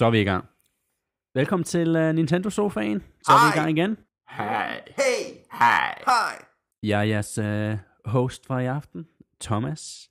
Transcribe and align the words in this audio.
Så 0.00 0.06
er 0.06 0.10
vi 0.10 0.20
i 0.20 0.24
gang. 0.24 0.44
Velkommen 1.34 1.64
til 1.64 1.96
uh, 1.96 2.14
Nintendo 2.14 2.50
Sofaen. 2.50 3.02
Så 3.22 3.32
er 3.32 3.36
vi 3.36 3.48
i 3.48 3.54
Hej. 3.54 3.64
gang 3.64 3.78
igen. 3.78 3.96
Hej. 4.30 4.82
Hey! 4.86 5.36
Hej. 5.52 6.02
Hej! 6.06 6.44
Jeg 6.82 7.00
er 7.00 7.02
jeres 7.02 7.38
uh, 7.38 7.78
host 8.12 8.46
for 8.46 8.58
i 8.58 8.66
aften, 8.66 9.06
Thomas. 9.40 10.10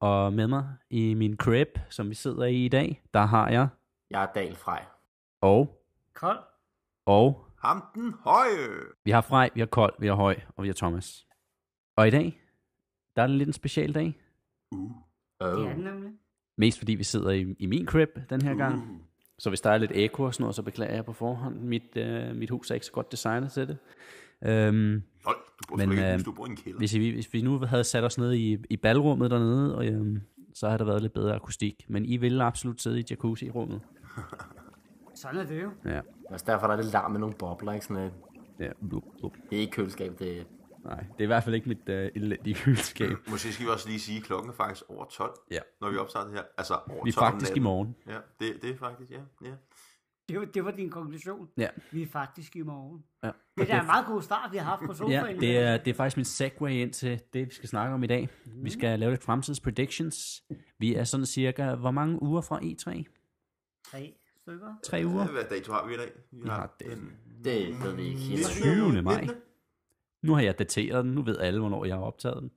Og 0.00 0.32
med 0.32 0.46
mig 0.46 0.68
i 0.90 1.14
min 1.14 1.36
crib, 1.36 1.68
som 1.90 2.08
vi 2.10 2.14
sidder 2.14 2.44
i 2.44 2.64
i 2.64 2.68
dag, 2.68 3.02
der 3.14 3.26
har 3.26 3.48
jeg 3.48 3.68
Jeg 4.10 4.22
er 4.22 4.26
Dal 4.34 4.56
Frej. 4.56 4.84
og, 5.40 5.82
Kold. 6.14 6.38
og, 7.06 7.44
Ham 7.62 7.84
den 7.94 8.14
høje! 8.24 8.68
vi 9.04 9.10
har 9.10 9.20
Frej, 9.20 9.50
vi 9.54 9.60
har 9.60 9.66
Kold, 9.66 9.94
vi 9.98 10.06
har 10.06 10.14
Høj, 10.14 10.36
og 10.56 10.62
vi 10.62 10.68
har 10.68 10.74
Thomas. 10.74 11.26
Og 11.96 12.08
i 12.08 12.10
dag, 12.10 12.40
der 13.16 13.22
er 13.22 13.26
det 13.26 13.36
lidt 13.36 13.46
en 13.46 13.52
special 13.52 13.94
dag. 13.94 14.20
Uh. 14.70 14.90
Det 15.40 15.54
Oh. 15.54 15.70
er 15.70 15.74
den 15.74 15.84
nemlig. 15.84 16.12
Mest 16.56 16.78
fordi 16.78 16.94
vi 16.94 17.04
sidder 17.04 17.30
i, 17.30 17.54
i 17.58 17.66
min 17.66 17.86
crib 17.86 18.08
den 18.30 18.42
her 18.42 18.54
gang. 18.54 18.74
Uh. 18.90 18.96
Så 19.38 19.48
hvis 19.48 19.60
der 19.60 19.70
er 19.70 19.78
lidt 19.78 19.92
ekko 19.94 20.22
og 20.22 20.34
sådan 20.34 20.42
noget, 20.42 20.56
så 20.56 20.62
beklager 20.62 20.94
jeg 20.94 21.04
på 21.04 21.12
forhånd. 21.12 21.60
Mit, 21.60 21.96
uh, 21.96 22.36
mit 22.36 22.50
hus 22.50 22.70
er 22.70 22.74
ikke 22.74 22.86
så 22.86 22.92
godt 22.92 23.12
designet 23.12 23.52
til 23.52 23.68
det. 23.68 23.78
Um, 24.40 24.48
Lol, 24.48 25.34
du 25.58 25.64
bor 25.68 25.76
Men, 25.76 25.90
ikke, 25.90 26.06
øh, 26.06 26.14
hvis 26.14 26.24
du 26.24 26.32
bor 26.32 26.46
i 26.46 26.50
en 26.50 26.56
kælder. 26.56 26.78
Hvis, 26.78 26.94
vi, 26.94 27.10
hvis 27.10 27.32
vi 27.32 27.42
nu 27.42 27.58
havde 27.58 27.84
sat 27.84 28.04
os 28.04 28.18
ned 28.18 28.32
i, 28.32 28.58
i 28.70 28.76
ballrummet 28.76 29.30
dernede, 29.30 29.76
og, 29.76 29.86
øhm, 29.86 30.20
så 30.54 30.66
havde 30.66 30.78
der 30.78 30.84
været 30.84 31.02
lidt 31.02 31.12
bedre 31.12 31.34
akustik. 31.34 31.84
Men 31.88 32.04
I 32.04 32.16
ville 32.16 32.44
absolut 32.44 32.82
sidde 32.82 33.00
i 33.00 33.04
jacuzzi-rummet. 33.10 33.80
Sådan 35.14 35.40
er 35.40 35.44
det 35.46 35.62
jo. 35.62 35.70
Ja. 35.84 35.90
Det 35.90 36.02
er 36.28 36.32
også 36.32 36.44
derfor, 36.48 36.66
der 36.66 36.74
er 36.74 36.82
lidt 36.82 36.92
larm 36.92 37.10
med 37.10 37.20
nogle 37.20 37.34
bobler, 37.34 37.72
ikke 37.72 37.86
sådan 37.86 38.02
et. 38.02 38.12
ja. 38.60 38.70
Blup, 38.88 39.02
blup. 39.18 39.32
Det 39.50 39.56
er 39.56 39.60
ikke 39.60 39.72
køleskab, 39.72 40.18
det 40.18 40.38
er... 40.38 40.42
Nej, 40.88 41.00
det 41.00 41.18
er 41.18 41.22
i 41.22 41.26
hvert 41.26 41.44
fald 41.44 41.54
ikke 41.54 41.68
mit 41.68 41.88
øh, 41.88 42.10
elendige 42.14 42.54
køleskab. 42.64 43.16
Måske 43.28 43.52
skal 43.52 43.66
vi 43.66 43.70
også 43.70 43.88
lige 43.88 44.00
sige, 44.00 44.18
at 44.18 44.24
klokken 44.24 44.50
er 44.50 44.54
faktisk 44.54 44.84
over 44.88 45.04
12, 45.04 45.34
Ja. 45.50 45.58
når 45.80 45.90
vi 45.90 45.96
optager 45.96 46.24
det 46.24 46.34
her. 46.34 46.42
Altså 46.58 46.74
over 46.90 47.04
Vi 47.04 47.08
er 47.10 47.12
12 47.14 47.26
om 47.26 47.32
faktisk 47.32 47.50
i 47.50 47.52
natten. 47.52 47.62
morgen. 47.62 47.96
Ja, 48.06 48.18
det, 48.40 48.62
det 48.62 48.70
er 48.70 48.76
faktisk, 48.76 49.10
ja. 49.10 49.20
ja. 49.44 49.52
Det 50.28 50.38
var, 50.38 50.44
det 50.44 50.64
var 50.64 50.70
din 50.70 50.90
konklusion. 50.90 51.48
Ja. 51.56 51.68
Vi 51.92 52.02
er 52.02 52.06
faktisk 52.06 52.56
i 52.56 52.62
morgen. 52.62 53.04
Ja. 53.24 53.30
Det 53.56 53.62
er 53.70 53.74
da 53.74 53.80
en 53.80 53.86
meget 53.86 54.06
god 54.06 54.22
start, 54.22 54.52
vi 54.52 54.56
har 54.56 54.64
haft 54.64 54.82
på 54.86 54.94
sofaen. 54.94 55.34
Ja, 55.36 55.40
det 55.40 55.58
er, 55.58 55.76
det 55.76 55.90
er 55.90 55.94
faktisk 55.94 56.16
min 56.16 56.24
segue 56.24 56.74
ind 56.80 56.92
til 56.92 57.20
det, 57.32 57.46
vi 57.48 57.54
skal 57.54 57.68
snakke 57.68 57.94
om 57.94 58.02
i 58.02 58.06
dag. 58.06 58.28
Vi 58.62 58.70
skal 58.70 58.98
lave 58.98 59.10
lidt 59.12 59.22
fremtids 59.24 59.60
predictions. 59.60 60.42
Vi 60.78 60.94
er 60.94 61.04
sådan 61.04 61.26
cirka, 61.26 61.74
hvor 61.74 61.90
mange 61.90 62.22
uger 62.22 62.40
fra 62.40 62.58
E3? 62.60 63.04
Tre 63.90 64.14
stykker. 64.40 64.74
Tre 64.84 65.02
uger? 65.06 65.26
Hvad 65.26 65.44
dato 65.50 65.72
har 65.72 65.86
vi 65.86 65.94
i 65.94 65.96
dag? 65.96 66.10
Vi 66.32 66.48
har 66.48 66.76
den. 66.80 67.12
Det 67.44 67.82
ved 67.84 67.94
vi 67.94 68.02
ikke 68.02 68.20
helt. 68.20 68.46
20. 68.46 69.02
maj. 69.02 69.26
Nu 70.22 70.34
har 70.34 70.40
jeg 70.40 70.58
dateret 70.58 71.04
den. 71.04 71.12
Nu 71.12 71.22
ved 71.22 71.38
alle, 71.38 71.60
hvornår 71.60 71.84
jeg 71.84 71.96
har 71.96 72.02
optaget 72.02 72.42
den. 72.42 72.50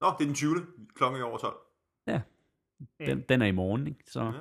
Nå, 0.00 0.06
det 0.18 0.24
er 0.24 0.26
den 0.26 0.34
20. 0.34 0.54
Klokken 0.94 1.20
er 1.20 1.24
over 1.24 1.38
12. 1.38 1.56
Den, 3.06 3.24
den 3.28 3.42
er 3.42 3.46
i 3.46 3.50
morgen, 3.52 3.86
ikke? 3.86 4.00
Så, 4.06 4.32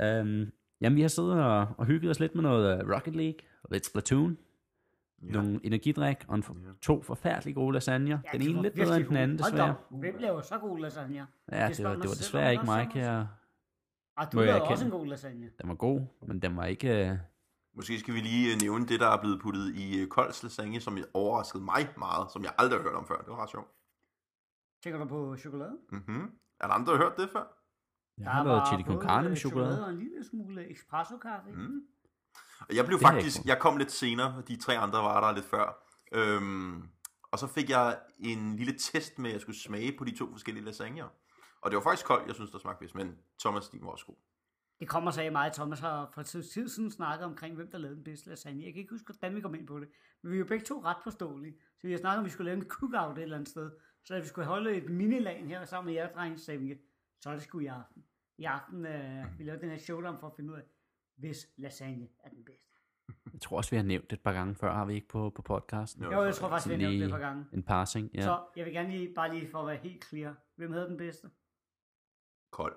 øhm, 0.00 0.52
jamen, 0.80 0.96
vi 0.96 1.00
har 1.00 1.08
siddet 1.08 1.44
og, 1.44 1.66
og 1.78 1.86
hygget 1.86 2.10
os 2.10 2.20
lidt 2.20 2.34
med 2.34 2.42
noget 2.42 2.80
øh, 2.80 2.94
Rocket 2.94 3.16
League, 3.16 3.38
og 3.62 3.68
lidt 3.72 3.86
Splatoon, 3.86 4.38
ja. 5.22 5.32
nogle 5.32 5.60
energidrik 5.64 6.16
og 6.28 6.34
en 6.34 6.42
for, 6.42 6.56
to 6.82 7.02
forfærdelige 7.02 7.54
gode 7.54 7.72
lasagner. 7.72 8.18
Ja, 8.24 8.38
den 8.38 8.40
de 8.40 8.50
ene 8.50 8.62
lidt 8.62 8.74
bedre 8.74 8.96
end 8.96 9.04
den 9.04 9.16
anden, 9.16 9.38
gode. 9.38 9.50
Desværre. 9.50 9.74
Hvem 9.90 10.16
laver 10.18 10.40
så 10.40 10.58
god 10.58 10.78
lasagne? 10.78 11.26
Ja, 11.52 11.68
Det 11.68 11.76
det 11.76 11.84
var, 11.84 11.90
det 11.90 11.98
var 11.98 12.14
desværre 12.14 12.52
ikke 12.52 12.64
mig, 12.64 12.88
kan 12.92 13.02
jeg... 13.02 13.26
Ah, 14.16 14.26
du 14.32 14.38
laver 14.38 14.60
også 14.60 14.84
en 14.84 14.90
god 14.90 15.06
lasagne. 15.06 15.50
Den 15.60 15.68
var 15.68 15.74
god, 15.74 16.00
men 16.26 16.42
den 16.42 16.56
var 16.56 16.64
ikke... 16.64 17.20
Måske 17.78 18.00
skal 18.00 18.14
vi 18.14 18.20
lige 18.20 18.52
øh, 18.52 18.60
nævne 18.60 18.86
det, 18.86 19.00
der 19.00 19.08
er 19.08 19.20
blevet 19.20 19.40
puttet 19.40 19.74
i 19.74 20.00
øh, 20.00 20.08
Kolds 20.08 20.42
lasagne, 20.42 20.80
som 20.80 20.98
overraskede 21.14 21.64
mig 21.64 21.88
meget, 21.98 22.32
som 22.32 22.42
jeg 22.42 22.52
aldrig 22.58 22.78
har 22.78 22.82
hørt 22.82 22.94
om 22.94 23.06
før. 23.06 23.16
Det 23.16 23.28
var 23.28 23.42
ret 23.42 23.50
sjovt. 23.50 23.68
Tænker 24.82 24.98
du 24.98 25.04
på 25.08 25.36
chokolade? 25.36 25.78
Mm-hmm. 25.92 26.30
Er 26.60 26.66
der 26.66 26.74
andre, 26.74 26.92
der 26.92 26.98
har 26.98 27.04
hørt 27.04 27.16
det 27.16 27.30
før? 27.30 27.44
jeg 28.18 28.30
har 28.30 28.44
lavet 28.44 28.62
chili 28.68 28.82
con 28.82 29.02
carne 29.02 29.24
øh, 29.24 29.30
med 29.30 29.36
chokolade. 29.36 29.84
og 29.84 29.90
en 29.90 29.98
lille 29.98 30.24
smule 30.30 30.72
espresso 30.72 31.16
kaffe. 31.18 31.50
Mm. 31.52 31.80
Og 32.60 32.76
Jeg 32.76 32.86
blev 32.86 32.98
Det 32.98 33.06
faktisk, 33.06 33.44
jeg 33.44 33.58
kom 33.58 33.76
lidt 33.76 33.92
senere, 33.92 34.42
de 34.48 34.56
tre 34.56 34.78
andre 34.78 34.98
var 34.98 35.20
der 35.20 35.32
lidt 35.32 35.46
før. 35.46 35.66
Øhm, 36.12 36.88
og 37.32 37.38
så 37.38 37.46
fik 37.46 37.70
jeg 37.70 37.98
en 38.18 38.56
lille 38.56 38.78
test 38.78 39.18
med, 39.18 39.30
at 39.30 39.34
jeg 39.34 39.40
skulle 39.40 39.58
smage 39.58 39.98
på 39.98 40.04
de 40.04 40.16
to 40.18 40.30
forskellige 40.30 40.64
lasagner. 40.64 41.08
Og 41.60 41.70
det 41.70 41.76
var 41.76 41.82
faktisk 41.82 42.06
koldt, 42.06 42.26
jeg 42.26 42.34
synes, 42.34 42.50
der 42.50 42.58
smagte 42.58 42.80
bedst, 42.80 42.94
men 42.94 43.18
Thomas, 43.40 43.68
din 43.68 43.80
var 43.82 43.90
også 43.90 44.06
god. 44.06 44.16
Det 44.80 44.88
kommer 44.88 45.10
så 45.10 45.22
af 45.22 45.32
mig, 45.32 45.46
og 45.48 45.54
Thomas 45.54 45.80
har 45.80 46.10
for 46.14 46.22
tid 46.22 46.42
tid 46.42 46.68
siden 46.68 46.90
snakket 46.90 47.24
omkring, 47.24 47.54
hvem 47.54 47.70
der 47.70 47.78
lavede 47.78 47.96
den 47.96 48.04
bedste 48.04 48.28
lasagne. 48.28 48.64
Jeg 48.64 48.72
kan 48.72 48.80
ikke 48.80 48.92
huske, 48.92 49.12
hvordan 49.12 49.36
vi 49.36 49.40
kom 49.40 49.54
ind 49.54 49.66
på 49.66 49.80
det. 49.80 49.88
Men 50.22 50.32
vi 50.32 50.36
er 50.36 50.38
jo 50.38 50.44
begge 50.44 50.64
to 50.64 50.82
ret 50.84 50.96
påståelige. 51.04 51.54
Så 51.78 51.86
vi 51.86 51.92
har 51.92 51.98
snakket 51.98 52.18
om, 52.18 52.24
at 52.24 52.26
vi 52.26 52.30
skulle 52.30 52.50
lave 52.50 52.62
en 52.62 52.68
cookout 52.68 53.18
et 53.18 53.22
eller 53.22 53.36
andet 53.36 53.48
sted. 53.48 53.70
Så 54.04 54.14
at 54.14 54.22
vi 54.22 54.26
skulle 54.26 54.46
holde 54.46 54.76
et 54.76 54.90
minilag 54.90 55.46
her 55.46 55.64
sammen 55.64 55.86
med 55.86 55.94
jer, 55.94 56.12
drenge, 56.12 56.38
så 56.38 56.44
sagde 56.44 56.60
vi, 56.60 56.74
så 57.20 57.30
er 57.30 57.34
det 57.34 57.42
sgu 57.42 57.58
i 57.60 57.66
aften. 57.66 58.04
I 58.38 58.44
aften, 58.44 58.86
øh, 58.86 59.38
vi 59.38 59.44
lavede 59.44 59.62
den 59.62 59.70
her 59.70 59.78
showdown 59.78 60.18
for 60.18 60.26
at 60.26 60.32
finde 60.36 60.52
ud 60.52 60.56
af, 60.56 60.62
hvis 61.16 61.48
lasagne 61.56 62.08
er 62.24 62.28
den 62.28 62.44
bedste. 62.44 62.68
Jeg 63.32 63.40
tror 63.40 63.56
også, 63.56 63.70
vi 63.70 63.76
har 63.76 63.84
nævnt 63.84 64.10
det 64.10 64.16
et 64.16 64.22
par 64.22 64.32
gange 64.32 64.54
før, 64.54 64.72
har 64.72 64.84
vi 64.84 64.94
ikke 64.94 65.08
på, 65.08 65.30
på 65.30 65.42
podcasten? 65.42 66.04
Jo. 66.04 66.22
Jeg 66.22 66.34
tror 66.34 66.48
faktisk, 66.48 66.68
vi 66.68 66.72
har 66.72 66.78
nævnt 66.78 67.00
det 67.00 67.04
et 67.04 67.10
par 67.10 67.18
gange. 67.18 67.46
En 67.52 67.62
passing, 67.62 68.10
ja. 68.14 68.22
Så 68.22 68.44
jeg 68.56 68.64
vil 68.64 68.72
gerne 68.72 68.90
lige, 68.90 69.14
bare 69.14 69.34
lige 69.34 69.50
for 69.50 69.58
at 69.60 69.66
være 69.66 69.76
helt 69.76 70.04
clear. 70.04 70.36
Hvem 70.56 70.72
havde 70.72 70.88
den 70.88 70.96
bedste? 70.96 71.30
Kold. 72.50 72.76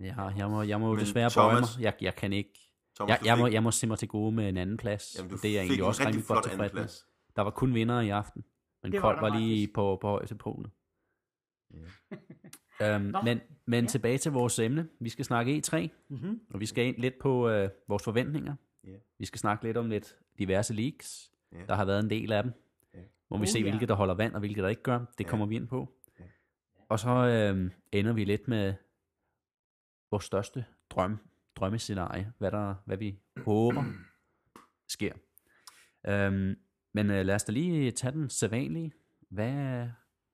Ja 0.00 0.22
jeg 0.36 0.50
må, 0.50 0.62
jeg 0.62 0.80
må 0.80 0.90
Men 0.94 1.00
desværre 1.00 1.30
bøje 1.36 1.56
Thomas- 1.56 1.78
mig. 1.78 1.84
Jeg, 1.84 1.94
jeg 2.00 2.14
kan 2.14 2.32
ikke... 2.32 2.60
Thomas, 2.96 3.10
Jeg, 3.18 3.26
jeg, 3.26 3.36
fik, 3.36 3.40
må, 3.42 3.46
jeg 3.46 3.62
må 3.62 3.70
se 3.70 3.86
mig 3.86 3.98
til 3.98 4.08
gode 4.08 4.32
med 4.32 4.48
en 4.48 4.56
anden 4.56 4.76
plads. 4.76 5.14
jamen, 5.18 5.30
du 5.30 5.36
det 5.36 5.44
er 5.44 5.52
jeg 5.52 5.60
egentlig 5.60 5.78
en 5.78 5.84
også 5.84 6.04
rigtig 6.06 6.24
godt 6.26 6.44
tilfreds 6.44 6.72
med. 6.72 6.88
Der 7.36 7.42
var 7.42 7.50
kun 7.50 7.74
vinder 7.74 8.00
i 8.00 8.08
aften. 8.08 8.44
Men 8.82 8.92
Det 8.92 9.02
var 9.02 9.08
Kold 9.14 9.20
var 9.32 9.38
lige 9.38 9.62
faktisk. 9.66 9.74
på, 9.74 9.98
på 10.00 10.08
højeste 10.08 10.34
polen. 10.34 10.72
øhm, 12.82 13.02
Nå, 13.04 13.20
men 13.22 13.40
men 13.66 13.84
ja. 13.84 13.88
tilbage 13.88 14.18
til 14.18 14.32
vores 14.32 14.58
emne. 14.58 14.88
Vi 15.00 15.08
skal 15.08 15.24
snakke 15.24 15.62
E3, 15.66 15.88
Mm-hmm. 16.08 16.40
og 16.50 16.60
vi 16.60 16.66
skal 16.66 16.86
ind 16.86 16.96
lidt 16.96 17.18
på 17.20 17.48
øh, 17.48 17.70
vores 17.88 18.04
forventninger. 18.04 18.54
Ja. 18.84 18.96
Vi 19.18 19.26
skal 19.26 19.38
snakke 19.38 19.64
lidt 19.64 19.76
om 19.76 19.88
lidt 19.90 20.16
diverse 20.38 20.74
leaks. 20.74 21.30
Ja. 21.52 21.58
Der 21.68 21.74
har 21.74 21.84
været 21.84 22.04
en 22.04 22.10
del 22.10 22.32
af 22.32 22.42
dem. 22.42 22.52
Ja. 22.94 22.98
Må 23.30 23.36
vi 23.36 23.42
Oh, 23.42 23.46
se, 23.46 23.62
hvilke 23.62 23.86
der 23.86 23.94
holder 23.94 24.14
vand, 24.14 24.34
og 24.34 24.40
hvilke 24.40 24.62
der 24.62 24.68
ikke 24.68 24.82
gør. 24.82 24.98
Det 25.18 25.24
Ja. 25.24 25.30
kommer 25.30 25.46
vi 25.46 25.54
ind 25.56 25.68
på. 25.68 25.92
Ja. 26.20 26.24
Og 26.88 26.98
så 26.98 27.10
øh, 27.10 27.70
ender 27.92 28.12
vi 28.12 28.24
lidt 28.24 28.48
med 28.48 28.74
vores 30.10 30.24
største 30.24 30.64
drøm, 30.90 31.18
drømmescenarie. 31.56 32.32
Hvad, 32.38 32.50
der, 32.50 32.74
hvad 32.84 32.96
vi 32.96 33.18
håber 33.44 33.84
sker. 34.88 35.12
Øhm, 36.08 36.56
men 36.94 37.10
øh, 37.10 37.26
lad 37.26 37.34
os 37.34 37.44
da 37.44 37.52
lige 37.52 37.90
tage 37.90 38.12
den 38.12 38.30
sædvanlige. 38.30 38.92
Hvad, 39.30 39.88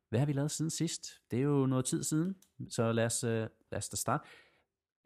hvad 0.09 0.19
har 0.19 0.27
vi 0.27 0.33
lavet 0.33 0.51
siden 0.51 0.71
sidst? 0.71 1.07
Det 1.31 1.39
er 1.39 1.43
jo 1.43 1.67
noget 1.67 1.85
tid 1.85 2.03
siden, 2.03 2.37
så 2.71 2.93
lad 2.93 3.07
os, 3.07 3.25
øh, 3.25 3.31
lad 3.71 3.79
os 3.79 3.89
da 3.89 3.97
starte. 3.97 4.29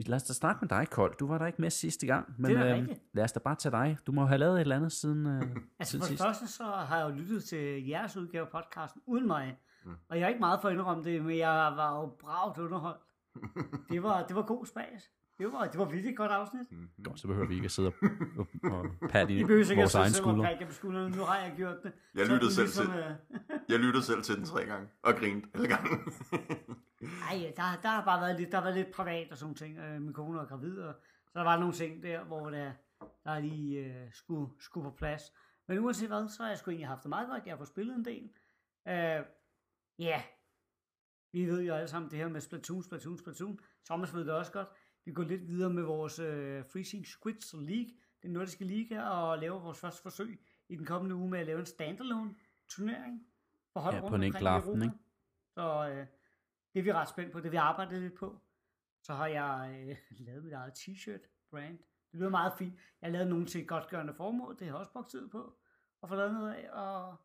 Lad 0.06 0.16
os 0.16 0.22
da 0.22 0.32
starte 0.32 0.58
med 0.62 0.68
dig, 0.68 0.86
Kold. 0.90 1.16
Du 1.16 1.26
var 1.26 1.38
der 1.38 1.46
ikke 1.46 1.60
med 1.60 1.70
sidste 1.70 2.06
gang, 2.06 2.34
men 2.38 2.50
Det 2.50 2.64
rigtigt. 2.64 3.00
lad 3.14 3.24
os 3.24 3.32
da 3.32 3.40
bare 3.40 3.54
tage 3.56 3.72
dig. 3.72 3.98
Du 4.06 4.12
må 4.12 4.24
have 4.26 4.38
lavet 4.38 4.54
et 4.54 4.60
eller 4.60 4.76
andet 4.76 4.92
siden, 4.92 5.26
øh, 5.26 5.42
Altså 5.78 5.90
siden 5.90 6.00
for 6.02 6.06
det 6.06 6.06
sidst. 6.08 6.22
første, 6.22 6.46
så 6.46 6.64
har 6.64 6.98
jeg 6.98 7.04
jo 7.10 7.14
lyttet 7.14 7.44
til 7.44 7.86
jeres 7.86 8.16
udgave 8.16 8.46
af 8.46 8.52
podcasten 8.52 9.02
uden 9.06 9.26
mig. 9.26 9.58
Mm. 9.84 9.94
Og 10.08 10.16
jeg 10.18 10.24
er 10.24 10.28
ikke 10.28 10.40
meget 10.40 10.60
for 10.60 10.68
at 10.68 10.74
indrømme 10.74 11.04
det, 11.04 11.22
men 11.24 11.38
jeg 11.38 11.48
var 11.76 12.00
jo 12.00 12.06
bragt 12.20 12.58
underholdt. 12.58 13.00
Det 13.90 14.02
var, 14.02 14.26
det 14.26 14.36
var 14.36 14.42
god 14.42 14.66
spas. 14.66 15.10
Det 15.38 15.52
var, 15.52 15.64
det 15.64 15.78
var 15.78 15.84
virkelig 15.84 16.16
godt 16.16 16.30
afsnit. 16.32 16.66
Godt, 17.04 17.20
så 17.20 17.26
behøver 17.26 17.48
vi 17.48 17.54
ikke 17.54 17.64
at 17.64 17.70
sidde 17.70 17.92
og, 18.62 18.86
patte 19.10 19.34
i 19.34 19.40
I 19.40 19.44
behøver 19.44 19.60
ikke 19.70 19.72
at 19.72 19.78
vores 19.78 19.94
egen 19.94 20.12
sidde 20.12 20.24
selv 20.24 20.38
og 20.38 20.46
skulder. 20.46 20.66
på 20.66 20.72
skuldrene. 20.72 21.16
Nu 21.16 21.22
har 21.22 21.38
jeg 21.38 21.52
gjort 21.56 21.76
det. 21.82 21.92
Jeg 22.14 22.26
Så 22.26 22.32
lyttede 22.32 22.52
selv 22.68 22.90
øh, 22.90 23.04
Jeg 23.72 23.78
lyttede 23.78 24.04
selv 24.04 24.22
til 24.22 24.36
den 24.36 24.44
tre 24.44 24.64
gange, 24.64 24.88
og 25.02 25.14
grinte 25.14 25.48
alle 25.54 25.68
gange. 25.68 25.88
Ej, 27.30 27.52
der, 27.56 27.62
der 27.82 27.88
har 27.88 28.04
bare 28.04 28.20
været 28.20 28.40
lidt, 28.40 28.50
der 28.52 28.56
har 28.56 28.64
været 28.64 28.76
lidt 28.76 28.90
privat 28.94 29.32
og 29.32 29.38
sådan 29.38 29.54
ting. 29.54 29.78
Øh, 29.78 30.02
min 30.02 30.12
kone 30.12 30.40
er 30.40 30.44
gravid, 30.46 30.78
og 30.78 30.94
så 31.26 31.38
der 31.38 31.44
var 31.44 31.58
nogle 31.58 31.74
ting 31.74 32.02
der, 32.02 32.24
hvor 32.24 32.50
der, 32.50 32.72
der 33.24 33.38
lige 33.38 33.78
øh, 33.84 34.12
skulle, 34.12 34.50
skulle 34.60 34.84
på 34.90 34.96
plads. 34.96 35.22
Men 35.68 35.78
uanset 35.78 36.08
hvad, 36.08 36.28
så 36.28 36.42
har 36.42 36.48
jeg 36.50 36.58
sgu 36.58 36.70
egentlig 36.70 36.88
haft 36.88 37.02
det 37.02 37.08
meget 37.08 37.28
godt. 37.28 37.44
Jeg 37.46 37.52
har 37.52 37.56
fået 37.56 37.68
spillet 37.68 37.96
en 37.96 38.04
del. 38.04 38.30
Øh, 38.88 39.24
Ja, 39.98 40.22
vi 41.32 41.46
ved 41.46 41.62
jo 41.62 41.74
alle 41.74 41.88
sammen 41.88 42.10
det 42.10 42.18
her 42.18 42.28
med 42.28 42.40
Splatoon, 42.40 42.82
Splatoon, 42.82 43.18
Splatoon. 43.18 43.60
Thomas 43.84 44.14
ved 44.14 44.24
det 44.24 44.34
også 44.34 44.52
godt. 44.52 44.68
Vi 45.04 45.12
går 45.12 45.22
lidt 45.22 45.48
videre 45.48 45.70
med 45.70 45.82
vores 45.82 46.18
øh, 46.18 46.64
Freezing 46.64 47.06
Squids 47.06 47.52
League, 47.52 47.92
den 48.22 48.30
nordiske 48.30 48.64
liga, 48.64 49.02
og 49.02 49.38
laver 49.38 49.60
vores 49.60 49.78
første 49.78 50.02
forsøg 50.02 50.40
i 50.68 50.76
den 50.76 50.86
kommende 50.86 51.16
uge 51.16 51.30
med 51.30 51.38
at 51.38 51.46
lave 51.46 51.60
en 51.60 51.66
standalone 51.66 52.34
turnering 52.68 53.26
for 53.72 53.80
hold 53.80 53.94
Ja, 53.94 54.00
på 54.00 54.06
rundt 54.06 54.14
en 54.14 54.28
omkring 54.28 54.36
enkelt 54.36 54.48
aften, 54.48 54.82
ikke? 54.82 54.94
Så 55.54 55.88
øh, 55.90 56.06
det 56.74 56.78
er 56.80 56.82
vi 56.82 56.92
ret 56.92 57.08
spændt 57.08 57.32
på, 57.32 57.40
det 57.40 57.50
vil 57.50 57.56
jeg 57.56 57.64
arbejde 57.64 58.00
lidt 58.00 58.14
på. 58.14 58.40
Så 59.02 59.14
har 59.14 59.26
jeg 59.26 59.86
øh, 59.88 59.96
lavet 60.26 60.44
mit 60.44 60.52
eget 60.52 60.72
t-shirt 60.72 61.48
brand. 61.50 61.78
Det 62.12 62.20
lyder 62.20 62.30
meget 62.30 62.52
fint. 62.58 62.74
Jeg 62.74 63.06
har 63.08 63.12
lavet 63.12 63.28
nogle 63.28 63.46
til 63.46 63.66
godtgørende 63.66 64.14
formål, 64.14 64.52
det 64.58 64.60
har 64.60 64.66
jeg 64.66 64.74
også 64.74 64.92
brugt 64.92 65.10
tid 65.10 65.28
på 65.28 65.58
at 66.02 66.08
få 66.08 66.14
lavet 66.14 66.32
noget 66.32 66.54
af, 66.54 66.70
og 66.72 67.16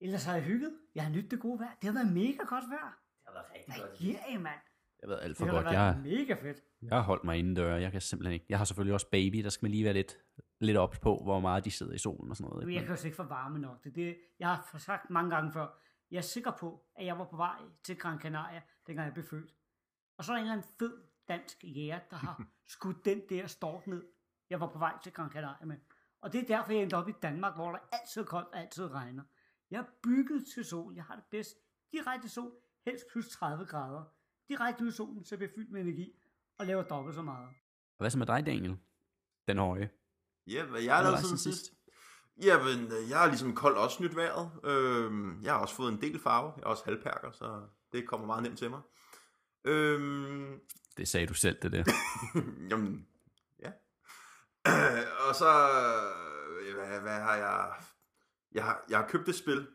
ellers 0.00 0.24
har 0.24 0.34
jeg 0.34 0.44
hygget. 0.44 0.78
Jeg 0.94 1.04
har 1.04 1.10
nydt 1.10 1.30
det 1.30 1.40
gode 1.40 1.58
vejr. 1.60 1.74
Det 1.74 1.84
har 1.84 1.92
været 1.92 2.12
mega 2.12 2.44
godt 2.44 2.70
vejr. 2.70 3.03
Det 3.24 3.32
har 3.32 3.32
været 3.32 3.46
rigtig 3.54 3.74
godt. 3.76 4.00
Ja, 4.30 4.38
mand. 4.38 4.60
Det 4.96 5.00
har 5.02 5.08
været 5.08 5.20
alt 5.22 5.28
Det 5.30 5.36
for 5.36 5.44
har 5.46 5.52
godt. 5.52 5.66
Jeg, 5.66 5.80
har- 5.80 5.98
mega 6.02 6.34
fedt. 6.34 6.58
jeg 6.82 6.90
har 6.96 7.02
holdt 7.02 7.24
mig 7.24 7.38
indendør. 7.38 7.76
Jeg 7.76 7.92
kan 7.92 8.00
simpelthen 8.00 8.32
ikke. 8.34 8.46
Jeg 8.48 8.58
har 8.58 8.64
selvfølgelig 8.64 8.94
også 8.94 9.10
baby. 9.10 9.36
Der 9.36 9.48
skal 9.50 9.64
man 9.64 9.70
lige 9.70 9.84
være 9.84 9.92
lidt, 9.94 10.18
lidt 10.60 10.76
ops 10.76 10.98
på, 10.98 11.20
hvor 11.22 11.40
meget 11.40 11.64
de 11.64 11.70
sidder 11.70 11.92
i 11.92 11.98
solen 11.98 12.30
og 12.30 12.36
sådan 12.36 12.48
noget. 12.50 12.64
Men 12.64 12.68
Ikke? 12.70 12.80
jeg 12.80 12.86
kan 12.86 12.96
jo 12.96 13.04
ikke 13.04 13.16
få 13.16 13.22
varme 13.22 13.58
nok. 13.58 13.84
Det, 13.84 13.94
det, 13.94 14.16
jeg 14.38 14.48
har 14.48 14.78
sagt 14.78 15.10
mange 15.10 15.30
gange 15.30 15.52
før. 15.52 15.66
Jeg 16.10 16.16
er 16.18 16.22
sikker 16.22 16.50
på, 16.60 16.84
at 16.96 17.06
jeg 17.06 17.18
var 17.18 17.24
på 17.24 17.36
vej 17.36 17.58
til 17.84 17.98
Gran 17.98 18.20
Canaria, 18.20 18.62
dengang 18.86 19.06
jeg 19.06 19.14
blev 19.14 19.24
født. 19.26 19.54
Og 20.18 20.24
så 20.24 20.32
er 20.32 20.36
der 20.36 20.40
en 20.42 20.44
eller 20.50 20.52
anden 20.62 20.70
fed 20.78 20.92
dansk 21.28 21.56
jæger, 21.64 21.98
der 22.10 22.16
har 22.16 22.44
skudt 22.74 23.04
den 23.04 23.22
der 23.28 23.46
stork 23.46 23.86
ned. 23.86 24.04
Jeg 24.50 24.60
var 24.60 24.66
på 24.66 24.78
vej 24.78 24.92
til 25.02 25.12
Gran 25.12 25.30
Canaria 25.30 25.66
med. 25.66 25.76
Og 26.20 26.32
det 26.32 26.40
er 26.42 26.46
derfor, 26.56 26.72
jeg 26.72 26.82
endte 26.82 26.94
op 26.94 27.08
i 27.08 27.12
Danmark, 27.22 27.54
hvor 27.54 27.70
der 27.70 27.78
altid 27.92 28.22
er 28.22 28.26
koldt 28.26 28.48
og 28.48 28.58
altid 28.60 28.90
regner. 28.90 29.22
Jeg 29.70 29.78
er 29.80 29.84
bygget 30.02 30.44
til 30.54 30.64
sol. 30.64 30.94
Jeg 30.94 31.04
har 31.04 31.14
det 31.14 31.24
bedst. 31.30 31.56
Direkte 31.92 32.28
sol, 32.28 32.52
helst 32.84 33.04
plus 33.12 33.28
30 33.28 33.66
grader. 33.66 34.04
Direkte 34.48 34.84
ud 34.84 34.88
i 34.88 34.92
solen, 34.92 35.24
så 35.24 35.36
bliver 35.36 35.52
fyldt 35.54 35.70
med 35.72 35.80
energi 35.80 36.12
og 36.58 36.66
laver 36.66 36.82
dobbelt 36.82 37.14
så 37.16 37.22
meget. 37.22 37.48
Og 37.98 38.02
hvad 38.02 38.10
så 38.10 38.18
med 38.18 38.26
dig, 38.26 38.46
Daniel? 38.46 38.76
Den 39.48 39.58
høje. 39.58 39.90
Ja, 40.46 40.64
hvad 40.64 40.80
jeg 40.80 41.02
lavet 41.02 41.12
var 41.12 41.20
siden 41.20 41.38
siden 41.38 41.54
sidst? 41.56 41.72
Jamen, 42.42 42.92
øh, 42.92 43.10
jeg 43.10 43.18
har 43.18 43.26
ligesom 43.26 43.54
koldt 43.54 43.78
også 43.78 44.02
nyt 44.02 44.16
vejret. 44.16 44.50
Øhm, 44.64 45.42
jeg 45.42 45.52
har 45.52 45.60
også 45.60 45.74
fået 45.74 45.92
en 45.92 46.00
del 46.00 46.20
farve. 46.20 46.52
Jeg 46.56 46.62
er 46.62 46.66
også 46.66 46.84
halvperker, 46.84 47.30
så 47.32 47.66
det 47.92 48.08
kommer 48.08 48.26
meget 48.26 48.42
nemt 48.42 48.58
til 48.58 48.70
mig. 48.70 48.80
Øhm, 49.64 50.60
Det 50.96 51.08
sagde 51.08 51.26
du 51.26 51.34
selv, 51.34 51.58
det 51.62 51.72
der. 51.72 51.84
jamen, 52.70 53.08
ja. 53.58 53.72
og 55.28 55.34
så, 55.34 55.70
øh, 56.60 56.74
hvad, 56.74 57.00
hvad 57.00 57.20
har 57.20 57.34
jeg... 57.34 57.74
Jeg 58.52 58.64
har, 58.64 58.84
jeg 58.88 58.98
har 58.98 59.08
købt 59.08 59.28
et 59.28 59.34
spil, 59.34 59.68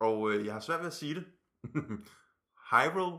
og 0.00 0.30
øh, 0.32 0.46
jeg 0.46 0.52
har 0.52 0.60
svært 0.60 0.80
ved 0.80 0.86
at 0.86 0.94
sige 0.94 1.14
det. 1.14 1.26
Hyrule 2.70 3.18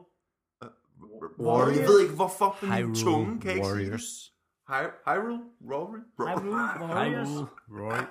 Warriors. 1.40 1.78
Jeg 1.78 1.88
ved 1.88 2.00
ikke 2.02 2.16
hvorfor, 2.16 2.58
min 2.62 2.72
Hyrule 2.74 2.96
tunge 2.96 3.42
kan 3.42 3.52
ikke 3.52 3.66
sige. 3.66 3.76
Warriors. 3.76 4.34
Hy- 4.70 4.96
Hyrule? 5.06 5.40
Rory? 5.72 6.00
Hyrule 6.18 6.56
Warriors. 6.82 7.28
Hyrule. 7.68 8.08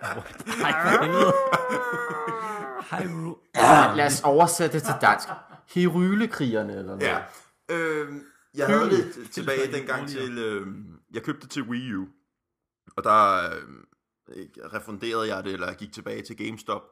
Hyrule. 2.91 3.35
Ja, 3.55 3.95
lad 3.97 4.07
os 4.07 4.21
oversætte 4.25 4.75
det 4.79 4.83
til 4.87 4.95
dansk. 5.01 5.29
Hyrule-krigerne, 5.75 6.73
eller 6.73 6.97
noget. 6.97 7.03
Ja. 7.03 7.23
Øhm, 7.71 8.23
jeg 8.55 8.67
havde 8.67 8.91
det 8.91 9.31
tilbage 9.31 9.73
dengang 9.73 10.09
til... 10.09 10.39
Øhm, 10.39 11.01
jeg 11.13 11.23
købte 11.23 11.41
det 11.41 11.51
til 11.51 11.63
Wii 11.63 11.95
U. 11.95 12.07
Og 12.97 13.05
der 13.05 13.51
øhm, 13.57 13.85
refunderede 14.73 15.35
jeg 15.35 15.45
det, 15.45 15.53
eller 15.53 15.67
jeg 15.67 15.77
gik 15.77 15.93
tilbage 15.93 16.23
til 16.23 16.37
GameStop 16.37 16.83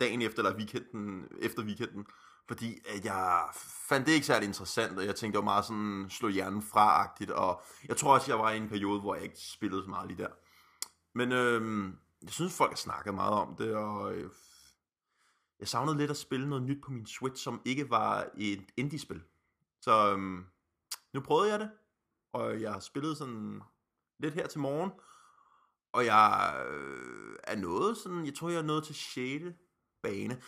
dagen 0.00 0.22
efter, 0.22 0.42
eller 0.42 0.56
weekenden, 0.56 1.28
efter 1.40 1.62
weekenden. 1.62 2.06
Fordi 2.48 2.78
at 2.86 3.04
jeg 3.04 3.48
fandt 3.88 4.06
det 4.06 4.12
ikke 4.12 4.26
særlig 4.26 4.46
interessant, 4.46 4.98
og 4.98 5.06
jeg 5.06 5.16
tænkte, 5.16 5.36
det 5.36 5.44
var 5.44 5.52
meget 5.52 5.64
sådan 5.64 6.06
slå 6.10 6.28
hjernen 6.28 6.62
fra-agtigt. 6.62 7.30
Og 7.30 7.62
jeg 7.88 7.96
tror 7.96 8.14
også, 8.14 8.30
jeg 8.30 8.38
var 8.38 8.50
i 8.50 8.56
en 8.56 8.68
periode, 8.68 9.00
hvor 9.00 9.14
jeg 9.14 9.24
ikke 9.24 9.40
spillede 9.40 9.82
så 9.82 9.90
meget 9.90 10.08
lige 10.08 10.22
der. 10.22 10.30
Men 11.14 11.32
øh, 11.32 11.92
jeg 12.22 12.30
synes, 12.30 12.56
folk 12.56 12.70
har 12.70 12.76
snakket 12.76 13.14
meget 13.14 13.32
om 13.32 13.56
det, 13.56 13.74
og 13.74 14.14
øh, 14.14 14.30
jeg 15.60 15.68
savnede 15.68 15.96
lidt 15.96 16.10
at 16.10 16.16
spille 16.16 16.48
noget 16.48 16.64
nyt 16.64 16.82
på 16.84 16.90
min 16.90 17.06
Switch, 17.06 17.42
som 17.42 17.62
ikke 17.64 17.90
var 17.90 18.28
et 18.36 18.64
indie-spil. 18.76 19.22
Så 19.80 20.16
øh, 20.16 20.44
nu 21.12 21.20
prøvede 21.20 21.50
jeg 21.50 21.60
det, 21.60 21.70
og 22.32 22.60
jeg 22.60 22.72
har 22.72 22.80
spillet 22.80 23.16
sådan 23.16 23.62
lidt 24.18 24.34
her 24.34 24.46
til 24.46 24.60
morgen, 24.60 24.90
og 25.92 26.04
jeg 26.04 26.64
øh, 26.70 27.36
er 27.44 27.56
nået 27.56 27.96
sådan, 27.96 28.26
jeg 28.26 28.34
tror 28.34 28.50
jeg 28.50 28.58
er 28.58 28.62
nået 28.62 28.84
til 28.84 28.94
6. 28.94 29.44
bane. 30.02 30.42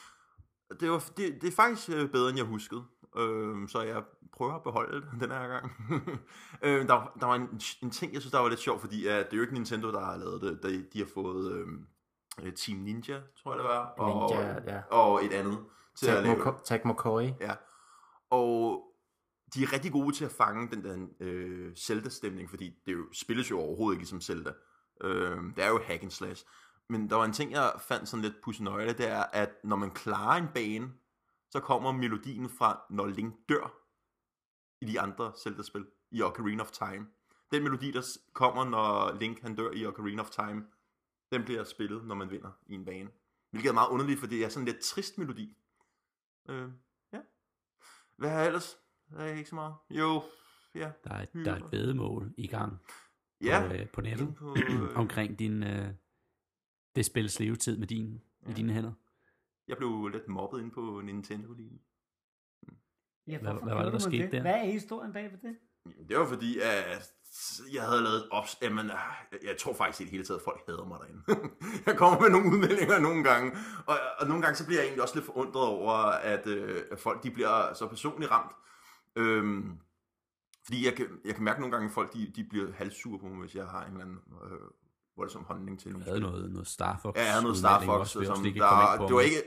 Det, 0.80 0.90
var, 0.90 1.04
det, 1.16 1.42
det 1.42 1.48
er 1.48 1.52
faktisk 1.56 1.90
øh, 1.90 2.10
bedre, 2.10 2.28
end 2.28 2.38
jeg 2.38 2.46
huskede, 2.46 2.84
øh, 3.16 3.68
så 3.68 3.82
jeg 3.82 4.02
prøver 4.32 4.54
at 4.54 4.62
beholde 4.62 5.00
det 5.00 5.20
den 5.20 5.30
her 5.30 5.48
gang. 5.48 5.72
øh, 6.64 6.86
der, 6.88 6.92
var- 6.94 7.16
der 7.20 7.26
var 7.26 7.34
en, 7.34 7.60
en 7.82 7.90
ting, 7.90 8.12
jeg 8.12 8.20
synes, 8.20 8.32
der 8.32 8.38
var 8.38 8.48
lidt 8.48 8.60
sjov, 8.60 8.80
fordi 8.80 9.06
at 9.06 9.26
det 9.26 9.32
er 9.32 9.36
jo 9.36 9.42
ikke 9.42 9.54
Nintendo, 9.54 9.92
der 9.92 10.00
har 10.00 10.16
lavet 10.16 10.40
det. 10.42 10.62
De, 10.62 10.82
de 10.92 10.98
har 10.98 11.06
fået 11.14 11.52
øh, 11.52 11.66
øh, 12.42 12.52
Team 12.52 12.78
Ninja, 12.78 13.20
tror 13.42 13.52
jeg 13.52 13.58
det 13.58 13.68
var, 13.68 13.84
og, 13.86 14.30
Ninja, 14.30 14.74
ja. 14.74 14.80
og 14.90 15.24
et 15.24 15.32
andet 15.32 15.58
til 15.96 16.10
at 16.10 16.22
lave 16.22 16.34
det. 16.36 16.44
Tag 16.44 16.80
Tag 16.80 16.80
McCoy. 16.88 17.22
Ja. 17.40 17.54
Og 18.30 18.84
de 19.54 19.62
er 19.62 19.72
rigtig 19.72 19.92
gode 19.92 20.14
til 20.16 20.24
at 20.24 20.30
fange 20.32 20.70
den 20.76 20.84
der 20.84 21.06
øh, 21.20 21.74
Zelda-stemning, 21.76 22.50
fordi 22.50 22.74
det 22.86 22.92
jo, 22.92 23.04
spilles 23.12 23.50
jo 23.50 23.58
overhovedet 23.60 23.94
ikke 23.96 24.02
ligesom 24.02 24.20
Zelda. 24.20 24.52
Øh, 25.04 25.36
det 25.56 25.64
er 25.64 25.68
jo 25.68 25.80
hack 25.86 26.02
and 26.02 26.10
slash. 26.10 26.44
Men 26.88 27.10
der 27.10 27.16
var 27.16 27.24
en 27.24 27.32
ting, 27.32 27.52
jeg 27.52 27.72
fandt 27.80 28.08
sådan 28.08 28.22
lidt 28.22 28.40
pussenøgle, 28.42 28.92
det 28.92 29.08
er, 29.08 29.22
at 29.22 29.50
når 29.64 29.76
man 29.76 29.90
klarer 29.90 30.36
en 30.36 30.48
bane, 30.54 30.92
så 31.50 31.60
kommer 31.60 31.92
melodien 31.92 32.48
fra, 32.48 32.80
når 32.90 33.06
Link 33.06 33.34
dør 33.48 33.74
i 34.80 34.84
de 34.84 35.00
andre 35.00 35.32
Zelda-spil, 35.42 35.86
i 36.10 36.22
Ocarina 36.22 36.62
of 36.62 36.70
Time. 36.70 37.06
Den 37.50 37.62
melodi, 37.62 37.90
der 37.90 38.18
kommer, 38.32 38.64
når 38.64 39.18
Link 39.20 39.40
han 39.42 39.56
dør 39.56 39.70
i 39.70 39.86
Ocarina 39.86 40.22
of 40.22 40.30
Time, 40.30 40.66
den 41.32 41.44
bliver 41.44 41.64
spillet, 41.64 42.04
når 42.04 42.14
man 42.14 42.30
vinder 42.30 42.50
i 42.66 42.74
en 42.74 42.84
bane. 42.84 43.10
Hvilket 43.50 43.68
er 43.68 43.74
meget 43.74 43.88
underligt, 43.88 44.20
for 44.20 44.26
det 44.26 44.44
er 44.44 44.48
sådan 44.48 44.68
en 44.68 44.72
lidt 44.72 44.84
trist 44.84 45.18
melodi. 45.18 45.56
Øh, 46.48 46.68
ja. 47.12 47.20
Hvad 48.16 48.30
har 48.30 48.38
jeg 48.38 48.46
ellers? 48.46 48.78
Der 49.10 49.18
er 49.18 49.34
ikke 49.34 49.48
så 49.48 49.54
meget. 49.54 49.74
Jo, 49.90 50.22
ja. 50.74 50.92
Der 51.04 51.10
er, 51.10 51.24
der 51.34 51.52
er 51.52 51.64
et 51.64 51.72
vedemål 51.72 52.34
i 52.36 52.46
gang 52.46 52.78
Ja, 53.40 53.66
på, 53.66 53.74
øh, 53.74 53.88
på 53.88 54.00
nettet 54.00 54.34
på, 54.34 54.56
øh, 54.68 54.96
omkring 55.02 55.38
din, 55.38 55.62
øh, 55.62 55.88
det 56.98 57.06
spils 57.06 57.40
levetid 57.40 57.78
med 57.78 57.86
din, 57.86 58.20
ja. 58.46 58.50
i 58.50 58.54
dine 58.54 58.72
hænder. 58.72 58.92
jeg 59.68 59.76
blev 59.76 60.08
lidt 60.08 60.28
mobbet 60.28 60.60
ind 60.62 60.70
på 60.70 61.00
Nintendo 61.04 61.52
lige. 61.52 61.80
Ja, 63.26 63.38
Hvad- 63.38 63.52
hvad 63.62 63.74
var 63.74 63.82
det, 63.84 63.92
der 63.92 63.98
skete 63.98 64.30
der? 64.30 64.40
Hvad 64.40 64.54
er 64.54 64.64
historien 64.64 65.12
bag 65.12 65.24
ved 65.32 65.38
det? 65.50 65.56
Det 66.08 66.18
var 66.18 66.26
fordi, 66.26 66.58
at 66.58 67.12
jeg 67.72 67.82
havde 67.82 68.02
lavet 68.02 68.16
et 68.16 68.28
ops... 68.30 68.56
Jamen, 68.62 68.86
jeg, 68.86 69.14
jeg 69.44 69.56
tror 69.58 69.72
faktisk 69.72 70.00
i 70.00 70.04
det 70.04 70.10
hele 70.10 70.24
taget, 70.24 70.38
at 70.38 70.44
folk 70.44 70.60
hader 70.66 70.84
mig 70.84 70.98
derinde. 71.00 71.22
jeg 71.86 71.96
kommer 71.96 72.20
med 72.20 72.30
nogle 72.30 72.52
udmeldinger 72.52 72.98
nogle 72.98 73.24
gange, 73.24 73.52
og, 73.86 73.96
og 74.20 74.26
nogle 74.28 74.42
gange 74.42 74.56
så 74.56 74.66
bliver 74.66 74.78
jeg 74.80 74.86
egentlig 74.86 75.02
også 75.02 75.14
lidt 75.14 75.26
forundret 75.26 75.64
over, 75.64 75.92
at, 76.34 76.46
øh, 76.46 76.82
at 76.90 76.98
folk 76.98 77.22
de 77.22 77.30
bliver 77.30 77.74
så 77.74 77.86
personligt 77.88 78.30
ramt. 78.30 78.52
Øhm, 79.16 79.78
fordi 80.64 80.84
jeg 80.86 80.94
kan, 80.94 81.06
jeg 81.24 81.34
kan 81.34 81.44
mærke 81.44 81.60
nogle 81.60 81.72
gange, 81.72 81.86
at 81.86 81.92
folk 81.94 82.12
de, 82.14 82.32
de 82.36 82.44
bliver 82.44 82.72
halvsure 82.72 83.18
på 83.18 83.26
mig, 83.26 83.40
hvis 83.40 83.54
jeg 83.54 83.66
har 83.66 83.84
en 83.84 83.92
eller 83.92 84.04
anden 84.04 84.18
øh, 84.44 84.58
voldsom 85.18 85.44
holdning 85.44 85.80
til 85.80 85.90
nogle 85.92 86.04
havde 86.04 86.20
noget, 86.20 86.52
noget 86.52 86.68
Star 86.68 86.98
Fox. 87.02 87.16
Ja, 87.16 87.22
jeg 87.22 87.32
havde 87.32 87.42
noget 87.42 87.58
Star 87.58 87.80
Fox, 87.80 88.00
også, 88.00 88.24
som 88.24 88.44
der, 88.44 88.96
på, 88.96 89.06
det 89.06 89.14
var 89.14 89.20
ikke, 89.20 89.42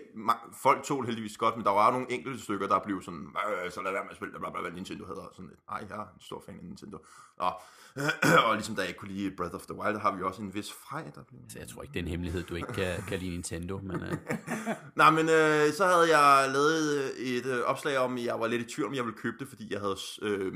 folk 0.54 0.84
tog 0.84 1.06
heldigvis 1.06 1.38
godt, 1.38 1.56
men 1.56 1.66
der 1.66 1.72
var 1.72 1.92
nogle 1.92 2.12
enkelte 2.12 2.40
stykker, 2.40 2.68
der 2.68 2.80
blev 2.86 3.02
sådan, 3.02 3.28
øh, 3.66 3.72
så 3.72 3.82
lad 3.82 3.92
være 3.92 4.04
med 4.04 4.12
at 4.12 4.16
spille, 4.16 4.40
bla, 4.40 4.50
bla, 4.50 4.62
bla, 4.62 4.70
Nintendo 4.70 5.06
hedder, 5.06 5.30
sådan 5.34 5.50
lidt, 5.50 5.60
ej, 5.70 5.86
jeg 5.90 5.98
er 5.98 6.02
en 6.02 6.22
stor 6.22 6.44
fan 6.46 6.56
af 6.60 6.64
Nintendo. 6.64 6.98
Og, 7.38 7.62
og 8.48 8.54
ligesom 8.56 8.76
da 8.76 8.82
jeg 8.82 8.96
kunne 8.98 9.12
lide 9.12 9.36
Breath 9.38 9.56
of 9.56 9.62
the 9.62 9.76
Wild, 9.76 9.94
der 9.94 10.00
har 10.00 10.16
vi 10.16 10.24
også 10.24 10.42
en 10.42 10.54
vis 10.54 10.72
frej, 10.72 11.04
der 11.16 11.24
blev... 11.24 11.40
Så 11.50 11.60
jeg 11.60 11.68
tror 11.68 11.82
ikke, 11.82 11.94
det 11.94 12.00
er 12.00 12.04
en 12.04 12.10
hemmelighed, 12.10 12.44
du 12.44 12.56
ikke 12.56 12.74
kan, 12.74 13.04
kan 13.08 13.20
lide 13.20 13.32
Nintendo, 13.32 13.80
men 13.84 14.04
øh, 14.04 14.18
Nej, 15.02 15.10
men 15.10 15.30
øh, 15.30 15.74
så 15.74 15.86
havde 15.86 16.18
jeg 16.18 16.52
lavet 16.54 17.04
øh, 17.04 17.10
et 17.26 17.46
øh, 17.46 17.64
opslag 17.64 17.98
om, 17.98 18.18
at 18.18 18.24
jeg 18.24 18.40
var 18.40 18.48
lidt 18.48 18.62
i 18.62 18.76
tvivl 18.76 18.88
om, 18.88 18.96
jeg 18.96 19.06
ville 19.06 19.18
købe 19.18 19.38
det, 19.40 19.48
fordi 19.48 19.74
jeg 19.74 19.80
havde 19.80 19.98
øh, 20.22 20.54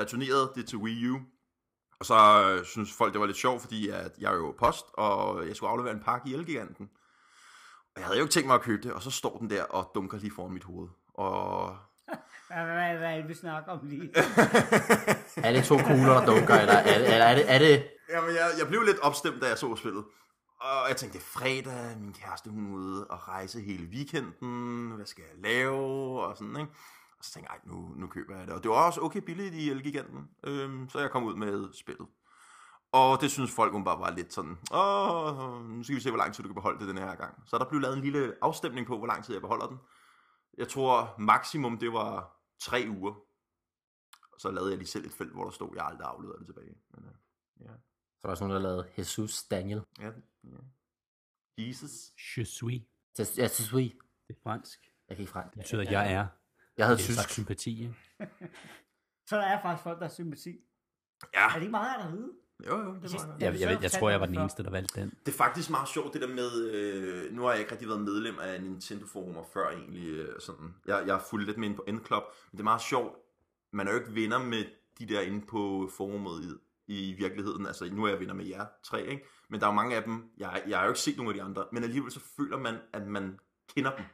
returneret 0.00 0.50
det 0.54 0.66
til 0.66 0.78
Wii 0.78 1.08
U. 1.10 1.20
Og 2.00 2.06
så 2.06 2.50
øh, 2.50 2.64
synes 2.64 2.92
folk, 2.92 3.12
det 3.12 3.20
var 3.20 3.26
lidt 3.26 3.36
sjovt, 3.36 3.60
fordi 3.62 3.88
at 3.88 4.12
jeg 4.18 4.32
er 4.32 4.36
jo 4.36 4.54
post, 4.58 4.86
og 4.92 5.48
jeg 5.48 5.56
skulle 5.56 5.70
aflevere 5.70 5.94
en 5.94 6.02
pakke 6.04 6.30
i 6.30 6.34
Elgiganten. 6.34 6.90
Og 7.94 8.00
jeg 8.00 8.04
havde 8.04 8.18
jo 8.18 8.24
ikke 8.24 8.32
tænkt 8.32 8.46
mig 8.46 8.54
at 8.54 8.60
købe 8.60 8.82
det, 8.82 8.92
og 8.92 9.02
så 9.02 9.10
står 9.10 9.38
den 9.38 9.50
der 9.50 9.62
og 9.62 9.90
dunker 9.94 10.18
lige 10.18 10.32
foran 10.36 10.52
mit 10.52 10.64
hoved. 10.64 10.88
Og 11.14 11.76
Hvad, 12.06 12.16
hvad, 12.64 12.74
hvad, 12.74 12.98
hvad 12.98 13.12
er 13.12 13.16
det, 13.16 13.28
vi 13.28 13.34
snakker 13.34 13.72
om 13.72 13.78
lige? 13.82 14.10
Er 15.46 15.52
det 15.52 15.64
to 15.64 15.76
kugler, 15.76 16.14
der 16.14 16.26
dunker, 16.26 16.54
eller 16.54 16.74
er 16.74 16.98
det, 16.98 17.12
er 17.22 17.34
det, 17.34 17.50
er 17.50 17.58
det 17.58 17.88
Jamen, 18.10 18.30
jeg, 18.30 18.50
jeg 18.58 18.68
blev 18.68 18.82
lidt 18.82 18.98
opstemt, 18.98 19.42
da 19.42 19.48
jeg 19.48 19.58
så 19.58 19.76
spillet. 19.76 20.04
Og 20.60 20.88
jeg 20.88 20.96
tænkte, 20.96 21.18
det 21.18 21.24
er 21.24 21.28
fredag, 21.28 21.98
min 22.00 22.12
kæreste 22.12 22.50
hun 22.50 22.66
er 22.66 22.76
ude 22.76 23.06
og 23.06 23.28
rejse 23.28 23.60
hele 23.60 23.86
weekenden, 23.86 24.90
hvad 24.90 25.06
skal 25.06 25.24
jeg 25.28 25.42
lave, 25.52 26.24
og 26.26 26.36
sådan, 26.36 26.56
ikke? 26.60 26.72
Så 27.26 27.32
tænkte 27.32 27.52
jeg, 27.52 27.60
nu, 27.64 27.92
nu 27.96 28.06
køber 28.06 28.36
jeg 28.36 28.46
det. 28.46 28.54
Og 28.54 28.62
det 28.62 28.70
var 28.70 28.86
også 28.86 29.00
okay 29.00 29.20
billigt 29.20 29.54
i 29.54 29.70
Elgiganten, 29.70 30.30
øhm, 30.44 30.88
så 30.88 30.98
jeg 30.98 31.10
kom 31.10 31.24
ud 31.24 31.36
med 31.36 31.72
spillet. 31.72 32.06
Og 32.92 33.20
det 33.20 33.30
synes 33.30 33.54
folk 33.54 33.72
hun 33.72 33.84
bare 33.84 33.98
var 33.98 34.10
lidt 34.10 34.32
sådan, 34.32 34.58
åh, 34.72 35.64
nu 35.70 35.82
skal 35.82 35.96
vi 35.96 36.00
se, 36.00 36.10
hvor 36.10 36.18
lang 36.18 36.34
tid 36.34 36.42
du 36.42 36.48
kan 36.48 36.54
beholde 36.54 36.78
det 36.78 36.88
den 36.88 36.98
her 36.98 37.14
gang. 37.14 37.42
Så 37.46 37.58
der 37.58 37.68
blev 37.68 37.80
lavet 37.80 37.96
en 37.96 38.02
lille 38.02 38.34
afstemning 38.42 38.86
på, 38.86 38.98
hvor 38.98 39.06
lang 39.06 39.24
tid 39.24 39.34
jeg 39.34 39.40
beholder 39.40 39.66
den. 39.66 39.78
Jeg 40.58 40.68
tror 40.68 41.14
maksimum, 41.18 41.78
det 41.78 41.92
var 41.92 42.36
tre 42.60 42.86
uger. 42.88 43.14
Og 44.32 44.40
så 44.40 44.50
lavede 44.50 44.70
jeg 44.70 44.78
lige 44.78 44.88
selv 44.88 45.06
et 45.06 45.12
felt, 45.12 45.32
hvor 45.32 45.44
der 45.44 45.50
stod, 45.50 45.70
jeg 45.76 45.86
aldrig 45.86 46.06
afleverede 46.08 46.38
det 46.38 46.46
tilbage. 46.46 46.74
Men, 46.90 47.04
øh, 47.04 47.14
ja. 47.60 47.72
Så 48.18 48.22
er 48.22 48.26
der 48.26 48.30
også 48.30 48.46
nogen, 48.46 48.62
der 48.62 48.68
lavet 48.68 48.92
Jesus 48.98 49.44
Daniel. 49.44 49.82
Ja, 50.00 50.10
ja. 50.44 50.56
Jesus. 51.58 51.90
je 52.36 52.44
suis. 52.44 52.82
Synes, 53.14 53.76
vi. 53.76 53.98
Det 54.28 54.36
er 54.36 54.40
fransk. 54.42 54.78
Jeg 55.08 55.16
kan 55.16 55.22
ikke 55.22 55.32
fransk. 55.32 55.54
Det 55.54 55.62
betyder, 55.62 55.82
at 55.82 55.92
jeg 55.92 56.12
er. 56.12 56.26
Jeg 56.78 56.86
havde 56.86 56.98
Det 56.98 57.04
tysk. 57.04 57.30
sympati. 57.30 57.80
Ikke? 57.82 57.94
Så 59.28 59.36
der 59.36 59.42
er 59.42 59.62
faktisk 59.62 59.82
folk, 59.82 59.98
der 59.98 60.04
har 60.04 60.12
sympati. 60.12 60.56
Ja, 61.34 61.44
Er 61.48 61.52
det 61.54 61.60
ikke 61.60 61.70
meget, 61.70 61.98
der 62.00 62.08
hedder? 62.10 62.28
jo, 62.66 62.78
jo, 62.78 62.94
det 62.94 63.12
var 63.12 63.26
jeg. 63.26 63.40
Jeg, 63.40 63.60
jeg, 63.60 63.70
jeg, 63.70 63.82
jeg 63.82 63.90
tror, 63.90 64.10
jeg 64.10 64.20
var 64.20 64.26
den 64.26 64.38
eneste, 64.38 64.62
der 64.62 64.70
valgte 64.70 65.00
den. 65.00 65.12
Det 65.26 65.32
er 65.32 65.36
faktisk 65.36 65.70
meget 65.70 65.88
sjovt, 65.88 66.12
det 66.12 66.20
der 66.22 66.28
med, 66.28 66.70
øh, 66.70 67.32
nu 67.32 67.42
har 67.42 67.50
jeg 67.50 67.60
ikke 67.60 67.72
rigtig 67.72 67.88
været 67.88 68.00
medlem 68.00 68.38
af 68.38 68.62
Nintendo-forumer 68.62 69.42
før 69.52 69.70
egentlig, 69.70 70.08
øh, 70.08 70.40
sådan. 70.40 70.74
Jeg, 70.86 71.02
jeg 71.06 71.14
har 71.14 71.24
fulgt 71.30 71.46
lidt 71.46 71.58
med 71.58 71.68
ind 71.68 71.76
på 71.76 71.82
N-Club, 71.88 72.22
men 72.50 72.52
det 72.52 72.58
er 72.58 72.64
meget 72.64 72.82
sjovt, 72.82 73.14
man 73.72 73.88
er 73.88 73.92
jo 73.92 73.98
ikke 73.98 74.14
venner 74.14 74.38
med 74.38 74.64
de 74.98 75.06
der 75.06 75.20
inde 75.20 75.46
på 75.46 75.90
forumet 75.96 76.58
i, 76.86 77.10
i 77.10 77.12
virkeligheden, 77.12 77.66
altså 77.66 77.84
nu 77.92 78.04
er 78.04 78.08
jeg 78.08 78.20
venner 78.20 78.34
med 78.34 78.46
jer 78.46 78.66
tre, 78.84 79.06
ikke? 79.06 79.24
men 79.50 79.60
der 79.60 79.66
er 79.66 79.70
jo 79.70 79.74
mange 79.74 79.96
af 79.96 80.02
dem, 80.02 80.24
jeg, 80.38 80.62
jeg 80.68 80.78
har 80.78 80.84
jo 80.84 80.90
ikke 80.90 81.00
set 81.00 81.16
nogen 81.16 81.28
af 81.28 81.34
de 81.34 81.42
andre, 81.42 81.66
men 81.72 81.82
alligevel 81.84 82.12
så 82.12 82.20
føler 82.36 82.58
man, 82.58 82.74
at 82.92 83.06
man 83.06 83.38
kender 83.74 83.96
dem. 83.96 84.04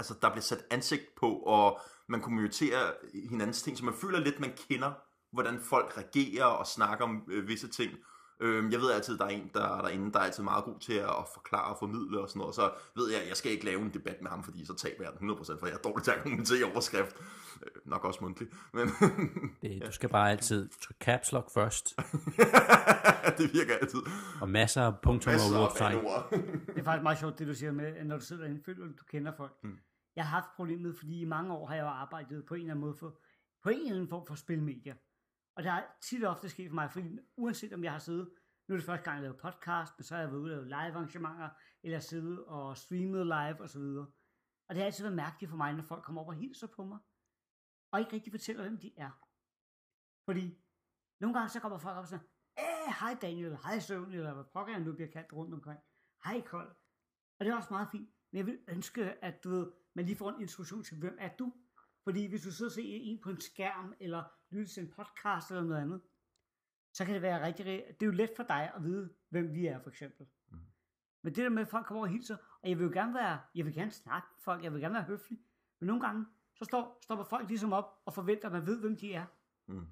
Altså 0.00 0.14
der 0.22 0.28
bliver 0.30 0.42
sat 0.42 0.64
ansigt 0.70 1.02
på, 1.20 1.26
og 1.36 1.80
man 2.08 2.20
kommunikerer 2.20 2.92
hinandens 3.30 3.62
ting, 3.62 3.78
så 3.78 3.84
man 3.84 3.94
føler 3.94 4.18
lidt, 4.20 4.40
man 4.40 4.52
kender 4.70 4.92
hvordan 5.32 5.60
folk 5.60 5.98
reagerer 5.98 6.44
og 6.44 6.66
snakker 6.66 7.04
om 7.04 7.22
øh, 7.28 7.48
visse 7.48 7.68
ting. 7.68 7.90
Øhm, 8.42 8.70
jeg 8.72 8.80
ved 8.80 8.90
altid, 8.90 9.18
der 9.18 9.24
er 9.24 9.28
en 9.28 9.50
der 9.54 9.76
er 9.76 9.82
derinde, 9.82 10.12
der 10.12 10.18
er 10.18 10.22
altid 10.24 10.42
meget 10.42 10.64
god 10.64 10.78
til 10.80 10.92
at 10.92 11.14
forklare 11.34 11.72
og 11.72 11.76
formidle 11.78 12.20
og 12.20 12.28
sådan 12.28 12.40
noget. 12.40 12.54
Så 12.54 12.70
ved 12.96 13.10
jeg, 13.12 13.22
at 13.22 13.28
jeg 13.28 13.36
skal 13.36 13.52
ikke 13.52 13.64
lave 13.64 13.80
en 13.80 13.94
debat 13.94 14.16
med 14.22 14.30
ham, 14.30 14.44
fordi 14.44 14.64
så 14.66 14.74
taber 14.74 15.04
jeg 15.04 15.12
den 15.20 15.30
100%, 15.30 15.58
for 15.60 15.66
jeg 15.66 15.74
er 15.74 15.78
dårlig 15.78 16.04
til 16.04 16.10
at 16.10 16.22
kommentere 16.22 16.58
i 16.58 16.62
overskrift. 16.62 17.16
Øh, 17.62 17.90
nok 17.90 18.04
også 18.04 18.18
mundtligt. 18.22 18.50
Men 18.74 18.88
Det, 19.62 19.82
du 19.86 19.92
skal 19.92 20.08
bare 20.08 20.30
altid 20.30 20.68
trykke 20.68 21.04
caps 21.04 21.32
lock 21.32 21.50
først, 21.54 21.96
det 23.38 23.52
virker 23.54 23.74
altid. 23.80 23.98
og 24.40 24.48
masser 24.48 24.82
af 24.82 24.92
punktum 25.02 25.30
og 25.30 25.34
Masser 25.34 25.54
af 25.56 25.58
udråbstegn. 25.60 25.94
bandeord. 25.96 26.30
Det 26.66 26.78
er 26.78 26.84
faktisk 26.84 27.02
meget 27.02 27.18
sjovt, 27.18 27.38
det 27.38 27.46
du 27.46 27.54
siger 27.54 27.72
med, 27.72 27.86
at 27.96 28.06
når 28.06 28.18
du 28.18 28.24
sidder 28.24 28.42
derinde, 28.42 28.60
føler 28.66 28.78
du, 28.86 28.90
du 28.92 29.04
kender 29.10 29.32
folk. 29.36 29.52
Mm. 29.62 29.76
Jeg 30.16 30.24
har 30.28 30.40
haft 30.40 30.56
problemet, 30.56 30.96
fordi 30.96 31.20
i 31.20 31.24
mange 31.24 31.54
år 31.54 31.66
har 31.66 31.74
jeg 31.74 31.82
jo 31.82 31.88
arbejdet 31.88 32.46
på 32.46 32.54
en 32.54 32.60
eller 32.60 32.72
anden 32.72 32.80
måde 32.80 32.96
for, 32.96 33.20
på 33.62 33.68
en 33.68 33.78
eller 33.78 33.94
anden 33.94 34.08
form 34.08 34.26
for 34.26 34.34
spilmedier. 34.34 34.96
Og 35.56 35.62
det 35.62 35.70
har 35.72 35.96
tit 36.02 36.24
og 36.24 36.30
ofte 36.30 36.48
sket 36.48 36.68
for 36.68 36.74
mig, 36.74 36.90
fordi 36.90 37.18
uanset 37.36 37.72
om 37.72 37.84
jeg 37.84 37.92
har 37.92 37.98
siddet, 37.98 38.34
nu 38.68 38.74
er 38.74 38.78
det 38.78 38.86
første 38.86 39.04
gang, 39.04 39.14
jeg 39.14 39.22
laver 39.22 39.36
podcast, 39.36 39.92
men 39.98 40.04
så 40.04 40.14
har 40.14 40.22
jeg 40.22 40.30
været 40.30 40.40
ude 40.40 40.52
og 40.52 40.66
lave 40.66 40.68
live 40.68 40.94
arrangementer, 40.96 41.50
eller 41.82 41.98
siddet 41.98 42.44
og 42.44 42.76
streamet 42.76 43.26
live 43.26 43.60
osv. 43.60 43.80
Og 44.68 44.74
det 44.74 44.76
har 44.76 44.84
altid 44.84 45.04
været 45.04 45.16
mærkeligt 45.16 45.50
for 45.50 45.56
mig, 45.56 45.72
når 45.74 45.82
folk 45.82 46.04
kommer 46.04 46.22
op 46.22 46.28
og 46.28 46.34
hilser 46.34 46.66
på 46.66 46.84
mig, 46.84 46.98
og 47.92 48.00
ikke 48.00 48.12
rigtig 48.12 48.32
fortæller, 48.32 48.62
hvem 48.62 48.78
de 48.78 48.92
er. 48.96 49.10
Fordi 50.24 50.58
nogle 51.20 51.34
gange 51.34 51.48
så 51.48 51.60
kommer 51.60 51.78
folk 51.78 51.96
op 51.96 52.02
og 52.02 52.08
siger, 52.08 52.20
Æh, 52.58 52.94
hej 53.00 53.18
Daniel, 53.22 53.56
hej 53.56 53.78
Søvn, 53.78 54.12
eller 54.12 54.34
hvad 54.34 54.44
pokker 54.52 54.72
jeg 54.72 54.82
nu 54.82 54.92
bliver 54.92 55.10
kaldt 55.10 55.32
rundt 55.32 55.54
omkring. 55.54 55.80
Hej 56.24 56.40
Kold. 56.40 56.70
Og 57.38 57.44
det 57.44 57.48
er 57.52 57.56
også 57.56 57.72
meget 57.72 57.88
fint. 57.90 58.10
Men 58.32 58.38
jeg 58.38 58.46
vil 58.46 58.58
ønske, 58.68 59.24
at 59.24 59.44
du 59.44 59.50
ved, 59.50 59.72
man 59.94 60.04
lige 60.04 60.16
får 60.16 60.30
en 60.30 60.40
introduktion 60.40 60.84
til, 60.84 60.98
hvem 60.98 61.16
er 61.20 61.28
du? 61.38 61.52
Fordi 62.04 62.26
hvis 62.26 62.42
du 62.42 62.50
sidder 62.52 62.68
og 62.68 62.72
ser 62.72 62.82
en 62.84 63.20
på 63.22 63.30
en 63.30 63.40
skærm, 63.40 63.94
eller 64.00 64.24
lytter 64.50 64.72
til 64.74 64.82
en 64.82 64.90
podcast 64.90 65.50
eller 65.50 65.62
noget 65.64 65.82
andet, 65.82 66.00
så 66.94 67.04
kan 67.04 67.14
det 67.14 67.22
være 67.22 67.46
rigtig, 67.46 67.64
det 67.66 68.02
er 68.02 68.06
jo 68.06 68.12
let 68.12 68.30
for 68.36 68.42
dig 68.42 68.72
at 68.76 68.82
vide, 68.84 69.14
hvem 69.28 69.54
vi 69.54 69.66
er, 69.66 69.78
for 69.82 69.90
eksempel. 69.90 70.26
Mm. 70.50 70.58
Men 71.22 71.34
det 71.34 71.42
der 71.44 71.48
med, 71.48 71.62
at 71.62 71.68
folk 71.68 71.86
kommer 71.86 72.02
og 72.02 72.08
hilser, 72.08 72.36
og 72.62 72.68
jeg 72.68 72.78
vil 72.78 72.84
jo 72.84 72.90
gerne 72.92 73.14
være, 73.14 73.40
jeg 73.54 73.64
vil 73.66 73.74
gerne 73.74 73.90
snakke 73.90 74.28
med 74.36 74.42
folk, 74.42 74.64
jeg 74.64 74.72
vil 74.72 74.80
gerne 74.80 74.94
være 74.94 75.02
høflig, 75.04 75.38
men 75.80 75.86
nogle 75.86 76.02
gange, 76.02 76.26
så 76.56 76.64
står, 76.64 76.98
stopper 77.02 77.24
folk 77.24 77.48
ligesom 77.48 77.72
op 77.72 78.02
og 78.04 78.14
forventer, 78.14 78.46
at 78.46 78.52
man 78.52 78.66
ved, 78.66 78.80
hvem 78.80 78.96
de 78.96 79.14
er. 79.14 79.26
Mm. 79.66 79.86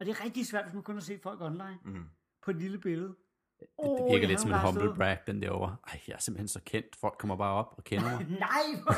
Og 0.00 0.06
det 0.06 0.08
er 0.08 0.24
rigtig 0.24 0.46
svært, 0.46 0.64
hvis 0.64 0.74
man 0.74 0.82
kun 0.82 0.94
har 0.94 1.00
set 1.00 1.22
folk 1.22 1.40
online 1.40 1.78
Mm. 1.84 2.04
på 2.42 2.50
et 2.50 2.56
lille 2.56 2.78
billede. 2.80 3.16
Det, 3.60 3.68
det 3.98 4.04
virker 4.04 4.18
jeg 4.18 4.28
lidt 4.28 4.40
som 4.40 4.50
en 4.50 4.58
humble 4.60 4.94
brag, 4.96 5.18
den 5.26 5.42
derovre. 5.42 5.76
Ej, 5.88 6.00
jeg 6.08 6.14
er 6.14 6.18
simpelthen 6.18 6.48
så 6.48 6.60
kendt. 6.64 6.96
Folk 6.96 7.14
kommer 7.18 7.36
bare 7.36 7.54
op 7.54 7.74
og 7.76 7.84
kender 7.84 8.04
mig. 8.10 8.26
Nej, 8.46 8.82
hvor- 8.82 8.94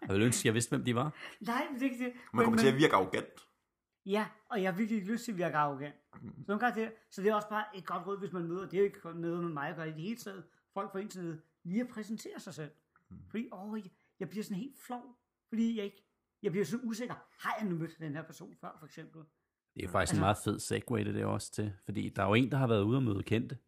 Jeg 0.00 0.08
ville 0.08 0.24
ønske, 0.26 0.40
at 0.40 0.44
jeg 0.44 0.54
vidste, 0.54 0.70
hvem 0.70 0.84
de 0.84 0.94
var. 0.94 1.14
nej, 1.40 1.66
det 1.74 1.82
er 1.82 1.90
ikke 1.90 2.04
det. 2.04 2.12
Man 2.32 2.44
kommer 2.44 2.58
til 2.60 2.66
at 2.68 2.76
virke 2.76 2.94
arrogant. 2.94 3.46
Ja, 4.06 4.26
og 4.50 4.62
jeg 4.62 4.72
har 4.72 4.76
virkelig 4.78 5.00
ikke 5.00 5.12
lyst 5.12 5.24
til 5.24 5.32
at 5.32 5.38
virke 5.38 5.56
arrogant. 5.56 5.94
Så, 6.14 6.20
nogle 6.48 6.60
gange 6.60 6.80
det, 6.80 6.92
så 7.10 7.22
det 7.22 7.30
er 7.30 7.34
også 7.34 7.48
bare 7.48 7.64
et 7.74 7.86
godt 7.86 8.06
råd, 8.06 8.18
hvis 8.18 8.32
man 8.32 8.42
møder, 8.48 8.62
det 8.68 8.74
er 8.74 8.78
jo 8.78 8.84
ikke 8.84 8.98
noget 9.14 9.42
med 9.44 9.52
mig 9.52 9.68
at 9.68 9.76
gøre 9.76 9.88
i 9.88 9.92
det 9.92 10.00
hele 10.02 10.16
taget, 10.16 10.44
folk 10.74 10.92
på 10.92 10.98
internettet, 10.98 11.40
lige 11.64 11.80
at 11.80 11.88
præsentere 11.88 12.40
sig 12.40 12.54
selv. 12.54 12.70
Mm. 13.10 13.16
Fordi, 13.30 13.48
åh, 13.52 13.78
jeg, 13.78 13.90
jeg 14.20 14.28
bliver 14.28 14.44
sådan 14.44 14.56
helt 14.56 14.76
flov, 14.86 15.02
fordi 15.48 15.76
jeg 15.76 15.84
ikke, 15.84 16.04
jeg 16.42 16.52
bliver 16.52 16.64
så 16.64 16.78
usikker. 16.82 17.14
Har 17.40 17.56
jeg 17.60 17.68
nu 17.68 17.76
mødt 17.76 17.98
den 17.98 18.14
her 18.14 18.22
person 18.22 18.54
før, 18.60 18.76
for 18.78 18.86
eksempel? 18.86 19.22
Det 19.74 19.84
er 19.84 19.88
faktisk 19.88 20.12
en 20.14 20.14
Altså- 20.14 20.20
meget 20.20 20.36
fed 20.44 20.58
segue, 20.60 21.04
det 21.04 21.14
der 21.14 21.26
også 21.26 21.52
til. 21.52 21.72
Fordi 21.84 22.08
der 22.16 22.22
er 22.22 22.26
jo 22.26 22.34
en, 22.34 22.50
der 22.50 22.56
har 22.56 22.66
været 22.66 22.82
ude 22.82 22.96
og 22.96 23.02
møde 23.02 23.22
kendte. 23.22 23.58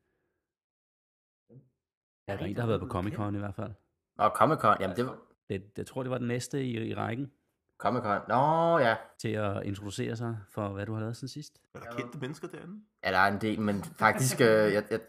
Ja, 2.29 2.33
der 2.37 2.43
er 2.43 2.47
en, 2.47 2.55
der 2.55 2.61
har 2.61 2.69
været 2.69 2.81
på 2.81 2.87
Comic 2.87 3.15
Con 3.15 3.35
i 3.35 3.39
hvert 3.39 3.55
fald. 3.55 3.71
Og 4.19 4.31
Comic 4.31 4.59
Con, 4.59 4.77
jamen 4.81 4.97
det 4.97 5.07
var 5.07 5.17
Det, 5.49 5.63
jeg 5.77 5.87
tror, 5.87 6.03
det 6.03 6.11
var 6.11 6.19
den 6.19 6.29
næste 6.29 6.65
i, 6.65 6.89
i 6.89 6.95
rækken 6.95 7.33
Comic 7.79 8.03
Con. 8.03 8.21
Nå 8.29 8.79
ja, 8.79 8.97
til 9.19 9.29
at 9.29 9.63
introducere 9.67 10.17
sig 10.17 10.39
for, 10.51 10.69
hvad 10.69 10.87
du 10.87 10.93
har 10.93 11.01
lavet 11.01 11.17
siden 11.17 11.29
sidst. 11.29 11.61
Er 11.75 11.81
der 11.81 11.97
kendte 11.97 12.19
mennesker 12.19 12.49
derinde? 12.49 12.81
ja 13.05 13.11
der 13.11 13.19
er 13.19 13.33
en 13.33 13.41
del, 13.41 13.61
men 13.61 13.85
faktisk, 13.85 14.41
øh, 14.41 14.47
jeg, 14.47 14.85
jeg, 14.91 15.01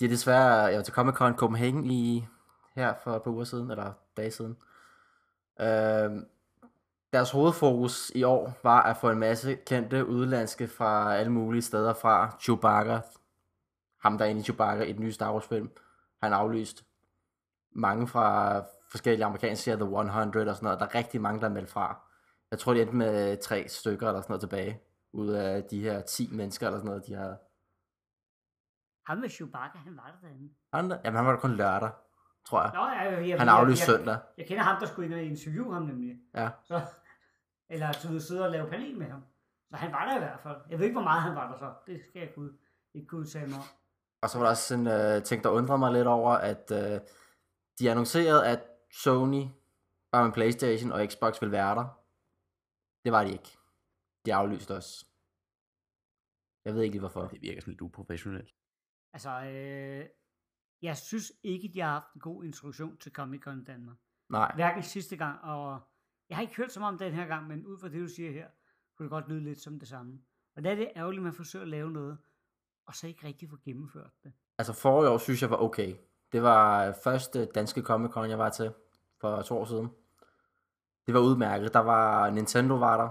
de 0.00 0.04
er 0.04 0.08
desværre, 0.08 0.54
jeg 0.54 0.76
var 0.76 0.82
til 0.82 0.94
Comic 0.94 1.14
Con 1.14 1.36
Copenhagen 1.36 1.86
i, 1.90 2.26
her 2.74 2.94
for 3.04 3.16
et 3.16 3.22
par 3.22 3.30
uger 3.30 3.44
siden, 3.44 3.70
eller 3.70 3.92
dage 4.16 4.30
siden. 4.30 4.56
Øh, 5.60 6.22
deres 7.12 7.30
hovedfokus 7.30 8.12
i 8.14 8.22
år 8.22 8.58
var 8.62 8.82
at 8.82 8.96
få 8.96 9.10
en 9.10 9.18
masse 9.18 9.54
kendte 9.54 10.06
udlandske 10.06 10.68
fra 10.68 11.14
alle 11.16 11.32
mulige 11.32 11.62
steder 11.62 11.94
fra. 11.94 12.36
Chewbacca, 12.40 13.00
ham 14.00 14.18
der 14.18 14.24
er 14.24 14.28
inde 14.28 14.40
i 14.40 14.44
Chewbacca 14.44 14.84
i 14.84 14.92
den 14.92 15.02
nye 15.02 15.12
Star 15.12 15.32
Wars 15.32 15.46
film, 15.46 15.70
han 16.22 16.32
aflyst. 16.32 16.84
Mange 17.70 18.06
fra 18.08 18.58
forskellige 18.90 19.24
amerikanske 19.24 19.64
serier, 19.64 19.76
The 19.76 19.84
100 19.84 20.50
og 20.50 20.56
sådan 20.56 20.64
noget. 20.64 20.80
Der 20.80 20.86
er 20.86 20.94
rigtig 20.94 21.20
mange, 21.20 21.40
der 21.40 21.46
er 21.46 21.52
meldt 21.52 21.70
fra. 21.70 22.08
Jeg 22.50 22.58
tror, 22.58 22.74
de 22.74 22.82
endte 22.82 22.96
med 22.96 23.36
tre 23.42 23.68
stykker 23.68 24.08
eller 24.08 24.20
sådan 24.20 24.32
noget 24.32 24.40
tilbage. 24.40 24.80
Ud 25.12 25.28
af 25.28 25.64
de 25.64 25.80
her 25.80 26.00
10 26.00 26.28
mennesker 26.32 26.66
eller 26.66 26.78
sådan 26.78 26.88
noget, 26.88 27.06
de 27.06 27.14
har. 27.14 27.36
Ham 29.06 29.18
med 29.18 29.28
Chewbacca, 29.28 29.78
han 29.78 29.96
var 29.96 30.06
der 30.06 30.28
derinde. 30.28 30.54
Andre, 30.72 30.98
jamen, 31.04 31.16
han 31.16 31.26
var 31.26 31.32
der 31.32 31.38
kun 31.40 31.56
lørdag, 31.56 31.90
tror 32.44 32.62
jeg. 32.62 32.70
Nå, 32.74 32.86
jeg, 32.86 33.12
jeg, 33.12 33.28
jeg, 33.28 33.38
Han 33.38 33.48
jeg, 33.48 33.56
aflyste 33.56 33.92
jeg, 33.92 33.98
søndag. 33.98 34.18
jeg, 34.38 34.46
kender 34.46 34.62
ham, 34.62 34.80
der 34.80 34.86
skulle 34.86 35.06
ind 35.06 35.14
og 35.14 35.22
interviewe 35.22 35.74
ham 35.74 35.82
nemlig. 35.82 36.16
Ja. 36.34 36.50
Så, 36.64 36.80
eller 37.68 38.08
ved, 38.10 38.20
sidde 38.20 38.44
og 38.44 38.50
lave 38.50 38.70
panel 38.70 38.98
med 38.98 39.06
ham. 39.06 39.24
Så 39.70 39.76
han 39.76 39.92
var 39.92 40.04
der 40.04 40.16
i 40.16 40.18
hvert 40.18 40.40
fald. 40.40 40.56
Jeg 40.70 40.78
ved 40.78 40.86
ikke, 40.86 40.94
hvor 40.94 41.02
meget 41.10 41.22
han 41.22 41.34
var 41.34 41.50
der 41.50 41.58
så. 41.58 41.74
Det 41.86 42.00
skal 42.04 42.20
jeg 42.20 42.30
kunne, 42.34 42.52
ikke 42.94 43.06
kunne 43.06 43.20
udtale 43.20 43.46
mig 43.48 43.58
om. 43.58 43.64
Og 44.22 44.30
så 44.30 44.38
var 44.38 44.44
der 44.44 44.50
også 44.50 44.74
en 44.74 44.86
øh, 44.86 45.22
ting, 45.22 45.44
der 45.44 45.50
undrede 45.50 45.78
mig 45.78 45.92
lidt 45.92 46.06
over, 46.06 46.30
at 46.30 46.70
øh, 46.70 47.00
de 47.78 47.90
annoncerede, 47.90 48.46
at 48.46 48.60
Sony, 48.90 49.44
bare 50.12 50.24
med 50.24 50.32
Playstation 50.32 50.92
og 50.92 51.06
Xbox 51.10 51.40
ville 51.40 51.52
være 51.52 51.74
der. 51.74 51.86
Det 53.04 53.12
var 53.12 53.24
de 53.24 53.32
ikke. 53.32 53.58
De 54.26 54.34
aflyste 54.34 54.76
også. 54.76 55.06
Jeg 56.64 56.74
ved 56.74 56.82
ikke 56.82 56.92
lige 56.92 57.00
hvorfor. 57.00 57.26
Det 57.26 57.42
virker 57.42 57.60
sådan 57.60 57.72
lidt 57.72 57.80
uprofessionelt. 57.80 58.54
Altså, 59.12 59.30
øh, 59.30 60.08
jeg 60.82 60.96
synes 60.96 61.32
ikke, 61.42 61.70
de 61.74 61.80
har 61.80 61.90
haft 61.90 62.14
en 62.14 62.20
god 62.20 62.44
introduktion 62.44 62.96
til 62.96 63.12
Comic 63.12 63.40
Con 63.40 63.60
i 63.60 63.64
Danmark. 63.64 63.96
Nej, 64.28 64.52
Hverken 64.54 64.82
sidste 64.82 65.16
gang, 65.16 65.40
og 65.40 65.80
jeg 66.28 66.36
har 66.36 66.42
ikke 66.42 66.56
hørt 66.56 66.72
så 66.72 66.80
meget 66.80 66.92
om 66.92 66.98
den 66.98 67.12
her 67.12 67.26
gang, 67.26 67.46
men 67.46 67.66
ud 67.66 67.78
fra 67.78 67.88
det, 67.88 68.00
du 68.00 68.08
siger 68.08 68.32
her, 68.32 68.48
kunne 68.96 69.04
det 69.04 69.10
godt 69.10 69.28
lyde 69.28 69.44
lidt 69.44 69.60
som 69.60 69.78
det 69.78 69.88
samme. 69.88 70.22
Og 70.56 70.64
der 70.64 70.70
er 70.70 70.74
det 70.74 70.92
ærgerligt, 70.96 71.20
at 71.20 71.24
man 71.24 71.32
forsøger 71.32 71.62
at 71.62 71.68
lave 71.68 71.90
noget, 71.90 72.18
og 72.86 72.94
så 72.94 73.06
ikke 73.06 73.26
rigtig 73.26 73.50
få 73.50 73.56
gennemført 73.64 74.10
det. 74.24 74.32
altså 74.58 74.72
forrige 74.72 75.10
år 75.10 75.18
synes 75.18 75.42
jeg 75.42 75.50
var 75.50 75.56
okay. 75.56 75.94
Det 76.32 76.42
var 76.42 76.86
øh, 76.86 76.94
første 77.04 77.44
danske 77.44 77.82
Comic 77.82 78.10
Con, 78.10 78.30
jeg 78.30 78.38
var 78.38 78.50
til 78.50 78.72
for 79.20 79.42
to 79.42 79.58
år 79.58 79.64
siden. 79.64 79.90
Det 81.06 81.14
var 81.14 81.20
udmærket. 81.20 81.74
Der 81.74 81.80
var 81.80 82.30
Nintendo 82.30 82.74
var 82.74 82.96
der. 82.96 83.08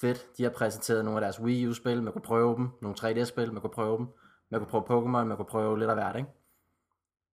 Fedt. 0.00 0.38
De 0.38 0.42
har 0.42 0.50
præsenteret 0.50 1.04
nogle 1.04 1.18
af 1.18 1.20
deres 1.20 1.40
Wii 1.40 1.66
U-spil. 1.66 2.02
Man 2.02 2.12
kunne 2.12 2.22
prøve 2.22 2.56
dem. 2.56 2.68
Nogle 2.82 2.96
3D-spil. 2.98 3.52
Man 3.52 3.60
kunne 3.60 3.70
prøve 3.70 3.98
dem. 3.98 4.06
Man 4.50 4.60
kunne 4.60 4.70
prøve 4.70 5.00
Pokémon. 5.00 5.24
Man 5.24 5.36
kunne 5.36 5.46
prøve 5.46 5.78
lidt 5.78 5.90
af 5.90 5.96
hvert, 5.96 6.16
ikke? 6.16 6.28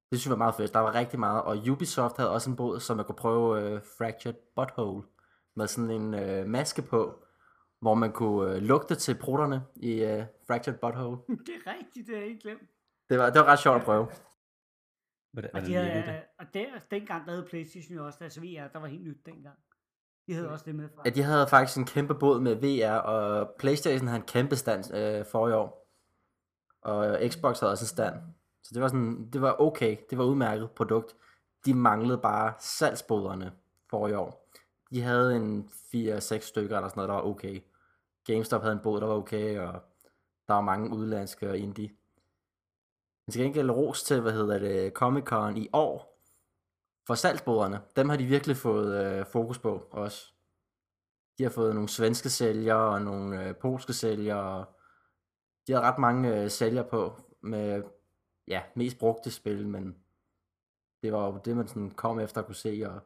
Det 0.09 0.19
synes 0.19 0.25
jeg 0.25 0.31
var 0.31 0.37
meget 0.37 0.55
fedt. 0.55 0.73
Der 0.73 0.79
var 0.79 0.95
rigtig 0.95 1.19
meget. 1.19 1.41
Og 1.41 1.57
Ubisoft 1.71 2.17
havde 2.17 2.31
også 2.31 2.49
en 2.49 2.55
båd, 2.55 2.79
så 2.79 2.95
man 2.95 3.05
kunne 3.05 3.15
prøve 3.15 3.75
uh, 3.75 3.81
Fractured 3.97 4.35
Butthole. 4.55 5.03
Med 5.55 5.67
sådan 5.67 5.91
en 5.91 6.13
uh, 6.13 6.47
maske 6.49 6.81
på, 6.81 7.23
hvor 7.79 7.93
man 7.93 8.11
kunne 8.11 8.55
uh, 8.55 8.61
lugte 8.61 8.95
til 8.95 9.15
prutterne 9.15 9.63
i 9.75 10.03
uh, 10.03 10.23
Fractured 10.47 10.77
Butthole. 10.77 11.17
det 11.47 11.53
er 11.65 11.73
rigtigt, 11.73 12.07
det 12.07 12.15
har 12.15 12.21
jeg 12.21 12.29
ikke 12.29 12.41
glemt. 12.41 12.69
Det 13.09 13.19
var, 13.19 13.29
det 13.29 13.39
var 13.41 13.45
ret 13.45 13.59
sjovt 13.59 13.77
at 13.77 13.83
prøve. 13.83 14.07
Hvordan, 15.33 15.55
Og, 15.55 15.61
de 15.61 15.73
havde, 15.73 15.89
det? 15.89 16.07
øh, 16.07 16.21
og 16.39 16.45
der, 16.53 16.65
dengang 16.91 17.25
der 17.25 17.31
havde 17.31 17.45
Playstation 17.49 17.97
jo 17.97 18.05
også 18.05 18.19
deres 18.21 18.41
VR, 18.41 18.67
der 18.73 18.79
var 18.79 18.87
helt 18.87 19.03
nyt 19.03 19.25
dengang. 19.25 19.57
De 20.27 20.33
havde 20.33 20.49
også 20.49 20.65
det 20.65 20.75
med 20.75 20.89
fra. 20.95 21.01
Ja, 21.05 21.09
de 21.09 21.23
havde 21.23 21.47
faktisk 21.47 21.77
en 21.77 21.85
kæmpe 21.85 22.15
båd 22.15 22.39
med 22.39 22.55
VR, 22.55 22.97
og 22.97 23.49
Playstation 23.59 24.07
havde 24.07 24.19
en 24.19 24.27
kæmpe 24.27 24.55
stand 24.55 24.93
øh, 24.93 25.25
for 25.25 25.47
i 25.49 25.51
år. 25.51 25.87
Og 26.81 27.19
Xbox 27.29 27.59
havde 27.59 27.71
også 27.71 27.83
en 27.83 27.87
stand. 27.87 28.15
Så 28.63 28.71
det 28.73 28.81
var 28.81 28.87
sådan, 28.87 29.29
det 29.33 29.41
var 29.41 29.61
okay, 29.61 29.97
det 30.09 30.17
var 30.17 30.23
udmærket 30.23 30.71
produkt. 30.71 31.15
De 31.65 31.73
manglede 31.73 32.17
bare 32.17 32.53
salgsboderne 32.59 33.51
for 33.89 34.07
i 34.07 34.13
år. 34.13 34.46
De 34.91 35.01
havde 35.01 35.35
en 35.35 35.69
4-6 35.69 36.39
stykker 36.39 36.77
eller 36.77 36.89
sådan 36.89 36.93
noget, 36.95 37.09
der 37.09 37.15
var 37.15 37.21
okay. 37.21 37.61
GameStop 38.25 38.61
havde 38.61 38.73
en 38.73 38.81
båd, 38.83 39.01
der 39.01 39.07
var 39.07 39.15
okay, 39.15 39.59
og 39.59 39.73
der 40.47 40.53
var 40.53 40.61
mange 40.61 40.97
udlandske 40.97 41.49
og 41.49 41.57
indie. 41.57 41.91
Men 43.25 43.31
til 43.31 43.41
gengæld 43.41 43.71
ros 43.71 44.03
til, 44.03 44.21
hvad 44.21 44.31
hedder 44.31 44.59
det, 44.59 44.93
Comic 44.93 45.23
Con 45.23 45.57
i 45.57 45.69
år. 45.73 46.17
For 47.07 47.15
salgsboderne, 47.15 47.81
dem 47.95 48.09
har 48.09 48.17
de 48.17 48.25
virkelig 48.25 48.57
fået 48.57 49.05
øh, 49.05 49.25
fokus 49.25 49.59
på 49.59 49.87
også. 49.91 50.33
De 51.37 51.43
har 51.43 51.49
fået 51.49 51.73
nogle 51.73 51.89
svenske 51.89 52.29
sælgere 52.29 52.93
og 52.93 53.01
nogle 53.01 53.47
øh, 53.47 53.55
polske 53.55 53.93
sælgere. 53.93 54.65
De 55.67 55.71
har 55.73 55.81
ret 55.81 55.99
mange 55.99 56.41
øh, 56.41 56.49
sælgere 56.49 56.87
på 56.89 57.21
med 57.41 57.83
ja, 58.47 58.61
mest 58.75 58.97
brugte 58.97 59.31
spil, 59.31 59.67
men 59.67 59.97
det 61.01 61.13
var 61.13 61.25
jo 61.25 61.39
det, 61.45 61.57
man 61.57 61.67
sådan 61.67 61.91
kom 61.91 62.19
efter 62.19 62.41
at 62.41 62.45
kunne 62.45 62.55
se. 62.55 62.83
Og, 62.85 63.01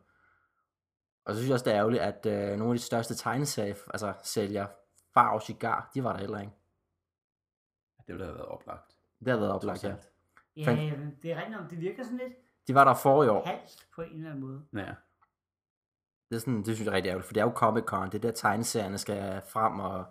og 1.25 1.33
så 1.33 1.39
synes 1.39 1.47
jeg 1.49 1.53
også, 1.53 1.65
det 1.65 1.73
er 1.73 1.77
ærgerligt, 1.79 2.03
at 2.03 2.25
øh, 2.25 2.57
nogle 2.57 2.73
af 2.73 2.77
de 2.77 2.83
største 2.83 3.15
tegneserie, 3.15 3.75
altså 3.93 4.13
sælgere, 4.23 4.67
Far 5.13 5.33
og 5.33 5.41
Cigar, 5.41 5.91
de 5.93 6.03
var 6.03 6.13
der 6.13 6.19
heller 6.19 6.39
ikke. 6.39 6.53
Det 8.07 8.13
ville 8.13 8.25
have 8.25 8.35
været 8.35 8.47
oplagt. 8.47 8.95
Det 9.19 9.27
har 9.27 9.37
været 9.39 9.51
oplagt, 9.51 9.83
ja. 9.83 9.95
Ja, 10.55 10.91
det 11.21 11.31
er 11.31 11.35
rigtigt 11.37 11.57
om, 11.59 11.67
det 11.69 11.79
virker 11.79 12.03
sådan 12.03 12.17
lidt 12.17 12.33
De 12.67 12.73
var 12.75 12.83
der 12.83 12.93
for 12.93 13.23
i 13.23 13.27
år. 13.27 13.45
halvt 13.45 13.87
på 13.95 14.01
en 14.01 14.15
eller 14.15 14.29
anden 14.29 14.45
måde. 14.45 14.65
Ja. 14.73 14.93
Det, 16.29 16.35
er 16.35 16.39
sådan, 16.39 16.57
det 16.57 16.75
synes 16.75 16.79
jeg 16.81 16.87
er 16.91 16.95
rigtig 16.95 17.09
ærgerligt, 17.09 17.25
for 17.27 17.33
det 17.33 17.41
er 17.41 17.45
jo 17.45 17.51
Comic 17.51 17.83
Con, 17.83 18.05
det 18.05 18.15
er 18.15 18.19
der 18.19 18.31
tegneserierne 18.31 18.97
skal 18.97 19.41
frem, 19.49 19.79
og 19.79 20.05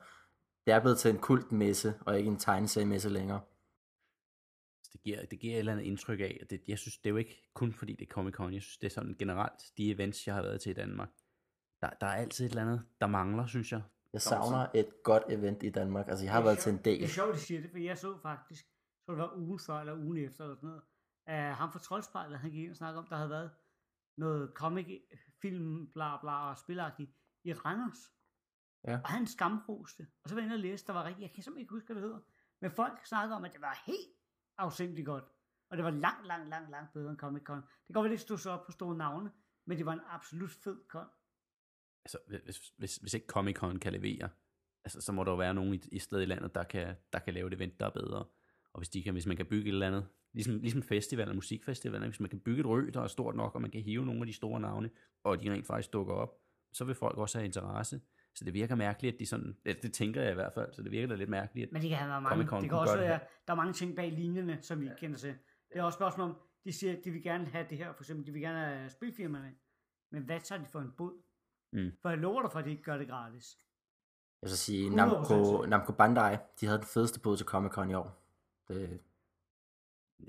det 0.66 0.74
er 0.74 0.80
blevet 0.80 0.98
til 0.98 1.10
en 1.10 1.18
kultmesse, 1.20 1.94
og 2.06 2.18
ikke 2.18 2.28
en 2.28 2.38
tegneseriemesse 2.38 3.08
længere. 3.08 3.40
Det 4.92 5.02
giver, 5.02 5.24
det 5.26 5.38
giver 5.40 5.54
et 5.54 5.58
eller 5.58 5.72
andet 5.72 5.84
indtryk 5.84 6.20
af, 6.20 6.38
at 6.40 6.50
det, 6.50 6.62
jeg 6.68 6.78
synes, 6.78 6.98
det 6.98 7.06
er 7.06 7.10
jo 7.10 7.16
ikke 7.16 7.50
kun 7.54 7.72
fordi 7.72 7.92
det 7.92 8.08
er 8.08 8.10
Comic 8.10 8.34
Con, 8.34 8.54
jeg 8.54 8.62
synes, 8.62 8.78
det 8.78 8.86
er 8.86 8.90
sådan 8.90 9.16
generelt, 9.18 9.62
de 9.76 9.90
events, 9.90 10.26
jeg 10.26 10.34
har 10.34 10.42
været 10.42 10.60
til 10.60 10.70
i 10.70 10.74
Danmark, 10.74 11.08
der, 11.82 11.90
der 12.00 12.06
er 12.06 12.14
altid 12.14 12.46
et 12.46 12.50
eller 12.50 12.62
andet, 12.62 12.86
der 13.00 13.06
mangler, 13.06 13.46
synes 13.46 13.72
jeg. 13.72 13.82
Jeg 14.12 14.22
savner 14.22 14.66
et 14.74 15.02
godt 15.04 15.22
event 15.28 15.62
i 15.62 15.70
Danmark. 15.70 16.08
Altså, 16.08 16.24
jeg 16.24 16.32
har 16.32 16.42
været 16.42 16.58
til 16.58 16.70
en 16.70 16.76
sjovt- 16.76 16.84
del. 16.84 16.98
Det 16.98 17.04
er 17.04 17.08
sjovt, 17.08 17.34
de 17.34 17.40
siger 17.40 17.60
det, 17.60 17.70
for 17.70 17.78
jeg 17.78 17.98
så 17.98 18.18
faktisk, 18.22 18.64
så 19.06 19.12
det 19.12 19.18
var 19.18 19.34
ugen 19.36 19.58
før 19.66 19.74
eller 19.74 19.94
ugen 19.94 20.18
efter 20.18 20.44
eller 20.44 20.56
sådan 20.56 20.68
noget, 20.68 20.82
uh, 21.50 21.56
ham 21.56 21.72
fra 21.72 21.78
Troldspejlet, 21.78 22.38
han 22.38 22.50
gik 22.50 22.62
ind 22.62 22.70
og 22.70 22.76
snakkede 22.76 22.98
om, 22.98 23.06
der 23.06 23.16
havde 23.16 23.30
været 23.30 23.50
noget 24.16 24.52
comic, 24.54 25.02
film, 25.42 25.90
bla 25.92 26.20
bla 26.20 26.50
og 26.50 26.58
spilagtigt 26.58 27.10
i 27.44 27.52
Randers. 27.52 28.12
Ja. 28.84 28.94
Og 29.04 29.08
han 29.08 29.26
skamroste. 29.26 30.06
Og 30.22 30.28
så 30.28 30.34
var 30.34 30.42
jeg 30.42 30.46
inde 30.46 30.54
og 30.54 30.60
læse, 30.60 30.86
der 30.86 30.92
var 30.92 31.04
rigtig, 31.04 31.22
jeg 31.22 31.32
kan 31.34 31.42
simpelthen 31.42 31.62
ikke 31.64 31.74
huske, 31.74 31.86
hvad 31.86 31.96
det 31.96 32.02
hedder. 32.02 32.20
Men 32.60 32.70
folk 32.70 33.06
snakkede 33.06 33.36
om, 33.36 33.44
at 33.44 33.52
det 33.52 33.60
var 33.60 33.82
helt 33.86 34.14
afsindelig 34.60 35.06
godt. 35.06 35.24
Og 35.70 35.76
det 35.76 35.84
var 35.84 35.90
langt, 35.90 36.26
langt, 36.26 36.48
langt, 36.48 36.70
langt 36.70 36.92
bedre 36.92 37.10
end 37.10 37.18
Comic 37.18 37.42
Con. 37.42 37.56
Det 37.56 37.64
kan 37.86 37.94
godt 37.94 38.04
være, 38.04 38.10
det 38.10 38.14
ikke 38.14 38.22
stod 38.22 38.38
så 38.38 38.50
op 38.50 38.66
på 38.66 38.72
store 38.72 38.96
navne, 38.96 39.30
men 39.66 39.78
det 39.78 39.86
var 39.86 39.92
en 39.92 40.00
absolut 40.06 40.50
fed 40.50 40.80
con. 40.88 41.06
Altså, 42.04 42.18
hvis, 42.44 42.72
hvis, 42.76 42.96
hvis 42.96 43.14
ikke 43.14 43.26
Comic 43.26 43.56
Con 43.56 43.78
kan 43.78 43.92
levere, 43.92 44.28
altså, 44.84 45.00
så 45.00 45.12
må 45.12 45.24
der 45.24 45.30
jo 45.30 45.36
være 45.36 45.54
nogen 45.54 45.74
i, 45.74 45.80
i 45.92 45.98
stedet 45.98 46.22
i 46.22 46.26
landet, 46.26 46.54
der 46.54 46.64
kan, 46.64 46.96
der 47.12 47.18
kan 47.18 47.34
lave 47.34 47.46
et 47.46 47.54
event, 47.54 47.80
der 47.80 47.86
er 47.86 47.90
bedre. 47.90 48.24
Og 48.72 48.78
hvis, 48.78 48.88
de 48.88 49.02
kan, 49.02 49.12
hvis 49.12 49.26
man 49.26 49.36
kan 49.36 49.46
bygge 49.46 49.68
et 49.68 49.72
eller 49.72 49.86
andet, 49.86 50.08
ligesom, 50.32 50.60
ligesom 50.60 50.82
festivaler, 50.82 51.34
musikfestivaler, 51.34 52.06
hvis 52.06 52.20
man 52.20 52.30
kan 52.30 52.40
bygge 52.40 52.60
et 52.60 52.66
rø, 52.66 52.90
der 52.94 53.00
er 53.00 53.06
stort 53.06 53.36
nok, 53.36 53.54
og 53.54 53.62
man 53.62 53.70
kan 53.70 53.82
hive 53.82 54.06
nogle 54.06 54.20
af 54.20 54.26
de 54.26 54.32
store 54.32 54.60
navne, 54.60 54.90
og 55.24 55.42
de 55.42 55.52
rent 55.52 55.66
faktisk 55.66 55.92
dukker 55.92 56.14
op, 56.14 56.38
så 56.72 56.84
vil 56.84 56.94
folk 56.94 57.18
også 57.18 57.38
have 57.38 57.46
interesse. 57.46 58.00
Så 58.40 58.44
det 58.44 58.54
virker 58.54 58.74
mærkeligt, 58.74 59.14
at 59.14 59.20
de 59.20 59.26
sådan, 59.26 59.56
ja, 59.64 59.72
det 59.82 59.92
tænker 59.92 60.22
jeg 60.22 60.30
i 60.30 60.34
hvert 60.34 60.52
fald, 60.52 60.72
så 60.72 60.82
det 60.82 60.90
virker 60.90 61.08
da 61.08 61.14
lidt 61.14 61.30
mærkeligt, 61.30 61.66
at 61.66 61.72
Men 61.72 61.82
det 61.82 61.88
kan 61.88 61.98
have 61.98 62.10
været 62.10 62.22
mange. 62.22 62.42
Det 62.60 62.68
kan 62.68 62.78
også 62.78 62.96
være, 62.96 63.20
der 63.46 63.52
er 63.52 63.56
mange 63.56 63.72
ting 63.72 63.96
bag 63.96 64.12
linjerne, 64.12 64.58
som 64.62 64.80
vi 64.80 64.84
ikke 64.84 64.96
kender 64.96 65.18
til. 65.18 65.34
Det 65.72 65.78
er 65.78 65.82
også 65.82 65.96
et 65.96 65.98
spørgsmål 65.98 66.30
om, 66.30 66.36
de 66.64 66.72
siger, 66.72 66.92
at 66.96 67.04
de 67.04 67.10
vil 67.10 67.22
gerne 67.22 67.46
have 67.46 67.66
det 67.70 67.78
her, 67.78 67.92
for 67.92 68.02
eksempel, 68.02 68.26
de 68.26 68.32
vil 68.32 68.42
gerne 68.42 68.58
have 68.58 68.90
spilfirmaerne. 68.90 69.54
Men 70.12 70.22
hvad 70.22 70.40
tager 70.40 70.60
de 70.60 70.66
for 70.66 70.80
en 70.80 70.92
båd? 70.96 71.22
Mm. 71.72 71.92
For 72.02 72.08
jeg 72.08 72.18
lover 72.18 72.42
dig 72.42 72.52
for, 72.52 72.58
at 72.58 72.64
de 72.64 72.70
ikke 72.70 72.82
gør 72.82 72.98
det 72.98 73.08
gratis. 73.08 73.56
Jeg 74.42 74.46
vil 74.46 74.50
så 74.50 74.56
sige, 74.56 74.90
100% 74.90 74.94
Namco. 74.94 75.64
Namco 75.66 75.92
Bandai, 75.92 76.36
de 76.60 76.66
havde 76.66 76.78
den 76.78 76.86
fedeste 76.86 77.20
båd 77.20 77.36
til 77.36 77.46
Comic 77.46 77.72
Con 77.72 77.90
i 77.90 77.94
år. 77.94 78.22
Det, 78.68 79.00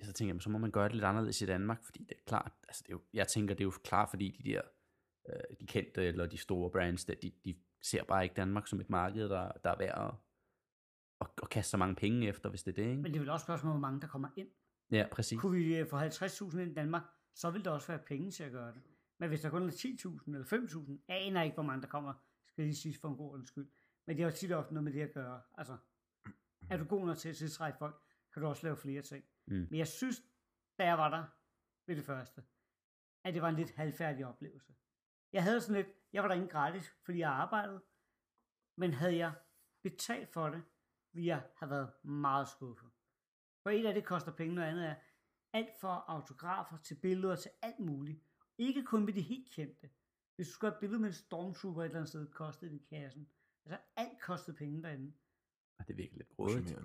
så 0.04 0.14
tænker 0.14 0.36
jeg, 0.36 0.42
så 0.42 0.50
må 0.50 0.58
man 0.58 0.72
gøre 0.72 0.86
det 0.86 0.94
lidt 0.94 1.06
anderledes 1.06 1.42
i 1.42 1.46
Danmark, 1.46 1.84
fordi 1.84 2.04
det 2.04 2.18
er 2.18 2.24
klart, 2.26 2.52
altså 2.68 2.84
det 2.84 2.90
er 2.90 2.94
jo, 2.94 3.02
jeg 3.14 3.28
tænker, 3.28 3.56
det 3.56 3.62
er 3.62 3.66
jo 3.66 3.74
klart, 3.84 4.10
fordi 4.10 4.42
de 4.44 4.50
der, 4.50 4.62
øh, 5.30 5.58
de 5.60 5.66
kendte 5.66 6.04
eller 6.04 6.26
de 6.26 6.38
store 6.38 6.72
brands, 6.72 7.06
der, 7.06 7.14
de, 7.16 7.32
de 7.46 7.56
ser 7.82 8.04
bare 8.04 8.24
ikke 8.24 8.36
Danmark 8.36 8.68
som 8.68 8.80
et 8.80 8.90
marked, 8.90 9.30
der, 9.30 9.52
der 9.64 9.70
er 9.70 9.78
værd 9.78 10.08
at, 10.08 10.14
at, 11.22 11.28
at 11.44 11.50
kaste 11.50 11.70
så 11.70 11.78
mange 11.78 11.96
penge 11.96 12.28
efter, 12.28 12.50
hvis 12.50 12.64
det 12.64 12.72
er 12.72 12.84
det, 12.84 12.90
ikke? 12.90 13.02
Men 13.02 13.12
det 13.12 13.16
er 13.16 13.20
vel 13.20 13.30
også 13.30 13.44
et 13.44 13.46
spørgsmål, 13.46 13.72
hvor 13.72 13.80
mange 13.80 14.02
der 14.02 14.08
kommer 14.08 14.30
ind. 14.36 14.48
Ja, 14.92 15.08
præcis. 15.12 15.40
Kunne 15.40 15.58
vi 15.58 15.76
øh, 15.76 15.88
få 15.88 16.00
50.000 16.00 16.60
ind 16.60 16.72
i 16.72 16.74
Danmark, 16.74 17.04
så 17.34 17.52
vil 17.52 17.66
der 17.66 17.72
også 17.72 17.88
være 17.88 18.00
penge 18.00 18.32
til 18.32 18.44
at 18.44 18.52
gøre 18.52 18.74
det. 18.74 18.82
Men 19.20 19.30
hvis 19.30 19.42
der 19.42 19.50
kun 19.50 19.68
er 19.68 19.72
10.000 19.72 20.34
eller 20.34 20.46
5.000, 20.46 21.06
jeg 21.08 21.18
aner 21.18 21.42
ikke, 21.42 21.54
hvor 21.54 21.64
mange 21.64 21.82
der 21.82 21.88
kommer, 21.88 22.14
skal 22.48 22.64
lige 22.64 22.76
sige 22.76 22.98
for 23.02 23.10
en 23.10 23.18
god 23.18 23.32
ordens 23.32 23.50
skyld. 23.50 23.68
Men 24.08 24.18
det 24.18 24.24
har 24.24 24.32
jo 24.32 24.38
tit 24.38 24.52
ofte 24.52 24.74
noget 24.74 24.84
med 24.84 24.94
det 24.94 25.02
at 25.02 25.14
gøre. 25.14 25.42
Altså, 25.58 25.78
er 26.70 26.78
du 26.78 26.84
god 26.84 27.06
nok 27.06 27.18
til 27.18 27.30
at 27.30 27.36
tiltrække 27.36 27.78
folk, 27.78 28.02
kan 28.34 28.42
du 28.42 28.48
også 28.48 28.68
lave 28.68 28.78
flere 28.78 29.02
ting. 29.02 29.26
Mm. 29.48 29.68
Men 29.70 29.76
jeg 29.80 29.88
synes, 29.88 30.22
da 30.80 30.86
jeg 30.86 30.98
var 30.98 31.10
der 31.10 31.26
ved 31.88 31.96
det 31.96 32.06
første, 32.06 32.44
at 33.24 33.34
det 33.34 33.42
var 33.42 33.50
en 33.50 33.56
lidt 33.56 33.72
halvfærdig 33.72 34.26
oplevelse. 34.26 34.74
Jeg 35.34 35.44
havde 35.44 35.62
sådan 35.62 35.76
lidt, 35.76 35.96
jeg 36.14 36.24
var 36.24 36.28
der 36.28 36.36
ikke 36.36 36.48
gratis, 36.48 36.94
fordi 37.06 37.20
jeg 37.20 37.30
arbejdede, 37.30 37.82
men 38.78 38.94
havde 38.94 39.18
jeg 39.18 39.34
betalt 39.84 40.30
for 40.30 40.50
det, 40.50 40.64
ville 41.14 41.28
jeg 41.28 41.44
have 41.56 41.70
været 41.70 41.90
meget 42.04 42.48
skuffet. 42.50 42.90
For 43.64 43.70
et 43.70 43.86
af 43.86 43.94
det 43.94 44.06
koster 44.06 44.32
penge, 44.32 44.56
noget 44.56 44.68
andet 44.68 44.86
er 44.86 44.96
alt 45.54 45.80
fra 45.82 46.06
autografer 46.08 46.78
til 46.78 46.96
billeder 46.96 47.36
til 47.36 47.52
alt 47.62 47.80
muligt. 47.80 48.20
Ikke 48.58 48.84
kun 48.84 49.06
med 49.06 49.14
de 49.14 49.22
helt 49.22 49.52
kendte. 49.52 49.90
Hvis 50.36 50.48
du 50.48 50.54
skulle 50.54 50.72
have 50.72 50.78
et 50.78 50.80
billede 50.80 51.00
med 51.00 51.10
en 51.10 51.14
stormtrooper 51.14 51.82
et 51.82 51.86
eller 51.86 51.98
andet 51.98 52.10
sted, 52.10 52.28
kostede 52.28 52.72
det 52.72 52.82
i 52.82 52.86
kassen. 52.96 53.28
Altså 53.66 53.78
alt 53.96 54.22
kostede 54.22 54.58
penge 54.58 54.84
derinde. 54.84 55.14
Og 55.80 55.88
det 55.88 55.94
er 55.94 55.98
virkelig 55.98 56.18
lidt 56.18 56.30
grådigt. 56.30 56.80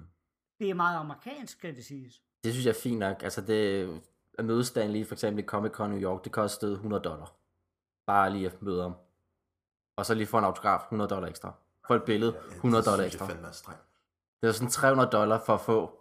Det 0.59 0.71
er 0.71 0.75
meget 0.75 0.99
amerikansk, 0.99 1.59
skal 1.59 1.77
det 1.77 1.85
siges. 1.85 2.23
det 2.45 2.53
synes 2.53 2.67
jeg 2.67 2.73
er 2.73 2.81
fint 2.83 2.99
nok. 2.99 3.23
Altså, 3.23 3.41
det, 3.41 3.89
at 4.39 4.45
møde 4.45 4.65
Stan 4.65 4.91
Lee, 4.91 5.05
for 5.05 5.15
eksempel 5.15 5.45
i 5.45 5.47
Comic 5.47 5.73
Con 5.73 5.91
New 5.91 6.01
York, 6.01 6.25
det 6.25 6.33
kostede 6.33 6.73
100 6.73 7.03
dollar. 7.03 7.37
Bare 8.07 8.33
lige 8.33 8.47
at 8.47 8.63
møde 8.63 8.83
ham. 8.83 8.95
Og 9.97 10.07
så 10.07 10.15
lige 10.15 10.27
få 10.27 10.39
en 10.39 10.45
autograf, 10.45 10.81
100 10.81 11.11
dollar 11.11 11.29
ekstra. 11.29 11.53
For 11.87 11.95
et 11.95 12.03
billede, 12.05 12.37
100 12.49 12.85
dollar 12.85 12.97
Det 12.97 13.07
ekstra. 13.07 13.19
synes 13.19 13.29
jeg 13.29 13.35
fandme 13.37 13.49
er 13.49 13.53
strengt. 13.53 13.83
Det 14.43 14.49
er 14.49 14.53
sådan 14.53 14.71
300 14.71 15.11
dollar 15.11 15.39
for 15.47 15.55
at 15.55 15.61
få 15.61 16.01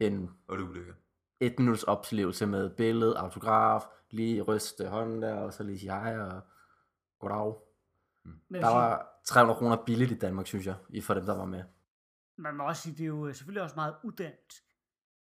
en 0.00 0.30
Og 0.48 0.56
det 0.56 0.64
er 0.64 0.68
ulækkert. 0.68 0.96
et 1.40 1.58
minuts 1.58 1.82
oplevelse 1.82 2.46
med 2.46 2.70
billede, 2.70 3.18
autograf, 3.18 3.82
lige 4.10 4.42
ryste 4.42 4.88
hånden 4.88 5.22
der, 5.22 5.34
og 5.34 5.52
så 5.52 5.62
lige 5.62 5.78
sige 5.78 5.90
hej 5.92 6.18
og 6.18 6.40
goddag. 7.18 7.54
Men 8.48 8.62
Der 8.62 8.68
var 8.68 9.20
300 9.24 9.58
kroner 9.58 9.84
billigt 9.84 10.10
i 10.10 10.18
Danmark, 10.18 10.46
synes 10.46 10.66
jeg, 10.66 10.74
i 10.88 11.00
for 11.00 11.14
dem, 11.14 11.26
der 11.26 11.36
var 11.36 11.44
med. 11.44 11.64
man 12.36 12.54
må 12.56 12.64
også 12.66 12.82
sige, 12.82 12.92
det 12.96 13.02
er 13.02 13.06
jo 13.06 13.32
selvfølgelig 13.32 13.62
også 13.62 13.74
meget 13.76 13.96
udansk. 14.04 14.64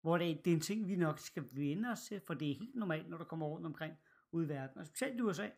Hvor 0.03 0.19
det, 0.19 0.31
er- 0.31 0.43
det 0.45 0.51
er 0.51 0.55
en 0.55 0.61
ting, 0.61 0.89
vi 0.89 0.97
nok 0.97 1.19
skal 1.19 1.45
vende 1.53 1.89
os 1.91 2.01
til, 2.03 2.21
for 2.27 2.35
det 2.35 2.51
er 2.51 2.55
helt 2.59 2.75
normalt, 2.75 3.11
når 3.11 3.19
du 3.19 3.25
kommer 3.25 3.47
rundt 3.47 3.67
omkring 3.67 3.95
ude 4.33 4.47
i 4.47 4.49
verden. 4.49 4.79
Og 4.81 4.87
specielt 4.87 5.19
i 5.19 5.23
USA. 5.23 5.49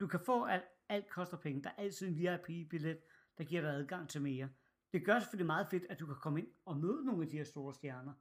Du 0.00 0.06
kan 0.06 0.20
få 0.20 0.44
alt, 0.44 0.64
alt 0.88 1.08
koster 1.10 1.36
penge. 1.36 1.62
Der 1.62 1.70
er 1.70 1.74
altid 1.82 2.08
en 2.08 2.18
VIP-billet, 2.18 2.98
der 3.38 3.44
giver 3.44 3.60
dig 3.60 3.70
adgang 3.70 4.08
til 4.08 4.22
mere. 4.22 4.48
Det 4.92 5.04
gør 5.04 5.18
selvfølgelig 5.18 5.46
meget 5.46 5.66
fedt, 5.70 5.84
at 5.90 6.00
du 6.00 6.06
kan 6.06 6.16
komme 6.22 6.40
ind 6.40 6.48
og 6.64 6.76
møde 6.76 7.04
nogle 7.04 7.22
af 7.22 7.28
de 7.28 7.36
her 7.36 7.44
store 7.44 7.74
stjerner. 7.74 8.12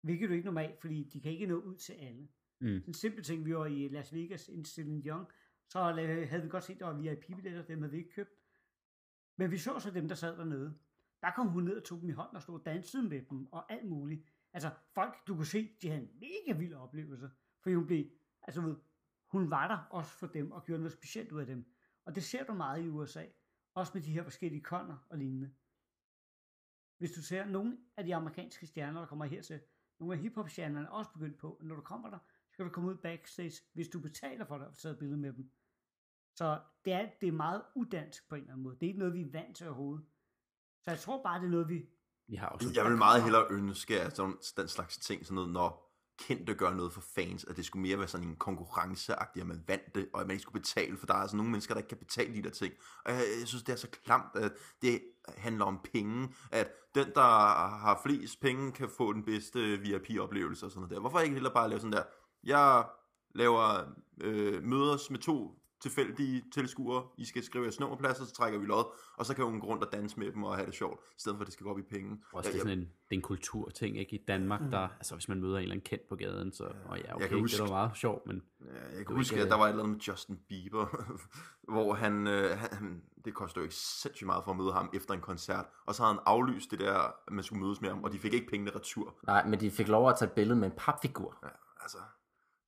Hvilket 0.00 0.28
du 0.28 0.34
ikke 0.34 0.44
normalt, 0.44 0.80
fordi 0.80 1.04
de 1.04 1.20
kan 1.20 1.32
ikke 1.32 1.46
nå 1.46 1.56
ud 1.56 1.76
til 1.76 1.92
alle. 1.92 2.28
Mm. 2.60 2.82
En 2.86 2.94
simpel 2.94 3.24
ting, 3.24 3.44
vi 3.46 3.54
var 3.54 3.66
i 3.66 3.88
Las 3.88 4.14
Vegas, 4.14 4.48
en 4.48 4.64
Celine 4.64 5.02
Young, 5.06 5.26
så 5.68 5.82
havde 6.28 6.42
vi 6.42 6.48
godt 6.48 6.64
set, 6.64 6.74
at 6.74 6.80
der 6.80 6.86
var 6.86 7.00
VIP-billetter, 7.00 7.62
dem 7.62 7.78
havde 7.78 7.92
vi 7.92 7.98
ikke 7.98 8.10
købt. 8.10 8.30
Men 9.36 9.50
vi 9.50 9.58
så 9.58 9.78
så 9.78 9.90
dem, 9.90 10.08
der 10.08 10.14
sad 10.14 10.36
dernede. 10.36 10.78
Der 11.22 11.30
kom 11.30 11.48
hun 11.48 11.64
ned 11.64 11.76
og 11.76 11.84
tog 11.84 12.00
dem 12.00 12.08
i 12.08 12.12
hånden 12.12 12.36
og 12.36 12.42
stod 12.42 12.58
og 12.58 12.64
dansede 12.64 13.02
med 13.08 13.22
dem 13.22 13.52
og 13.52 13.72
alt 13.72 13.88
muligt. 13.88 14.24
Altså 14.52 14.70
folk, 14.94 15.14
du 15.26 15.34
kunne 15.34 15.46
se, 15.46 15.76
de 15.82 15.88
havde 15.88 16.02
en 16.02 16.10
mega 16.20 16.58
vild 16.58 16.74
oplevelse. 16.74 17.30
For 17.60 17.74
hun 17.74 17.86
blev, 17.86 18.04
altså 18.42 18.60
ved, 18.60 18.76
hun 19.26 19.50
var 19.50 19.68
der 19.68 19.78
også 19.90 20.10
for 20.10 20.26
dem 20.26 20.52
og 20.52 20.64
gjorde 20.64 20.80
noget 20.82 20.92
specielt 20.92 21.32
ud 21.32 21.40
af 21.40 21.46
dem. 21.46 21.66
Og 22.10 22.16
det 22.16 22.24
ser 22.24 22.44
du 22.44 22.54
meget 22.54 22.84
i 22.84 22.88
USA. 22.88 23.24
Også 23.74 23.92
med 23.94 24.02
de 24.02 24.12
her 24.12 24.22
forskellige 24.22 24.62
koner 24.62 24.96
og 25.10 25.18
lignende. 25.18 25.50
Hvis 26.98 27.12
du 27.12 27.22
ser 27.22 27.44
nogle 27.44 27.78
af 27.96 28.04
de 28.04 28.14
amerikanske 28.14 28.66
stjerner, 28.66 29.00
der 29.00 29.06
kommer 29.06 29.24
her 29.24 29.42
til, 29.42 29.60
nogle 30.00 30.14
af 30.14 30.20
hiphop-stjernerne 30.20 30.86
er 30.86 30.90
også 30.90 31.10
begyndt 31.12 31.38
på, 31.38 31.54
at 31.54 31.66
når 31.66 31.74
du 31.74 31.82
kommer 31.82 32.10
der, 32.10 32.18
så 32.18 32.52
skal 32.52 32.64
du 32.64 32.70
komme 32.70 32.90
ud 32.90 32.96
backstage, 32.96 33.62
hvis 33.72 33.88
du 33.88 34.00
betaler 34.00 34.44
for 34.44 34.58
det 34.58 34.66
og 34.66 34.78
tage 34.78 34.92
et 34.92 34.98
billede 34.98 35.20
med 35.20 35.32
dem. 35.32 35.50
Så 36.36 36.60
det 36.84 36.92
er, 36.92 37.10
det 37.20 37.28
er 37.28 37.32
meget 37.32 37.62
udansk 37.76 38.28
på 38.28 38.34
en 38.34 38.40
eller 38.40 38.52
anden 38.52 38.62
måde. 38.62 38.74
Det 38.74 38.82
er 38.82 38.88
ikke 38.88 38.98
noget, 38.98 39.14
vi 39.14 39.22
er 39.22 39.30
vant 39.30 39.56
til 39.56 39.66
overhovedet. 39.66 40.06
Så 40.82 40.90
jeg 40.90 40.98
tror 40.98 41.22
bare, 41.22 41.40
det 41.40 41.46
er 41.46 41.50
noget, 41.50 41.68
vi... 41.68 41.88
Vi 42.26 42.36
har 42.36 42.48
også 42.48 42.72
Jeg 42.74 42.84
vil 42.84 42.98
meget 42.98 43.22
hellere 43.22 43.46
ønske, 43.50 44.00
at 44.00 44.16
sådan, 44.16 44.38
den 44.56 44.68
slags 44.68 44.98
ting, 44.98 45.26
sådan 45.26 45.34
noget, 45.34 45.50
når 45.50 45.89
kendte 46.20 46.54
gøre 46.54 46.76
noget 46.76 46.92
for 46.92 47.00
fans, 47.14 47.44
at 47.44 47.56
det 47.56 47.64
skulle 47.64 47.82
mere 47.82 47.98
være 47.98 48.08
sådan 48.08 48.28
en 48.28 48.36
konkurrenceagtig, 48.36 49.40
at 49.40 49.46
man 49.46 49.64
vandt 49.66 49.94
det, 49.94 50.08
og 50.12 50.20
at 50.20 50.26
man 50.26 50.34
ikke 50.34 50.42
skulle 50.42 50.60
betale, 50.60 50.96
for 50.96 51.06
der 51.06 51.14
er 51.14 51.18
altså 51.18 51.36
nogle 51.36 51.50
mennesker, 51.50 51.74
der 51.74 51.78
ikke 51.78 51.88
kan 51.88 51.98
betale 51.98 52.34
de 52.34 52.42
der 52.42 52.50
ting. 52.50 52.74
Og 53.04 53.12
jeg, 53.12 53.22
jeg 53.40 53.48
synes, 53.48 53.62
det 53.62 53.72
er 53.72 53.76
så 53.76 53.88
klamt, 54.04 54.36
at 54.36 54.52
det 54.82 55.00
handler 55.28 55.64
om 55.64 55.80
penge, 55.92 56.28
at 56.52 56.68
den, 56.94 57.06
der 57.14 57.20
har 57.78 58.00
flest 58.06 58.40
penge, 58.40 58.72
kan 58.72 58.88
få 58.88 59.12
den 59.12 59.24
bedste 59.24 59.60
VIP-oplevelse 59.80 60.66
og 60.66 60.70
sådan 60.70 60.80
noget 60.80 60.94
der. 60.94 61.00
Hvorfor 61.00 61.20
ikke 61.20 61.34
heller 61.34 61.50
bare 61.50 61.68
lave 61.68 61.80
sådan 61.80 61.92
der, 61.92 62.02
jeg 62.44 62.84
laver 63.34 63.84
øh, 64.20 64.62
mødes 64.62 65.10
med 65.10 65.18
to 65.18 65.59
tilfældige 65.80 66.44
tilskuere, 66.54 67.04
I 67.18 67.24
skal 67.24 67.42
skrive 67.44 67.64
jeres 67.64 67.80
nummerpladser, 67.80 68.24
så 68.24 68.32
trækker 68.32 68.58
vi 68.58 68.66
lod, 68.66 68.84
og 69.16 69.26
så 69.26 69.34
kan 69.34 69.44
hun 69.44 69.60
gå 69.60 69.66
rundt 69.66 69.84
og 69.84 69.92
danse 69.92 70.18
med 70.18 70.32
dem 70.32 70.44
og 70.44 70.56
have 70.56 70.66
det 70.66 70.74
sjovt, 70.74 71.00
i 71.16 71.20
stedet 71.20 71.36
for 71.36 71.42
at 71.42 71.46
det 71.46 71.52
skal 71.52 71.64
gå 71.64 71.70
op 71.70 71.78
i 71.78 71.82
penge. 71.82 72.18
Også 72.32 72.50
det 72.50 72.56
er 72.56 72.62
sådan 72.62 72.78
en, 72.78 72.84
det 72.84 72.90
er 73.10 73.14
en 73.14 73.22
kulturting, 73.22 73.98
ikke? 73.98 74.16
I 74.16 74.24
Danmark, 74.28 74.60
der, 74.70 74.88
altså 74.88 75.14
hvis 75.14 75.28
man 75.28 75.40
møder 75.40 75.56
en 75.56 75.62
eller 75.62 75.72
anden 75.74 75.84
kendt 75.84 76.08
på 76.08 76.16
gaden, 76.16 76.52
så, 76.52 76.64
og 76.84 76.98
ja, 76.98 77.14
okay, 77.14 77.26
kan 77.28 77.30
det 77.36 77.40
huske- 77.40 77.62
er 77.62 77.66
da 77.66 77.72
meget 77.72 77.96
sjovt, 77.96 78.26
men 78.26 78.42
Ja, 78.60 78.66
jeg 78.88 78.98
Det 78.98 79.06
kan 79.06 79.16
huske, 79.16 79.34
ikke- 79.34 79.44
at 79.44 79.50
der 79.50 79.56
var 79.56 79.64
et 79.64 79.68
eller 79.70 79.82
andet 79.84 79.96
med 79.96 80.00
Justin 80.00 80.38
Bieber, 80.48 80.86
hvor 81.72 81.94
han, 81.94 82.26
øh, 82.26 82.58
han, 82.58 83.02
det 83.24 83.34
kostede 83.34 83.60
jo 83.60 83.62
ikke 83.64 83.74
sindssygt 83.74 84.26
meget 84.26 84.44
for 84.44 84.50
at 84.50 84.56
møde 84.56 84.72
ham 84.72 84.90
efter 84.94 85.14
en 85.14 85.20
koncert, 85.20 85.66
og 85.86 85.94
så 85.94 86.02
havde 86.02 86.14
han 86.14 86.22
aflyst 86.26 86.70
det 86.70 86.78
der, 86.78 86.94
at 86.98 87.32
man 87.32 87.44
skulle 87.44 87.60
mødes 87.64 87.80
med 87.80 87.88
ham, 87.90 88.04
og 88.04 88.12
de 88.12 88.18
fik 88.18 88.32
ikke 88.34 88.46
pengene 88.50 88.70
retur. 88.74 89.14
Nej, 89.26 89.46
men 89.46 89.60
de 89.60 89.70
fik 89.70 89.88
lov 89.88 90.08
at 90.08 90.16
tage 90.18 90.26
et 90.28 90.32
billede 90.34 90.58
med 90.58 90.68
en 90.68 90.74
papfigur. 90.76 91.38
Ja, 91.42 91.48
altså, 91.80 91.98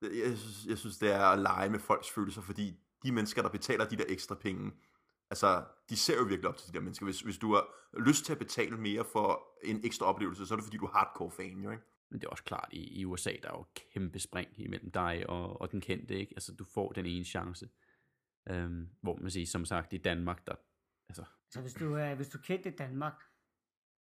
det, 0.01 0.11
jeg, 0.29 0.39
synes, 0.39 0.67
jeg 0.69 0.79
synes, 0.79 0.99
det 0.99 1.13
er 1.15 1.25
at 1.27 1.39
lege 1.39 1.69
med 1.71 1.79
folks 1.79 2.11
følelser, 2.11 2.43
fordi 2.43 2.79
de 3.05 3.13
mennesker, 3.13 3.43
der 3.43 3.49
betaler 3.49 3.89
de 3.89 3.97
der 3.97 4.05
ekstra 4.09 4.35
penge, 4.35 4.73
altså, 5.31 5.65
de 5.91 5.97
ser 5.97 6.17
jo 6.17 6.23
virkelig 6.23 6.49
op 6.49 6.57
til 6.57 6.69
de 6.69 6.73
der 6.73 6.81
mennesker. 6.81 7.07
Hvis, 7.07 7.21
hvis 7.21 7.39
du 7.39 7.55
har 7.55 7.67
lyst 8.07 8.25
til 8.25 8.33
at 8.33 8.39
betale 8.39 8.77
mere 8.77 9.05
for 9.05 9.43
en 9.65 9.81
ekstra 9.85 10.07
oplevelse, 10.07 10.47
så 10.47 10.55
er 10.55 10.57
det 10.57 10.65
fordi, 10.65 10.77
du 10.77 10.85
er 10.85 10.91
hardcore 10.91 11.31
fan, 11.31 11.61
jo 11.61 11.71
ikke? 11.71 11.85
Men 12.11 12.21
det 12.21 12.27
er 12.27 12.31
også 12.31 12.45
klart, 12.45 12.69
i, 12.73 13.01
i 13.01 13.05
USA, 13.05 13.31
der 13.43 13.49
er 13.49 13.59
jo 13.59 13.67
kæmpe 13.93 14.19
spring 14.19 14.49
imellem 14.55 14.91
dig 14.91 15.25
og, 15.29 15.61
og 15.61 15.73
den 15.73 15.81
kendte, 15.81 16.19
ikke? 16.19 16.33
Altså, 16.37 16.53
du 16.53 16.65
får 16.65 16.93
den 16.93 17.07
ene 17.07 17.25
chance. 17.25 17.69
Øhm, 18.49 18.89
hvor 19.01 19.17
man 19.17 19.31
siger, 19.31 19.47
som 19.47 19.65
sagt, 19.65 19.93
i 19.93 19.99
Danmark, 19.99 20.47
der, 20.47 20.55
altså, 21.09 21.25
Altså 21.47 21.61
hvis 21.61 21.75
du, 21.75 21.95
er, 21.95 22.15
hvis 22.15 22.29
du 22.29 22.39
kendte 22.39 22.69
i 22.69 22.77
Danmark, 22.77 23.23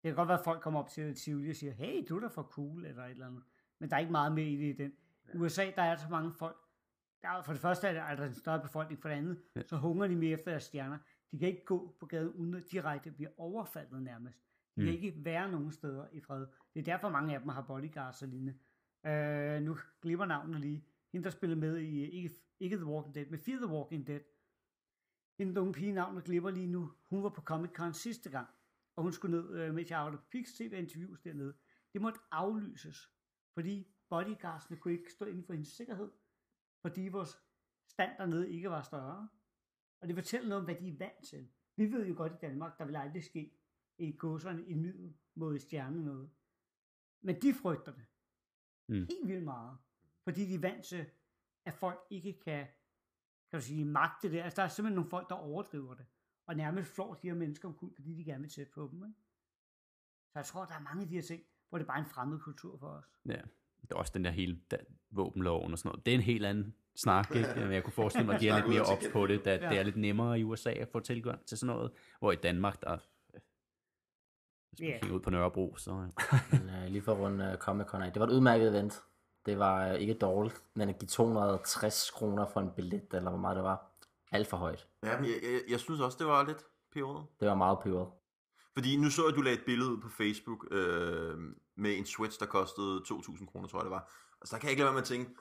Det 0.03 0.09
kan 0.09 0.15
godt 0.15 0.27
være, 0.27 0.39
at 0.39 0.43
folk 0.43 0.61
kommer 0.61 0.79
op 0.79 0.89
til 0.89 1.15
Tivoli 1.15 1.49
og 1.49 1.55
siger, 1.55 1.73
hey, 1.73 2.05
du 2.09 2.15
er 2.15 2.19
da 2.19 2.27
for 2.27 2.43
cool, 2.43 2.85
eller 2.85 3.05
et 3.05 3.11
eller 3.11 3.27
andet. 3.27 3.43
Men 3.79 3.89
der 3.89 3.95
er 3.95 3.99
ikke 3.99 4.11
meget 4.11 4.31
med 4.31 4.45
i 4.45 4.55
det 4.55 4.73
i 4.73 4.77
den. 4.83 4.93
I 5.33 5.37
USA, 5.37 5.71
der 5.75 5.81
er 5.81 5.95
så 5.95 6.09
mange 6.09 6.33
folk. 6.33 6.57
Der 7.21 7.29
er, 7.29 7.41
for 7.41 7.51
det 7.53 7.61
første 7.61 7.87
er 7.87 7.93
der, 7.93 8.01
er 8.01 8.15
der 8.15 8.25
en 8.25 8.33
større 8.33 8.61
befolkning, 8.61 9.01
for 9.01 9.09
det 9.09 9.15
andet, 9.15 9.41
Ja. 9.55 9.61
så 9.63 9.77
hungrer 9.77 10.07
de 10.07 10.15
mere 10.15 10.31
efter 10.39 10.51
deres 10.51 10.63
stjerner. 10.63 10.97
De 11.31 11.39
kan 11.39 11.47
ikke 11.47 11.65
gå 11.65 11.95
på 11.99 12.05
gaden 12.05 12.33
uden 12.33 12.53
at 12.53 12.63
direkte 12.71 13.11
blive 13.11 13.39
overfaldet 13.39 14.01
nærmest. 14.03 14.37
De 14.75 14.81
kan 14.81 14.93
Mm. 14.95 15.03
ikke 15.03 15.25
være 15.25 15.51
nogen 15.51 15.71
steder 15.71 16.07
i 16.11 16.19
fred. 16.21 16.47
Det 16.73 16.79
er 16.79 16.83
derfor 16.83 17.09
mange 17.09 17.33
af 17.33 17.39
dem 17.39 17.49
har 17.49 17.61
bodyguards 17.61 18.21
og 18.21 18.27
lignende. 18.27 18.59
Øh, 19.05 19.61
nu 19.61 19.77
glipper 20.01 20.25
navnet 20.25 20.61
lige. 20.61 20.85
Hende, 21.13 21.23
der 21.23 21.29
spillede 21.29 21.59
med 21.59 21.77
i, 21.77 22.01
ikke, 22.05 22.35
ikke 22.59 22.75
The 22.75 22.85
Walking 22.85 23.15
Dead, 23.15 23.25
men 23.25 23.39
Fear 23.39 23.57
the 23.57 23.67
Walking 23.75 24.07
Dead. 24.07 24.19
Hende, 25.39 25.55
der 25.55 25.61
unge 25.61 25.73
pige, 25.73 25.91
navnet 25.93 26.23
glipper 26.23 26.49
lige 26.49 26.67
nu. 26.67 26.91
Hun 27.09 27.23
var 27.23 27.29
på 27.29 27.41
Comic 27.41 27.71
Con 27.71 27.93
sidste 27.93 28.29
gang, 28.29 28.47
og 28.95 29.03
hun 29.03 29.11
skulle 29.11 29.37
ned, 29.41 29.53
øh, 29.59 29.73
mens 29.73 29.89
jeg 29.89 29.99
arbejdede 29.99 30.21
på 30.21 30.27
Pix 30.31 30.47
TV 30.47 30.73
interviews 30.73 31.19
dernede. 31.21 31.53
Det 31.93 32.01
måtte 32.01 32.19
aflyses, 32.31 33.09
fordi 33.53 33.87
bodyguardsene 34.09 34.77
kunne 34.77 34.93
ikke 34.93 35.11
stå 35.11 35.25
inden 35.25 35.43
for 35.43 35.53
hendes 35.53 35.69
sikkerhed, 35.69 36.09
fordi 36.81 37.07
vores 37.07 37.37
stand 37.87 38.17
dernede 38.17 38.51
ikke 38.51 38.69
var 38.69 38.81
større. 38.81 39.29
Og 40.01 40.07
det 40.07 40.15
fortæller 40.15 40.49
noget 40.49 40.59
om, 40.59 40.65
hvad 40.65 40.75
de 40.75 40.89
er 40.89 40.97
vant 40.97 41.27
til. 41.27 41.49
Vi 41.75 41.91
ved 41.91 42.07
jo 42.07 42.13
godt 42.17 42.33
i 42.33 42.35
Danmark, 42.41 42.77
der 42.77 42.85
vil 42.85 42.95
aldrig 42.95 43.23
ske 43.23 43.59
i 43.97 44.17
godserne 44.17 44.67
en 44.67 44.81
middel 44.81 45.17
mod 45.35 45.59
stjerne 45.59 46.05
noget. 46.05 46.29
Men 47.21 47.41
de 47.41 47.53
frygter 47.53 47.93
det. 47.93 48.05
Mm. 48.87 48.95
Helt 49.09 49.27
vildt 49.27 49.43
meget. 49.43 49.77
Fordi 50.23 50.45
de 50.45 50.55
er 50.55 50.59
vant 50.59 50.85
til, 50.85 51.05
at 51.65 51.73
folk 51.73 51.99
ikke 52.09 52.39
kan, 52.39 52.67
kan 53.49 53.59
du 53.59 53.65
sige, 53.65 53.85
magte 53.85 54.31
det. 54.31 54.39
Altså 54.39 54.55
der 54.55 54.63
er 54.63 54.67
simpelthen 54.67 54.95
nogle 54.95 55.09
folk, 55.09 55.29
der 55.29 55.35
overdriver 55.35 55.93
det. 55.93 56.05
Og 56.45 56.55
nærmest 56.55 56.91
flår 56.95 57.13
de 57.13 57.27
her 57.27 57.35
mennesker 57.35 57.67
omkuld, 57.67 57.95
fordi 57.95 58.13
de 58.13 58.23
gerne 58.23 58.41
vil 58.41 58.49
tæt 58.49 58.69
på 58.69 58.89
dem. 58.91 59.03
Ikke? 59.03 59.19
Så 60.31 60.39
jeg 60.39 60.45
tror, 60.45 60.65
der 60.65 60.73
er 60.73 60.79
mange 60.79 61.01
af 61.01 61.07
de 61.07 61.15
her 61.15 61.21
ting, 61.21 61.43
hvor 61.69 61.77
det 61.77 61.87
bare 61.87 61.99
er 61.99 62.03
en 62.03 62.09
fremmed 62.09 62.39
kultur 62.39 62.77
for 62.77 62.87
os. 62.87 63.05
Ja, 63.25 63.41
det 63.81 63.91
er 63.91 63.95
også 63.95 64.11
den 64.15 64.25
der 64.25 64.31
hele 64.31 64.59
da, 64.71 64.77
våbenloven 65.11 65.71
og 65.71 65.77
sådan 65.79 65.89
noget. 65.89 66.05
Det 66.05 66.11
er 66.11 66.15
en 66.15 66.21
helt 66.23 66.45
anden 66.45 66.73
snak, 66.95 67.35
ikke? 67.35 67.49
Men 67.55 67.71
jeg 67.71 67.83
kunne 67.83 67.93
forestille 67.93 68.25
mig, 68.25 68.35
at 68.35 68.41
de 68.41 68.49
er 68.49 68.55
lidt 68.59 68.67
mere 68.69 68.97
igen. 69.01 69.11
på 69.11 69.27
det, 69.27 69.45
da 69.45 69.55
Ja. 69.55 69.69
det 69.69 69.79
er 69.79 69.83
lidt 69.83 69.97
nemmere 69.97 70.39
i 70.39 70.43
USA 70.43 70.69
at 70.71 70.87
få 70.91 70.99
tilgang 70.99 71.45
til 71.45 71.57
sådan 71.57 71.75
noget, 71.75 71.91
hvor 72.19 72.31
i 72.31 72.35
Danmark, 72.35 72.81
der 72.81 72.97
hvis 74.69 74.81
man 74.81 74.99
kigger 74.99 75.15
ud 75.15 75.19
på 75.19 75.29
Nørrebro, 75.29 75.75
så 75.77 75.91
Men, 76.51 76.69
øh, 76.69 76.85
lige 76.87 77.01
for 77.01 77.11
at 77.13 77.19
runde 77.19 77.49
uh, 77.53 77.57
Comic 77.57 77.87
Con 77.87 78.01
af. 78.01 78.13
Det 78.13 78.19
var 78.19 78.25
et 78.27 78.31
udmærket 78.31 78.69
event. 78.69 79.03
Det 79.45 79.59
var 79.59 79.87
øh, 79.87 79.95
ikke 79.95 80.13
dårligt, 80.13 80.63
men 80.73 80.89
at 80.89 80.99
give 80.99 81.07
260 81.07 82.11
kroner 82.11 82.45
for 82.53 82.59
en 82.59 82.71
billet, 82.75 83.13
eller 83.13 83.29
hvor 83.29 83.39
meget 83.39 83.55
det 83.55 83.63
var, 83.63 83.91
alt 84.31 84.47
for 84.47 84.57
højt. 84.57 84.87
Ja, 85.03 85.17
men 85.19 85.25
jeg, 85.25 85.33
jeg, 85.43 85.59
jeg 85.69 85.79
synes 85.79 85.99
også, 86.01 86.17
det 86.19 86.27
var 86.27 86.45
lidt 86.47 86.63
peberet. 86.93 87.25
Det 87.39 87.47
var 87.47 87.55
meget 87.55 87.79
peberet. 87.79 88.07
Fordi 88.73 88.97
nu 88.97 89.09
så 89.09 89.21
jeg, 89.21 89.29
at 89.29 89.35
du 89.35 89.41
lagde 89.41 89.57
et 89.57 89.65
billede 89.65 89.89
ud 89.91 89.97
på 90.01 90.09
Facebook 90.09 90.67
øh, 90.71 91.37
med 91.75 91.97
en 91.97 92.05
Switch, 92.05 92.39
der 92.39 92.45
kostede 92.45 93.01
2.000 93.07 93.45
kroner, 93.45 93.67
tror 93.67 93.79
jeg 93.79 93.83
det 93.85 93.91
var. 93.91 94.11
Og 94.41 94.47
så 94.47 94.55
kan 94.57 94.63
jeg 94.63 94.71
ikke 94.71 94.79
lade 94.79 94.85
være 94.85 94.93
med 94.93 95.01
at 95.01 95.07
tænke, 95.07 95.31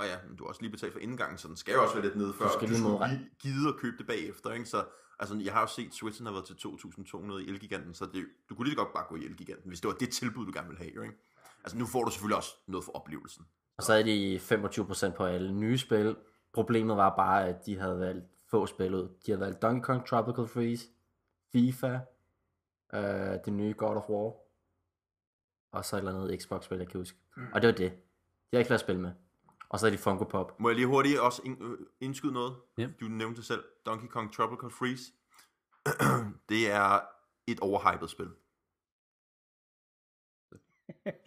åh 0.00 0.06
ja, 0.06 0.16
men 0.28 0.36
du 0.36 0.44
har 0.44 0.48
også 0.48 0.60
lige 0.62 0.70
betalt 0.70 0.92
for 0.92 1.00
indgangen, 1.00 1.38
så 1.38 1.48
den 1.48 1.56
skal 1.56 1.72
jo 1.74 1.82
også 1.82 1.94
være 1.94 2.04
lidt 2.04 2.16
nede, 2.16 2.32
før 2.34 2.44
Du 2.46 2.52
skal 2.52 2.60
du 2.60 2.66
lige 2.66 2.78
skulle 2.78 2.92
modregne. 2.92 3.18
lige 3.18 3.30
gide 3.38 3.68
at 3.68 3.76
købe 3.76 3.96
det 3.98 4.06
bagefter. 4.06 4.52
Ikke? 4.52 4.66
Så 4.66 4.84
altså, 5.18 5.36
jeg 5.44 5.52
har 5.52 5.60
jo 5.60 5.66
set, 5.66 5.94
Switchen 5.94 6.26
har 6.26 6.32
været 6.32 6.44
til 6.46 6.54
2.200 6.54 7.32
i 7.38 7.48
Elgiganten, 7.48 7.94
så 7.94 8.06
det, 8.06 8.26
du 8.48 8.54
kunne 8.54 8.64
lige 8.66 8.76
så 8.76 8.82
godt 8.84 8.92
bare 8.94 9.04
gå 9.08 9.16
i 9.16 9.24
Elgiganten, 9.24 9.68
hvis 9.68 9.80
det 9.80 9.88
var 9.88 9.94
det 9.94 10.10
tilbud, 10.10 10.46
du 10.46 10.52
gerne 10.54 10.68
ville 10.68 10.82
have. 10.82 10.94
jo, 10.94 11.02
Ikke? 11.02 11.14
Altså 11.64 11.78
nu 11.78 11.86
får 11.86 12.04
du 12.04 12.10
selvfølgelig 12.10 12.36
også 12.36 12.54
noget 12.66 12.84
for 12.84 12.92
oplevelsen. 12.92 13.44
Og 13.76 13.82
så 13.84 13.92
er 13.92 14.02
de 14.02 14.36
25% 15.10 15.16
på 15.16 15.24
alle 15.24 15.52
nye 15.52 15.78
spil. 15.78 16.16
Problemet 16.52 16.96
var 16.96 17.16
bare, 17.16 17.48
at 17.48 17.66
de 17.66 17.78
havde 17.78 17.98
valgt 17.98 18.24
få 18.50 18.66
spil 18.66 18.94
ud. 18.94 19.02
De 19.26 19.30
havde 19.32 19.40
valgt 19.40 19.62
Donkey 19.62 19.82
Kong 19.84 20.06
Tropical 20.06 20.46
Freeze, 20.48 20.86
FIFA, 21.52 21.98
øh, 22.94 23.38
det 23.44 23.52
nye 23.52 23.74
God 23.78 23.96
of 23.96 24.08
War, 24.08 24.32
og 25.72 25.84
så 25.84 25.96
et 25.96 25.98
eller 25.98 26.14
andet 26.14 26.42
Xbox-spil, 26.42 26.78
jeg 26.78 26.88
kan 26.88 27.00
huske. 27.00 27.18
Og 27.52 27.62
det 27.62 27.68
var 27.68 27.74
det. 27.74 27.92
De 28.50 28.52
har 28.52 28.58
ikke 28.58 28.68
flere 28.68 28.78
spil 28.78 28.98
med. 28.98 29.12
Og 29.68 29.78
så 29.78 29.86
er 29.86 29.90
de 29.90 29.98
Funko 29.98 30.24
Pop. 30.24 30.60
Må 30.60 30.68
jeg 30.68 30.76
lige 30.76 30.86
hurtigt 30.86 31.20
også 31.20 31.56
øh, 31.60 31.78
indskyde 32.00 32.32
noget? 32.32 32.56
Ja. 32.78 32.88
Du 33.00 33.04
nævnte 33.04 33.36
det 33.36 33.44
selv. 33.44 33.64
Donkey 33.86 34.08
Kong 34.08 34.32
Tropical 34.32 34.70
Freeze. 34.70 35.12
det 36.48 36.70
er 36.70 37.00
et 37.46 37.60
overhypet 37.60 38.10
spil. 38.10 38.26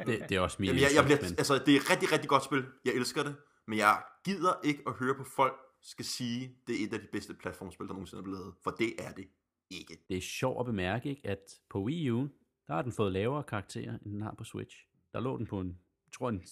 det, 0.07 0.29
det 0.29 0.31
er 0.31 0.39
også 0.39 0.57
mit 0.59 0.67
Jamen, 0.67 0.81
jeg, 0.81 0.89
jeg 0.95 1.03
bliver, 1.03 1.21
men 1.21 1.35
altså, 1.37 1.63
det 1.65 1.75
er 1.75 1.79
et 1.79 1.89
rigtig, 1.89 2.11
rigtig 2.11 2.29
godt 2.29 2.43
spil. 2.43 2.65
Jeg 2.85 2.93
elsker 2.93 3.23
det. 3.23 3.35
Men 3.67 3.77
jeg 3.77 4.03
gider 4.25 4.53
ikke 4.63 4.83
at 4.87 4.93
høre 4.93 5.15
på 5.15 5.23
folk 5.23 5.59
skal 5.81 6.05
sige, 6.05 6.57
det 6.67 6.81
er 6.81 6.87
et 6.87 6.93
af 6.93 6.99
de 6.99 7.07
bedste 7.11 7.33
platformspil, 7.33 7.87
der 7.87 7.93
nogensinde 7.93 8.19
er 8.19 8.23
blevet 8.23 8.39
lavet. 8.39 8.55
For 8.63 8.71
det 8.71 9.05
er 9.05 9.11
det 9.11 9.27
ikke. 9.71 9.97
det 10.09 10.17
er 10.17 10.21
sjovt 10.21 10.59
at 10.59 10.65
bemærke, 10.65 11.09
ikke, 11.09 11.27
at 11.27 11.59
på 11.69 11.83
Wii 11.83 12.09
U, 12.11 12.27
der 12.67 12.73
har 12.73 12.81
den 12.81 12.91
fået 12.91 13.11
lavere 13.11 13.43
karakterer, 13.43 13.91
end 14.05 14.13
den 14.13 14.21
har 14.21 14.33
på 14.37 14.43
Switch. 14.43 14.77
Der 15.13 15.19
lå 15.19 15.37
den 15.37 15.45
på 15.45 15.59
en, 15.59 15.67
jeg 16.07 16.13
tror 16.13 16.29
en, 16.29 16.43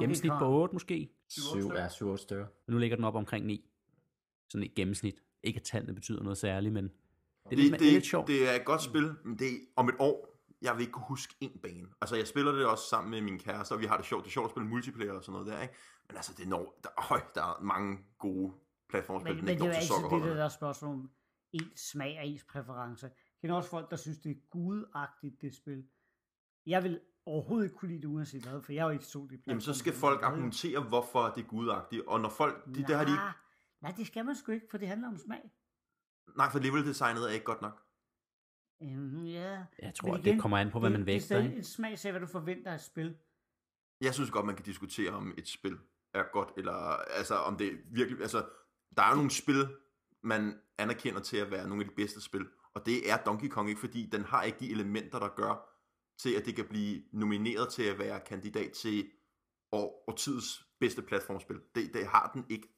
gennemsnit 0.00 0.30
på 0.32 0.38
Kong. 0.38 0.54
8 0.54 0.72
måske, 0.74 1.10
7 1.28 1.68
er 1.68 1.88
7 1.88 2.16
stykker. 2.16 2.46
men 2.66 2.74
nu 2.74 2.78
ligger 2.78 2.96
den 2.96 3.04
op 3.04 3.14
omkring 3.14 3.46
9. 3.46 3.70
Sådan 4.48 4.64
et 4.66 4.74
gennemsnit. 4.74 5.14
Ikke 5.42 5.56
at 5.56 5.62
tallene 5.62 5.94
betyder 5.94 6.22
noget 6.22 6.38
særligt, 6.38 6.74
men 6.74 6.84
det 6.84 6.92
er 7.44 7.48
Det, 7.48 7.58
lidt, 7.58 7.72
det, 7.72 7.80
det, 7.80 7.92
lidt 7.92 8.06
sjovt. 8.06 8.28
det 8.28 8.48
er 8.48 8.52
et 8.54 8.64
godt 8.64 8.82
spil, 8.82 9.14
men 9.24 9.38
det 9.38 9.48
er 9.48 9.58
om 9.76 9.88
et 9.88 9.94
år, 9.98 10.38
jeg 10.62 10.74
vil 10.74 10.80
ikke 10.80 10.92
kunne 10.92 11.06
huske 11.08 11.34
en 11.40 11.58
bane. 11.62 11.88
Altså, 12.00 12.16
jeg 12.16 12.26
spiller 12.26 12.52
det 12.52 12.66
også 12.66 12.84
sammen 12.88 13.10
med 13.10 13.20
min 13.20 13.38
kæreste, 13.38 13.72
og 13.72 13.80
vi 13.80 13.86
har 13.86 13.96
det 13.96 14.06
sjovt. 14.06 14.24
Det 14.24 14.30
er 14.30 14.32
sjovt 14.32 14.44
at 14.44 14.50
spille 14.50 14.68
multiplayer 14.68 15.12
og 15.12 15.24
sådan 15.24 15.32
noget 15.40 15.52
der, 15.52 15.62
ikke? 15.62 15.74
Men 16.08 16.16
altså, 16.16 16.32
det 16.36 16.48
når, 16.48 16.80
der, 16.84 17.12
øj, 17.12 17.20
der 17.34 17.42
er 17.42 17.62
mange 17.62 17.98
gode 18.18 18.52
platformspil, 18.88 19.30
Men, 19.32 19.36
den 19.38 19.44
men 19.44 19.52
ikke 19.52 19.64
det 19.64 19.70
er 19.70 19.74
altid 19.76 20.28
det, 20.28 20.36
der 20.36 20.44
er 20.44 20.48
spørgsmål 20.48 21.08
ens 21.54 21.80
smag 21.80 22.18
og 22.18 22.26
ens 22.26 22.44
præference. 22.44 23.10
Det 23.42 23.50
er 23.50 23.54
også 23.54 23.70
folk, 23.70 23.90
der 23.90 23.96
synes, 23.96 24.18
det 24.18 24.30
er 24.30 24.40
gudagtigt, 24.50 25.40
det 25.42 25.54
spil. 25.54 25.86
Jeg 26.66 26.82
vil 26.82 27.00
overhovedet 27.26 27.64
ikke 27.66 27.76
kunne 27.76 27.88
lide 27.88 28.00
det, 28.02 28.08
uanset 28.08 28.42
hvad, 28.42 28.62
for 28.62 28.72
jeg 28.72 28.80
er 28.80 28.86
jo 28.86 28.90
ikke 28.92 29.04
så 29.04 29.26
det. 29.30 29.40
Jamen, 29.46 29.60
så 29.60 29.74
skal 29.74 29.92
folk 29.92 30.22
argumentere, 30.22 30.80
hvorfor 30.82 31.22
det 31.36 31.44
er 31.44 31.48
gudagtigt. 31.48 32.02
Og 32.06 32.20
når 32.20 32.28
folk, 32.28 32.64
det, 32.66 32.76
det 32.88 32.96
har 32.96 33.04
de 33.04 33.10
ikke, 33.10 33.22
Nej, 33.22 33.32
Nej, 33.80 33.92
det 33.96 34.06
skal 34.06 34.24
man 34.24 34.36
sgu 34.36 34.52
ikke, 34.52 34.66
for 34.70 34.78
det 34.78 34.88
handler 34.88 35.08
om 35.08 35.16
smag. 35.18 35.50
nej, 36.36 36.50
for 36.50 36.58
level-designet 36.58 37.22
er 37.24 37.28
ikke 37.32 37.44
godt 37.44 37.60
nok. 37.62 37.82
Øhm, 38.82 39.24
ja. 39.24 39.64
Jeg 39.78 39.94
tror, 39.94 40.14
at 40.14 40.24
det 40.24 40.40
kommer 40.40 40.58
an 40.58 40.70
på, 40.70 40.80
hvad 40.80 40.90
det- 40.90 40.98
man 40.98 41.06
Det 41.06 41.12
er 41.12 41.14
vægter. 41.14 41.26
stadig 41.26 41.44
Ikke? 41.44 41.56
en 41.56 41.64
smag 41.64 42.04
af, 42.04 42.12
hvad 42.12 42.20
du 42.20 42.26
forventer 42.26 42.70
af 42.70 42.74
et 42.74 42.80
spil. 42.80 43.16
Jeg 44.00 44.14
synes 44.14 44.30
godt, 44.30 44.46
man 44.46 44.56
kan 44.56 44.64
diskutere, 44.64 45.10
om 45.10 45.34
et 45.38 45.48
spil 45.48 45.78
er 46.14 46.22
godt, 46.32 46.48
eller 46.56 46.72
altså, 47.18 47.34
om 47.34 47.56
det 47.56 47.80
virkelig... 47.86 48.20
Altså, 48.20 48.48
der 48.96 49.02
er 49.02 49.10
jo 49.10 49.16
nogle 49.16 49.30
spil, 49.30 49.76
man 50.24 50.60
anerkender 50.78 51.20
til 51.20 51.36
at 51.36 51.50
være 51.50 51.68
nogle 51.68 51.84
af 51.84 51.88
de 51.88 51.94
bedste 51.94 52.20
spil, 52.20 52.46
og 52.74 52.86
det 52.86 53.10
er 53.10 53.16
Donkey 53.16 53.48
Kong 53.48 53.68
ikke, 53.68 53.80
fordi 53.80 54.08
den 54.12 54.24
har 54.24 54.42
ikke 54.42 54.58
de 54.60 54.70
elementer, 54.70 55.18
der 55.18 55.28
gør 55.28 55.70
til, 56.18 56.34
at 56.34 56.46
det 56.46 56.56
kan 56.56 56.64
blive 56.68 57.02
nomineret 57.12 57.68
til 57.68 57.82
at 57.82 57.98
være 57.98 58.20
kandidat 58.20 58.72
til 58.72 59.10
år, 59.72 60.04
årtidets 60.08 60.66
bedste 60.80 61.02
platformspil. 61.02 61.56
Det, 61.74 61.94
det 61.94 62.06
har 62.06 62.30
den 62.34 62.46
ikke. 62.48 62.68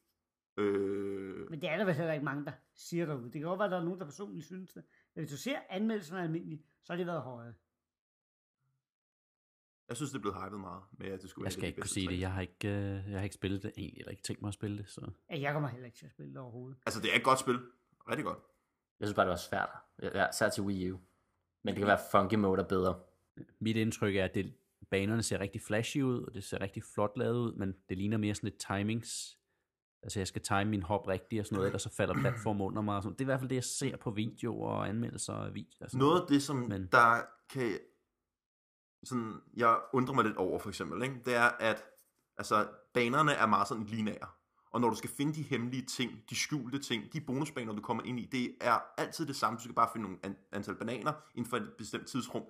Øh, 0.57 1.49
Men 1.49 1.61
det 1.61 1.69
er 1.69 1.77
der 1.77 1.85
vel 1.85 1.95
heller 1.95 2.13
ikke 2.13 2.25
mange, 2.25 2.45
der 2.45 2.51
siger 2.75 3.05
derude. 3.05 3.23
Det 3.23 3.33
kan 3.33 3.41
godt 3.41 3.59
være, 3.59 3.65
at 3.65 3.71
der 3.71 3.79
er 3.79 3.83
nogen, 3.83 3.99
der 3.99 4.05
personligt 4.05 4.45
synes 4.45 4.73
det. 4.73 4.83
Men 5.15 5.21
hvis 5.21 5.31
du 5.31 5.37
ser 5.37 5.59
anmeldelserne 5.69 6.23
almindeligt, 6.23 6.63
så 6.83 6.93
har 6.93 6.97
det 6.97 7.07
været 7.07 7.21
høje 7.21 7.53
jeg 9.89 9.97
synes, 9.97 10.11
det 10.11 10.17
er 10.17 10.21
blevet 10.21 10.43
hypet 10.45 10.59
meget 10.59 10.83
med, 10.99 11.07
at 11.07 11.21
det 11.21 11.29
skulle 11.29 11.43
Jeg 11.43 11.45
være 11.45 11.51
skal 11.51 11.61
af 11.61 11.63
de 11.63 11.67
ikke 11.67 11.81
kunne 11.81 11.89
sige 11.89 12.07
det. 12.07 12.19
Jeg 12.19 12.31
har 12.33 12.41
ikke, 12.41 12.67
øh, 12.67 13.11
jeg 13.11 13.19
har 13.19 13.23
ikke 13.23 13.33
spillet 13.35 13.63
det 13.63 13.71
egentlig, 13.77 13.99
eller 13.99 14.11
ikke 14.11 14.23
tænkt 14.23 14.41
mig 14.41 14.47
at 14.47 14.53
spille 14.53 14.77
det. 14.77 14.89
Så. 14.89 15.11
Ja, 15.29 15.39
jeg 15.39 15.53
kommer 15.53 15.69
heller 15.69 15.85
ikke 15.85 15.97
til 15.97 16.05
at 16.05 16.11
spille 16.11 16.31
det 16.33 16.41
overhovedet. 16.41 16.77
Altså, 16.85 17.01
det 17.01 17.11
er 17.13 17.15
et 17.17 17.23
godt 17.23 17.39
spil. 17.39 17.59
Rigtig 18.09 18.25
godt. 18.25 18.39
Jeg 18.99 19.07
synes 19.07 19.15
bare, 19.15 19.25
det 19.25 19.29
var 19.31 19.35
svært. 19.35 19.69
Ja, 20.01 20.31
særligt 20.31 20.53
til 20.53 20.63
Wii 20.63 20.91
U. 20.91 20.97
Men 21.63 21.73
det 21.73 21.79
kan 21.79 21.87
være 21.87 21.99
funky 22.11 22.33
mode 22.35 22.61
er 22.61 22.67
bedre. 22.67 22.99
Mit 23.59 23.75
indtryk 23.77 24.15
er, 24.15 24.25
at 24.25 24.35
det, 24.35 24.53
banerne 24.91 25.23
ser 25.23 25.39
rigtig 25.39 25.61
flashy 25.61 25.97
ud, 26.01 26.21
og 26.23 26.33
det 26.33 26.43
ser 26.43 26.61
rigtig 26.61 26.83
flot 26.93 27.11
lavet 27.17 27.37
ud, 27.37 27.53
men 27.53 27.75
det 27.89 27.97
ligner 27.97 28.17
mere 28.17 28.35
sådan 28.35 28.47
et 28.47 28.57
timings. 28.57 29.37
Altså, 30.03 30.19
jeg 30.19 30.27
skal 30.27 30.41
time 30.41 30.65
min 30.65 30.83
hop 30.83 31.07
rigtigt 31.07 31.39
og 31.39 31.45
sådan 31.45 31.55
noget, 31.55 31.67
ellers 31.67 31.81
så 31.81 31.89
falder 31.95 32.13
platformen 32.13 32.61
under 32.61 32.81
mig. 32.81 32.95
Og 32.97 33.03
sådan. 33.03 33.13
Det 33.13 33.21
er 33.21 33.25
i 33.25 33.31
hvert 33.31 33.39
fald 33.39 33.49
det, 33.49 33.55
jeg 33.55 33.63
ser 33.63 33.97
på 33.97 34.11
videoer 34.11 34.69
og 34.69 34.89
anmeldelser 34.89 35.33
og 35.33 35.53
videoer. 35.55 35.81
Altså, 35.83 35.97
Noget 35.97 36.21
af 36.21 36.27
det, 36.27 36.43
som 36.43 36.55
Men- 36.55 36.69
Men... 36.69 36.87
der 36.91 37.21
kan... 37.49 37.71
Sådan, 39.03 39.41
jeg 39.55 39.79
undrer 39.93 40.15
mig 40.15 40.25
lidt 40.25 40.37
over, 40.37 40.59
for 40.59 40.69
eksempel, 40.69 41.03
ikke? 41.03 41.15
det 41.25 41.35
er, 41.35 41.49
at 41.59 41.83
altså, 42.37 42.67
banerne 42.93 43.31
er 43.31 43.45
meget 43.45 43.67
sådan 43.67 43.83
lineære. 43.83 44.27
Og 44.71 44.81
når 44.81 44.89
du 44.89 44.95
skal 44.95 45.09
finde 45.09 45.33
de 45.33 45.41
hemmelige 45.41 45.85
ting, 45.85 46.11
de 46.29 46.35
skjulte 46.35 46.79
ting, 46.79 47.13
de 47.13 47.21
bonusbaner, 47.21 47.73
du 47.73 47.81
kommer 47.81 48.03
ind 48.03 48.19
i, 48.19 48.25
det 48.25 48.55
er 48.61 48.79
altid 48.97 49.25
det 49.25 49.35
samme. 49.35 49.57
Du 49.57 49.63
skal 49.63 49.75
bare 49.75 49.89
finde 49.93 50.03
nogle 50.07 50.19
an- 50.23 50.37
antal 50.51 50.75
bananer 50.75 51.13
inden 51.35 51.49
for 51.49 51.57
et 51.57 51.73
bestemt 51.77 52.07
tidsrum. 52.07 52.43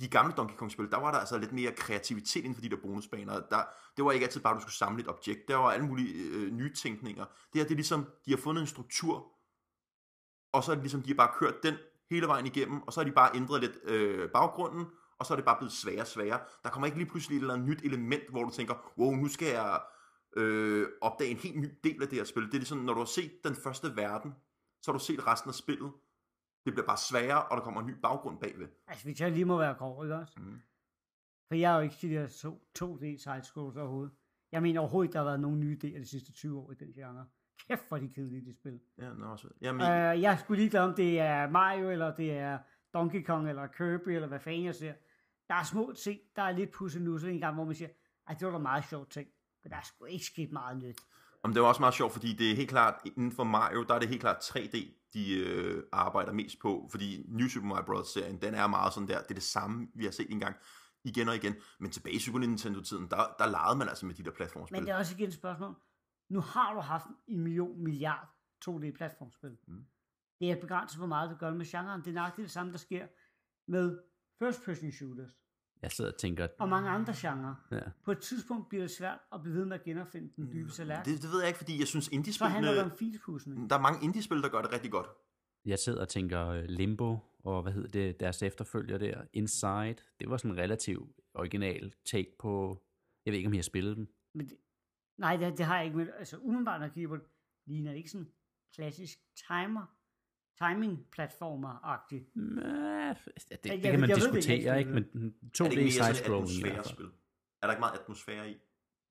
De 0.00 0.08
gamle 0.08 0.34
Donkey 0.36 0.56
Kong-spil, 0.56 0.90
der 0.90 0.96
var 0.96 1.10
der 1.10 1.18
altså 1.18 1.38
lidt 1.38 1.52
mere 1.52 1.72
kreativitet 1.72 2.40
inden 2.40 2.54
for 2.54 2.62
de 2.62 2.68
der 2.68 2.76
bonusbaner. 2.76 3.40
Der, 3.40 3.62
det 3.96 4.04
var 4.04 4.12
ikke 4.12 4.26
altid 4.26 4.40
bare, 4.40 4.54
at 4.54 4.56
du 4.56 4.60
skulle 4.60 4.74
samle 4.74 5.02
et 5.02 5.08
objekt. 5.08 5.48
Der 5.48 5.56
var 5.56 5.70
alle 5.70 5.86
mulige 5.86 6.14
øh, 6.14 6.52
nye 6.52 6.74
tænkninger. 6.74 7.24
Det 7.24 7.60
her, 7.60 7.62
det 7.62 7.70
er 7.70 7.74
ligesom, 7.74 8.04
de 8.24 8.30
har 8.30 8.38
fundet 8.38 8.60
en 8.60 8.66
struktur, 8.66 9.26
og 10.52 10.64
så 10.64 10.70
er 10.70 10.74
det 10.74 10.82
ligesom, 10.82 11.02
de 11.02 11.10
har 11.10 11.16
bare 11.16 11.32
kørt 11.38 11.62
den 11.62 11.74
hele 12.10 12.26
vejen 12.26 12.46
igennem, 12.46 12.82
og 12.82 12.92
så 12.92 13.00
har 13.00 13.04
de 13.04 13.12
bare 13.12 13.36
ændret 13.36 13.60
lidt 13.60 13.78
øh, 13.84 14.30
baggrunden, 14.30 14.86
og 15.20 15.26
så 15.26 15.34
er 15.34 15.36
det 15.36 15.44
bare 15.44 15.56
blevet 15.58 15.72
sværere 15.72 16.00
og 16.00 16.06
sværere. 16.06 16.40
Der 16.64 16.70
kommer 16.70 16.86
ikke 16.86 16.98
lige 16.98 17.08
pludselig 17.10 17.36
et 17.36 17.40
eller 17.40 17.54
andet 17.54 17.68
nyt 17.68 17.82
element, 17.84 18.30
hvor 18.30 18.44
du 18.44 18.50
tænker, 18.50 18.74
wow, 18.98 19.10
nu 19.12 19.28
skal 19.28 19.48
jeg 19.48 19.80
øh, 20.36 20.88
opdage 21.00 21.30
en 21.30 21.36
helt 21.36 21.56
ny 21.60 21.68
del 21.84 22.02
af 22.02 22.08
det 22.08 22.18
her 22.18 22.24
spil. 22.24 22.42
Det 22.46 22.54
er 22.54 22.58
ligesom, 22.58 22.78
når 22.78 22.92
du 22.94 22.98
har 23.00 23.04
set 23.06 23.32
den 23.44 23.54
første 23.54 23.96
verden, 23.96 24.34
så 24.82 24.90
har 24.92 24.98
du 24.98 25.04
set 25.04 25.26
resten 25.26 25.48
af 25.48 25.54
spillet, 25.54 25.92
Det 26.64 26.72
bliver 26.72 26.86
bare 26.86 26.96
sværere, 26.96 27.42
og 27.44 27.56
der 27.56 27.62
kommer 27.62 27.80
en 27.80 27.86
ny 27.86 27.94
baggrund 28.02 28.40
bagved. 28.40 28.68
Altså, 28.86 29.04
hvis 29.04 29.20
jeg 29.20 29.32
lige 29.32 29.44
må 29.44 29.58
være 29.58 29.74
grov, 29.74 30.04
ikke 30.04 30.16
også? 30.16 30.34
Mm. 30.36 30.60
For 31.48 31.54
jeg 31.54 31.72
er 31.72 31.76
jo 31.76 31.82
ikke 31.82 31.96
de 32.02 32.10
der 32.14 32.26
to, 32.42 32.62
2D 32.78 33.04
side-scrolls 33.18 33.78
overhovedet. 33.78 34.12
Jeg 34.52 34.62
mener 34.62 34.80
overhovedet 34.80 35.08
ikke, 35.08 35.12
der 35.12 35.18
har 35.18 35.24
været 35.24 35.40
nogen 35.40 35.60
nye 35.60 35.78
idéer 35.84 35.98
de 35.98 36.06
sidste 36.08 36.32
20 36.32 36.58
år 36.58 36.72
i 36.72 36.74
den 36.74 36.92
genre. 36.92 37.26
Kæft, 37.68 37.88
hvor 37.88 37.98
de 37.98 38.08
kedelige, 38.08 38.44
de 38.44 38.54
spil. 38.54 38.80
Ja, 38.98 39.12
nå, 39.12 39.26
også. 39.26 39.48
Jamen, 39.60 39.80
Øh, 39.82 40.22
jeg 40.22 40.38
skulle 40.38 40.62
lige 40.62 40.80
om 40.80 40.94
det 40.94 41.20
er 41.20 41.50
Mario, 41.50 41.90
eller 41.90 42.14
det 42.14 42.30
er 42.30 42.58
Donkey 42.94 43.24
Kong, 43.24 43.48
eller 43.48 43.66
Kirby, 43.66 44.08
eller 44.08 44.28
hvad 44.28 44.40
fanden 44.40 44.64
jeg 44.64 44.74
ser. 44.74 44.94
Der 45.50 45.56
er 45.56 45.64
små 45.64 45.92
ting, 45.92 46.20
der 46.36 46.42
er 46.42 46.52
lidt 46.52 46.72
pussenusset 46.72 47.30
en 47.30 47.40
gang, 47.40 47.54
hvor 47.54 47.64
man 47.64 47.74
siger, 47.74 47.90
at 48.26 48.40
det 48.40 48.46
var 48.46 48.52
da 48.52 48.58
meget 48.58 48.84
sjovt 48.90 49.10
ting. 49.10 49.28
Men 49.62 49.70
der 49.70 49.76
er 49.76 49.82
sgu 49.82 50.04
ikke 50.04 50.24
sket 50.24 50.52
meget 50.52 50.76
nyt. 50.76 51.00
Om 51.42 51.52
det 51.52 51.62
var 51.62 51.68
også 51.68 51.80
meget 51.80 51.94
sjovt, 51.94 52.12
fordi 52.12 52.32
det 52.32 52.50
er 52.50 52.56
helt 52.56 52.70
klart, 52.70 52.94
inden 53.04 53.32
for 53.32 53.44
Mario, 53.44 53.82
der 53.82 53.94
er 53.94 53.98
det 53.98 54.08
helt 54.08 54.20
klart 54.20 54.36
3D, 54.36 55.10
de 55.12 55.38
øh, 55.38 55.82
arbejder 55.92 56.32
mest 56.32 56.58
på, 56.58 56.88
fordi 56.90 57.24
New 57.28 57.48
Super 57.48 57.66
Mario 57.66 57.84
Bros. 57.84 58.08
serien, 58.08 58.40
den 58.40 58.54
er 58.54 58.66
meget 58.66 58.92
sådan 58.92 59.08
der, 59.08 59.22
det 59.22 59.30
er 59.30 59.34
det 59.34 59.42
samme, 59.42 59.88
vi 59.94 60.04
har 60.04 60.10
set 60.10 60.30
engang, 60.30 60.56
igen 61.04 61.28
og 61.28 61.36
igen, 61.36 61.54
men 61.80 61.90
tilbage 61.90 62.14
i 62.14 62.18
Super 62.18 62.38
Nintendo-tiden, 62.38 63.08
der, 63.10 63.34
der 63.38 63.46
legede 63.46 63.78
man 63.78 63.88
altså 63.88 64.06
med 64.06 64.14
de 64.14 64.24
der 64.24 64.30
platformspil. 64.30 64.76
Men 64.76 64.86
det 64.86 64.92
er 64.92 64.98
også 64.98 65.14
igen 65.14 65.28
et 65.28 65.34
spørgsmål. 65.34 65.74
Nu 66.28 66.40
har 66.40 66.74
du 66.74 66.80
haft 66.80 67.06
en 67.26 67.40
million 67.40 67.82
milliard 67.82 68.28
2D-platformspil. 68.68 69.56
Mm. 69.66 69.86
Det 70.40 70.50
er 70.50 70.60
begrænset, 70.60 70.98
hvor 70.98 71.06
meget 71.06 71.30
du 71.30 71.36
gør 71.36 71.54
med 71.54 71.66
genren. 71.66 72.00
Det 72.00 72.08
er 72.08 72.14
nøjagtigt 72.14 72.44
det 72.44 72.50
samme, 72.50 72.72
der 72.72 72.78
sker 72.78 73.06
med 73.66 73.98
first-person 74.38 74.92
shooters 74.92 75.39
Jeg 75.82 75.92
sidder 75.92 76.12
og 76.12 76.18
tænker, 76.18 76.48
og 76.58 76.68
mange 76.68 76.90
andre 76.90 77.14
genrer. 77.16 77.54
ja. 77.70 77.80
På 78.04 78.12
et 78.12 78.18
tidspunkt 78.18 78.68
bliver 78.68 78.82
det 78.82 78.90
svært 78.90 79.18
at 79.32 79.42
blive 79.42 79.56
ved 79.56 79.64
med 79.64 79.74
at 79.76 79.82
genopfinde 79.84 80.32
den 80.36 80.52
dybe 80.52 80.70
salat. 80.70 81.04
Det, 81.06 81.22
det 81.22 81.30
ved 81.32 81.38
jeg 81.40 81.48
ikke, 81.48 81.58
fordi 81.58 81.78
jeg 81.78 81.86
synes, 81.86 82.04
Så 82.34 82.44
handler 82.44 82.72
det 82.72 82.82
om 82.82 82.90
filspudsning. 82.90 83.70
der 83.70 83.76
er 83.76 83.80
mange 83.80 84.04
indiespil, 84.04 84.42
der 84.42 84.48
gør 84.48 84.62
det 84.62 84.72
rigtig 84.72 84.90
godt. 84.90 85.06
jeg 85.64 85.78
sidder 85.78 86.00
og 86.00 86.08
tænker 86.08 86.46
øh, 86.48 86.64
Limbo, 86.64 87.18
og 87.44 87.62
hvad 87.62 87.72
hedder 87.72 87.88
det, 87.88 88.20
deres 88.20 88.42
efterfølger 88.42 88.98
der, 88.98 89.22
Inside. 89.32 89.96
Det 90.20 90.30
var 90.30 90.36
sådan 90.36 90.50
en 90.50 90.56
relativt 90.58 91.10
original 91.34 91.94
take 92.04 92.36
på, 92.38 92.82
jeg 93.26 93.32
ved 93.32 93.38
ikke, 93.38 93.46
om 93.48 93.54
jeg 93.54 93.58
har 93.58 93.62
spillet 93.62 93.96
den. 93.96 94.08
Men 94.34 94.48
det, 94.48 94.56
nej, 95.18 95.36
det, 95.36 95.58
det 95.58 95.66
har 95.66 95.76
jeg 95.76 95.84
ikke. 95.84 95.96
Men 95.96 96.08
altså, 96.18 96.36
umiddelbart, 96.38 96.80
når 96.80 96.86
jeg 96.86 96.94
kigger 96.94 97.08
på 97.08 97.16
det, 97.16 97.24
ligner 97.66 97.90
det 97.90 97.96
ikke 97.98 98.10
sådan 98.10 98.28
klassisk 98.74 99.18
timer, 99.48 99.86
timing-platformer-agtigt. 100.62 102.36
Mæh, 102.36 103.16
det, 103.16 103.34
det, 103.36 103.50
Jeg- 103.50 103.58
det 103.64 103.70
jeg 103.84 103.90
kan 103.90 104.00
man 104.00 104.08
jeg 104.10 104.16
diskutere, 104.16 104.62
jeg 104.64 104.78
ikke? 104.78 104.90
Men 104.90 105.04
Er 105.04 105.08
det 105.08 105.24
ikke 105.24 105.36
2D 105.58 105.74
mere 105.76 105.90
sådan 105.90 106.10
et 106.10 106.16
side-scrolling 106.16 106.66
atmosfærespil? 106.66 107.04
Er 107.62 107.66
der 107.66 107.70
ikke 107.70 107.80
meget 107.80 107.98
atmosfære 108.00 108.50
i? 108.50 108.56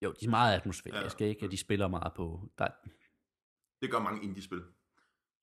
Jo, 0.01 0.13
de 0.21 0.25
er 0.25 0.29
meget 0.29 0.55
atmosfæriske, 0.55 1.23
Ja. 1.23 1.29
ikke? 1.29 1.45
Og 1.45 1.51
de 1.51 1.57
spiller 1.57 1.88
meget 1.88 2.13
på... 2.13 2.49
Der, 2.57 2.67
Det 3.81 3.91
gør 3.91 3.99
mange 3.99 4.23
indiespil, 4.23 4.62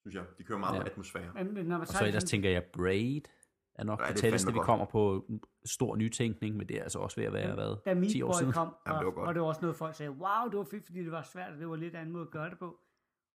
synes 0.01 0.14
jeg. 0.14 0.25
De 0.38 0.42
kører 0.45 0.59
meget 0.59 0.75
Ja. 0.77 0.81
på 0.83 0.87
atmosfære. 0.87 1.33
Men, 1.35 1.55
men 1.55 1.66
når 1.66 1.77
man 1.79 1.81
og 1.81 1.87
så 1.87 2.07
ellers 2.07 2.25
tænker 2.25 2.51
jeg, 2.51 2.64
Braid 2.73 3.21
er 3.75 3.85
nok 3.85 4.01
Ja, 4.01 4.05
det 4.07 4.12
er 4.12 4.16
tætteste, 4.16 4.53
vi 4.53 4.59
kommer 4.62 4.87
på 4.87 5.31
stor 5.64 5.97
nytænkning, 5.97 6.57
men 6.57 6.69
det 6.69 6.77
er 6.79 6.83
altså 6.83 6.99
også 6.99 7.16
ved 7.21 7.25
at 7.27 7.33
være, 7.33 7.55
hvad, 7.55 7.77
da 7.87 7.95
Meat 7.95 8.11
10 8.12 8.23
år 8.23 8.33
Boy 8.33 8.38
siden? 8.38 8.53
kom, 8.53 8.75
Jamen, 8.87 8.97
og, 8.97 9.01
det 9.01 9.07
var 9.07 9.12
godt. 9.12 9.29
og 9.29 9.35
det 9.35 9.42
var 9.42 9.49
også 9.49 9.61
noget, 9.61 9.77
folk 9.77 9.95
sagde, 9.95 10.11
wow, 10.11 10.49
det 10.51 10.59
var 10.59 10.64
fedt, 10.71 10.85
fordi 10.87 10.99
det 11.05 11.12
var 11.12 11.23
svært, 11.23 11.53
og 11.53 11.59
det 11.59 11.69
var 11.69 11.77
lidt 11.77 11.95
anden 11.95 12.12
måde 12.12 12.23
at 12.25 12.31
gøre 12.31 12.51
det 12.51 12.59
på. 12.59 12.81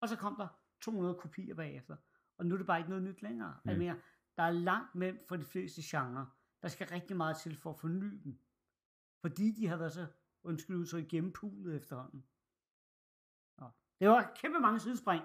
Og 0.01 0.09
så 0.09 0.15
kom 0.15 0.35
der 0.39 0.47
200 0.81 1.15
kopier 1.15 1.55
bagefter. 1.55 1.95
Og 2.37 2.45
nu 2.45 2.53
er 2.53 2.57
det 2.57 2.67
bare 2.67 2.77
ikke 2.79 2.89
noget 2.89 3.03
nyt 3.03 3.21
længere. 3.21 3.55
Mm. 3.63 3.69
Jeg 3.69 3.77
mener, 3.77 3.95
der 4.37 4.43
er 4.43 4.51
langt 4.51 4.95
mellem 4.95 5.19
for 5.27 5.35
de 5.35 5.45
fleste 5.45 5.81
genrer. 5.85 6.25
Der 6.61 6.67
skal 6.67 6.87
rigtig 6.87 7.17
meget 7.17 7.37
til 7.37 7.55
for 7.57 7.69
at 7.69 7.79
forny 7.79 8.21
dem. 8.23 8.39
Fordi 9.21 9.51
de 9.51 9.67
har 9.67 9.77
været 9.77 9.93
så, 9.93 10.05
undskyld 10.43 10.75
udtryk, 10.75 11.07
gennempulet 11.09 11.75
efterhånden. 11.75 12.25
Nå. 13.59 13.65
Det 13.99 14.09
var 14.09 14.31
kæmpe 14.41 14.59
mange 14.59 14.79
sidespring. 14.79 15.23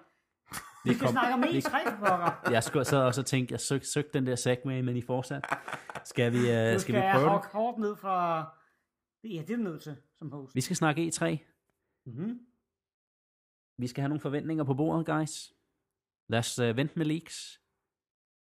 Vi 0.85 0.95
skal 0.95 1.07
kom- 1.07 1.13
snakke 1.13 1.35
om 1.35 1.43
vi- 1.43 1.59
E3, 1.59 1.91
for 1.91 1.97
pokker. 2.07 2.51
Jeg 2.51 2.63
skulle 2.65 2.85
så 2.85 2.97
også 2.97 3.23
tænke, 3.23 3.53
jeg 3.53 3.61
søgte 3.61 3.87
søg 3.93 4.05
den 4.15 4.27
der 4.27 4.37
Segway, 4.37 4.81
men 4.81 4.97
I 4.97 5.03
fortsat. 5.03 5.45
Skal 6.05 6.33
vi, 6.33 6.39
uh, 6.39 6.43
Nu 6.45 6.49
skal 6.51 6.81
skal 6.81 6.95
vi 6.95 6.99
jeg 6.99 7.13
prøve 7.15 7.25
det? 7.25 7.33
hoppe 7.33 7.49
hårdt 7.49 7.79
ned 7.79 7.97
fra... 7.97 8.43
Ja, 9.25 9.43
det 9.49 9.51
er 9.51 9.57
nødt 9.57 9.83
til, 9.83 9.97
som 10.19 10.33
host. 10.33 10.55
Vi 10.55 10.61
skal 10.61 10.77
snakke 10.77 11.09
E3. 11.09 11.25
Mm-hmm. 12.07 12.47
Vi 13.79 13.87
skal 13.87 14.01
have 14.03 14.09
nogle 14.09 14.21
forventninger 14.21 14.65
på 14.65 14.75
bordet, 14.75 15.07
guys. 15.07 15.53
Lad 16.33 16.39
os 16.39 16.59
uh, 16.59 16.77
vente 16.77 16.99
med 16.99 17.07
leaks. 17.07 17.61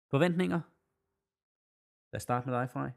Forventninger? 0.10 0.60
Lad 2.12 2.18
os 2.18 2.24
starte 2.24 2.50
med 2.50 2.58
dig, 2.58 2.70
Frej. 2.70 2.92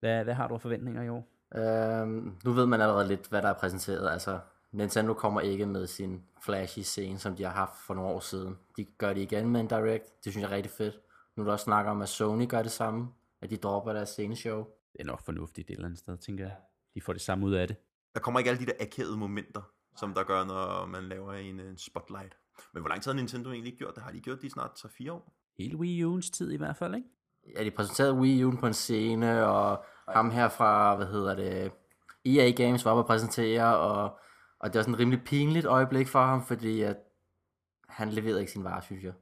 Hvad, 0.00 0.24
hvad 0.24 0.34
har 0.34 0.48
du 0.48 0.54
af 0.54 0.60
forventninger 0.60 1.02
i 1.02 1.08
år? 1.08 1.28
Øhm, 1.56 2.38
nu 2.44 2.52
ved 2.52 2.66
man 2.66 2.80
allerede 2.80 3.08
lidt, 3.08 3.28
hvad 3.28 3.42
der 3.42 3.48
er 3.48 3.58
præsenteret. 3.58 4.10
Altså, 4.10 4.40
Nintendo 4.72 5.14
kommer 5.14 5.40
ikke 5.40 5.66
med 5.66 5.86
sin 5.86 6.22
flashy 6.44 6.78
scene, 6.78 7.18
som 7.18 7.36
de 7.36 7.42
har 7.42 7.50
haft 7.50 7.78
for 7.86 7.94
nogle 7.94 8.10
år 8.10 8.20
siden. 8.20 8.58
De 8.76 8.84
gør 8.84 9.12
det 9.12 9.20
igen 9.20 9.48
med 9.48 9.60
en 9.60 9.68
Direct. 9.68 10.24
Det 10.24 10.32
synes 10.32 10.42
jeg 10.42 10.52
er 10.52 10.56
rigtig 10.56 10.72
fedt. 10.72 11.00
Nu 11.36 11.42
er 11.42 11.44
der 11.44 11.52
også 11.52 11.64
snakker 11.64 11.90
om, 11.90 12.02
at 12.02 12.08
Sony 12.08 12.48
gør 12.48 12.62
det 12.62 12.72
samme. 12.72 13.08
At 13.40 13.50
de 13.50 13.56
dropper 13.56 13.92
deres 13.92 14.08
sceneshow. 14.08 14.64
Det 14.92 15.00
er 15.00 15.04
nok 15.04 15.24
fornuftigt 15.24 15.70
et 15.70 15.74
eller 15.74 15.86
andet 15.86 15.98
sted, 15.98 16.16
tænker 16.18 16.44
jeg. 16.44 16.56
De 16.94 17.00
får 17.00 17.12
det 17.12 17.22
samme 17.22 17.46
ud 17.46 17.52
af 17.52 17.68
det. 17.68 17.76
Der 18.14 18.20
kommer 18.20 18.40
ikke 18.40 18.50
alle 18.50 18.60
de 18.60 18.66
der 18.66 18.76
akavede 18.80 19.16
momenter, 19.16 19.62
som 19.96 20.14
der 20.14 20.24
gør, 20.24 20.44
når 20.44 20.86
man 20.86 21.04
laver 21.04 21.32
en, 21.32 21.60
en 21.60 21.78
spotlight. 21.78 22.36
Men 22.72 22.82
hvor 22.82 22.88
lang 22.88 23.02
tid 23.02 23.12
har 23.12 23.16
Nintendo 23.16 23.50
egentlig 23.50 23.66
ikke 23.72 23.78
gjort 23.78 23.94
det? 23.94 24.02
Har 24.02 24.12
de 24.12 24.20
gjort 24.20 24.38
det 24.38 24.44
i 24.44 24.50
snart 24.50 24.70
3-4 24.78 25.10
år? 25.12 25.32
Hele 25.58 25.76
Wii 25.76 26.04
U'ens 26.04 26.30
tid 26.30 26.52
i 26.52 26.56
hvert 26.56 26.76
fald, 26.76 26.94
ikke? 26.94 27.08
Ja, 27.56 27.64
de 27.64 27.70
præsenterede 27.70 28.14
Wii 28.14 28.44
U'en 28.44 28.60
på 28.60 28.66
en 28.66 28.72
scene, 28.74 29.46
og 29.46 29.84
ham 30.08 30.30
her 30.30 30.48
fra, 30.48 30.96
hvad 30.96 31.06
hedder 31.06 31.34
det, 31.34 31.72
EA 32.24 32.50
Games 32.50 32.84
var 32.84 32.90
oppe 32.90 33.00
at 33.00 33.06
præsentere, 33.06 33.76
og, 33.78 34.18
og 34.58 34.72
det 34.72 34.74
var 34.78 34.82
sådan 34.82 34.94
et 34.94 35.00
rimelig 35.00 35.22
pinligt 35.24 35.66
øjeblik 35.66 36.08
for 36.08 36.24
ham, 36.24 36.42
fordi 36.46 36.80
at 36.82 36.96
han 37.88 38.10
leverede 38.10 38.40
ikke 38.40 38.52
sin 38.52 38.64
vare, 38.64 38.82
synes 38.82 39.04
jeg. 39.04 39.12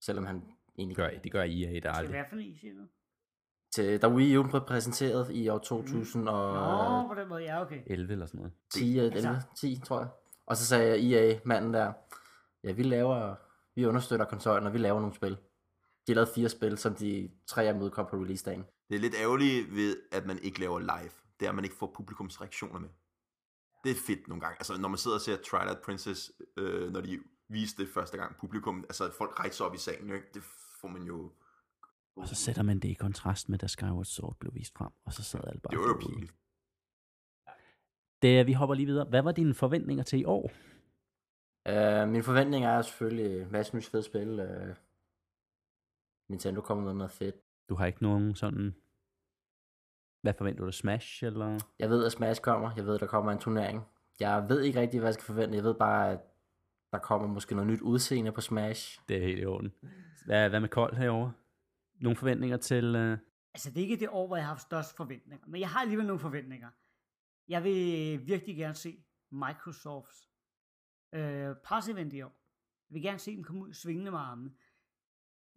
Selvom 0.00 0.26
han 0.26 0.44
egentlig 0.78 0.96
Det 0.96 1.04
gør, 1.12 1.18
det 1.24 1.32
gør 1.32 1.42
EA 1.42 1.46
der 1.74 1.80
Til 1.80 1.88
aldrig. 1.88 2.08
hvad 2.08 2.24
for 2.30 2.36
en, 2.36 2.56
siger 2.60 2.74
du? 2.74 2.80
til, 3.70 4.02
da 4.02 4.08
Wii 4.08 4.36
U 4.36 4.42
blev 4.42 4.60
præsenteret 4.66 5.30
i 5.30 5.48
år 5.48 5.58
2010 5.58 6.28
og 6.28 7.02
Nå, 7.02 7.08
på 7.14 7.20
den 7.20 7.28
måde, 7.28 7.42
ja, 7.42 7.62
okay. 7.62 7.80
11 7.86 8.12
eller 8.12 8.26
sådan 8.26 8.38
noget. 8.38 8.52
10, 8.70 8.98
11, 8.98 9.42
10, 9.56 9.80
tror 9.84 9.98
jeg. 10.00 10.08
Og 10.46 10.56
så 10.56 10.66
sagde 10.66 11.12
EA, 11.30 11.38
manden 11.44 11.74
der, 11.74 11.92
ja, 12.64 12.72
vi 12.72 12.82
laver, 12.82 13.34
vi 13.74 13.86
understøtter 13.86 14.26
konsollen, 14.26 14.66
og 14.66 14.72
vi 14.72 14.78
laver 14.78 15.00
nogle 15.00 15.14
spil. 15.14 15.36
De 16.06 16.14
lavede 16.14 16.30
fire 16.34 16.48
spil, 16.48 16.78
som 16.78 16.94
de 16.94 17.30
tre 17.46 17.64
af 17.64 17.72
dem 17.72 17.82
udkom 17.82 18.06
på 18.10 18.16
release-dagen. 18.16 18.64
Det 18.88 18.94
er 18.96 19.00
lidt 19.00 19.14
ærgerligt 19.14 19.74
ved, 19.74 19.96
at 20.12 20.26
man 20.26 20.38
ikke 20.42 20.60
laver 20.60 20.78
live. 20.78 21.10
Det 21.40 21.46
er, 21.46 21.48
at 21.48 21.54
man 21.54 21.64
ikke 21.64 21.76
får 21.76 21.92
publikums 21.96 22.40
reaktioner 22.40 22.78
med. 22.78 22.88
Det 23.84 23.90
er 23.90 24.00
fedt 24.06 24.28
nogle 24.28 24.40
gange. 24.40 24.56
Altså, 24.58 24.80
når 24.80 24.88
man 24.88 24.98
sidder 24.98 25.16
og 25.16 25.20
ser 25.20 25.36
Twilight 25.36 25.82
Princess, 25.82 26.32
øh, 26.56 26.92
når 26.92 27.00
de 27.00 27.18
viste 27.48 27.82
det 27.82 27.92
første 27.94 28.16
gang 28.16 28.36
publikum, 28.36 28.84
altså 28.88 29.10
folk 29.18 29.40
rejser 29.40 29.64
op 29.64 29.74
i 29.74 29.78
salen, 29.78 30.14
ikke? 30.14 30.26
det 30.34 30.42
får 30.80 30.88
man 30.88 31.02
jo... 31.02 31.32
Og 32.16 32.28
så 32.28 32.34
sætter 32.34 32.62
man 32.62 32.78
det 32.78 32.88
i 32.88 32.94
kontrast 32.94 33.48
med, 33.48 33.58
da 33.58 33.66
Skyward 33.66 34.04
Sword 34.04 34.36
blev 34.40 34.54
vist 34.54 34.72
frem, 34.78 34.92
og 35.04 35.12
så 35.12 35.22
sad 35.22 35.40
alle 35.46 35.60
bare... 35.60 35.70
Det 35.70 35.78
var 35.78 35.86
jo 35.86 35.98
pinligt. 36.00 36.34
Det, 38.22 38.46
vi 38.46 38.52
hopper 38.52 38.74
lige 38.74 38.86
videre. 38.86 39.04
Hvad 39.08 39.22
var 39.22 39.32
dine 39.32 39.54
forventninger 39.54 40.04
til 40.04 40.20
i 40.20 40.24
år? 40.24 40.50
Uh, 41.68 42.08
min 42.08 42.22
forventning 42.22 42.64
er 42.64 42.82
selvfølgelig 42.82 43.52
masse 43.52 43.76
nyt 43.76 43.86
fedt 43.86 44.04
spil. 44.04 44.40
Uh, 44.40 44.74
Nintendo 46.28 46.60
kommer 46.60 46.84
med 46.84 46.94
noget 46.94 47.10
fedt. 47.10 47.36
Du 47.68 47.74
har 47.74 47.86
ikke 47.86 48.02
nogen 48.02 48.34
sådan... 48.34 48.74
Hvad 50.22 50.34
forventer 50.34 50.64
du? 50.64 50.72
Smash, 50.72 51.24
eller? 51.24 51.58
Jeg 51.78 51.90
ved, 51.90 52.06
at 52.06 52.12
Smash 52.12 52.40
kommer. 52.40 52.70
Jeg 52.76 52.86
ved, 52.86 52.98
der 52.98 53.06
kommer 53.06 53.32
en 53.32 53.38
turnering. 53.38 53.82
Jeg 54.20 54.48
ved 54.48 54.62
ikke 54.62 54.80
rigtig, 54.80 55.00
hvad 55.00 55.08
jeg 55.08 55.14
skal 55.14 55.24
forvente. 55.24 55.56
Jeg 55.56 55.64
ved 55.64 55.74
bare, 55.74 56.12
at 56.12 56.20
der 56.92 56.98
kommer 56.98 57.28
måske 57.28 57.54
noget 57.54 57.70
nyt 57.70 57.80
udseende 57.80 58.32
på 58.32 58.40
Smash. 58.40 59.00
Det 59.08 59.16
er 59.16 59.20
helt 59.20 59.42
i 59.42 59.46
orden. 59.46 59.72
Hvad, 60.26 60.48
hvad 60.48 60.60
med 60.60 60.68
Kold 60.68 60.96
herovre? 60.96 61.32
Nogle 62.00 62.16
forventninger 62.16 62.56
til... 62.56 62.96
Uh... 62.96 63.18
Altså, 63.54 63.70
det 63.70 63.76
er 63.76 63.80
ikke 63.80 63.96
det 63.96 64.08
år, 64.08 64.26
hvor 64.26 64.36
jeg 64.36 64.44
har 64.44 64.50
haft 64.50 64.62
størst 64.62 64.96
forventninger, 64.96 65.46
men 65.46 65.60
jeg 65.60 65.68
har 65.68 65.80
alligevel 65.80 66.06
nogle 66.06 66.20
forventninger. 66.20 66.68
Jeg 67.48 67.64
vil 67.64 68.26
virkelig 68.26 68.56
gerne 68.56 68.74
se 68.74 69.04
Microsofts 69.30 70.28
øh, 71.12 71.56
presseevent 71.64 72.12
i 72.12 72.22
år. 72.22 72.42
Jeg 72.90 72.94
vil 72.94 73.02
gerne 73.02 73.18
se 73.18 73.36
dem 73.36 73.44
komme 73.44 73.62
ud 73.62 73.72
svingende 73.72 74.10
med 74.10 74.18
armene. 74.18 74.54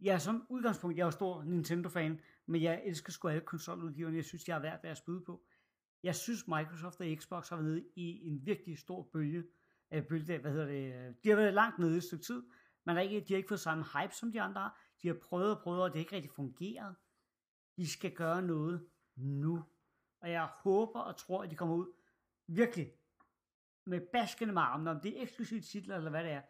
Jeg 0.02 0.14
er 0.14 0.18
som 0.18 0.46
udgangspunkt, 0.50 0.98
jeg 0.98 1.04
er 1.04 1.08
jo 1.08 1.12
stor 1.12 1.44
Nintendo-fan, 1.44 2.20
men 2.46 2.62
jeg 2.62 2.82
elsker 2.86 3.12
sgu 3.12 3.28
alle 3.28 3.42
konsoludgiverne. 3.42 4.16
Jeg 4.16 4.26
synes, 4.26 4.48
jeg 4.48 4.56
har 4.56 4.62
værd 4.62 4.82
deres 4.82 5.02
bud 5.02 5.22
på. 5.22 5.44
Jeg 6.04 6.16
synes, 6.16 6.48
Microsoft 6.48 7.02
og 7.02 7.08
Xbox 7.20 7.50
har 7.50 7.56
været 7.56 7.68
nede 7.68 7.86
i 7.96 8.28
en 8.28 8.46
virkelig 8.46 8.78
stor 8.78 9.10
bølge. 9.14 9.44
Øh, 9.94 10.08
bølge 10.08 10.38
hvad 10.38 10.52
hedder 10.52 10.66
det? 10.66 11.16
De 11.24 11.30
har 11.30 11.36
været 11.36 11.54
langt 11.54 11.80
nede 11.80 11.94
i 11.94 11.98
et 11.98 12.04
stykke 12.04 12.26
tid, 12.26 12.44
men 12.86 12.96
der 12.96 13.02
ikke, 13.02 13.20
de 13.20 13.34
har 13.34 13.38
ikke 13.38 13.48
fået 13.48 13.60
samme 13.60 13.84
hype, 13.84 14.16
som 14.16 14.32
de 14.32 14.42
andre. 14.42 14.72
De 15.02 15.08
har 15.08 15.16
prøvet 15.22 15.56
og 15.58 15.64
prøvet, 15.64 15.82
og 15.82 15.90
det 15.90 15.96
har 15.96 16.00
ikke 16.00 16.16
rigtig 16.16 16.32
fungeret. 16.32 16.96
De 17.78 17.92
skal 17.92 18.12
gøre 18.16 18.42
noget 18.42 18.88
nu. 19.16 19.64
Og 20.22 20.32
jeg 20.32 20.46
håber 20.46 21.00
og 21.00 21.18
tror, 21.18 21.44
at 21.44 21.52
de 21.52 21.56
kommer 21.56 21.76
ud 21.76 21.94
virkelig 22.48 22.94
med 23.86 24.02
baskende 24.14 24.54
med 24.54 24.62
armene, 24.62 24.92
om 24.92 25.00
det 25.00 25.18
er 25.18 25.22
eksklusivt 25.22 25.66
titler 25.66 25.96
eller 25.96 26.10
hvad 26.10 26.24
det 26.24 26.32
er. 26.32 26.42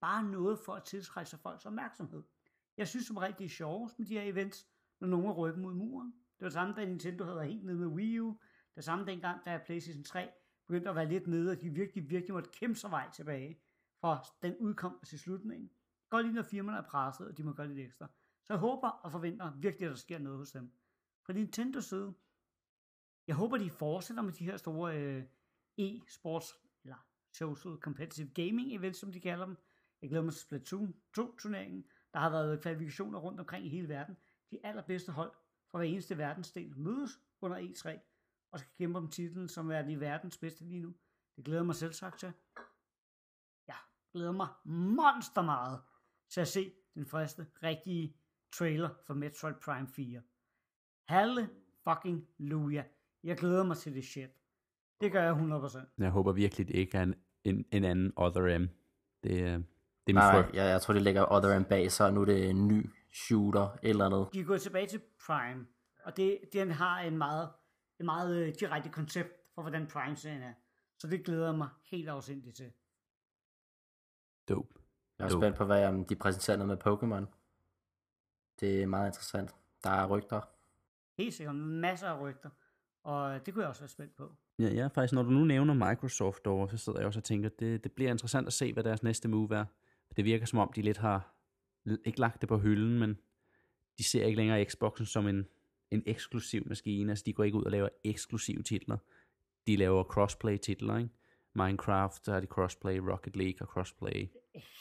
Bare 0.00 0.22
noget 0.24 0.58
for 0.58 0.74
at 0.74 0.84
tiltrække 0.84 1.30
sig 1.30 1.40
folks 1.40 1.66
opmærksomhed. 1.66 2.22
Jeg 2.76 2.88
synes 2.88 3.06
som 3.06 3.16
rigtig 3.16 3.38
det 3.38 3.44
er 3.44 3.48
sjovest 3.48 3.98
med 3.98 4.06
de 4.06 4.14
her 4.14 4.32
events, 4.32 4.66
når 5.00 5.08
nogen 5.08 5.26
er 5.26 5.32
ryggen 5.32 5.62
mod 5.62 5.74
muren. 5.74 6.14
Det 6.38 6.44
var 6.44 6.50
samme, 6.50 6.74
da 6.74 6.84
Nintendo 6.84 7.24
havde 7.24 7.44
helt 7.44 7.64
nede 7.64 7.78
med 7.78 7.86
Wii 7.86 8.20
U. 8.20 8.38
Det 8.74 8.84
samme 8.84 9.06
dengang, 9.06 9.44
da 9.44 9.60
PlayStation 9.66 10.04
3 10.04 10.30
begyndte 10.66 10.90
at 10.90 10.96
være 10.96 11.08
lidt 11.08 11.26
nede, 11.26 11.50
og 11.50 11.60
de 11.60 11.70
virkelig, 11.70 12.10
virkelig 12.10 12.34
måtte 12.34 12.50
kæmpe 12.52 12.78
sig 12.78 12.90
vej 12.90 13.10
tilbage, 13.10 13.60
fra 14.00 14.24
den 14.42 14.56
udkom 14.56 15.00
til 15.06 15.18
slutningen. 15.18 15.70
Godt 16.10 16.26
lige 16.26 16.34
når 16.34 16.42
firmaerne 16.42 16.78
er 16.78 16.90
presset, 16.90 17.28
og 17.28 17.38
de 17.38 17.42
må 17.42 17.52
gøre 17.52 17.68
lidt 17.68 17.78
ekstra. 17.78 18.08
Så 18.44 18.52
jeg 18.52 18.60
håber 18.60 18.88
og 18.88 19.12
forventer 19.12 19.52
virkelig, 19.56 19.86
at 19.86 19.90
der 19.90 19.96
sker 19.96 20.18
noget 20.18 20.38
hos 20.38 20.52
dem. 20.52 20.72
Fra 21.26 21.32
Nintendo 21.32 21.80
side, 21.80 22.14
jeg 23.26 23.36
håber, 23.36 23.58
de 23.58 23.70
fortsætter 23.70 24.22
med 24.22 24.32
de 24.32 24.44
her 24.44 24.56
store 24.56 24.98
øh, 25.02 25.24
e-sports, 25.80 26.67
social 27.32 27.76
competitive 27.76 28.28
gaming 28.34 28.74
events, 28.74 28.98
som 28.98 29.12
de 29.12 29.20
kalder 29.20 29.46
dem. 29.46 29.56
Jeg 30.02 30.10
glæder 30.10 30.24
mig 30.24 30.32
til 30.32 30.42
Splatoon 30.42 30.94
2-turneringen. 31.18 31.84
Der 32.12 32.18
har 32.18 32.30
været 32.30 32.62
kvalifikationer 32.62 33.18
rundt 33.18 33.40
omkring 33.40 33.66
i 33.66 33.68
hele 33.68 33.88
verden. 33.88 34.16
De 34.50 34.66
allerbedste 34.66 35.12
hold 35.12 35.32
fra 35.70 35.78
hver 35.78 35.86
eneste 35.86 36.18
verdensdel 36.18 36.78
mødes 36.78 37.20
under 37.40 37.58
E3 37.58 37.98
og 38.50 38.58
skal 38.58 38.72
kæmpe 38.78 38.98
om 38.98 39.10
titlen 39.10 39.48
som 39.48 39.70
er 39.70 39.82
de 39.82 40.00
verdens 40.00 40.38
bedste 40.38 40.64
lige 40.64 40.80
nu. 40.80 40.94
Det 41.36 41.44
glæder 41.44 41.62
mig 41.62 41.74
selv 41.74 41.92
sagt 41.92 42.18
til. 42.18 42.32
Jeg 43.66 43.76
glæder 44.12 44.32
mig 44.32 44.48
monster 44.64 45.42
meget 45.42 45.80
til 46.28 46.40
at 46.40 46.48
se 46.48 46.72
den 46.94 47.06
første 47.06 47.46
rigtige 47.62 48.16
trailer 48.52 48.90
for 49.06 49.14
Metroid 49.14 49.54
Prime 49.54 49.88
4. 49.88 50.22
Halle 51.08 51.50
fucking 51.84 52.28
luja. 52.38 52.84
Jeg 53.22 53.36
glæder 53.36 53.64
mig 53.64 53.76
til 53.76 53.94
det 53.94 54.04
shit. 54.04 54.30
Det 55.00 55.12
gør 55.12 55.22
jeg 55.22 55.32
100%. 55.32 55.78
Jeg 55.98 56.10
håber 56.10 56.32
virkelig, 56.32 56.68
det 56.68 56.74
ikke 56.74 56.98
er 56.98 57.02
en, 57.02 57.14
en, 57.44 57.64
en 57.72 57.84
anden 57.84 58.12
Other 58.16 58.58
M. 58.58 58.68
Det, 59.22 59.30
øh, 59.30 59.36
det 59.36 59.52
er 59.52 59.58
min 60.06 60.14
Nej, 60.14 60.42
frygt. 60.42 60.56
jeg, 60.56 60.70
jeg 60.70 60.80
tror, 60.82 60.94
det 60.94 61.02
ligger 61.02 61.32
Other 61.32 61.58
M 61.58 61.64
bag, 61.64 61.92
så 61.92 62.10
nu 62.10 62.20
er 62.20 62.24
det 62.24 62.50
en 62.50 62.68
ny 62.68 62.90
shooter, 63.12 63.78
eller 63.82 64.06
andet. 64.06 64.28
De 64.32 64.40
er 64.40 64.44
gået 64.44 64.62
tilbage 64.62 64.86
til 64.86 65.00
Prime, 65.26 65.66
og 66.04 66.16
det, 66.16 66.38
den 66.52 66.70
har 66.70 67.00
en 67.00 67.18
meget, 67.18 67.48
en 68.00 68.04
meget 68.06 68.36
øh, 68.36 68.54
direkte 68.60 68.90
koncept 68.90 69.28
for, 69.54 69.62
hvordan 69.62 69.86
Prime-serien 69.86 70.42
er. 70.42 70.52
Så 70.98 71.06
det 71.06 71.24
glæder 71.24 71.44
jeg 71.46 71.54
mig 71.54 71.68
helt 71.84 72.08
afsindigt 72.08 72.56
til. 72.56 72.72
Dope. 74.48 74.74
Jeg 75.18 75.24
er 75.24 75.28
Jo. 75.32 75.40
spændt 75.40 75.56
på, 75.56 75.64
hvad 75.64 75.86
om 75.86 76.04
de 76.04 76.16
præsenterer 76.16 76.56
noget 76.56 76.68
med 76.68 76.86
Pokémon. 76.86 77.26
Det 78.60 78.82
er 78.82 78.86
meget 78.86 79.06
interessant. 79.08 79.54
Der 79.84 79.90
er 79.90 80.06
rygter. 80.06 80.40
Helt 81.16 81.34
sikkert 81.34 81.56
masser 81.56 82.08
af 82.08 82.20
rygter, 82.20 82.50
og 83.02 83.46
det 83.46 83.54
kunne 83.54 83.62
jeg 83.62 83.68
også 83.68 83.80
være 83.82 83.88
spændt 83.88 84.16
på. 84.16 84.32
Ja, 84.58 84.74
ja, 84.74 84.86
faktisk, 84.86 85.12
når 85.12 85.22
du 85.22 85.30
nu 85.30 85.44
nævner 85.44 85.74
Microsoft 85.74 86.46
over, 86.46 86.66
så 86.66 86.76
sidder 86.76 86.98
jeg 86.98 87.06
også 87.06 87.20
og 87.20 87.24
tænker, 87.24 87.48
det, 87.48 87.84
det 87.84 87.92
bliver 87.92 88.10
interessant 88.10 88.46
at 88.46 88.52
se, 88.52 88.72
hvad 88.72 88.84
deres 88.84 89.02
næste 89.02 89.28
move 89.28 89.56
er. 89.56 89.64
Det 90.16 90.24
virker 90.24 90.46
som 90.46 90.58
om, 90.58 90.72
de 90.76 90.82
lidt 90.82 90.96
har, 90.96 91.34
ikke 92.04 92.20
lagt 92.20 92.40
det 92.40 92.48
på 92.48 92.58
hylden, 92.58 92.98
men 92.98 93.18
de 93.98 94.04
ser 94.04 94.24
ikke 94.24 94.36
længere 94.36 94.64
Xboxen 94.64 95.06
som 95.06 95.26
en, 95.26 95.46
en 95.90 96.02
eksklusiv 96.06 96.68
maskine. 96.68 97.12
Altså, 97.12 97.24
de 97.26 97.32
går 97.32 97.44
ikke 97.44 97.58
ud 97.58 97.64
og 97.64 97.70
laver 97.70 97.88
eksklusive 98.04 98.62
titler. 98.62 98.96
De 99.66 99.76
laver 99.76 100.02
crossplay 100.02 100.58
titler, 100.58 100.96
ikke? 100.96 101.10
Minecraft, 101.54 102.26
der 102.26 102.32
har 102.32 102.40
de 102.40 102.46
crossplay, 102.46 102.98
Rocket 102.98 103.36
League 103.36 103.56
og 103.60 103.66
crossplay. 103.66 104.28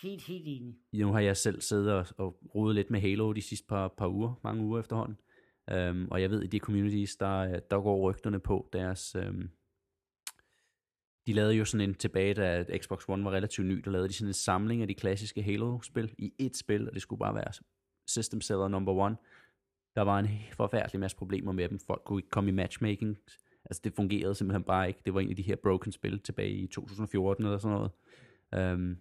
Helt, 0.01 0.21
helt 0.21 0.43
enig. 0.47 0.75
Nu 0.93 1.11
har 1.11 1.19
jeg 1.19 1.37
selv 1.37 1.61
siddet 1.61 1.93
og, 1.93 2.05
og 2.17 2.39
rodet 2.55 2.75
lidt 2.75 2.89
med 2.89 2.99
Halo 2.99 3.33
de 3.33 3.41
sidste 3.41 3.67
par, 3.67 3.87
par 3.87 4.07
uger, 4.07 4.39
mange 4.43 4.63
uger 4.63 4.79
efterhånden. 4.79 5.17
Um, 5.71 6.07
og 6.11 6.21
jeg 6.21 6.29
ved, 6.29 6.43
i 6.43 6.47
de 6.47 6.59
communities, 6.59 7.15
der, 7.15 7.59
der 7.59 7.81
går 7.81 8.09
rygterne 8.09 8.39
på 8.39 8.69
deres... 8.73 9.15
Um, 9.15 9.49
de 11.27 11.33
lavede 11.33 11.53
jo 11.53 11.65
sådan 11.65 11.89
en 11.89 11.95
tilbage, 11.95 12.33
da 12.33 12.77
Xbox 12.77 13.09
One 13.09 13.25
var 13.25 13.31
relativt 13.31 13.67
ny, 13.67 13.81
der 13.85 13.91
lavede 13.91 14.07
de 14.07 14.13
sådan 14.13 14.29
en 14.29 14.33
samling 14.33 14.81
af 14.81 14.87
de 14.87 14.93
klassiske 14.93 15.43
Halo-spil 15.43 16.15
i 16.17 16.33
et 16.37 16.57
spil, 16.57 16.87
og 16.87 16.93
det 16.93 17.01
skulle 17.01 17.19
bare 17.19 17.35
være 17.35 17.51
System 18.07 18.41
Seller 18.41 18.67
number 18.67 18.93
one. 18.93 19.17
Der 19.95 20.01
var 20.01 20.19
en 20.19 20.27
forfærdelig 20.53 20.99
masse 20.99 21.17
problemer 21.17 21.51
med 21.51 21.69
dem. 21.69 21.79
Folk 21.79 22.01
kunne 22.05 22.19
ikke 22.19 22.29
komme 22.29 22.49
i 22.49 22.53
matchmaking. 22.53 23.17
Altså 23.65 23.81
det 23.83 23.93
fungerede 23.93 24.35
simpelthen 24.35 24.63
bare 24.63 24.87
ikke. 24.87 24.99
Det 25.05 25.13
var 25.13 25.19
en 25.19 25.29
af 25.29 25.35
de 25.35 25.41
her 25.41 25.55
broken 25.55 25.91
spil 25.91 26.19
tilbage 26.19 26.51
i 26.51 26.67
2014 26.67 27.45
eller 27.45 27.57
sådan 27.57 27.77
noget. 27.77 28.73
Um, 28.73 28.97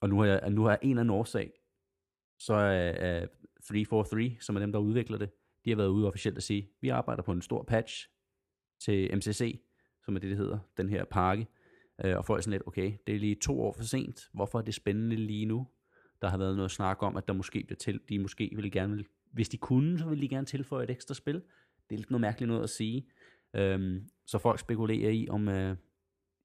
og 0.00 0.08
nu 0.08 0.18
har 0.18 0.26
jeg, 0.26 0.50
nu 0.50 0.62
har 0.62 0.70
jeg 0.70 0.78
en 0.82 0.90
eller 0.90 1.00
anden 1.00 1.14
årsag, 1.14 1.52
så 2.38 2.54
er 2.54 3.22
uh, 3.22 3.28
343, 3.64 4.36
som 4.40 4.56
er 4.56 4.60
dem, 4.60 4.72
der 4.72 4.78
udvikler 4.78 5.18
det, 5.18 5.30
de 5.64 5.70
har 5.70 5.76
været 5.76 5.88
ude 5.88 6.06
officielt 6.06 6.36
at 6.36 6.42
sige, 6.42 6.70
vi 6.80 6.88
arbejder 6.88 7.22
på 7.22 7.32
en 7.32 7.42
stor 7.42 7.62
patch 7.62 8.08
til 8.80 9.16
MCC, 9.16 9.60
som 10.10 10.16
er 10.16 10.20
det, 10.20 10.30
det 10.30 10.38
hedder, 10.38 10.58
den 10.76 10.88
her 10.88 11.04
pakke. 11.04 11.46
Uh, 12.04 12.10
og 12.16 12.24
folk 12.24 12.38
er 12.38 12.42
sådan 12.42 12.52
lidt, 12.52 12.62
okay, 12.66 12.92
det 13.06 13.14
er 13.14 13.18
lige 13.18 13.34
to 13.34 13.60
år 13.62 13.72
for 13.72 13.82
sent. 13.82 14.30
Hvorfor 14.32 14.58
er 14.58 14.62
det 14.62 14.74
spændende 14.74 15.16
lige 15.16 15.46
nu? 15.46 15.66
Der 16.22 16.28
har 16.28 16.38
været 16.38 16.56
noget 16.56 16.70
snak 16.70 17.02
om, 17.02 17.16
at 17.16 17.28
der 17.28 17.34
måske 17.34 17.64
bliver 17.66 17.76
til, 17.76 18.00
de 18.08 18.18
måske 18.18 18.50
ville 18.54 18.70
gerne, 18.70 19.04
hvis 19.32 19.48
de 19.48 19.56
kunne, 19.56 19.98
så 19.98 20.08
ville 20.08 20.22
de 20.22 20.28
gerne 20.28 20.46
tilføje 20.46 20.84
et 20.84 20.90
ekstra 20.90 21.14
spil. 21.14 21.34
Det 21.90 21.94
er 21.94 21.96
lidt 21.96 22.10
noget 22.10 22.20
mærkeligt 22.20 22.48
noget 22.48 22.62
at 22.62 22.70
sige. 22.70 23.06
Øhm, 23.54 24.08
så 24.26 24.38
folk 24.38 24.60
spekulerer 24.60 25.10
i, 25.10 25.28
om 25.30 25.48
øh, 25.48 25.76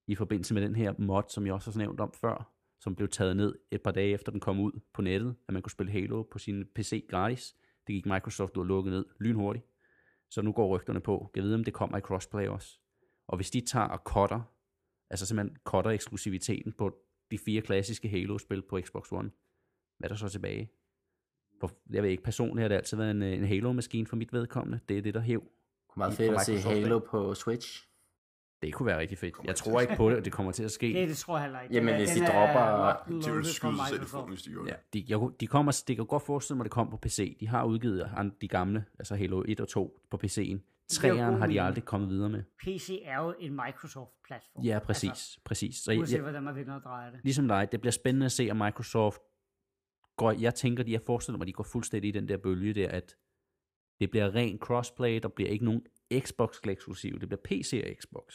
i 0.08 0.16
forbindelse 0.16 0.54
med 0.54 0.62
den 0.62 0.76
her 0.76 0.94
mod, 0.98 1.24
som 1.30 1.46
jeg 1.46 1.54
også 1.54 1.72
har 1.72 1.78
nævnt 1.78 2.00
om 2.00 2.14
før, 2.22 2.54
som 2.80 2.96
blev 2.96 3.08
taget 3.08 3.38
ned 3.38 3.56
et 3.72 3.82
par 3.82 3.92
dage 3.92 4.14
efter 4.14 4.32
den 4.32 4.40
kom 4.40 4.60
ud 4.60 4.72
på 4.94 5.02
nettet, 5.02 5.36
at 5.48 5.54
man 5.54 5.62
kunne 5.62 5.72
spille 5.72 5.92
Halo 5.92 6.24
på 6.24 6.40
sin 6.40 6.66
PC 6.76 7.06
gratis. 7.10 7.56
Det 7.88 7.94
gik 7.94 8.06
Microsoft 8.06 8.58
ud 8.58 8.62
og 8.62 8.68
lukkede 8.68 8.96
ned 8.96 9.06
lynhurtigt. 9.20 9.66
Så 10.30 10.42
nu 10.42 10.52
går 10.52 10.78
rygterne 10.78 11.00
på. 11.00 11.32
Jeg 11.36 11.44
ved, 11.44 11.54
om 11.54 11.64
det 11.64 11.74
kommer 11.74 11.98
i 11.98 12.02
crossplay 12.02 12.48
også. 12.48 12.80
Og 13.28 13.36
hvis 13.38 13.52
de 13.52 13.62
tager 13.62 13.86
og 13.86 14.00
cutter, 14.00 14.42
altså 15.10 15.26
simpelthen 15.26 15.58
cutter 15.64 15.92
eksklusiviteten 15.92 16.74
på 16.74 16.96
de 17.32 17.38
fire 17.38 17.62
klassiske 17.62 18.10
Halo-spil 18.10 18.62
på 18.62 18.80
Xbox 18.82 19.12
One, 19.12 19.32
hvad 19.98 20.10
er 20.10 20.14
der 20.14 20.16
så 20.16 20.30
tilbage? 20.30 20.72
For 21.60 21.72
jeg 21.90 22.04
ved 22.04 22.10
ikke, 22.10 22.24
personligt 22.24 22.62
har 22.64 22.68
det 22.68 22.76
altid 22.76 22.98
været 22.98 23.12
en, 23.12 23.24
en 23.24 23.46
Halo-maskine 23.46 24.08
for 24.08 24.16
mit 24.16 24.34
vedkommende. 24.34 24.80
Det 24.90 24.98
er 24.98 25.02
det, 25.02 25.14
der 25.14 25.20
hæv. 25.22 25.44
Meget 25.98 26.14
Fra 26.14 26.24
fedt 26.24 26.34
at 26.34 26.42
se. 26.42 26.58
Halo 26.70 27.00
på 27.00 27.34
Switch. 27.34 27.88
Det 28.62 28.74
kunne 28.74 28.86
være 28.86 29.00
rigtig 29.00 29.18
fedt. 29.18 29.36
Jeg 29.44 29.56
tror 29.56 29.82
ikke 29.82 29.96
på 29.96 30.10
det, 30.10 30.18
at 30.18 30.26
det 30.26 30.34
kommer 30.34 30.52
til 30.52 30.64
at 30.64 30.72
ske. 30.72 30.94
Det, 30.94 31.10
det 31.10 31.18
tror 31.18 31.36
jeg 31.38 31.44
heller 31.44 31.62
ikke. 31.62 31.76
Jamen, 31.76 31.96
hvis 31.96 32.10
de 32.10 32.20
er 32.20 32.26
dropper- 32.28 33.08
De 33.10 33.14
vil 33.14 33.24
skyde 33.24 33.44
sig 33.46 33.56
selv 33.56 33.68
i 33.68 33.72
Microsoft. 33.72 34.10
foden, 34.12 34.30
hvis 34.30 34.42
de 34.44 34.50
gjorde 34.50 34.70
Ja, 34.70 34.76
det. 34.76 34.94
de, 34.94 35.06
jeg, 35.12 35.18
kunne- 35.20 35.34
de 35.40 35.48
kommer, 35.48 35.84
det 35.88 35.96
kan 35.96 36.06
godt 36.06 36.24
forestille 36.24 36.58
mig, 36.58 36.64
at 36.64 36.66
det 36.66 36.72
kommer 36.72 36.92
på 36.92 36.98
PC. 36.98 37.38
De 37.40 37.48
har 37.48 37.66
udgivet 37.66 38.10
an- 38.18 38.34
de 38.42 38.48
gamle, 38.48 38.86
altså 39.00 39.16
Halo 39.16 39.44
1 39.48 39.60
og 39.60 39.68
2 39.68 40.00
på 40.12 40.20
PC'en. 40.26 40.58
Træerne 40.90 41.38
har 41.38 41.48
de 41.48 41.62
aldrig 41.62 41.86
kommet 41.86 42.10
videre 42.10 42.30
med. 42.30 42.44
PC 42.64 43.00
er 43.04 43.24
jo 43.24 43.36
en 43.40 43.52
Microsoft-platform. 43.66 44.64
Ja, 44.64 44.80
præcis. 44.80 45.10
Altså, 45.10 45.40
præcis. 45.46 45.76
Så 45.76 45.92
uanset 45.98 46.22
hvordan 46.22 46.44
man 46.44 46.56
vender 46.56 46.74
og 46.76 46.82
drejer 46.82 47.12
det. 47.12 47.20
ligesom 47.24 47.48
dig, 47.48 47.72
det 47.72 47.82
bliver 47.82 47.92
spændende 47.92 48.26
at 48.26 48.32
se, 48.32 48.48
om 48.52 48.58
Microsoft 48.58 49.20
går, 50.18 50.32
jeg 50.32 50.56
tænker, 50.56 50.84
de 50.84 50.92
jeg 50.92 51.02
forestiller 51.06 51.38
mig, 51.38 51.48
de 51.48 51.54
går 51.54 51.64
fuldstændig 51.64 52.10
i 52.10 52.12
den 52.12 52.28
der 52.28 52.38
bølge 52.38 52.74
der, 52.74 52.90
at 52.90 53.16
det 54.00 54.10
bliver 54.12 54.36
ren 54.36 54.60
crossplay, 54.60 55.20
der 55.24 55.28
bliver 55.28 55.50
ikke 55.50 55.66
nogen 55.66 55.86
Xbox 56.20 56.60
eksklusiv, 56.68 57.20
det 57.20 57.30
bliver 57.30 57.42
PC 57.46 57.84
og 57.86 58.02
Xbox. 58.04 58.34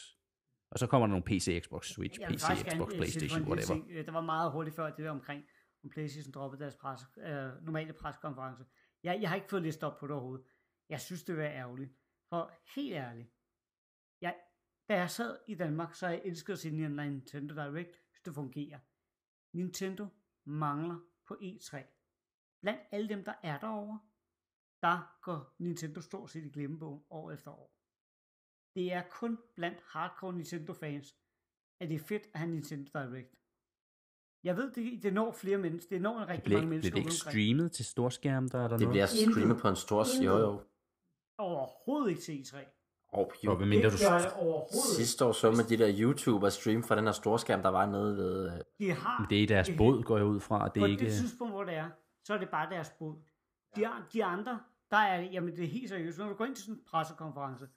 Og 0.70 0.78
så 0.78 0.86
kommer 0.86 1.06
der 1.06 1.10
nogle 1.10 1.24
PC, 1.24 1.60
Xbox, 1.64 1.86
Switch, 1.86 2.20
PC, 2.28 2.44
Xbox, 2.70 2.92
øh, 2.92 2.98
Playstation, 2.98 3.42
whatever. 3.42 3.66
ting. 3.66 3.90
Øh, 3.90 4.06
Der 4.06 4.12
var 4.12 4.20
meget 4.20 4.52
hurtigt 4.52 4.76
før 4.76 4.86
det 4.86 5.04
der 5.04 5.10
omkring, 5.10 5.44
om 5.84 5.90
Playstation 5.90 6.32
droppede 6.32 6.62
deres 6.62 6.74
pres, 6.74 7.00
øh, 7.26 7.64
normale 7.64 7.92
preskonference. 7.92 8.64
Jeg, 9.02 9.18
jeg 9.20 9.28
har 9.28 9.36
ikke 9.36 9.48
fået 9.50 9.62
listet 9.62 9.84
op 9.84 9.98
på 10.00 10.06
det 10.06 10.12
overhovedet. 10.14 10.46
Jeg 10.88 11.00
synes, 11.00 11.22
det 11.24 11.36
var 11.36 11.42
ærgerligt. 11.42 11.90
For 12.30 12.52
helt 12.74 12.94
ærligt, 12.94 13.28
jeg, 14.20 14.36
da 14.88 14.94
jeg 14.96 15.10
sad 15.10 15.38
i 15.48 15.54
Danmark, 15.54 15.94
så 15.94 16.06
jeg 16.06 16.22
elskede 16.24 16.52
at 16.52 16.58
se 16.58 16.68
en 16.68 16.90
Nintendo 16.92 17.54
Direct, 17.54 18.02
hvis 18.10 18.20
det 18.24 18.34
fungerer. 18.34 18.78
Nintendo 19.56 20.06
mangler 20.46 20.98
på 21.26 21.34
E3. 21.42 21.82
Blandt 22.62 22.80
alle 22.90 23.08
dem, 23.08 23.24
der 23.24 23.34
er 23.42 23.58
derovre, 23.60 24.00
der 24.82 25.18
går 25.22 25.54
Nintendo 25.58 26.00
stort 26.00 26.30
set 26.30 26.44
i 26.44 26.48
glemmebogen 26.48 27.02
år 27.10 27.30
efter 27.30 27.50
år. 27.50 27.76
Det 28.74 28.92
er 28.92 29.02
kun 29.10 29.38
blandt 29.56 29.78
hardcore 29.84 30.32
Nintendo-fans, 30.32 31.16
at 31.80 31.88
det 31.88 31.94
er 31.94 31.98
fedt 32.04 32.22
at 32.34 32.38
have 32.40 32.50
Nintendo 32.50 32.90
Direct. 32.98 33.34
Jeg 34.44 34.56
ved, 34.56 34.72
det, 34.72 35.02
det 35.02 35.12
når 35.14 35.32
flere 35.32 35.58
mennesker. 35.58 35.90
Det 35.96 36.02
når 36.02 36.18
en 36.20 36.28
rigtig 36.28 36.44
Bliver, 36.44 36.60
mange 36.60 36.76
ikke- 36.76 36.80
bliver 36.90 36.94
mennesker 36.94 37.20
det 37.24 37.34
ikke 37.34 37.46
streamet 37.46 37.72
til 37.72 37.84
storskærm, 37.84 38.48
der 38.48 38.58
er 38.58 38.68
der 38.68 38.76
Det 38.76 38.80
noget? 38.80 38.92
bliver 38.92 39.06
streamet 39.06 39.60
på 39.60 39.68
en 39.68 39.76
stor... 39.76 40.22
Jo, 40.24 40.38
jo. 40.38 40.64
Overhovedet 41.40 42.10
ikke 42.10 42.22
til 42.22 42.32
E3. 42.32 42.58
Og 43.12 43.32
Og 43.46 43.56
hvad 43.56 43.66
mindre 43.66 43.88
du... 43.88 43.92
Det 43.96 44.00
gør 44.10 44.18
jeg 44.18 44.32
overhovedet. 44.36 44.96
Sidste 44.96 45.24
år 45.24 45.32
så 45.32 45.50
med 45.50 45.64
de 45.64 45.76
der 45.78 45.94
YouTubere 46.00 46.50
stream 46.50 46.82
fra 46.82 46.96
den 46.96 47.04
her 47.04 47.12
storskærm, 47.12 47.62
der 47.62 47.68
var 47.68 47.86
nede 47.86 48.16
ved... 48.16 48.46
øh, 48.52 48.58
De 48.78 48.92
har, 48.92 49.26
Det 49.30 49.42
er 49.42 49.46
deres 49.46 49.68
det- 49.68 49.76
båd, 49.76 50.02
går 50.02 50.16
jeg 50.16 50.26
ud 50.26 50.40
fra. 50.40 50.64
Det 50.68 50.80
på 50.80 50.84
er 50.84 50.86
ikke... 50.90 51.04
det 51.04 51.12
tidspunkt, 51.12 51.52
hvor 51.54 51.64
det 51.64 51.74
er, 51.74 51.90
så 52.24 52.34
er 52.34 52.38
det 52.38 52.48
bare 52.50 52.70
deres 52.70 52.90
bod. 52.98 53.14
De, 53.76 53.88
de 54.12 54.24
andre, 54.24 54.60
der 54.90 54.96
er 54.96 55.20
det, 55.20 55.32
jamen 55.32 55.56
det 55.56 55.64
er 55.64 55.68
helt 55.68 55.88
seriøst. 55.88 56.18
Når 56.18 56.28
du 56.28 56.34
går 56.34 56.44
ind 56.44 56.54
til 56.54 56.64
sådan 56.64 56.78
en 56.80 56.84
pressekonference, 56.90 57.68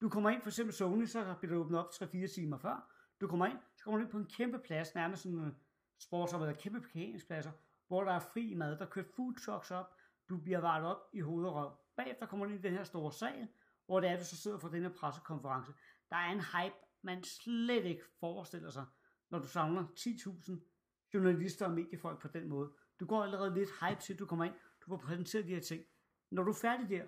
du 0.00 0.08
kommer 0.08 0.30
ind, 0.30 0.42
for 0.42 0.48
eksempel 0.48 0.74
Sony, 0.74 1.06
så 1.06 1.34
bliver 1.40 1.54
du 1.54 1.60
åbnet 1.60 1.80
op 1.80 1.86
3-4 1.94 2.34
timer 2.34 2.58
før. 2.58 2.90
Du 3.20 3.26
kommer 3.28 3.46
ind, 3.46 3.58
så 3.76 3.84
kommer 3.84 3.98
du 3.98 4.04
ind 4.04 4.12
på 4.12 4.18
en 4.18 4.26
kæmpe 4.36 4.58
plads, 4.58 4.94
nærmest 4.94 5.22
sådan 5.22 5.38
en 5.38 5.56
sportsområde, 6.00 6.54
kæmpe 6.54 6.80
parkeringspladser, 6.80 7.50
hvor 7.88 8.04
der 8.04 8.12
er 8.12 8.18
fri 8.18 8.54
mad, 8.54 8.76
der 8.78 8.86
kører 8.86 9.04
food 9.16 9.34
trucks 9.46 9.70
op, 9.70 9.90
du 10.28 10.36
bliver 10.36 10.60
varet 10.60 10.84
op 10.86 10.98
i 11.12 11.20
hoved 11.20 11.46
og 11.46 11.54
røv. 11.54 11.70
Bagefter 12.00 12.26
kommer 12.26 12.46
du 12.46 12.52
ind 12.52 12.64
i 12.64 12.68
den 12.68 12.76
her 12.76 12.84
store 12.84 13.12
sal, 13.12 13.48
hvor 13.86 14.00
det 14.00 14.10
er, 14.10 14.16
du 14.16 14.24
så 14.24 14.36
sidder 14.36 14.58
for 14.58 14.68
den 14.68 14.82
her 14.82 14.90
pressekonference. 14.90 15.72
Der 16.10 16.16
er 16.16 16.32
en 16.32 16.40
hype, 16.40 16.76
man 17.02 17.24
slet 17.24 17.84
ikke 17.84 18.02
forestiller 18.20 18.70
sig, 18.70 18.86
når 19.30 19.38
du 19.38 19.46
samler 19.46 19.86
10.000 19.96 21.10
journalister 21.14 21.66
og 21.66 21.72
mediefolk 21.72 22.20
på 22.20 22.28
den 22.28 22.48
måde. 22.48 22.72
Du 23.00 23.06
går 23.06 23.22
allerede 23.22 23.54
lidt 23.54 23.70
hype 23.80 24.00
til, 24.00 24.18
du 24.18 24.26
kommer 24.26 24.44
ind, 24.44 24.54
du 24.80 24.88
får 24.88 24.96
præsenteret 24.96 25.44
de 25.44 25.54
her 25.54 25.60
ting. 25.60 25.84
Når 26.30 26.42
du 26.42 26.50
er 26.50 26.58
færdig 26.62 26.88
der, 26.88 27.06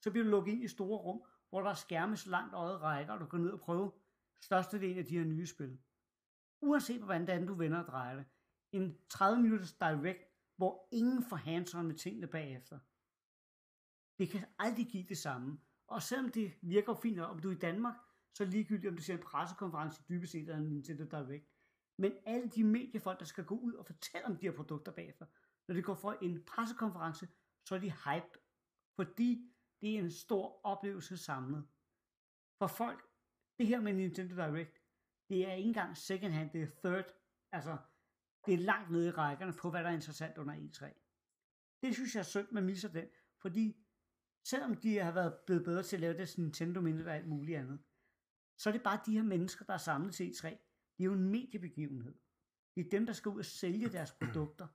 så 0.00 0.10
bliver 0.10 0.24
du 0.24 0.30
lukket 0.30 0.52
ind 0.52 0.64
i 0.64 0.68
store 0.68 0.98
rum, 0.98 1.22
hvor 1.50 1.60
der 1.60 1.70
er 1.70 1.74
skærme 1.74 2.16
så 2.16 2.30
langt 2.30 2.54
øjet 2.54 2.80
rækker, 2.82 3.12
og 3.12 3.20
du 3.20 3.26
går 3.26 3.38
ned 3.38 3.50
og 3.50 3.60
prøver 3.60 3.90
størstedelen 4.40 4.98
af 4.98 5.04
de 5.04 5.18
her 5.18 5.24
nye 5.24 5.46
spil. 5.46 5.78
Uanset 6.60 7.02
hvordan 7.02 7.46
du 7.46 7.54
vender 7.54 7.78
og 7.78 7.86
drejer 7.86 8.16
det. 8.16 8.24
En 8.72 8.98
30 9.10 9.42
minutters 9.42 9.72
direct, 9.72 10.22
hvor 10.56 10.88
ingen 10.92 11.22
får 11.22 11.36
hands 11.36 11.74
med 11.74 11.94
tingene 11.94 12.26
bagefter 12.26 12.78
det 14.18 14.30
kan 14.30 14.44
aldrig 14.58 14.86
give 14.86 15.06
det 15.08 15.18
samme. 15.18 15.58
Og 15.86 16.02
selvom 16.02 16.30
det 16.30 16.54
virker 16.62 16.94
fint, 16.94 17.20
om 17.20 17.38
du 17.38 17.50
er 17.50 17.56
i 17.56 17.58
Danmark, 17.58 17.94
så 18.34 18.44
er 18.44 18.48
ligegyldigt, 18.48 18.90
om 18.90 18.96
du 18.96 19.02
ser 19.02 19.14
en 19.14 19.22
pressekonference 19.22 20.02
dybest 20.08 20.32
set 20.32 20.40
eller 20.40 20.56
en 20.56 20.68
Nintendo 20.68 21.04
Direct. 21.04 21.48
Men 21.98 22.12
alle 22.26 22.48
de 22.48 22.64
mediefolk, 22.64 23.18
der 23.18 23.24
skal 23.24 23.44
gå 23.44 23.54
ud 23.58 23.72
og 23.74 23.86
fortælle 23.86 24.26
om 24.26 24.36
de 24.36 24.46
her 24.46 24.52
produkter 24.52 24.92
bagefter, 24.92 25.26
når 25.68 25.74
de 25.74 25.82
går 25.82 25.94
for 25.94 26.12
en 26.12 26.44
pressekonference, 26.44 27.28
så 27.64 27.74
er 27.74 27.78
de 27.78 27.92
hyped, 27.92 28.40
fordi 28.96 29.52
det 29.80 29.94
er 29.94 29.98
en 29.98 30.10
stor 30.10 30.60
oplevelse 30.64 31.16
samlet. 31.16 31.68
For 32.58 32.66
folk, 32.66 33.08
det 33.58 33.66
her 33.66 33.80
med 33.80 33.92
Nintendo 33.92 34.34
Direct, 34.34 34.82
det 35.28 35.48
er 35.48 35.52
ikke 35.52 35.68
engang 35.68 35.96
second 35.96 36.32
hand, 36.32 36.50
det 36.50 36.62
er 36.62 36.66
third. 36.84 37.14
Altså, 37.52 37.76
det 38.46 38.54
er 38.54 38.58
langt 38.58 38.90
nede 38.90 39.08
i 39.08 39.10
rækkerne 39.10 39.52
på, 39.52 39.70
hvad 39.70 39.82
der 39.82 39.90
er 39.90 39.94
interessant 39.94 40.38
under 40.38 40.54
E3. 40.54 40.86
Det 41.82 41.94
synes 41.94 42.14
jeg 42.14 42.20
er 42.20 42.24
synd, 42.24 42.48
man 42.50 42.64
misser 42.64 42.88
den, 42.88 43.08
fordi 43.38 43.87
selvom 44.50 44.74
de 44.74 44.98
har 44.98 45.12
været 45.12 45.38
blevet 45.46 45.64
bedre 45.64 45.82
til 45.82 45.96
at 45.96 46.00
lave 46.00 46.16
det 46.18 46.38
Nintendo 46.38 46.80
mindre 46.80 47.10
og 47.10 47.16
alt 47.16 47.28
muligt 47.28 47.58
andet, 47.58 47.78
så 48.58 48.70
er 48.70 48.72
det 48.72 48.82
bare 48.82 49.00
de 49.06 49.12
her 49.12 49.22
mennesker, 49.22 49.64
der 49.64 49.72
er 49.72 49.78
samlet 49.78 50.14
til 50.14 50.30
E3. 50.30 50.48
Det 50.96 51.00
er 51.00 51.04
jo 51.04 51.12
en 51.12 51.30
mediebegivenhed. 51.30 52.14
Det 52.74 52.86
er 52.86 52.90
dem, 52.90 53.06
der 53.06 53.12
skal 53.12 53.28
ud 53.28 53.38
og 53.38 53.44
sælge 53.44 53.88
deres 53.88 54.12
produkter. 54.12 54.66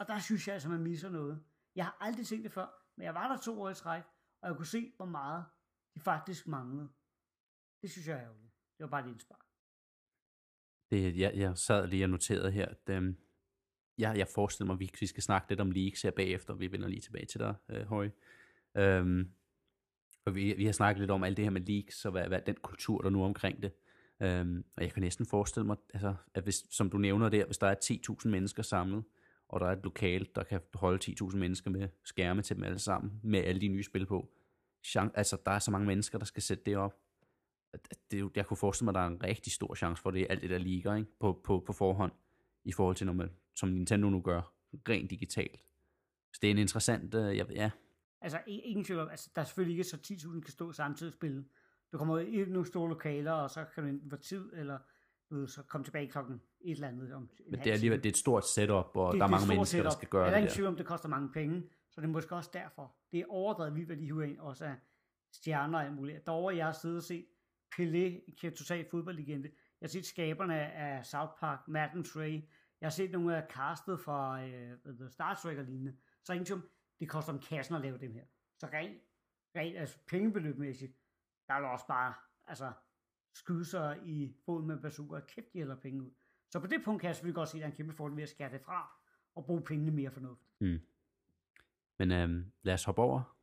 Og 0.00 0.06
der 0.08 0.18
synes 0.18 0.46
jeg 0.46 0.54
altså, 0.54 0.68
man 0.68 0.82
misser 0.82 1.10
noget. 1.10 1.44
Jeg 1.74 1.84
har 1.84 1.96
aldrig 2.00 2.26
set 2.26 2.44
det 2.44 2.52
før, 2.52 2.68
men 2.96 3.04
jeg 3.04 3.14
var 3.14 3.28
der 3.28 3.42
to 3.42 3.62
år 3.62 3.70
i 3.70 3.74
træk, 3.74 4.02
og 4.42 4.48
jeg 4.48 4.56
kunne 4.56 4.66
se, 4.66 4.92
hvor 4.96 5.06
meget 5.06 5.44
de 5.94 6.00
faktisk 6.00 6.46
manglede. 6.46 6.88
Det 7.82 7.90
synes 7.90 8.08
jeg 8.08 8.16
er 8.16 8.22
ærgerligt. 8.22 8.52
Det 8.78 8.84
var 8.84 8.90
bare 8.90 9.04
et 9.04 9.10
indspark. 9.10 9.46
Det, 10.90 11.18
jeg, 11.18 11.32
jeg 11.36 11.58
sad 11.58 11.86
lige 11.86 12.04
og 12.04 12.10
noterede 12.10 12.50
her, 12.52 12.68
at 12.68 12.88
øhm, 12.88 13.16
jeg, 13.98 14.18
jeg 14.18 14.28
forestiller 14.28 14.66
mig, 14.66 14.74
at 14.74 14.80
vi, 14.80 14.90
vi 15.00 15.06
skal 15.06 15.22
snakke 15.22 15.48
lidt 15.48 15.60
om 15.60 15.70
leaks 15.70 16.02
her 16.02 16.10
bagefter, 16.10 16.52
og 16.52 16.60
vi 16.60 16.72
vender 16.72 16.88
lige 16.88 17.00
tilbage 17.00 17.26
til 17.26 17.40
dig, 17.40 17.54
øh, 17.68 17.86
Høje. 17.86 18.12
Øhm, 18.76 19.30
og 20.24 20.34
vi, 20.34 20.54
vi 20.56 20.64
har 20.64 20.72
snakket 20.72 21.00
lidt 21.00 21.10
om 21.10 21.24
alt 21.24 21.36
det 21.36 21.44
her 21.44 21.50
med 21.50 21.60
leaks, 21.60 22.04
og 22.04 22.12
hvad, 22.12 22.28
hvad 22.28 22.40
den 22.46 22.56
kultur, 22.62 23.02
der 23.02 23.10
nu 23.10 23.22
er 23.22 23.26
omkring 23.26 23.62
det. 23.62 23.72
Øhm, 24.22 24.64
og 24.76 24.82
jeg 24.82 24.92
kan 24.92 25.02
næsten 25.02 25.26
forestille 25.26 25.66
mig, 25.66 25.76
altså, 25.94 26.14
at 26.34 26.42
hvis, 26.42 26.64
som 26.70 26.90
du 26.90 26.98
nævner 26.98 27.28
der, 27.28 27.46
hvis 27.46 27.58
der 27.58 27.66
er 27.66 27.74
10.000 28.24 28.28
mennesker 28.28 28.62
samlet, 28.62 29.04
og 29.48 29.60
der 29.60 29.66
er 29.66 29.72
et 29.72 29.84
lokal, 29.84 30.28
der 30.34 30.42
kan 30.42 30.60
holde 30.74 31.12
10.000 31.12 31.36
mennesker 31.36 31.70
med 31.70 31.88
skærme 32.04 32.42
til 32.42 32.56
dem 32.56 32.64
alle 32.64 32.78
sammen, 32.78 33.20
med 33.22 33.44
alle 33.44 33.60
de 33.60 33.68
nye 33.68 33.82
spil 33.82 34.06
på. 34.06 34.28
Chan- 34.86 35.10
altså, 35.14 35.36
der 35.46 35.52
er 35.52 35.58
så 35.58 35.70
mange 35.70 35.86
mennesker, 35.86 36.18
der 36.18 36.24
skal 36.24 36.42
sætte 36.42 36.64
det 36.66 36.76
op. 36.76 36.98
Det, 38.10 38.30
jeg 38.36 38.46
kunne 38.46 38.56
forestille 38.56 38.84
mig, 38.84 38.90
at 38.90 38.94
der 38.94 39.00
er 39.00 39.06
en 39.06 39.22
rigtig 39.22 39.52
stor 39.52 39.74
chance 39.74 40.02
for 40.02 40.10
det, 40.10 40.26
alt 40.30 40.42
det 40.42 40.50
der 40.50 40.58
ligger 40.58 40.94
ikke? 40.94 41.10
På, 41.20 41.40
på, 41.44 41.62
på 41.66 41.72
forhånd, 41.72 42.12
i 42.64 42.72
forhold 42.72 42.96
til, 42.96 43.06
når 43.06 43.12
man, 43.12 43.30
som 43.54 43.68
Nintendo 43.68 44.10
nu 44.10 44.20
gør, 44.20 44.54
rent 44.88 45.10
digitalt. 45.10 45.60
Så 46.32 46.38
det 46.42 46.48
er 46.48 46.50
en 46.50 46.58
interessant, 46.58 47.14
øh, 47.14 47.36
jeg, 47.36 47.50
ja, 47.50 47.70
Altså, 48.22 48.40
ingen 48.46 48.84
tvivl 48.84 49.00
om, 49.00 49.08
altså, 49.08 49.30
der 49.36 49.40
er 49.42 49.46
selvfølgelig 49.46 49.72
ikke 49.78 49.84
så 49.84 49.96
10.000 49.96 50.40
kan 50.40 50.52
stå 50.52 50.72
samtidig 50.72 51.10
og 51.10 51.14
spille. 51.14 51.44
Du 51.92 51.98
kommer 51.98 52.14
ud 52.14 52.20
i 52.20 52.44
nogle 52.44 52.66
store 52.66 52.88
lokaler, 52.88 53.32
og 53.32 53.50
så 53.50 53.64
kan 53.74 53.82
du 53.82 53.88
enten 53.88 54.10
få 54.10 54.16
tid, 54.16 54.52
eller 54.54 54.78
du 55.30 55.34
ved, 55.36 55.48
så 55.48 55.62
komme 55.62 55.84
tilbage 55.84 56.08
klokken 56.10 56.40
et 56.60 56.70
eller 56.70 56.88
andet 56.88 57.12
om 57.14 57.22
en 57.22 57.28
men 57.50 57.60
det 57.60 57.66
er 57.66 57.72
alligevel 57.72 57.98
det 57.98 58.06
er 58.08 58.12
et 58.12 58.16
stort 58.16 58.46
setup, 58.48 58.90
og 58.96 59.12
Det- 59.12 59.18
der 59.20 59.24
er 59.24 59.28
det 59.28 59.30
mange 59.30 59.48
mennesker, 59.48 59.82
der 59.82 59.90
setup. 59.90 59.98
skal 59.98 60.08
gøre 60.08 60.22
er 60.26 60.30
der 60.30 60.36
det 60.36 60.38
ingen 60.38 60.48
der. 60.48 60.54
tvivl 60.54 60.68
om, 60.68 60.76
det 60.76 60.86
koster 60.86 61.08
mange 61.08 61.28
penge, 61.32 61.62
så 61.90 62.00
det 62.00 62.06
er 62.06 62.10
måske 62.10 62.36
også 62.36 62.50
derfor. 62.52 62.94
Det 63.12 63.20
er 63.20 63.24
overdrevet 63.28 63.74
vildt, 63.74 63.88
hvad 63.88 63.96
de 63.96 64.04
hiver 64.04 64.22
ind, 64.22 64.38
også 64.38 64.64
af 64.64 64.74
stjerner 65.32 65.78
og 65.78 65.84
alt 65.84 65.94
muligt. 65.94 66.26
Derovre, 66.26 66.56
jeg 66.56 66.64
har 66.64 66.72
siddet 66.72 66.96
og 66.96 67.02
set 67.02 67.26
Pelé, 67.74 68.34
kan 68.40 68.52
totalt 68.56 68.90
fodboldlegende. 68.90 69.48
Jeg 69.80 69.86
har 69.86 69.88
set 69.88 70.06
skaberne 70.06 70.54
af 70.72 71.06
South 71.06 71.32
Park, 71.40 71.68
Madden 71.68 72.04
Trey. 72.04 72.32
Jeg 72.80 72.86
har 72.86 72.90
set 72.90 73.10
nogle 73.10 73.36
af 73.36 73.46
castet 73.50 74.00
fra 74.00 74.44
øh, 74.44 74.72
det, 74.84 75.12
Star 75.12 75.34
Trek 75.42 75.58
og 75.58 75.64
lignende. 75.64 75.94
Så 76.24 76.32
ingen 76.32 76.46
tvivl 76.46 76.62
det 77.02 77.10
koster 77.10 77.32
om 77.32 77.38
kassen 77.38 77.74
at 77.74 77.80
lave 77.80 77.98
dem 77.98 78.12
her. 78.14 78.24
Så 78.58 78.66
rent, 78.66 79.02
rent 79.56 79.76
altså 79.76 79.98
pengebeløbmæssigt, 80.06 80.92
der 81.48 81.54
er 81.54 81.66
også 81.66 81.86
bare, 81.86 82.14
altså, 82.46 82.72
skyde 83.34 83.64
sig 83.64 84.00
i 84.04 84.36
foden 84.44 84.66
med 84.66 84.80
bazooka, 84.80 85.20
kæft, 85.20 85.52
de 85.52 85.58
hælder 85.58 85.76
penge 85.76 86.02
ud. 86.02 86.10
Så 86.50 86.60
på 86.60 86.66
det 86.66 86.84
punkt 86.84 87.00
kan 87.00 87.08
jeg 87.08 87.16
selvfølgelig 87.16 87.34
godt 87.34 87.48
se, 87.48 87.56
at 87.56 87.60
der 87.60 87.66
er 87.66 87.70
en 87.70 87.76
kæmpe 87.76 87.92
fordel 87.92 88.16
ved 88.16 88.22
at 88.22 88.28
skære 88.28 88.52
det 88.52 88.60
fra, 88.60 88.92
og 89.34 89.44
bruge 89.44 89.62
pengene 89.62 89.90
mere 89.90 90.10
fornuftigt. 90.10 90.50
Men 91.98 92.12
øhm, 92.12 92.52
lad 92.62 92.74
os 92.74 92.84
hoppe 92.84 93.02
over. 93.02 93.36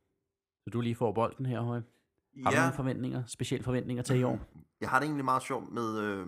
Så 0.64 0.70
du 0.70 0.80
lige 0.80 0.94
får 0.94 1.12
bolden 1.12 1.46
her, 1.46 1.60
Høj. 1.60 1.76
Har 1.76 2.50
du 2.50 2.56
Ja, 2.56 2.60
nogle 2.60 2.76
forventninger, 2.76 3.26
specielle 3.26 3.64
forventninger 3.64 4.02
til 4.02 4.16
i 4.20 4.22
år? 4.22 4.38
jeg 4.80 4.90
har 4.90 4.98
det 4.98 5.06
egentlig 5.06 5.24
meget 5.24 5.42
sjovt 5.42 5.72
med... 5.72 5.98
Øh, 5.98 6.26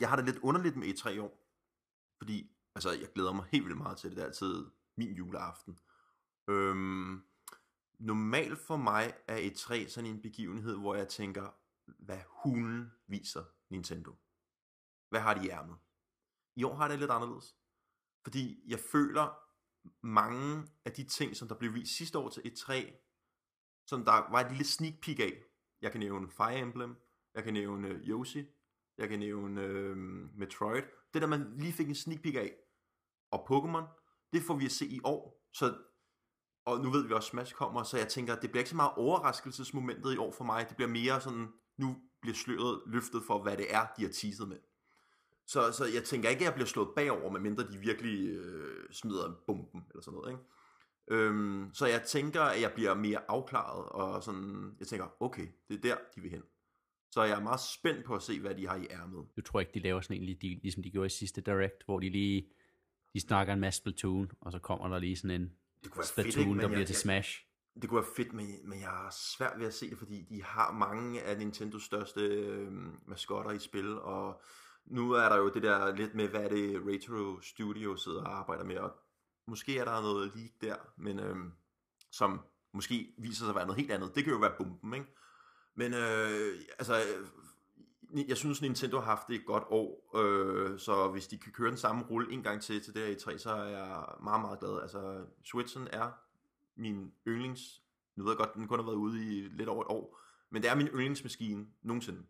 jeg 0.00 0.08
har 0.08 0.16
det 0.16 0.24
lidt 0.24 0.38
underligt 0.38 0.76
med 0.76 0.86
E3 0.86 1.08
i 1.10 1.18
år. 1.18 1.38
Fordi, 2.18 2.50
altså, 2.74 2.90
jeg 2.90 3.08
glæder 3.14 3.32
mig 3.32 3.44
helt 3.52 3.64
vildt 3.64 3.78
meget 3.78 3.98
til 3.98 4.10
det. 4.10 4.16
Det 4.16 4.22
er 4.22 4.26
altid 4.26 4.66
min 4.96 5.12
juleaften. 5.14 5.78
Øhm, 6.48 7.22
normalt 7.98 8.58
for 8.58 8.76
mig 8.76 9.14
er 9.28 9.36
E3 9.36 9.88
sådan 9.88 10.10
en 10.10 10.22
begivenhed, 10.22 10.76
hvor 10.76 10.94
jeg 10.94 11.08
tænker, 11.08 11.50
hvad 11.98 12.20
hulen 12.28 12.92
viser 13.06 13.44
Nintendo? 13.70 14.16
Hvad 15.08 15.20
har 15.20 15.34
de 15.34 15.46
i 15.46 15.50
ærmet? 15.50 15.76
I 16.56 16.64
år 16.64 16.74
har 16.74 16.88
det 16.88 16.98
lidt 16.98 17.10
anderledes. 17.10 17.56
Fordi 18.24 18.70
jeg 18.70 18.78
føler, 18.80 19.42
mange 20.02 20.68
af 20.84 20.92
de 20.92 21.04
ting, 21.04 21.36
som 21.36 21.48
der 21.48 21.54
blev 21.54 21.74
vist 21.74 21.96
sidste 21.96 22.18
år 22.18 22.28
til 22.28 22.40
E3, 22.40 22.72
som 23.86 24.04
der 24.04 24.30
var 24.30 24.40
et 24.40 24.50
lille 24.50 24.64
sneak 24.64 24.94
peek 25.02 25.20
af. 25.20 25.44
Jeg 25.80 25.92
kan 25.92 26.00
nævne 26.00 26.30
Fire 26.30 26.58
Emblem, 26.58 26.96
jeg 27.34 27.44
kan 27.44 27.52
nævne 27.52 27.88
øh, 27.88 28.08
Yoshi, 28.08 28.46
jeg 28.98 29.08
kan 29.08 29.18
nævne 29.18 29.62
øh, 29.62 29.96
Metroid. 30.34 30.82
Det 31.14 31.22
der, 31.22 31.28
man 31.28 31.56
lige 31.56 31.72
fik 31.72 31.88
en 31.88 31.94
sneak 31.94 32.22
peek 32.22 32.34
af. 32.34 32.56
Og 33.30 33.46
Pokémon, 33.50 33.86
det 34.32 34.42
får 34.42 34.56
vi 34.56 34.64
at 34.64 34.72
se 34.72 34.86
i 34.86 35.00
år. 35.04 35.48
Så, 35.52 35.78
og 36.64 36.80
nu 36.80 36.90
ved 36.90 37.06
vi 37.06 37.12
også, 37.12 37.26
at 37.26 37.30
Smash 37.30 37.54
kommer, 37.54 37.82
så 37.82 37.96
jeg 37.98 38.08
tænker, 38.08 38.34
det 38.34 38.50
bliver 38.50 38.60
ikke 38.60 38.70
så 38.70 38.76
meget 38.76 38.92
overraskelsesmomentet 38.96 40.14
i 40.14 40.16
år 40.16 40.32
for 40.32 40.44
mig. 40.44 40.68
Det 40.68 40.76
bliver 40.76 40.90
mere 40.90 41.20
sådan, 41.20 41.48
nu 41.78 41.96
bliver 42.20 42.34
sløret 42.34 42.80
løftet 42.86 43.22
for, 43.26 43.42
hvad 43.42 43.56
det 43.56 43.74
er, 43.74 43.86
de 43.96 44.02
har 44.02 44.10
teaset 44.12 44.48
med. 44.48 44.58
Så, 45.46 45.72
så 45.72 45.84
jeg 45.94 46.04
tænker 46.04 46.28
ikke, 46.28 46.40
at 46.40 46.44
jeg 46.44 46.54
bliver 46.54 46.66
slået 46.66 46.88
bagover, 46.96 47.30
medmindre 47.32 47.72
de 47.72 47.78
virkelig 47.78 48.28
øh, 48.28 48.84
smider 48.92 49.34
bomben 49.46 49.82
eller 49.90 50.02
sådan 50.02 50.16
noget. 50.16 50.30
Ikke? 50.32 50.42
Øhm, 51.10 51.70
så 51.74 51.86
jeg 51.86 52.02
tænker, 52.02 52.42
at 52.42 52.60
jeg 52.60 52.72
bliver 52.74 52.94
mere 52.94 53.18
afklaret, 53.30 53.88
og 53.88 54.22
sådan, 54.22 54.76
jeg 54.78 54.86
tænker, 54.86 55.06
okay, 55.20 55.46
det 55.68 55.76
er 55.76 55.80
der, 55.80 55.96
de 56.14 56.20
vil 56.20 56.30
hen. 56.30 56.42
Så 57.10 57.22
jeg 57.22 57.38
er 57.38 57.42
meget 57.42 57.60
spændt 57.60 58.04
på 58.06 58.14
at 58.14 58.22
se, 58.22 58.40
hvad 58.40 58.54
de 58.54 58.68
har 58.68 58.76
i 58.76 58.86
ærmet. 58.90 59.26
Du 59.36 59.42
tror 59.42 59.60
ikke, 59.60 59.72
de 59.74 59.78
laver 59.80 60.00
sådan 60.00 60.16
en, 60.16 60.24
lige- 60.24 60.60
ligesom 60.62 60.82
de 60.82 60.90
gjorde 60.90 61.06
i 61.06 61.10
sidste 61.10 61.40
Direct, 61.40 61.84
hvor 61.84 62.00
de 62.00 62.10
lige 62.10 62.46
de 63.14 63.20
snakker 63.20 63.52
en 63.52 63.60
masse 63.60 63.78
Splatoon, 63.80 64.30
og 64.40 64.52
så 64.52 64.58
kommer 64.58 64.88
der 64.88 64.98
lige 64.98 65.16
sådan 65.16 65.42
en 65.42 65.52
det 65.84 65.90
kunne 65.90 65.98
være 65.98 66.06
Splatoon, 66.06 66.32
fedt, 66.32 66.38
ikke? 66.38 66.48
Men 66.50 66.58
der 66.58 66.62
jeg- 66.64 66.70
bliver 66.70 66.86
til 66.86 66.96
Smash. 66.96 67.44
Det 67.82 67.88
kunne 67.90 68.00
være 68.02 68.10
fedt, 68.16 68.32
men, 68.32 68.68
men 68.68 68.80
jeg 68.80 68.88
har 68.88 69.10
svært 69.36 69.58
ved 69.58 69.66
at 69.66 69.74
se 69.74 69.90
det, 69.90 69.98
fordi 69.98 70.22
de 70.28 70.42
har 70.42 70.72
mange 70.72 71.22
af 71.22 71.38
Nintendos 71.38 71.82
største 71.82 72.20
øh, 72.20 72.72
maskotter 73.08 73.50
i 73.50 73.58
spil, 73.58 73.98
og 73.98 74.42
nu 74.86 75.12
er 75.12 75.28
der 75.28 75.36
jo 75.36 75.48
det 75.50 75.62
der 75.62 75.94
lidt 75.96 76.14
med, 76.14 76.28
hvad 76.28 76.50
det 76.50 76.80
Retro 76.86 77.40
Studio 77.40 77.96
sidder 77.96 78.20
og 78.24 78.38
arbejder 78.38 78.64
med, 78.64 78.76
og 78.76 78.92
måske 79.46 79.78
er 79.78 79.84
der 79.84 80.00
noget 80.00 80.32
leak 80.36 80.50
der, 80.60 80.76
men 80.96 81.18
øh, 81.18 81.36
som 82.10 82.40
måske 82.74 83.14
viser 83.18 83.38
sig 83.44 83.48
at 83.48 83.54
være 83.54 83.66
noget 83.66 83.80
helt 83.80 83.92
andet. 83.92 84.14
Det 84.14 84.24
kan 84.24 84.32
jo 84.32 84.38
være 84.38 84.54
bomben, 84.58 84.94
ikke? 84.94 85.06
Men 85.76 85.94
øh, 85.94 86.54
altså, 86.78 87.02
jeg 88.28 88.36
synes 88.36 88.62
Nintendo 88.62 88.98
har 88.98 89.04
haft 89.04 89.28
det 89.28 89.34
et 89.34 89.46
godt 89.46 89.64
år, 89.66 90.16
øh, 90.16 90.78
så 90.78 91.08
hvis 91.08 91.26
de 91.26 91.38
kan 91.38 91.52
køre 91.52 91.68
den 91.68 91.76
samme 91.76 92.04
rulle 92.10 92.32
en 92.32 92.42
gang 92.42 92.62
til 92.62 92.82
til 92.82 92.94
det 92.94 93.02
her 93.02 93.08
e 93.08 93.12
i 93.12 93.18
3, 93.18 93.38
så 93.38 93.50
er 93.50 93.64
jeg 93.64 94.04
meget, 94.22 94.40
meget 94.40 94.60
glad. 94.60 94.80
Altså, 94.82 95.24
Switchen 95.44 95.88
er 95.92 96.10
min 96.76 97.12
yndlings... 97.26 97.82
Nu 98.16 98.24
ved 98.24 98.32
jeg 98.32 98.38
godt, 98.38 98.54
den 98.54 98.68
kun 98.68 98.78
har 98.78 98.86
været 98.86 98.96
ude 98.96 99.24
i 99.24 99.40
lidt 99.40 99.68
over 99.68 99.82
et 99.82 99.88
år, 99.88 100.18
men 100.50 100.62
det 100.62 100.70
er 100.70 100.74
min 100.74 100.86
yndlingsmaskine 100.86 101.66
nogensinde. 101.82 102.22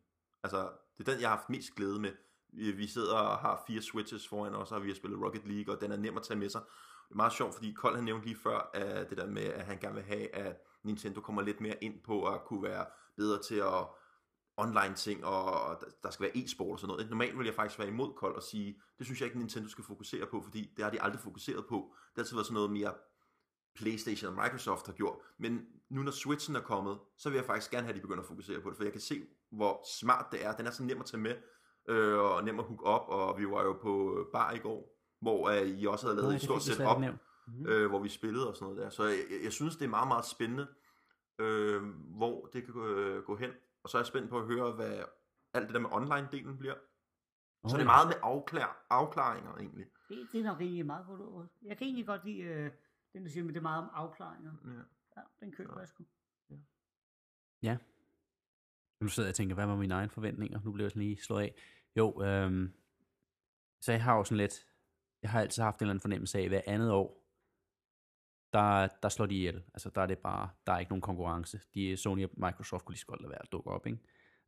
Altså, 0.42 0.70
det 0.98 1.08
er 1.08 1.12
den, 1.12 1.20
jeg 1.20 1.30
har 1.30 1.36
haft 1.36 1.50
mest 1.50 1.74
glæde 1.74 2.00
med. 2.00 2.12
Vi 2.52 2.72
vi 2.72 2.86
sidder 2.86 3.14
og 3.14 3.38
har 3.38 3.64
fire 3.66 3.82
Switches 3.82 4.28
foran 4.28 4.54
os, 4.54 4.72
og 4.72 4.82
vi 4.82 4.88
har 4.88 4.94
spillet 4.94 5.20
Rocket 5.20 5.46
League, 5.46 5.74
og 5.74 5.80
den 5.80 5.92
er 5.92 5.96
nem 5.96 6.16
at 6.16 6.22
tage 6.22 6.38
med 6.38 6.48
sig. 6.48 6.60
Det 7.08 7.14
er 7.14 7.16
meget 7.16 7.32
sjovt, 7.32 7.54
fordi 7.54 7.72
Kold 7.72 7.94
han 7.94 8.04
nævnte 8.04 8.26
lige 8.26 8.36
før, 8.36 8.70
at 8.74 9.10
det 9.10 9.18
der 9.18 9.26
med, 9.26 9.42
at 9.42 9.64
han 9.64 9.78
gerne 9.78 9.94
vil 9.94 10.04
have, 10.04 10.34
at 10.34 10.56
Nintendo 10.82 11.20
kommer 11.20 11.42
lidt 11.42 11.60
mere 11.60 11.84
ind 11.84 12.00
på 12.00 12.24
at 12.24 12.44
kunne 12.44 12.62
være 12.62 12.86
bedre 13.16 13.42
til 13.42 13.54
at 13.54 13.86
online 14.57 14.94
ting, 14.94 15.24
og 15.24 15.76
der- 16.03 16.11
skal 16.11 16.24
være 16.24 16.36
e-sport 16.36 16.72
og 16.72 16.78
sådan 16.78 16.88
noget. 16.92 17.11
Normalt 17.11 17.38
vil 17.38 17.44
jeg 17.44 17.55
faktisk 17.55 17.78
være 17.78 17.88
imod 17.88 18.12
Kold 18.16 18.34
og 18.36 18.42
sige, 18.42 18.80
det 18.98 19.07
synes 19.07 19.20
jeg 19.20 19.26
ikke, 19.26 19.38
Nintendo 19.38 19.68
skal 19.68 19.84
fokusere 19.84 20.26
på, 20.26 20.40
fordi 20.42 20.72
det 20.76 20.84
har 20.84 20.90
de 20.90 21.03
aldrig 21.03 21.20
fokuseret 21.20 21.66
på. 21.68 21.94
Det 21.94 22.12
har 22.16 22.22
altid 22.22 22.36
været 22.36 22.46
sådan 22.46 22.55
noget 22.55 22.70
mere 22.70 22.94
Playstation 23.74 24.38
og 24.38 24.42
Microsoft 24.44 24.86
har 24.86 24.92
gjort. 24.92 25.16
Men 25.38 25.66
nu 25.90 26.03
når 26.03 26.11
Switchen 26.12 26.57
er 26.57 26.61
kommet, 26.61 26.98
så 27.18 27.28
vil 27.28 27.36
jeg 27.36 27.44
faktisk 27.44 27.70
gerne 27.70 27.82
have, 27.84 27.90
at 27.90 27.96
de 27.96 28.00
begynder 28.00 28.22
at 28.22 28.28
fokusere 28.28 28.61
på 28.61 28.68
det, 28.70 28.76
for 28.76 28.84
jeg 28.84 28.92
kan 28.92 29.00
se, 29.00 29.22
hvor 29.50 29.84
smart 30.00 30.26
det 30.32 30.44
er. 30.44 30.57
Den 30.57 30.66
er 30.66 30.70
så 30.70 30.82
nem 30.84 31.00
at 31.00 31.07
tage 31.07 31.20
med, 31.20 31.34
øh, 31.88 32.18
og 32.18 32.44
nem 32.44 32.59
at 32.59 32.64
hook 32.64 32.82
op, 32.82 33.09
og 33.09 33.38
vi 33.38 33.46
var 33.46 33.62
jo 33.62 33.72
på 33.72 34.24
bar 34.32 34.53
i 34.53 34.59
går, 34.59 34.98
hvor 35.20 35.48
øh, 35.48 35.66
I 35.68 35.86
også 35.86 36.07
havde 36.07 36.16
lavet 36.16 36.28
Nej, 36.28 36.36
et 36.36 36.42
stort 36.42 36.68
ikke 36.68 37.00
nævnt. 37.00 37.18
Mhm. 37.46 37.66
øh, 37.66 37.88
hvor 37.88 37.98
vi 38.03 38.09
spillede 38.09 38.48
og 38.48 38.57
sådan 38.57 38.64
noget 38.74 38.82
der. 38.84 38.90
Så 38.90 39.05
jeg, 39.05 39.18
jeg, 39.44 39.53
synes, 39.53 39.76
det 39.76 39.84
er 39.84 39.88
meget, 39.88 40.09
meget 40.09 40.24
spændende, 40.26 40.66
øh, 41.38 41.82
hvor 42.16 42.46
det 42.53 42.64
kan 42.64 42.74
øh, 42.82 43.22
gå 43.22 43.36
hen. 43.36 43.50
Og 43.82 43.90
så 43.90 43.98
er 43.98 44.00
jeg 44.00 44.06
spændt 44.06 44.30
på 44.30 44.38
at 44.38 44.46
høre, 44.46 44.72
hvad 44.72 45.04
alt 45.54 45.66
det 45.66 45.74
der 45.74 45.80
med 45.80 45.90
online-delen 45.90 46.58
bliver. 46.58 46.74
Så 47.68 47.76
det 47.76 47.82
er 47.82 47.86
meget 47.86 48.08
med 48.08 48.16
afklar, 48.22 48.86
afklaringer 48.90 49.54
egentlig. 49.54 49.86
Det, 50.08 50.28
det 50.32 50.40
er 50.40 50.44
nok 50.44 50.60
egentlig 50.60 50.86
meget 50.86 51.06
godt 51.06 51.20
ord. 51.20 51.46
Jeg 51.62 51.76
kan 51.78 51.86
egentlig 51.86 52.06
godt 52.06 52.24
lide 52.24 52.38
øh, 52.38 52.70
den, 53.12 53.24
du 53.24 53.30
siger, 53.30 53.44
men 53.44 53.54
det 53.54 53.58
er 53.58 53.62
meget 53.62 53.82
om 53.82 53.90
afklaringer. 53.92 54.52
Ja. 54.64 54.82
Ja, 55.16 55.22
den 55.40 55.52
køber 55.52 55.78
jeg 55.78 55.88
sgu. 55.88 56.04
Nu 59.00 59.08
sidder 59.08 59.26
jeg 59.26 59.32
og 59.32 59.34
tænker, 59.34 59.54
hvad 59.54 59.66
var 59.66 59.76
mine 59.76 59.94
egne 59.94 60.10
forventninger? 60.10 60.60
Nu 60.64 60.72
bliver 60.72 60.84
jeg 60.84 60.90
sådan 60.90 61.02
lige 61.02 61.22
slået 61.22 61.42
af. 61.42 61.54
Jo, 61.96 62.22
øhm, 62.22 62.72
så 63.80 63.92
jeg 63.92 64.04
har 64.04 64.16
jo 64.16 64.24
sådan 64.24 64.36
lidt, 64.36 64.66
jeg 65.22 65.30
har 65.30 65.40
altid 65.40 65.62
haft 65.62 65.78
en 65.78 65.84
eller 65.84 65.92
anden 65.92 66.00
fornemmelse 66.00 66.38
af, 66.38 66.48
hver 66.48 66.60
andet 66.66 66.92
år, 66.92 67.21
der, 68.53 68.88
der 69.03 69.09
slår 69.09 69.26
de 69.26 69.34
ihjel. 69.34 69.62
Altså 69.74 69.90
der 69.94 70.00
er 70.00 70.07
det 70.07 70.18
bare, 70.18 70.48
der 70.66 70.72
er 70.72 70.78
ikke 70.78 70.90
nogen 70.90 71.03
konkurrence. 71.03 71.61
De, 71.74 71.96
Sony 71.96 72.24
og 72.24 72.30
Microsoft 72.36 72.84
kunne 72.84 72.92
lige 72.92 73.00
så 73.00 73.07
godt 73.07 73.20
lade 73.20 73.30
være 73.30 73.42
at 73.42 73.53
dukke 73.53 73.70
op, 73.70 73.86
ikke? 73.86 73.98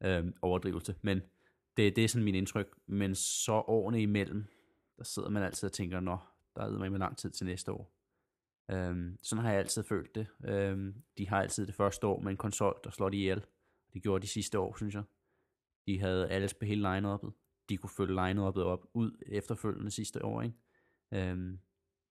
Øhm, 0.05 0.35
overdrivelse. 0.43 0.95
Men 1.03 1.21
det, 1.77 1.97
det 1.97 2.05
er 2.05 2.09
sådan 2.09 2.25
min 2.25 2.35
indtryk. 2.35 2.67
Men 2.87 3.15
så 3.15 3.53
årene 3.53 4.03
imellem, 4.03 4.45
der 4.97 5.05
sidder 5.05 5.29
man 5.29 5.43
altid 5.43 5.69
og 5.69 5.73
tænker, 5.73 6.01
nå, 6.01 6.19
der 6.57 6.63
er 6.63 6.91
med 6.91 6.99
lang 6.99 7.17
tid 7.17 7.31
til 7.31 7.47
næste 7.47 7.73
år. 7.73 7.95
Øhm, 8.71 9.19
sådan 9.23 9.45
har 9.45 9.51
jeg 9.51 9.61
altid 9.61 9.85
følt 9.85 10.15
det. 10.15 10.27
Øhm, 10.45 10.95
de 11.19 11.29
har 11.29 11.43
altid 11.43 11.67
det 11.67 11.75
første 11.75 12.07
år 12.07 12.21
med 12.21 12.31
en 12.31 12.37
konsol, 12.37 12.81
der 12.85 12.91
slår 12.91 13.09
de 13.09 13.17
ihjel. 13.17 13.45
Det 13.93 14.03
gjorde 14.03 14.23
de 14.23 14.27
sidste 14.27 14.59
år, 14.59 14.77
synes 14.77 14.95
jeg. 14.95 15.03
De 15.87 16.01
havde 16.01 16.29
alles 16.29 16.55
på 16.55 16.65
hele 16.65 16.89
line-up'et. 16.89 17.31
De 17.69 17.77
kunne 17.77 17.91
følge 17.91 18.15
line-up'et 18.15 18.61
op 18.61 18.87
ud 18.95 19.23
efterfølgende 19.27 19.91
sidste 19.91 20.25
år, 20.25 20.43
ikke? 20.43 20.57
Øhm, 21.15 21.59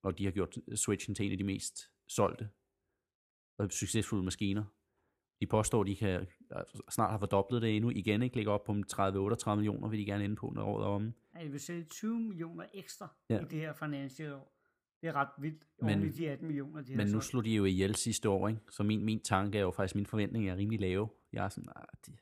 og 0.04 0.18
de 0.18 0.24
har 0.26 0.32
gjort 0.32 0.58
Switchen 0.76 1.16
til 1.16 1.26
en 1.26 1.32
af 1.32 1.38
de 1.38 1.44
mest 1.44 1.92
solgte 2.08 2.50
og 3.58 3.72
succesfulde 3.72 4.24
maskiner. 4.24 4.64
De 5.42 5.48
påstår, 5.48 5.84
de 5.84 5.96
kan 5.96 6.28
snart 6.90 7.10
have 7.10 7.20
fordoblet 7.20 7.62
det 7.62 7.76
endnu 7.76 7.90
igen, 7.90 8.22
ikke? 8.22 8.36
Ligger 8.36 8.52
op 8.52 8.64
på 8.64 8.72
30-38 8.72 9.56
millioner, 9.56 9.88
vil 9.90 10.00
de 10.00 10.06
gerne 10.06 10.24
ende 10.26 10.36
på, 10.36 10.52
når 10.56 10.64
året 10.64 10.84
er 10.84 10.88
omme. 10.88 11.14
Ja, 11.36 11.44
de 11.44 11.50
vil 11.52 11.60
sælge 11.60 11.84
20 11.84 12.20
millioner 12.20 12.66
ekstra 12.74 13.08
Ja. 13.30 13.40
i 13.40 13.44
det 13.44 13.60
her 13.60 13.74
financielle 13.74 14.36
år. 14.36 14.50
Det 15.02 15.10
er 15.10 15.14
ret 15.16 15.30
vildt. 15.40 15.68
Men- 15.82 16.14
de 16.14 16.30
18 16.30 16.48
millioner, 16.48 16.82
de 16.82 16.92
har 16.92 16.98
Men 16.98 17.08
nu 17.08 17.12
solgt. 17.12 17.26
slog 17.26 17.46
de 17.46 17.50
jo 17.56 17.66
ihjel 17.66 17.96
sidste 17.96 18.30
år, 18.30 18.48
ikke? 18.48 18.62
Så 18.72 18.84
min, 18.84 19.06
min 19.06 19.20
tanke 19.22 19.58
er 19.58 19.62
jo 19.62 19.72
faktisk, 19.72 19.96
min 19.96 20.06
forventning 20.06 20.50
er 20.50 20.56
rimelig 20.56 20.80
lave. 20.80 21.10
Jeg 21.34 21.46
er 21.46 21.50
sådan, 21.50 21.70
nej, 21.76 21.86
det, 22.06 22.16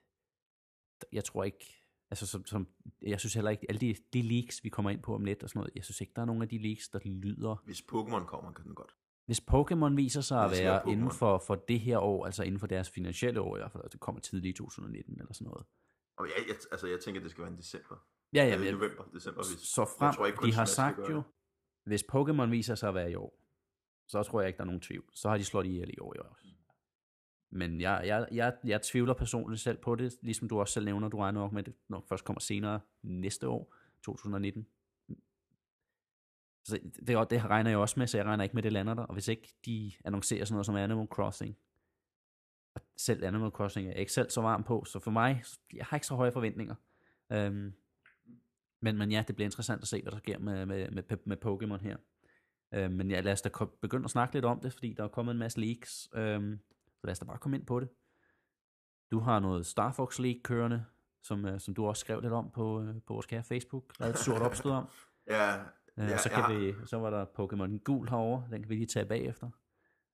jeg 1.11 1.23
tror 1.23 1.43
ikke, 1.43 1.80
altså 2.11 2.27
som, 2.27 2.45
som, 2.45 2.67
jeg 3.01 3.19
synes 3.19 3.33
heller 3.33 3.51
ikke, 3.51 3.65
alle 3.69 3.79
de, 3.79 3.95
de 4.13 4.21
leaks, 4.21 4.63
vi 4.63 4.69
kommer 4.69 4.91
ind 4.91 5.01
på 5.01 5.15
om 5.15 5.25
lidt 5.25 5.43
og 5.43 5.49
sådan 5.49 5.59
noget, 5.59 5.71
jeg 5.75 5.83
synes 5.83 6.01
ikke, 6.01 6.13
der 6.15 6.21
er 6.21 6.25
nogen 6.25 6.41
af 6.41 6.49
de 6.49 6.57
leaks, 6.57 6.89
der 6.89 6.99
lyder. 7.05 7.55
Hvis 7.65 7.81
Pokémon 7.81 8.25
kommer, 8.25 8.51
kan 8.51 8.65
den 8.65 8.75
godt. 8.75 8.95
Hvis 9.25 9.41
Pokémon 9.51 9.95
viser 9.95 10.21
sig 10.21 10.45
at 10.45 10.51
være 10.51 10.81
Pokémon. 10.81 10.89
inden 10.89 11.11
for, 11.11 11.37
for 11.37 11.55
det 11.55 11.79
her 11.79 11.99
år, 11.99 12.25
altså 12.25 12.43
inden 12.43 12.59
for 12.59 12.67
deres 12.67 12.89
finansielle 12.89 13.41
år 13.41 13.57
i 13.57 13.59
hvert 13.59 13.71
fald, 13.71 13.89
det 13.89 13.99
kommer 13.99 14.21
tidligt 14.21 14.55
i 14.55 14.57
2019 14.57 15.19
eller 15.19 15.33
sådan 15.33 15.47
noget. 15.47 15.65
Og 16.17 16.27
jeg, 16.27 16.47
jeg, 16.47 16.55
altså, 16.71 16.87
jeg 16.87 16.99
tænker, 16.99 17.21
det 17.21 17.31
skal 17.31 17.41
være 17.41 17.51
en 17.51 17.57
december. 17.57 17.95
Ja, 18.33 18.45
ja, 18.45 18.57
men, 18.57 18.73
november, 18.73 19.03
december. 19.03 19.41
Hvis, 19.41 19.67
så 19.67 19.81
jeg 19.81 19.87
frem, 19.99 20.15
tror 20.15 20.25
ikke, 20.25 20.45
de 20.45 20.53
har 20.53 20.65
sagt 20.65 20.99
jo, 21.09 21.23
hvis 21.83 22.03
Pokémon 22.03 22.49
viser 22.49 22.75
sig 22.75 22.89
at 22.89 22.95
være 22.95 23.11
i 23.11 23.15
år, 23.15 23.41
så 24.07 24.23
tror 24.23 24.41
jeg 24.41 24.47
ikke, 24.47 24.57
der 24.57 24.63
er 24.63 24.65
nogen 24.65 24.81
tvivl. 24.81 25.09
Så 25.13 25.29
har 25.29 25.37
de 25.37 25.45
slået 25.45 25.65
ihjel 25.65 25.89
i 25.89 25.99
år 25.99 26.13
i 26.15 26.19
år. 26.19 26.37
Men 27.51 27.81
jeg, 27.81 28.01
jeg, 28.05 28.27
jeg, 28.31 28.53
jeg 28.63 28.81
tvivler 28.81 29.13
personligt 29.13 29.61
selv 29.61 29.77
på 29.77 29.95
det, 29.95 30.17
ligesom 30.21 30.47
du 30.47 30.59
også 30.59 30.73
selv 30.73 30.85
nævner, 30.85 31.07
du 31.07 31.17
regner 31.17 31.41
nok 31.41 31.51
med, 31.51 31.59
at 31.59 31.65
det 31.65 31.75
nok 31.89 32.07
først 32.09 32.25
kommer 32.25 32.39
senere 32.39 32.79
næste 33.01 33.47
år, 33.47 33.75
2019. 34.05 34.67
Så 36.63 36.79
det, 37.07 37.29
det 37.29 37.45
regner 37.45 37.69
jeg 37.69 37.79
også 37.79 37.99
med, 37.99 38.07
så 38.07 38.17
jeg 38.17 38.25
regner 38.25 38.43
ikke 38.43 38.55
med, 38.55 38.63
det 38.63 38.73
lander 38.73 38.93
der. 38.93 39.03
Og 39.03 39.13
hvis 39.13 39.27
ikke 39.27 39.53
de 39.65 39.91
annoncerer 40.05 40.45
sådan 40.45 40.53
noget 40.53 40.65
som 40.65 40.75
Animal 40.75 41.07
Crossing, 41.07 41.57
og 42.75 42.81
selv 42.97 43.23
Animal 43.23 43.49
Crossing 43.49 43.87
er 43.87 43.91
jeg 43.91 43.99
ikke 43.99 44.11
selv 44.11 44.29
så 44.29 44.41
varm 44.41 44.63
på, 44.63 44.83
så 44.85 44.99
for 44.99 45.11
mig, 45.11 45.43
jeg 45.73 45.85
har 45.85 45.97
ikke 45.97 46.07
så 46.07 46.15
høje 46.15 46.31
forventninger. 46.31 46.75
Øhm, 47.31 47.73
men, 48.81 48.97
men 48.97 49.11
ja, 49.11 49.23
det 49.27 49.35
bliver 49.35 49.47
interessant 49.47 49.81
at 49.81 49.87
se, 49.87 50.01
hvad 50.01 50.11
der 50.11 50.17
sker 50.17 50.39
med, 50.39 50.65
med, 50.65 50.91
med, 50.91 51.03
med 51.25 51.37
Pokémon 51.45 51.83
her. 51.83 51.97
Øhm, 52.73 52.93
men 52.93 53.11
ja, 53.11 53.21
lad 53.21 53.33
os 53.33 53.41
da 53.41 53.49
begynde 53.81 54.03
at 54.03 54.11
snakke 54.11 54.33
lidt 54.35 54.45
om 54.45 54.59
det, 54.59 54.73
fordi 54.73 54.93
der 54.93 55.03
er 55.03 55.07
kommet 55.07 55.31
en 55.31 55.39
masse 55.39 55.59
leaks. 55.59 56.09
Øhm, 56.13 56.59
så 57.01 57.07
lad 57.07 57.11
os 57.11 57.19
da 57.19 57.25
bare 57.25 57.37
komme 57.37 57.57
ind 57.57 57.65
på 57.65 57.79
det. 57.79 57.89
Du 59.11 59.19
har 59.19 59.39
noget 59.39 59.65
Star 59.65 59.91
Fox 59.91 60.19
League 60.19 60.41
kørende, 60.43 60.85
som, 61.23 61.45
øh, 61.45 61.59
som 61.59 61.73
du 61.73 61.85
også 61.85 61.99
skrev 61.99 62.21
lidt 62.21 62.33
om 62.33 62.51
på, 62.51 62.81
øh, 62.81 62.95
på 63.07 63.13
vores 63.13 63.25
kære 63.25 63.43
Facebook. 63.43 63.97
Der 63.97 64.05
er 64.05 64.09
et 64.09 64.17
stort 64.17 64.41
opstød 64.41 64.71
om. 64.71 64.87
Ja, 65.27 65.63
Øh, 65.97 66.09
Ja, 66.09 66.17
så, 66.17 66.29
kan 66.29 66.59
vi, 66.59 66.75
så 66.85 66.97
var 66.97 67.09
der 67.09 67.25
Pokémon 67.25 67.83
Gul 67.83 68.09
herovre, 68.09 68.47
den 68.51 68.61
kan 68.61 68.69
vi 68.69 68.75
lige 68.75 68.87
tage 68.87 69.05
bagefter. 69.05 69.49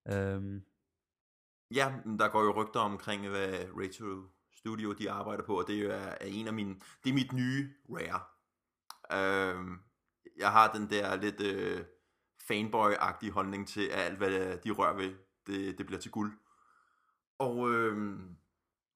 Øhm, 0.07 0.63
Ja, 1.75 1.95
men 2.05 2.19
der 2.19 2.27
går 2.27 2.43
jo 2.43 2.61
rygter 2.61 2.79
omkring, 2.79 3.29
hvad 3.29 3.53
Retro 3.53 4.29
Studio 4.51 4.93
de 4.93 5.11
arbejder 5.11 5.43
på, 5.43 5.59
og 5.59 5.67
det 5.67 5.79
er, 5.81 5.95
er 5.97 6.25
en 6.25 6.47
af 6.47 6.53
mine, 6.53 6.75
det 7.03 7.09
er 7.09 7.13
mit 7.13 7.33
nye 7.33 7.73
Rare. 7.89 8.21
Øhm, 9.17 9.79
jeg 10.37 10.51
har 10.51 10.71
den 10.73 10.89
der 10.89 11.15
lidt 11.15 11.41
øh, 11.41 11.85
fanboy-agtige 12.41 13.31
holdning 13.31 13.67
til, 13.67 13.85
at 13.85 13.99
alt 13.99 14.17
hvad 14.17 14.57
de 14.57 14.71
rører 14.71 14.95
ved, 14.95 15.15
det, 15.47 15.77
det 15.77 15.85
bliver 15.85 15.99
til 15.99 16.11
guld. 16.11 16.33
Og 17.39 17.69
øhm, 17.71 18.35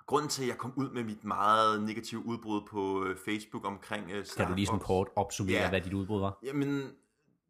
grunden 0.05 0.29
til, 0.29 0.41
at 0.43 0.47
jeg 0.49 0.57
kom 0.57 0.73
ud 0.77 0.89
med 0.89 1.03
mit 1.03 1.23
meget 1.23 1.83
negative 1.83 2.25
udbrud 2.25 2.61
på 2.69 3.03
øh, 3.05 3.17
Facebook 3.25 3.65
omkring 3.65 4.11
øh, 4.11 4.25
Star 4.25 4.43
kan 4.43 4.51
du 4.51 4.55
lige 4.55 4.65
sådan 4.65 4.79
kort 4.79 5.07
opsummere, 5.15 5.55
Ja. 5.57 5.69
hvad 5.69 5.81
dit 5.81 5.93
udbrud 5.93 6.19
var? 6.19 6.37
Jamen, 6.43 6.91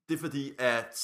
det 0.09 0.13
er 0.15 0.17
fordi, 0.17 0.51
at 0.59 0.95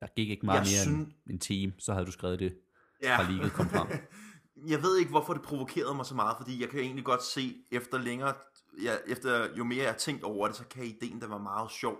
Der 0.00 0.06
gik 0.16 0.28
ikke 0.30 0.46
meget 0.46 0.60
mere 0.60 0.82
synes- 0.82 1.08
end 1.08 1.12
en 1.30 1.38
time, 1.38 1.72
så 1.78 1.92
havde 1.92 2.06
du 2.06 2.12
skrevet 2.12 2.38
det. 2.38 2.58
ja. 3.02 3.16
fra 3.18 3.30
leaget 3.30 3.52
kom 3.52 3.68
frem. 3.68 3.88
jeg 4.72 4.82
ved 4.82 4.96
ikke, 4.98 5.10
hvorfor 5.10 5.32
det 5.32 5.42
provokerede 5.42 5.94
mig 5.94 6.06
så 6.06 6.14
meget, 6.14 6.36
fordi 6.36 6.60
jeg 6.60 6.68
kan 6.68 6.80
egentlig 6.80 7.04
godt 7.04 7.22
se, 7.22 7.64
efter 7.72 7.98
længere, 7.98 8.34
ja, 8.82 8.96
efter 9.06 9.54
jo 9.58 9.64
mere 9.64 9.82
jeg 9.82 9.90
har 9.92 9.98
tænkt 9.98 10.24
over 10.24 10.46
det, 10.46 10.56
så 10.56 10.64
kan 10.70 10.84
ideen 10.84 11.20
da 11.20 11.26
være 11.26 11.40
meget 11.40 11.70
sjov. 11.70 11.96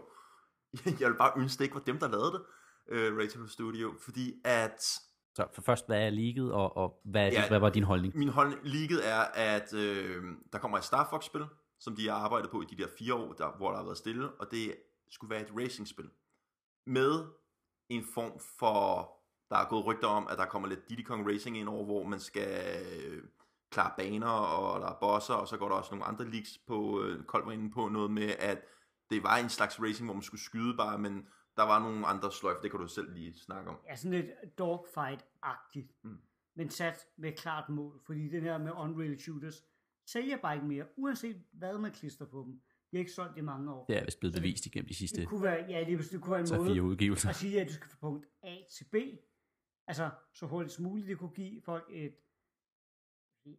Jeg 1.00 1.10
vil 1.10 1.16
bare 1.18 1.32
ønske, 1.36 1.58
det 1.58 1.64
ikke 1.64 1.74
var 1.74 1.80
dem, 1.82 1.98
der 1.98 2.08
lavede 2.08 2.32
det, 2.32 2.40
uh, 3.12 3.18
Retro 3.18 3.46
Studio, 3.46 3.94
fordi 4.00 4.40
at 4.44 4.84
Så 5.34 5.46
for 5.52 5.62
først, 5.62 5.86
hvad 5.86 6.06
er 6.06 6.10
leaget, 6.10 6.52
og, 6.52 6.76
og 6.76 7.00
hvad, 7.04 7.26
er 7.26 7.32
ja. 7.32 7.48
hvad 7.48 7.58
var 7.58 7.70
din 7.70 7.82
holdning? 7.82 8.16
min 8.16 8.28
holdning 8.28 8.60
leaget 8.64 9.08
er, 9.08 9.20
at 9.34 9.74
øh, 9.74 10.24
der 10.52 10.58
kommer 10.58 10.78
et 10.78 10.84
Star 10.84 11.08
Fox-spil, 11.10 11.44
som 11.78 11.96
de 11.96 12.08
har 12.08 12.16
arbejdet 12.16 12.50
på 12.50 12.62
i 12.62 12.64
de 12.64 12.82
der 12.82 12.88
fire 12.98 13.14
år, 13.14 13.32
der, 13.32 13.56
hvor 13.56 13.70
der 13.70 13.76
har 13.76 13.84
været 13.84 13.98
stille, 13.98 14.30
og 14.30 14.46
det 14.50 14.74
skulle 15.10 15.30
være 15.30 15.42
et 15.42 15.52
racing-spil. 15.56 16.10
Med 16.86 17.24
en 17.88 18.04
form 18.14 18.38
for, 18.58 19.12
der 19.50 19.56
er 19.56 19.68
gået 19.68 19.86
rygter 19.86 20.08
om, 20.08 20.26
at 20.30 20.38
der 20.38 20.44
kommer 20.44 20.68
lidt 20.68 20.88
Diddy 20.88 21.04
Kong 21.04 21.28
Racing 21.28 21.58
ind 21.58 21.68
over, 21.68 21.84
hvor 21.84 22.04
man 22.04 22.20
skal 22.20 22.76
øh, 22.96 23.22
klare 23.70 23.92
baner, 23.96 24.28
og 24.28 24.80
der 24.80 24.86
er 24.86 24.98
bosser, 25.00 25.34
og 25.34 25.48
så 25.48 25.56
går 25.56 25.68
der 25.68 25.74
også 25.74 25.90
nogle 25.90 26.04
andre 26.04 26.24
leaks 26.24 26.58
på, 26.66 27.02
øh, 27.02 27.24
Kold 27.24 27.44
var 27.44 27.52
inde 27.52 27.70
på 27.70 27.88
noget 27.88 28.10
med, 28.10 28.34
at 28.38 28.64
det 29.10 29.22
var 29.22 29.36
en 29.36 29.48
slags 29.48 29.80
racing, 29.80 30.06
hvor 30.06 30.14
man 30.14 30.22
skulle 30.22 30.40
skyde 30.40 30.76
bare, 30.76 30.98
men 30.98 31.28
der 31.56 31.62
var 31.62 31.78
nogle 31.78 32.06
andre 32.06 32.32
sløjf, 32.32 32.56
det 32.62 32.70
kan 32.70 32.80
du 32.80 32.88
selv 32.88 33.12
lige 33.12 33.34
snakke 33.34 33.70
om. 33.70 33.76
Ja, 33.88 33.96
sådan 33.96 34.20
lidt 34.20 34.30
dogfight-agtigt. 34.60 36.00
Mm. 36.02 36.18
Men 36.54 36.70
sat 36.70 37.06
med 37.16 37.32
klart 37.32 37.68
mål. 37.68 38.00
Fordi 38.06 38.28
den 38.28 38.42
her 38.42 38.58
med 38.58 38.72
Unreal 38.72 39.18
Shooters 39.18 39.64
sælger 40.06 40.36
bare 40.36 40.54
ikke 40.54 40.66
mere, 40.66 40.86
uanset 40.96 41.42
hvad 41.52 41.78
man 41.78 41.92
klister 41.92 42.24
på 42.26 42.42
dem. 42.46 42.52
De 42.90 42.96
har 42.96 42.98
ikke 42.98 43.12
solgt 43.12 43.38
i 43.38 43.40
mange 43.40 43.72
år. 43.72 43.86
Det 43.86 43.96
er 43.96 44.04
vist 44.04 44.20
blevet 44.20 44.34
bevist 44.34 44.66
igennem 44.66 44.88
de 44.88 44.94
sidste 44.94 45.20
Det 45.20 45.28
kunne 45.28 45.42
være, 45.42 45.64
ja, 45.68 45.84
det, 45.84 46.10
det 46.10 46.20
kunne 46.20 46.30
være 46.30 46.40
en 46.40 46.46
så 46.46 46.56
måde 46.56 46.70
fire 46.70 46.82
udgivelser. 46.82 47.28
at 47.28 47.36
sige, 47.36 47.60
at 47.60 47.68
du 47.68 47.72
skal 47.72 47.88
fra 47.90 47.96
punkt 48.00 48.26
A 48.42 48.56
til 48.70 48.84
B. 48.84 48.94
Altså, 49.86 50.10
så 50.34 50.46
hurtigt 50.46 50.72
som 50.72 50.84
muligt. 50.84 51.08
Det 51.08 51.18
kunne 51.18 51.34
give 51.34 51.62
folk 51.62 51.84
et, 51.90 52.14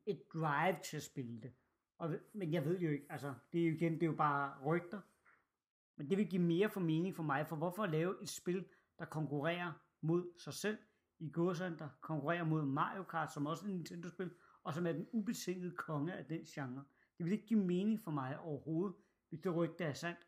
et 0.05 0.21
drive 0.33 0.75
til 0.83 0.97
at 0.97 1.03
spille 1.03 1.41
det. 1.41 1.53
Og, 1.97 2.15
men 2.33 2.53
jeg 2.53 2.65
ved 2.65 2.79
jo 2.79 2.89
ikke, 2.89 3.05
altså, 3.09 3.33
det 3.53 3.61
er 3.61 3.67
jo 3.67 3.73
igen, 3.73 3.93
det 3.93 4.03
er 4.03 4.07
jo 4.07 4.15
bare 4.15 4.65
rygter. 4.65 5.01
Men 5.97 6.09
det 6.09 6.17
vil 6.17 6.29
give 6.29 6.41
mere 6.41 6.69
for 6.69 6.79
mening 6.79 7.15
for 7.15 7.23
mig, 7.23 7.47
for 7.47 7.55
hvorfor 7.55 7.85
lave 7.85 8.23
et 8.23 8.29
spil, 8.29 8.65
der 8.99 9.05
konkurrerer 9.05 9.73
mod 10.01 10.39
sig 10.39 10.53
selv, 10.53 10.77
i 11.19 11.29
gåsøjne, 11.29 11.77
der 11.77 11.89
konkurrerer 12.01 12.43
mod 12.43 12.65
Mario 12.65 13.03
Kart, 13.03 13.33
som 13.33 13.45
også 13.45 13.65
er 13.65 13.69
et 13.69 13.75
Nintendo-spil, 13.75 14.31
og 14.63 14.73
som 14.73 14.87
er 14.87 14.91
den 14.91 15.07
ubetingede 15.11 15.75
konge 15.75 16.13
af 16.13 16.25
den 16.25 16.43
genre. 16.43 16.85
Det 17.17 17.25
vil 17.25 17.33
ikke 17.33 17.45
give 17.45 17.65
mening 17.65 18.01
for 18.03 18.11
mig 18.11 18.39
overhovedet, 18.39 18.95
hvis 19.29 19.39
det 19.39 19.55
rygte 19.55 19.83
er 19.83 19.93
sandt, 19.93 20.27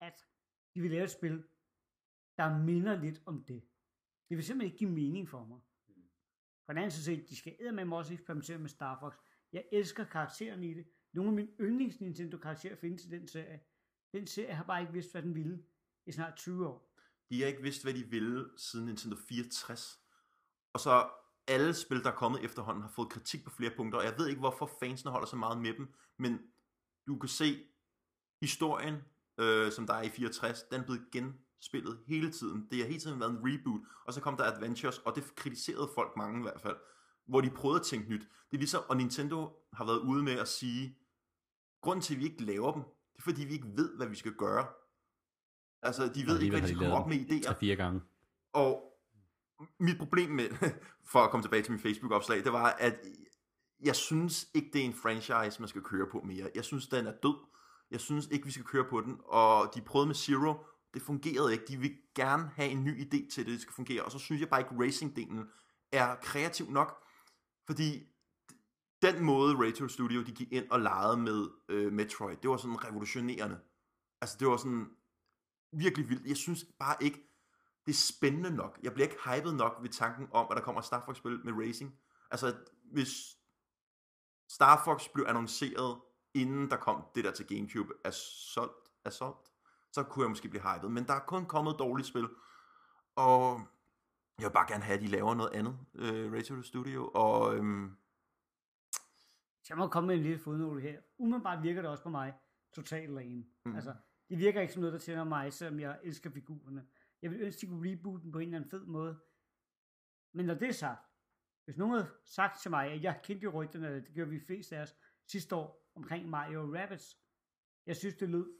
at 0.00 0.26
de 0.74 0.80
vil 0.80 0.90
lave 0.90 1.04
et 1.04 1.10
spil, 1.10 1.44
der 2.36 2.58
minder 2.58 3.00
lidt 3.00 3.22
om 3.26 3.44
det. 3.44 3.62
Det 4.28 4.36
vil 4.36 4.44
simpelthen 4.44 4.72
ikke 4.72 4.78
give 4.78 4.90
mening 4.90 5.28
for 5.28 5.44
mig. 5.44 5.60
På 6.66 6.72
den 6.72 6.78
anden 6.78 6.90
side, 6.90 7.26
de 7.28 7.36
skal 7.36 7.74
med 7.74 7.84
mig 7.84 7.98
også 7.98 8.12
eksperimentere 8.12 8.58
med 8.58 8.68
Star 8.68 9.00
Fox. 9.00 9.14
Jeg 9.52 9.64
elsker 9.72 10.04
karaktererne 10.04 10.70
i 10.70 10.74
det. 10.74 10.86
Nogle 11.12 11.30
af 11.30 11.34
mine 11.34 11.52
yndlings 11.60 12.00
Nintendo 12.00 12.38
karakterer 12.38 12.76
findes 12.76 13.04
i 13.04 13.08
den 13.08 13.28
serie. 13.28 13.60
Den 14.14 14.26
serie 14.26 14.54
har 14.54 14.64
bare 14.64 14.80
ikke 14.80 14.92
vidst, 14.92 15.12
hvad 15.12 15.22
den 15.22 15.34
ville 15.34 15.62
i 16.06 16.12
snart 16.12 16.36
20 16.36 16.68
år. 16.68 16.94
De 17.30 17.40
har 17.40 17.48
ikke 17.48 17.62
vidst, 17.62 17.82
hvad 17.82 17.94
de 17.94 18.04
ville 18.04 18.50
siden 18.56 18.86
Nintendo 18.86 19.16
64. 19.28 20.00
Og 20.72 20.80
så 20.80 21.10
alle 21.46 21.74
spil, 21.74 22.02
der 22.02 22.10
er 22.10 22.14
kommet 22.14 22.44
efterhånden, 22.44 22.82
har 22.82 22.90
fået 22.90 23.10
kritik 23.10 23.44
på 23.44 23.50
flere 23.50 23.72
punkter, 23.76 23.98
og 23.98 24.04
jeg 24.04 24.14
ved 24.18 24.28
ikke, 24.28 24.40
hvorfor 24.40 24.70
fansene 24.80 25.10
holder 25.10 25.26
så 25.26 25.36
meget 25.36 25.58
med 25.58 25.74
dem, 25.74 25.94
men 26.18 26.38
du 27.06 27.18
kan 27.18 27.28
se 27.28 27.64
historien, 28.40 28.94
øh, 29.38 29.72
som 29.72 29.86
der 29.86 29.94
er 29.94 30.02
i 30.02 30.08
64, 30.08 30.62
den 30.62 30.80
er 30.80 30.84
blevet 30.84 31.10
genspillet 31.12 31.98
hele 32.06 32.30
tiden. 32.30 32.68
Det 32.70 32.78
har 32.78 32.86
hele 32.86 33.00
tiden 33.00 33.20
været 33.20 33.30
en 33.30 33.40
reboot, 33.40 33.80
og 34.06 34.14
så 34.14 34.20
kom 34.20 34.36
der 34.36 34.44
Adventures, 34.44 34.98
og 34.98 35.16
det 35.16 35.34
kritiserede 35.34 35.90
folk 35.94 36.16
mange 36.16 36.38
i 36.38 36.42
hvert 36.42 36.60
fald, 36.60 36.76
hvor 37.26 37.40
de 37.40 37.50
prøvede 37.50 37.80
at 37.80 37.86
tænke 37.86 38.10
nyt. 38.10 38.22
Det 38.50 38.56
er 38.56 38.58
ligesom, 38.58 38.82
og 38.88 38.96
Nintendo 38.96 39.56
har 39.72 39.84
været 39.84 39.98
ude 39.98 40.22
med 40.22 40.32
at 40.32 40.48
sige, 40.48 40.98
grunden 41.80 42.02
til, 42.02 42.14
at 42.14 42.20
vi 42.20 42.24
ikke 42.24 42.44
laver 42.44 42.72
dem, 42.72 42.82
det 43.14 43.18
er 43.18 43.22
fordi, 43.22 43.44
vi 43.44 43.52
ikke 43.52 43.68
ved, 43.76 43.96
hvad 43.96 44.06
vi 44.06 44.16
skal 44.16 44.32
gøre. 44.32 44.66
Altså, 45.82 46.12
de 46.14 46.26
ved 46.26 46.40
ikke, 46.40 46.50
hvad 46.50 46.62
de 46.62 46.68
skal 46.68 46.78
komme 46.78 46.96
op 46.96 47.08
med 47.08 47.16
idéer. 47.16 47.46
Tre-fire 47.46 47.76
gange. 47.76 48.00
Og 48.52 48.98
mit 49.80 49.98
problem 49.98 50.30
med, 50.30 50.48
for 51.12 51.18
at 51.18 51.30
komme 51.30 51.44
tilbage 51.44 51.62
til 51.62 51.72
min 51.72 51.80
Facebook-opslag, 51.80 52.44
det 52.44 52.52
var, 52.52 52.70
at 52.78 52.98
jeg 53.82 53.96
synes 53.96 54.48
ikke, 54.54 54.70
det 54.72 54.80
er 54.80 54.84
en 54.84 54.94
franchise, 54.94 55.60
man 55.60 55.68
skal 55.68 55.82
køre 55.82 56.06
på 56.12 56.20
mere. 56.20 56.50
Jeg 56.54 56.64
synes, 56.64 56.86
den 56.86 57.06
er 57.06 57.12
død. 57.22 57.36
Jeg 57.90 58.00
synes 58.00 58.28
ikke, 58.30 58.46
vi 58.46 58.52
skal 58.52 58.64
køre 58.64 58.84
på 58.90 59.00
den. 59.00 59.16
Og 59.24 59.74
de 59.74 59.80
prøvede 59.80 60.06
med 60.06 60.14
Zero, 60.14 60.54
det 60.94 61.02
fungerede 61.02 61.52
ikke. 61.52 61.64
De 61.68 61.76
vil 61.76 61.96
gerne 62.14 62.50
have 62.54 62.70
en 62.70 62.84
ny 62.84 63.00
idé 63.00 63.30
til 63.34 63.44
det, 63.44 63.46
det 63.46 63.60
skal 63.60 63.74
fungere. 63.74 64.02
Og 64.02 64.12
så 64.12 64.18
synes 64.18 64.40
jeg 64.40 64.48
bare 64.48 64.60
ikke, 64.60 64.74
racing-delen 64.74 65.46
er 65.92 66.14
kreativ 66.14 66.70
nok. 66.70 67.04
Fordi 67.66 68.13
den 69.12 69.24
måde 69.24 69.54
Retro 69.58 69.88
Studio 69.88 70.22
de 70.22 70.32
gik 70.32 70.52
ind 70.52 70.70
og 70.70 70.80
legede 70.80 71.16
med 71.16 71.48
øh, 71.68 71.92
Metroid, 71.92 72.36
det 72.36 72.50
var 72.50 72.56
sådan 72.56 72.84
revolutionerende. 72.84 73.60
Altså 74.20 74.36
det 74.40 74.48
var 74.48 74.56
sådan 74.56 74.90
virkelig 75.72 76.08
vildt. 76.08 76.26
Jeg 76.26 76.36
synes 76.36 76.64
bare 76.78 76.96
ikke, 77.00 77.18
det 77.86 77.92
er 77.92 77.96
spændende 77.96 78.50
nok. 78.50 78.78
Jeg 78.82 78.92
bliver 78.92 79.08
ikke 79.08 79.22
hyped 79.24 79.52
nok 79.52 79.78
ved 79.82 79.88
tanken 79.88 80.28
om, 80.32 80.46
at 80.50 80.56
der 80.56 80.62
kommer 80.62 80.80
Star 80.80 81.04
Fox-spil 81.04 81.40
med 81.44 81.66
racing. 81.66 81.94
Altså, 82.30 82.56
hvis 82.92 83.10
Star 84.50 84.84
Fox 84.84 85.08
blev 85.14 85.24
annonceret, 85.28 86.00
inden 86.34 86.70
der 86.70 86.76
kom 86.76 87.04
det 87.14 87.24
der 87.24 87.30
til 87.30 87.46
Gamecube, 87.46 87.94
Assault, 88.04 88.72
Assault 89.04 89.54
så 89.94 90.02
kunne 90.02 90.22
jeg 90.22 90.30
måske 90.30 90.48
blive 90.48 90.62
hyped. 90.62 90.88
Men 90.88 91.06
der 91.06 91.14
er 91.14 91.20
kun 91.26 91.46
kommet 91.46 91.78
dårligt 91.78 92.08
spil. 92.08 92.28
Og 93.16 93.60
jeg 94.38 94.46
vil 94.46 94.52
bare 94.52 94.66
gerne 94.68 94.84
have, 94.84 94.96
at 94.96 95.02
de 95.02 95.06
laver 95.06 95.34
noget 95.34 95.50
andet, 95.54 95.78
øh, 95.94 96.32
Radio 96.32 96.62
Studio. 96.62 97.10
Og 97.14 97.56
øhm, 97.56 97.96
så 99.64 99.74
jeg 99.74 99.78
må 99.78 99.88
komme 99.88 100.06
med 100.06 100.16
en 100.16 100.22
lille 100.22 100.38
fodnote 100.38 100.80
her. 100.80 101.00
Umiddelbart 101.18 101.62
virker 101.62 101.82
det 101.82 101.90
også 101.90 102.02
på 102.02 102.08
mig 102.08 102.34
totalt 102.72 103.10
lame. 103.10 103.46
Mm. 103.64 103.74
Altså, 103.74 103.94
det 104.28 104.38
virker 104.38 104.60
ikke 104.60 104.72
som 104.72 104.80
noget, 104.80 104.92
der 104.92 104.98
tænder 104.98 105.24
mig, 105.24 105.52
selvom 105.52 105.80
jeg 105.80 106.00
elsker 106.02 106.30
figurerne. 106.30 106.86
Jeg 107.22 107.30
vil 107.30 107.40
ønske, 107.40 107.58
at 107.58 107.60
de 107.62 107.66
kunne 107.66 107.92
reboote 107.92 108.22
den 108.22 108.32
på 108.32 108.38
en 108.38 108.44
eller 108.44 108.56
anden 108.56 108.70
fed 108.70 108.86
måde. 108.86 109.20
Men 110.34 110.46
når 110.46 110.54
det 110.54 110.68
er 110.68 110.72
sagt, 110.72 111.00
hvis 111.64 111.76
nogen 111.76 111.94
havde 111.94 112.10
sagt 112.24 112.60
til 112.62 112.70
mig, 112.70 112.90
at 112.92 113.02
jeg 113.02 113.20
kendte 113.24 113.44
jo 113.44 113.50
rygterne, 113.50 113.94
det 113.94 114.14
gør 114.14 114.24
vi 114.24 114.40
flest 114.40 114.72
af 114.72 114.82
os 114.82 114.96
sidste 115.26 115.56
år 115.56 115.90
omkring 115.94 116.28
Mario 116.28 116.76
Rabbids. 116.76 117.18
Jeg 117.86 117.96
synes, 117.96 118.14
det 118.14 118.28
lød 118.28 118.58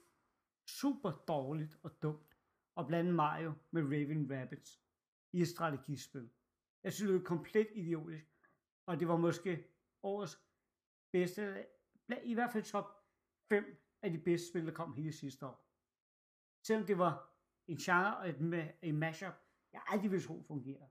super 0.67 1.11
dårligt 1.11 1.79
og 1.83 2.03
dumt 2.03 2.39
at 2.77 2.87
blande 2.87 3.13
Mario 3.13 3.53
med 3.71 3.83
Raven 3.83 4.31
Rabbids 4.33 4.81
i 5.33 5.41
et 5.41 5.49
strategispil. 5.49 6.31
Jeg 6.83 6.93
synes, 6.93 7.09
det 7.09 7.17
lød 7.17 7.25
komplet 7.25 7.69
idiotisk, 7.75 8.27
og 8.87 9.01
det 9.01 9.09
var 9.09 9.17
måske 9.17 9.65
årets 10.03 10.44
bedste, 11.15 11.67
i 12.25 12.35
hvert 12.35 12.53
fald 12.53 12.65
top 12.65 13.05
5 13.49 13.65
af 14.03 14.11
de 14.11 14.19
bedste 14.19 14.49
spil, 14.49 14.67
der 14.67 14.73
kom 14.73 14.95
hele 14.95 15.13
sidste 15.13 15.47
år. 15.47 15.71
Selvom 16.67 16.87
det 16.87 16.99
var 16.99 17.31
en 17.67 17.77
genre 17.77 18.17
og 18.17 18.29
et, 18.29 18.75
en 18.83 18.97
mashup, 18.99 19.35
jeg 19.73 19.83
aldrig 19.87 20.11
ville 20.11 20.27
tro 20.27 20.43
fungerer. 20.47 20.89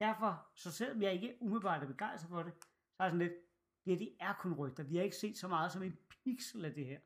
Derfor, 0.00 0.48
så 0.54 0.72
selvom 0.72 1.02
jeg 1.02 1.12
ikke 1.12 1.38
umiddelbart 1.40 1.82
er 1.82 1.86
begejstret 1.86 2.28
for 2.28 2.42
det, 2.42 2.52
så 2.62 3.02
er 3.02 3.04
jeg 3.04 3.10
sådan 3.10 3.28
lidt, 3.28 3.32
ja, 3.86 3.94
det 3.94 4.16
er 4.20 4.34
kun 4.40 4.54
rygter. 4.54 4.82
Vi 4.82 4.96
har 4.96 5.02
ikke 5.02 5.16
set 5.16 5.38
så 5.38 5.48
meget 5.48 5.72
som 5.72 5.82
en 5.82 5.98
pixel 6.08 6.64
af 6.64 6.74
det 6.74 6.86
her. 6.86 7.00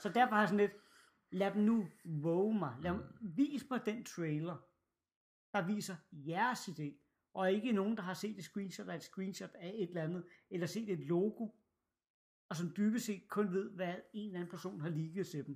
Så 0.00 0.08
derfor 0.08 0.34
har 0.34 0.42
jeg 0.42 0.48
sådan 0.48 0.66
lidt, 0.66 0.82
lad 1.30 1.54
dem 1.54 1.62
nu 1.62 1.88
våge 2.04 2.58
mig. 2.58 2.76
Lad 2.80 2.92
dem, 2.92 3.02
vis 3.20 3.70
mig 3.70 3.86
den 3.86 4.04
trailer, 4.04 4.56
der 5.52 5.66
viser 5.66 5.96
jeres 6.12 6.68
idé, 6.68 7.03
og 7.34 7.52
ikke 7.52 7.72
nogen, 7.72 7.96
der 7.96 8.02
har 8.02 8.14
set 8.14 8.38
et 8.38 8.44
screenshot 8.44 8.88
af 8.88 8.96
et 8.96 9.02
screenshot 9.02 9.54
af 9.54 9.68
et 9.68 9.88
eller 9.88 10.02
andet, 10.02 10.26
eller 10.50 10.66
set 10.66 10.88
et 10.88 11.00
logo, 11.00 11.48
og 12.48 12.56
som 12.56 12.74
dybest 12.76 13.06
set 13.06 13.28
kun 13.28 13.52
ved, 13.52 13.70
hvad 13.70 13.94
en 14.12 14.26
eller 14.26 14.40
anden 14.40 14.50
person 14.50 14.80
har 14.80 14.88
ligget 14.88 15.26
til 15.26 15.46
dem. 15.46 15.54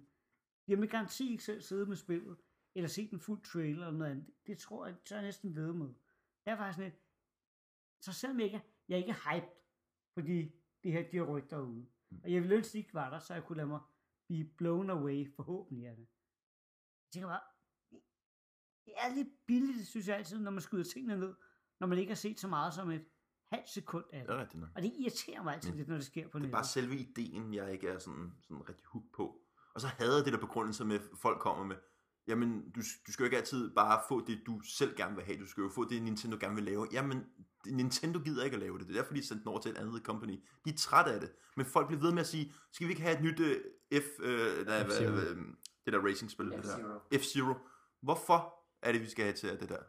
De 0.67 0.73
har 0.73 0.81
med 0.81 0.89
garanti 0.89 1.31
ikke 1.31 1.45
selv 1.45 1.63
siddet 1.63 1.89
med 1.89 1.97
spillet, 1.97 2.37
eller 2.75 2.89
set 2.89 3.11
en 3.11 3.21
fuld 3.21 3.43
trailer 3.43 3.87
eller 3.87 3.99
noget 3.99 4.11
andet. 4.11 4.35
Det 4.47 4.59
tror 4.59 4.87
jeg, 4.87 4.97
så 5.05 5.15
er 5.15 5.19
jeg 5.19 5.27
næsten 5.27 5.57
ved 5.57 5.73
med. 5.73 5.95
Derfor 6.45 6.63
er 6.63 6.67
jeg 6.67 6.75
sådan 6.75 6.91
lidt, 6.91 7.01
så 8.01 8.13
selvom 8.13 8.39
jeg 8.39 8.47
ikke, 8.47 8.63
jeg 8.89 8.95
er 8.95 8.99
ikke 8.99 9.15
hyped, 9.15 9.57
fordi 10.15 10.53
det 10.83 10.93
her, 10.93 11.03
de 11.03 11.17
her 11.17 11.23
rygter 11.23 11.61
ude. 11.61 11.87
Og 12.23 12.33
jeg 12.33 12.43
ville 12.43 12.57
ønske, 12.57 12.73
de 12.73 12.79
ikke 12.79 12.95
var 12.95 13.11
der, 13.11 13.19
så 13.19 13.35
jeg 13.35 13.45
kunne 13.45 13.57
lade 13.57 13.69
mig 13.69 13.81
blive 14.27 14.45
blown 14.45 14.91
away, 14.91 15.35
forhåbentlig 15.37 15.87
af 15.87 15.97
det. 15.97 16.09
Jeg 17.05 17.13
tænker 17.13 17.29
bare, 17.29 17.41
det 18.87 18.95
er 18.97 19.15
lidt 19.15 19.47
billigt, 19.47 19.87
synes 19.87 20.09
jeg 20.09 20.17
altid, 20.17 20.39
når 20.39 20.51
man 20.51 20.61
skyder 20.61 20.85
tingene 20.85 21.17
ned, 21.17 21.35
når 21.81 21.87
man 21.87 21.99
ikke 21.99 22.11
har 22.11 22.17
set 22.17 22.41
så 22.41 22.49
meget 22.49 22.75
som 22.75 22.91
et 22.91 23.05
halvt 23.53 23.69
sekund 23.69 24.05
af 24.13 24.27
det 24.27 24.35
er 24.37 24.45
det. 24.45 24.55
nok. 24.55 24.69
Og 24.77 24.83
det 24.83 24.93
irriterer 24.99 25.43
mig 25.43 25.55
altid 25.55 25.73
lidt, 25.73 25.89
når 25.89 25.97
det 25.97 26.07
sker 26.07 26.23
på 26.23 26.29
Det 26.29 26.35
er 26.35 26.39
nettet. 26.39 26.53
bare 26.53 26.65
selve 26.65 26.97
ideen, 26.97 27.55
jeg 27.55 27.73
ikke 27.73 27.89
er 27.89 27.99
sådan, 27.99 28.33
sådan 28.43 28.69
rigtig 28.69 28.87
hooked 28.87 29.11
på. 29.17 29.41
Og 29.75 29.81
så 29.81 29.87
havde 29.87 30.17
jeg 30.17 30.25
det 30.25 30.33
der 30.33 30.39
begrundelse 30.39 30.85
med, 30.85 30.97
at 30.97 31.03
folk 31.23 31.41
kommer 31.41 31.65
med, 31.65 31.77
jamen, 32.27 32.71
du, 32.71 32.81
du 33.07 33.13
skal 33.13 33.23
jo 33.23 33.25
ikke 33.25 33.37
altid 33.37 33.75
bare 33.75 34.01
få 34.09 34.27
det, 34.27 34.43
du 34.47 34.61
selv 34.61 34.97
gerne 34.97 35.17
vil 35.17 35.25
have. 35.25 35.39
Du 35.39 35.47
skal 35.47 35.63
jo 35.63 35.69
få 35.69 35.89
det, 35.89 36.03
Nintendo 36.03 36.37
gerne 36.41 36.55
vil 36.55 36.65
lave. 36.65 36.89
Jamen, 36.93 37.25
Nintendo 37.67 38.19
gider 38.19 38.45
ikke 38.45 38.55
at 38.55 38.61
lave 38.61 38.79
det. 38.79 38.87
Det 38.89 38.97
er 38.97 39.01
derfor, 39.01 39.15
de 39.15 39.27
sendte 39.27 39.43
den 39.43 39.49
over 39.49 39.61
til 39.61 39.71
et 39.71 39.77
andet 39.79 40.03
company. 40.03 40.45
De 40.65 40.71
er 40.71 40.77
trætte 40.77 41.13
af 41.13 41.21
det. 41.21 41.33
Men 41.57 41.67
folk 41.67 41.87
bliver 41.87 42.01
ved 42.01 42.13
med 42.13 42.21
at 42.21 42.27
sige, 42.27 42.53
skal 42.73 42.87
vi 42.87 42.93
ikke 42.93 43.03
have 43.03 43.17
et 43.17 43.23
nyt 43.23 43.41
uh, 43.41 43.47
F, 44.01 44.05
uh, 44.19 44.27
nej, 44.27 44.85
hvad, 44.85 44.85
F-Zero. 44.85 45.11
hvad, 45.11 45.37
det 45.85 45.93
der 45.93 46.01
racing-spil? 46.01 46.47
det 46.51 46.65
der? 46.65 46.99
F-Zero. 47.19 47.19
F-Zero. 47.19 47.55
Hvorfor 48.03 48.55
er 48.83 48.93
det, 48.93 49.01
vi 49.01 49.09
skal 49.09 49.25
have 49.25 49.37
til 49.37 49.61
det 49.61 49.69
der? 49.69 49.83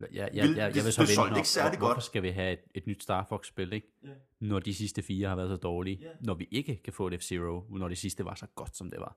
Ja, 0.00 0.06
ja, 0.12 0.26
Vil- 0.26 0.34
ja, 0.34 0.46
det- 0.46 0.56
jeg 0.56 0.74
vil 0.74 0.84
det 0.84 0.94
så 0.94 1.06
solgte 1.06 1.22
vente, 1.24 1.38
ikke 1.38 1.48
særlig 1.48 1.78
hvor, 1.78 1.86
hvorfor 1.86 1.94
godt. 1.94 2.04
skal 2.04 2.22
vi 2.22 2.30
have 2.30 2.52
et, 2.52 2.60
et 2.74 2.86
nyt 2.86 3.02
Star 3.02 3.26
Fox-spil, 3.28 3.72
ikke? 3.72 3.86
Ja. 4.04 4.08
Når 4.40 4.58
de 4.58 4.74
sidste 4.74 5.02
fire 5.02 5.28
har 5.28 5.36
været 5.36 5.48
så 5.50 5.56
dårlige. 5.56 5.98
Ja. 6.02 6.08
Når 6.20 6.34
vi 6.34 6.48
ikke 6.50 6.82
kan 6.84 6.92
få 6.92 7.06
et 7.08 7.14
F-Zero, 7.22 7.78
når 7.78 7.88
det 7.88 7.98
sidste 7.98 8.24
var 8.24 8.34
så 8.34 8.46
godt, 8.54 8.76
som 8.76 8.90
det 8.90 9.00
var. 9.00 9.16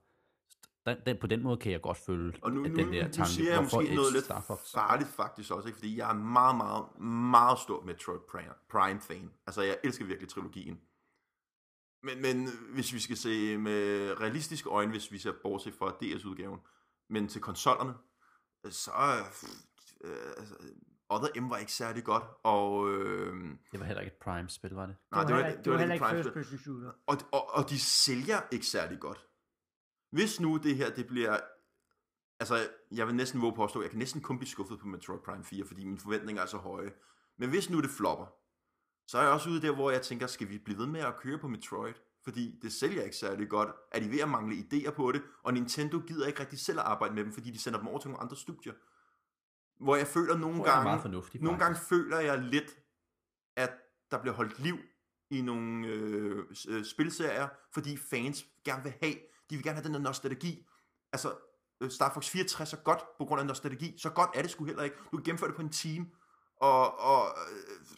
Den, 0.85 0.97
den, 1.05 1.17
på 1.17 1.27
den 1.27 1.43
måde 1.43 1.57
kan 1.57 1.71
jeg 1.71 1.81
godt 1.81 1.97
føle, 1.97 2.33
Og 2.41 2.51
nu, 2.51 2.63
at 2.65 2.71
nu, 2.71 2.77
den 2.77 2.93
der 2.93 3.05
nu 3.07 3.11
tanke, 3.11 3.31
siger 3.31 3.49
jeg 3.51 3.59
hvorfor 3.61 3.77
måske 3.77 3.89
et 3.91 3.95
noget 3.95 4.13
lidt 4.13 4.25
Star 4.25 4.41
Fox? 4.41 4.71
farligt 4.73 5.09
faktisk 5.09 5.51
også, 5.51 5.67
ikke? 5.67 5.77
fordi 5.79 5.97
jeg 5.97 6.09
er 6.09 6.13
meget, 6.13 6.57
meget, 6.57 6.99
meget 7.31 7.59
stor 7.59 7.83
Metroid 7.83 8.19
Prime- 8.19 8.67
Prime-fan. 8.71 9.31
Altså, 9.47 9.61
jeg 9.61 9.77
elsker 9.83 10.05
virkelig 10.05 10.29
trilogien. 10.29 10.79
Men, 12.03 12.21
men 12.21 12.47
hvis 12.73 12.93
vi 12.93 12.99
skal 12.99 13.17
se 13.17 13.57
med 13.57 14.11
realistiske 14.21 14.69
øjne, 14.69 14.91
hvis 14.91 15.11
vi 15.11 15.17
ser 15.17 15.31
bortset 15.43 15.73
fra 15.73 15.95
DS-udgaven, 16.01 16.59
men 17.09 17.27
til 17.27 17.41
konsollerne, 17.41 17.93
så 18.69 18.91
øh, 20.03 20.33
altså, 20.37 20.55
Other 21.09 21.41
M 21.41 21.49
var 21.49 21.57
ikke 21.57 21.71
særlig 21.71 22.03
godt, 22.03 22.23
og, 22.43 22.91
øh, 22.93 23.35
Det 23.71 23.79
var 23.79 23.85
heller 23.85 24.01
ikke 24.01 24.13
et 24.13 24.19
Prime-spil, 24.21 24.71
var 24.71 24.85
det? 24.85 24.95
nej, 25.11 25.23
det 25.23 25.35
var, 25.35 25.41
heller, 25.43 25.61
det 25.61 25.71
var 25.71 25.77
heller 25.77 25.93
ikke 25.93 26.05
Prime-spil. 26.05 26.33
person 26.33 26.57
shooter. 26.57 26.91
Og, 27.07 27.17
og, 27.31 27.53
og 27.53 27.69
de 27.69 27.79
sælger 27.79 28.41
ikke 28.51 28.65
særlig 28.65 28.99
godt. 28.99 29.27
Hvis 30.11 30.39
nu 30.39 30.57
det 30.57 30.75
her, 30.75 30.89
det 30.89 31.07
bliver... 31.07 31.39
Altså, 32.39 32.69
jeg 32.91 33.07
vil 33.07 33.15
næsten 33.15 33.41
våge 33.41 33.55
på 33.55 33.63
at 33.63 33.67
påstå, 33.67 33.81
jeg 33.81 33.89
kan 33.89 33.99
næsten 33.99 34.21
kun 34.21 34.37
blive 34.37 34.49
skuffet 34.49 34.79
på 34.79 34.87
Metroid 34.87 35.19
Prime 35.19 35.43
4, 35.43 35.65
fordi 35.65 35.85
mine 35.85 35.99
forventninger 35.99 36.41
er 36.41 36.45
så 36.45 36.57
høje. 36.57 36.91
Men 37.37 37.49
hvis 37.49 37.69
nu 37.69 37.81
det 37.81 37.89
flopper, 37.89 38.25
så 39.07 39.17
er 39.17 39.21
jeg 39.21 39.31
også 39.31 39.49
ude 39.49 39.61
der, 39.61 39.75
hvor 39.75 39.91
jeg 39.91 40.01
tænker, 40.01 40.27
skal 40.27 40.49
vi 40.49 40.57
blive 40.57 40.77
ved 40.79 40.87
med 40.87 41.01
at 41.01 41.15
køre 41.17 41.37
på 41.37 41.47
Metroid? 41.47 41.93
Fordi 42.23 42.59
det 42.61 42.73
sælger 42.73 43.03
ikke 43.03 43.15
særlig 43.15 43.49
godt. 43.49 43.69
Er 43.91 43.99
de 43.99 44.11
ved 44.11 44.19
at 44.19 44.29
mangle 44.29 44.55
idéer 44.55 44.91
på 44.91 45.11
det? 45.11 45.21
Og 45.43 45.53
Nintendo 45.53 45.99
gider 45.99 46.27
ikke 46.27 46.39
rigtig 46.39 46.59
selv 46.59 46.79
at 46.79 46.85
arbejde 46.85 47.13
med 47.13 47.23
dem, 47.23 47.33
fordi 47.33 47.51
de 47.51 47.59
sender 47.59 47.79
dem 47.79 47.87
over 47.87 47.99
til 47.99 48.09
nogle 48.09 48.21
andre 48.23 48.35
studier. 48.35 48.73
Hvor 49.79 49.95
jeg 49.95 50.07
føler 50.07 50.37
nogle 50.37 50.63
jeg 50.63 50.79
er 50.79 50.83
gange... 50.83 51.41
nogle 51.41 51.59
gange 51.59 51.79
føler 51.79 52.19
jeg 52.19 52.37
lidt, 52.39 52.77
at 53.57 53.71
der 54.11 54.21
bliver 54.21 54.33
holdt 54.33 54.59
liv 54.59 54.77
i 55.29 55.41
nogle 55.41 55.87
øh, 55.87 56.45
øh, 56.67 56.85
spilserier, 56.85 57.47
fordi 57.73 57.97
fans 57.97 58.45
gerne 58.65 58.83
vil 58.83 58.93
have, 59.01 59.15
de 59.49 59.55
vil 59.55 59.63
gerne 59.63 59.75
have 59.75 59.85
den 59.85 59.93
der 59.93 59.99
nostalgi. 59.99 60.67
Altså, 61.13 61.35
øh, 61.81 61.89
Star 61.89 62.13
Fox 62.13 62.29
64 62.29 62.73
er 62.73 62.77
godt 62.83 62.99
på 63.17 63.25
grund 63.25 63.41
af 63.41 63.47
nostalgi. 63.47 63.97
Så 63.97 64.09
godt 64.09 64.29
er 64.35 64.41
det 64.41 64.51
sgu 64.51 64.65
heller 64.65 64.83
ikke. 64.83 64.95
Du 65.11 65.17
kan 65.17 65.23
gennemføre 65.23 65.49
det 65.49 65.55
på 65.55 65.61
en 65.61 65.69
time, 65.69 66.05
og, 66.55 66.99
og 66.99 67.25
øh, 67.25 67.95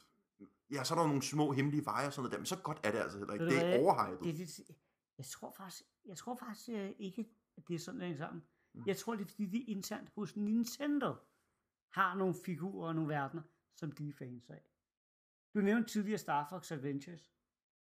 ja, 0.71 0.83
så 0.83 0.93
er 0.93 0.99
der 0.99 1.07
nogle 1.07 1.21
små 1.21 1.51
hemmelige 1.51 1.85
veje 1.85 2.07
og 2.07 2.13
sådan 2.13 2.21
noget 2.21 2.31
der, 2.31 2.37
men 2.37 2.45
så 2.45 2.55
godt 2.55 2.79
er 2.83 2.91
det 2.91 2.99
altså 2.99 3.17
heller 3.17 3.33
ikke. 3.33 3.45
Det 3.45 3.65
er 3.65 3.79
overhypet. 3.79 4.23
Det, 4.23 4.37
det, 4.37 4.59
jeg 5.17 5.25
tror 5.25 5.53
faktisk, 5.57 5.83
jeg 6.05 6.17
tror 6.17 6.35
faktisk 6.35 6.69
øh, 6.69 6.91
ikke, 6.99 7.25
at 7.57 7.67
det 7.67 7.75
er 7.75 7.79
sådan, 7.79 7.99
det 7.99 8.07
hænger 8.07 8.25
sammen. 8.25 8.43
Mm. 8.73 8.83
Jeg 8.85 8.97
tror, 8.97 9.15
det 9.15 9.25
er 9.25 9.29
fordi, 9.29 9.45
de 9.45 9.59
internt 9.59 10.09
hos 10.15 10.35
Nintendo 10.35 11.13
har 11.95 12.15
nogle 12.15 12.35
figurer 12.45 12.87
og 12.87 12.95
nogle 12.95 13.09
verdener, 13.13 13.41
som 13.75 13.91
de 13.91 14.09
er 14.09 14.13
fans 14.13 14.49
af. 14.49 14.61
Du 15.53 15.59
nævnte 15.59 15.89
tidligere 15.89 16.17
Star 16.17 16.47
Fox 16.49 16.71
Adventures. 16.71 17.33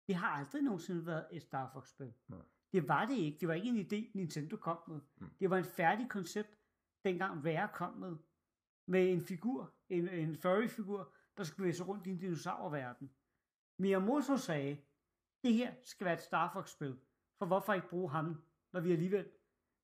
Det 0.08 0.16
har 0.16 0.28
aldrig 0.28 0.62
nogensinde 0.62 1.06
været 1.06 1.28
et 1.32 1.42
Star 1.42 1.70
Fox-spil. 1.74 2.14
Nej. 2.28 2.40
Det 2.72 2.88
var 2.88 3.06
det 3.06 3.18
ikke. 3.18 3.38
Det 3.40 3.48
var 3.48 3.54
ikke 3.54 3.70
en 3.70 3.86
idé, 3.86 4.12
Nintendo 4.14 4.58
kom 4.58 4.80
med. 4.88 5.00
Mm. 5.18 5.30
Det 5.40 5.50
var 5.50 5.58
en 5.58 5.66
færdig 5.66 6.10
koncept, 6.10 6.60
dengang 7.04 7.46
Rare 7.46 7.70
kom 7.74 7.94
med. 7.94 8.16
Med 8.86 9.12
en 9.12 9.22
figur, 9.22 9.74
en, 9.90 10.10
en 10.10 10.36
furry-figur, 10.36 11.14
der 11.38 11.44
skulle 11.44 11.74
sig 11.74 11.88
rundt 11.88 12.08
i 12.08 12.10
en 12.10 12.18
dinosaurverden. 12.18 13.12
Miyamoto 13.80 14.38
sagde, 14.38 14.78
det 15.44 15.54
her 15.54 15.74
skal 15.84 16.06
være 16.06 16.14
et 16.14 16.22
Star 16.22 16.54
Fox-spil. 16.54 17.00
For 17.40 17.46
hvorfor 17.46 17.74
ikke 17.74 17.90
bruge 17.90 18.10
ham, 18.10 18.44
når 18.74 18.80
vi 18.80 18.92
alligevel, 18.92 19.32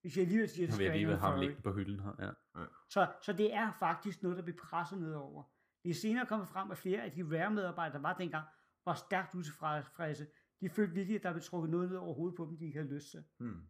hvis 0.03 0.15
vi 0.15 0.21
alligevel 0.21 0.49
siger, 0.49 0.65
at 0.65 0.67
det 0.67 0.75
skal 0.75 0.83
jeg 0.83 0.89
være 0.89 0.93
alligevel 0.93 1.17
have 1.17 1.31
ham 1.31 1.39
liggende 1.39 1.61
på 1.61 1.73
hylden 1.73 1.99
her. 1.99 2.13
Ja. 2.19 2.65
Så, 2.89 3.11
så 3.21 3.33
det 3.33 3.53
er 3.53 3.71
faktisk 3.79 4.23
noget, 4.23 4.37
der 4.37 4.43
bliver 4.43 4.57
presset 4.57 4.99
nedover. 4.99 5.43
Det 5.83 5.89
er 5.89 5.93
senere 5.93 6.25
kommet 6.25 6.47
frem, 6.47 6.71
at 6.71 6.77
flere 6.77 7.01
af 7.01 7.11
de 7.11 7.23
rare-medarbejdere, 7.23 7.97
der 7.97 8.01
var 8.01 8.17
dengang, 8.17 8.47
var 8.85 8.93
stærkt 8.93 9.35
utilfredse. 9.35 10.27
De 10.61 10.69
følte 10.69 10.93
virkelig, 10.93 11.15
at 11.15 11.23
der 11.23 11.31
blev 11.31 11.41
trukket 11.41 11.71
noget 11.71 11.89
ned 11.89 11.97
over 11.97 12.13
hovedet 12.13 12.37
på 12.37 12.45
dem, 12.45 12.57
de 12.57 12.65
ikke 12.65 12.79
havde 12.79 12.93
lyst 12.93 13.11
til. 13.11 13.23
Hmm. 13.39 13.61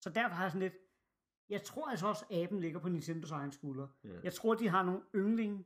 Så 0.00 0.10
derfor 0.10 0.34
har 0.34 0.44
jeg 0.44 0.52
sådan 0.52 0.62
lidt, 0.62 0.74
jeg 1.48 1.62
tror 1.62 1.90
altså 1.90 2.06
også, 2.06 2.24
at 2.30 2.42
aben 2.42 2.60
ligger 2.60 2.80
på 2.80 2.88
Nintendos 2.88 3.30
egen 3.30 3.52
skulder. 3.52 3.88
Ja. 4.04 4.20
Jeg 4.22 4.32
tror, 4.32 4.54
de 4.54 4.68
har 4.68 4.82
nogle 4.82 5.02
yndlinge, 5.14 5.64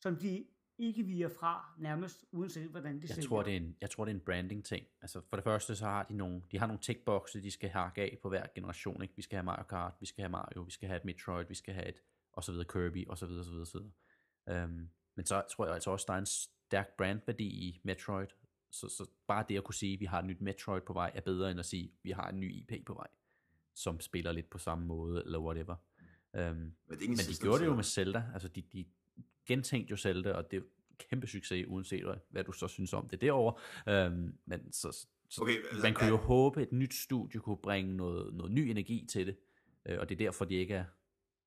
som 0.00 0.16
de 0.16 0.46
ikke 0.80 1.02
viger 1.02 1.28
fra, 1.28 1.74
nærmest 1.78 2.24
uanset 2.32 2.68
hvordan 2.68 3.02
de 3.02 3.06
Jeg 3.16 3.24
tror, 3.24 3.42
det 3.42 3.52
er 3.52 3.56
en, 3.56 3.76
jeg 3.80 3.90
tror, 3.90 4.04
det 4.04 4.12
er 4.12 4.14
en 4.14 4.20
branding 4.20 4.64
ting. 4.64 4.86
Altså 5.02 5.20
for 5.28 5.36
det 5.36 5.44
første, 5.44 5.76
så 5.76 5.84
har 5.84 6.02
de 6.02 6.16
nogle, 6.16 6.42
de 6.50 6.58
har 6.58 6.66
nogle 6.66 6.80
tickboxe, 6.80 7.42
de 7.42 7.50
skal 7.50 7.70
hakke 7.70 8.02
af 8.02 8.18
på 8.22 8.28
hver 8.28 8.46
generation. 8.54 9.02
Ikke? 9.02 9.16
Vi 9.16 9.22
skal 9.22 9.36
have 9.36 9.44
Mario 9.44 9.64
Kart, 9.64 9.94
vi 10.00 10.06
skal 10.06 10.22
have 10.22 10.30
Mario, 10.30 10.62
vi 10.62 10.70
skal 10.70 10.88
have 10.88 10.96
et 10.96 11.04
Metroid, 11.04 11.46
vi 11.48 11.54
skal 11.54 11.74
have 11.74 11.88
et, 11.88 12.02
og 12.32 12.44
så 12.44 12.52
videre 12.52 12.66
Kirby, 12.72 13.08
og 13.08 13.18
så 13.18 13.26
videre, 13.26 13.44
så 13.44 13.50
videre, 13.50 13.66
så 13.66 13.78
videre. 13.78 14.64
Um, 14.64 14.90
men 15.16 15.26
så 15.26 15.42
tror 15.50 15.64
jeg 15.64 15.74
altså 15.74 15.90
også, 15.90 16.04
der 16.08 16.14
er 16.14 16.18
en 16.18 16.26
stærk 16.26 16.96
brandværdi 16.96 17.44
i 17.44 17.80
Metroid. 17.84 18.28
Så, 18.72 18.88
så 18.88 19.10
bare 19.26 19.44
det 19.48 19.56
at 19.56 19.64
kunne 19.64 19.74
sige, 19.74 19.94
at 19.94 20.00
vi 20.00 20.04
har 20.04 20.18
et 20.18 20.26
nyt 20.26 20.40
Metroid 20.40 20.80
på 20.80 20.92
vej, 20.92 21.10
er 21.14 21.20
bedre 21.20 21.50
end 21.50 21.60
at 21.60 21.66
sige, 21.66 21.84
at 21.84 21.90
vi 22.02 22.10
har 22.10 22.28
en 22.28 22.40
ny 22.40 22.54
IP 22.54 22.86
på 22.86 22.94
vej, 22.94 23.08
som 23.74 24.00
spiller 24.00 24.32
lidt 24.32 24.50
på 24.50 24.58
samme 24.58 24.86
måde, 24.86 25.22
eller 25.24 25.38
whatever. 25.38 25.76
Um, 26.32 26.40
Men, 26.40 26.74
det 26.88 27.04
er 27.04 27.08
men 27.08 27.16
de 27.16 27.42
gjorde 27.42 27.58
det 27.58 27.66
jo 27.66 27.74
med 27.74 27.84
Zelda. 27.84 28.24
Altså, 28.32 28.48
de, 28.48 28.62
de 28.62 28.84
gentænkte 29.46 29.90
jo 29.90 29.96
Zelda, 29.96 30.32
og 30.32 30.50
det 30.50 30.56
er 30.56 30.62
kæmpe 30.98 31.26
succes, 31.26 31.66
uanset 31.68 32.20
hvad, 32.30 32.44
du 32.44 32.52
så 32.52 32.68
synes 32.68 32.92
om 32.92 33.08
det 33.08 33.20
derovre. 33.20 33.54
Øhm, 34.06 34.38
men 34.44 34.72
så, 34.72 35.06
så 35.28 35.42
Okay, 35.42 35.56
altså, 35.56 35.82
man 35.82 35.94
kunne 35.94 36.08
jo 36.08 36.14
er- 36.16 36.18
håbe, 36.18 36.60
at 36.60 36.66
et 36.68 36.72
nyt 36.72 36.94
studie 36.94 37.40
kunne 37.40 37.56
bringe 37.56 37.96
noget, 37.96 38.34
noget 38.34 38.52
ny 38.52 38.58
energi 38.58 39.06
til 39.10 39.26
det. 39.26 39.36
Øh, 39.86 39.98
og 40.00 40.08
det 40.08 40.14
er 40.14 40.18
derfor, 40.18 40.44
de 40.44 40.54
ikke 40.54 40.74
er, 40.74 40.84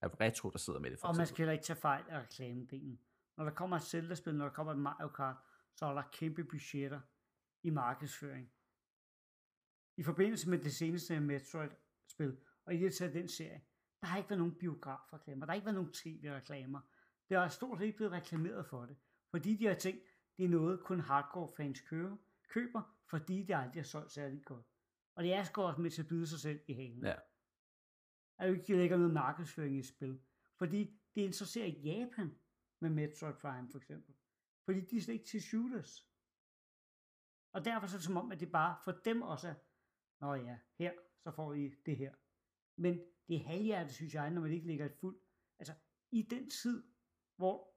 er 0.02 0.22
retro, 0.22 0.50
der 0.50 0.58
sidder 0.58 0.80
med 0.80 0.92
det. 0.92 1.00
For 1.00 1.08
Og 1.08 1.16
man 1.18 1.28
skal 1.28 1.38
heller 1.38 1.54
ikke 1.54 1.64
tage 1.66 1.78
fejl 1.80 2.04
af 2.10 2.20
reklamedelen. 2.22 3.00
Når 3.38 3.44
der 3.44 3.52
kommer 3.52 3.78
et 3.78 3.84
Zelda-spil, 3.84 4.36
når 4.36 4.46
der 4.46 4.52
kommer 4.54 4.74
et 4.74 4.80
Mario 4.80 5.08
Kart, 5.08 5.36
så 5.76 5.86
er 5.86 5.94
der 5.94 6.04
kæmpe 6.12 6.44
budgetter 6.44 7.00
i 7.64 7.70
markedsføring. 7.70 8.52
I 9.98 10.04
forbindelse 10.04 10.50
med 10.50 10.58
det 10.60 10.74
seneste 10.74 11.20
Metroid-spil, 11.20 12.38
og 12.66 12.74
i 12.74 12.78
det 12.78 12.94
taget 12.96 13.14
den 13.14 13.28
serie, 13.28 13.62
der 14.02 14.08
har 14.08 14.18
ikke 14.18 14.30
været 14.30 14.40
nogen 14.40 14.56
biografreklamer, 14.56 15.46
der 15.46 15.52
har 15.52 15.56
ikke 15.56 15.66
været 15.66 15.76
nogen 15.76 15.92
tv-reklamer. 15.94 16.80
Der 17.34 17.40
er 17.40 17.48
stort 17.48 17.78
set 17.78 17.86
ikke 17.86 17.98
blevet 17.98 18.14
reklameret 18.14 18.66
for 18.66 18.86
det, 18.86 18.98
fordi 19.32 19.56
de 19.56 19.66
har 19.66 19.74
tænkt, 19.76 20.04
det 20.38 20.46
er 20.46 20.50
noget, 20.50 20.84
kun 20.84 21.00
hardcore 21.00 21.50
fans 21.58 21.82
køber, 21.82 22.18
køber 22.48 22.98
fordi 23.10 23.44
det 23.44 23.54
aldrig 23.54 23.82
har 23.82 23.84
solgt 23.84 24.12
særlig 24.12 24.46
godt. 24.46 24.66
Og 25.16 25.24
det 25.24 25.34
er 25.34 25.44
sgu 25.44 25.62
også 25.62 25.82
med 25.82 25.92
til 25.92 26.02
at 26.02 26.08
byde 26.08 26.28
sig 26.28 26.40
selv 26.40 26.62
i 26.68 26.74
halen 26.74 27.06
Ja. 27.06 27.16
at 28.38 28.50
du 28.50 28.54
ikke 28.54 28.76
lægger 28.76 28.98
noget 28.98 29.14
markedsføring 29.14 29.78
i 29.78 29.84
spil. 29.84 30.22
Fordi 30.58 31.00
det 31.16 31.22
interesserer 31.22 31.68
Japan 31.68 32.36
med 32.80 32.90
Metroid 32.90 33.34
Prime 33.34 33.70
for 33.72 33.78
eksempel. 33.78 34.16
Fordi 34.66 34.82
de 34.82 34.98
er 34.98 35.02
slet 35.02 35.14
ikke 35.14 35.26
til 35.26 35.42
shooters. 35.42 36.08
Og 37.52 37.66
derfor 37.66 37.88
så 37.88 37.96
er 37.96 37.98
det 37.98 38.06
som 38.06 38.18
om, 38.18 38.32
at 38.32 38.40
det 38.40 38.52
bare 38.52 38.78
for 38.84 38.92
dem 38.92 39.22
også 39.22 39.48
er, 39.48 39.56
Nå 40.20 40.34
ja, 40.34 40.60
her, 40.80 40.94
så 41.24 41.32
får 41.32 41.54
I 41.54 41.70
det 41.86 41.98
her. 41.98 42.14
Men 42.76 42.94
det 43.28 43.36
er 43.36 43.44
halvhjertet, 43.44 43.94
synes 43.94 44.14
jeg, 44.14 44.30
når 44.30 44.42
man 44.42 44.52
ikke 44.52 44.68
lægger 44.68 44.86
et 44.86 44.96
fuldt. 44.96 45.24
Altså, 45.60 45.74
i 46.12 46.22
den 46.22 46.50
tid, 46.50 46.93
hvor 47.36 47.74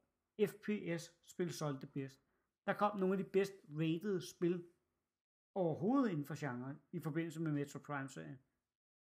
FPS-spil 0.47 1.53
solgte 1.53 1.87
bedst, 1.87 2.27
der 2.67 2.73
kom 2.73 2.99
nogle 2.99 3.19
af 3.19 3.25
de 3.25 3.31
bedst 3.31 3.53
rated 3.69 4.21
spil 4.21 4.67
overhovedet 5.55 6.11
inden 6.11 6.25
for 6.25 6.35
genren, 6.41 6.77
i 6.93 7.01
forbindelse 7.01 7.41
med 7.41 7.53
Metro 7.53 7.79
Prime-serien. 7.79 8.39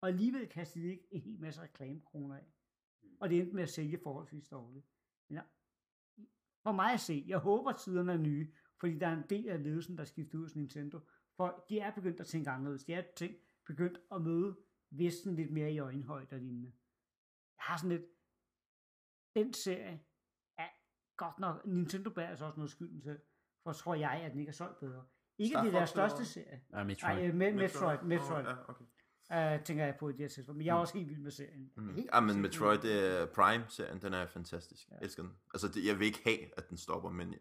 Og 0.00 0.08
alligevel 0.08 0.48
kastede 0.48 0.84
de 0.84 0.90
ikke 0.90 1.06
en 1.10 1.20
hel 1.20 1.40
masse 1.40 1.62
reklamekroner 1.62 2.36
af. 2.36 2.52
Og 3.20 3.30
det 3.30 3.40
endte 3.40 3.54
med 3.54 3.62
at 3.62 3.68
sælge 3.68 3.98
forholdsvis 4.02 4.48
dårligt. 4.48 4.86
Men 5.28 5.38
for 6.62 6.72
mig 6.72 6.92
at 6.92 7.00
se, 7.00 7.24
jeg 7.26 7.38
håber 7.38 7.72
tiderne 7.72 8.12
er 8.12 8.16
nye, 8.16 8.52
fordi 8.80 8.98
der 8.98 9.06
er 9.06 9.16
en 9.16 9.30
del 9.30 9.48
af 9.48 9.62
ledelsen, 9.62 9.96
der 9.96 10.02
er 10.02 10.06
skiftet 10.06 10.38
ud 10.38 10.42
hos 10.44 10.56
Nintendo. 10.56 11.00
For 11.36 11.64
de 11.68 11.78
er 11.78 11.94
begyndt 11.94 12.20
at 12.20 12.26
tænke 12.26 12.50
anderledes. 12.50 12.84
De 12.84 12.92
er 12.92 13.04
tænkt, 13.16 13.36
begyndt 13.66 14.00
at 14.10 14.22
møde 14.22 14.56
Vesten 14.90 15.36
lidt 15.36 15.52
mere 15.52 15.72
i 15.72 15.78
øjenhøjde 15.78 16.36
og 16.36 16.40
lignende. 16.40 16.72
Jeg 17.56 17.64
har 17.64 17.76
sådan 17.76 17.98
lidt, 17.98 18.10
den 19.34 19.52
serie 19.54 19.82
er 19.82 19.98
godt 21.16 21.38
nok, 21.38 21.66
Nintendo 21.66 22.10
bærer 22.10 22.28
altså 22.30 22.44
også 22.44 22.56
noget 22.56 22.70
skylden 22.70 23.00
til, 23.00 23.18
for 23.62 23.72
tror 23.72 23.94
jeg, 23.94 24.10
at 24.24 24.32
den 24.32 24.40
ikke 24.40 24.50
er 24.50 24.54
solgt 24.54 24.80
bedre. 24.80 25.04
Ikke 25.38 25.54
det 25.56 25.60
er 25.62 25.66
eller 25.66 25.84
største 25.84 26.24
serie. 26.24 26.60
Ja, 26.72 26.84
Metroid. 26.84 27.14
Nej, 27.14 27.26
øh, 27.26 27.32
Me- 27.34 27.56
Metroid, 27.62 27.98
Metroid, 28.02 28.46
Oh, 28.46 28.54
ja, 29.30 29.34
okay. 29.34 29.56
uh, 29.58 29.64
tænker 29.64 29.84
jeg 29.84 29.96
på 30.00 30.08
i 30.08 30.12
det 30.12 30.20
her 30.20 30.28
tidspunkt. 30.28 30.56
Men 30.58 30.66
jeg 30.66 30.72
er 30.76 30.80
også 30.80 30.94
helt 30.98 31.08
vild 31.10 31.18
med 31.20 31.30
serien. 31.30 31.70
Mm. 31.76 31.94
Helt 31.94 32.08
Ja, 32.14 32.20
men 32.20 32.28
vildt 32.28 32.40
Metroid 32.40 32.78
med 32.82 33.22
uh, 33.22 33.28
Prime-serien, 33.28 34.02
den 34.02 34.14
er 34.14 34.26
fantastisk. 34.26 34.88
Jeg 34.90 34.98
elsker 35.02 35.22
den. 35.22 35.32
Altså, 35.54 35.68
det, 35.68 35.86
jeg 35.86 35.98
vil 35.98 36.06
ikke 36.06 36.20
have, 36.24 36.58
at 36.58 36.68
den 36.68 36.76
stopper, 36.76 37.10
men 37.10 37.32
jeg, 37.32 37.38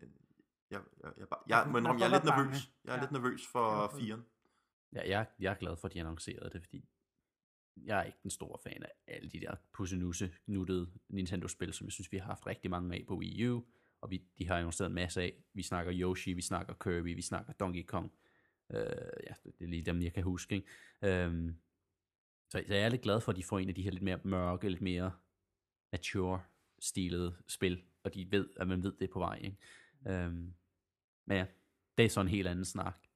jeg, 0.72 0.82
jeg, 1.04 1.12
jeg, 1.18 1.28
bare, 1.28 1.40
jeg, 1.48 1.64
men, 1.74 1.84
må 1.84 1.94
jeg 2.00 2.06
er 2.06 2.10
lidt 2.10 2.24
nervøs. 2.24 2.72
Jeg 2.86 2.92
er 2.92 2.96
Ja. 2.96 3.02
lidt 3.02 3.12
nervøs 3.12 3.42
for 3.52 3.72
Ja, 3.82 3.86
for- 3.86 3.98
firen. 3.98 4.26
Ja, 4.94 5.10
jeg, 5.10 5.26
jeg 5.40 5.52
er 5.52 5.56
glad 5.58 5.76
for, 5.76 5.88
at 5.88 5.94
de 5.94 6.00
annoncerede 6.00 6.50
det, 6.50 6.62
fordi 6.64 6.90
jeg 7.84 8.00
er 8.00 8.04
ikke 8.04 8.18
den 8.24 8.32
store 8.32 8.60
fan 8.64 8.84
af 8.84 8.92
alle 9.08 9.30
de 9.30 9.40
der 9.40 9.56
pussenusse, 9.74 10.32
nuttede 10.48 10.92
Nintendo-spil, 11.10 11.74
som 11.74 11.86
jeg 11.86 11.92
synes, 11.92 12.12
vi 12.12 12.18
har 12.18 12.26
haft 12.26 12.48
rigtig 12.48 12.72
mange 12.72 12.96
af 12.96 13.06
på 13.08 13.18
Wii 13.18 13.48
U, 13.50 13.64
og 14.02 14.12
vi, 14.12 14.24
de 14.38 14.48
har 14.48 14.58
annonceret 14.58 14.88
en 14.88 14.96
masse 14.96 15.22
af. 15.22 15.34
Vi 15.54 15.64
snakker 15.64 15.94
Yoshi, 15.96 16.34
vi 16.34 16.42
snakker 16.42 16.74
Kirby, 16.74 17.16
vi 17.16 17.22
snakker 17.22 17.54
Donkey 17.54 17.84
Kong. 17.86 18.12
Øh, 18.70 18.80
ja, 19.28 19.34
det, 19.44 19.62
er 19.62 19.68
lige 19.68 19.82
dem, 19.82 20.02
jeg 20.02 20.14
kan 20.14 20.24
huske. 20.24 20.56
Ikke? 20.56 20.68
Øh, 21.02 21.54
så, 22.50 22.64
så 22.68 22.74
jeg 22.74 22.86
er 22.86 22.90
lidt 22.90 23.02
glad 23.02 23.22
for, 23.22 23.32
at 23.32 23.36
de 23.36 23.44
får 23.44 23.60
en 23.60 23.70
af 23.70 23.76
de 23.76 23.84
her 23.84 23.92
lidt 23.92 24.04
mere 24.04 24.20
mørke, 24.24 24.70
lidt 24.70 24.82
mere 24.82 25.12
mature-stilede 25.92 27.36
spil, 27.48 27.84
og 28.04 28.14
de 28.14 28.32
ved, 28.32 28.50
at 28.58 28.68
man 28.68 28.84
ved, 28.84 28.92
det 28.92 29.10
er 29.10 29.14
på 29.14 29.20
vej. 29.20 29.40
Ikke? 29.44 29.58
Øh, 30.08 30.34
men 31.26 31.38
ja, 31.38 31.46
det 31.98 32.06
er 32.06 32.10
så 32.10 32.22
en 32.22 32.28
helt 32.28 32.48
anden 32.48 32.66
snak. 32.66 33.08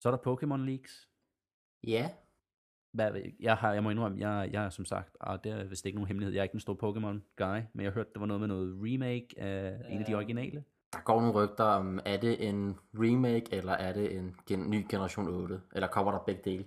Så 0.00 0.08
er 0.08 0.16
der 0.16 0.36
Pokémon 0.36 0.64
Leaks. 0.64 1.08
Ja, 1.86 2.10
jeg, 3.40 3.56
har, 3.56 3.72
jeg 3.72 3.82
må 3.82 3.90
indrømme, 3.90 4.28
jeg, 4.28 4.50
jeg 4.52 4.64
er 4.64 4.70
som 4.70 4.84
sagt, 4.84 5.16
og 5.20 5.44
det 5.44 5.52
er 5.52 5.64
vist 5.64 5.86
ikke 5.86 5.96
nogen 5.96 6.08
hemmelighed, 6.08 6.32
jeg 6.34 6.40
er 6.40 6.44
ikke 6.44 6.54
en 6.54 6.60
stor 6.60 6.74
Pokémon-guy, 6.74 7.60
men 7.74 7.84
jeg 7.84 7.92
hørte, 7.92 8.10
der 8.14 8.20
var 8.20 8.26
noget 8.26 8.40
med 8.40 8.48
noget 8.48 8.76
remake 8.80 9.34
af 9.36 9.80
en 9.88 9.98
af 9.98 10.04
de 10.04 10.14
originale. 10.14 10.64
der 10.92 10.98
går 11.04 11.20
nogle 11.20 11.34
rygter 11.34 11.64
om, 11.64 12.00
er 12.04 12.16
det 12.16 12.48
en 12.48 12.76
remake, 12.94 13.46
eller 13.52 13.72
er 13.72 13.92
det 13.92 14.16
en 14.16 14.36
gen- 14.48 14.70
ny 14.70 14.86
generation 14.90 15.28
8? 15.28 15.60
Eller 15.74 15.88
kommer 15.88 16.12
der 16.12 16.18
begge 16.18 16.42
dele? 16.44 16.64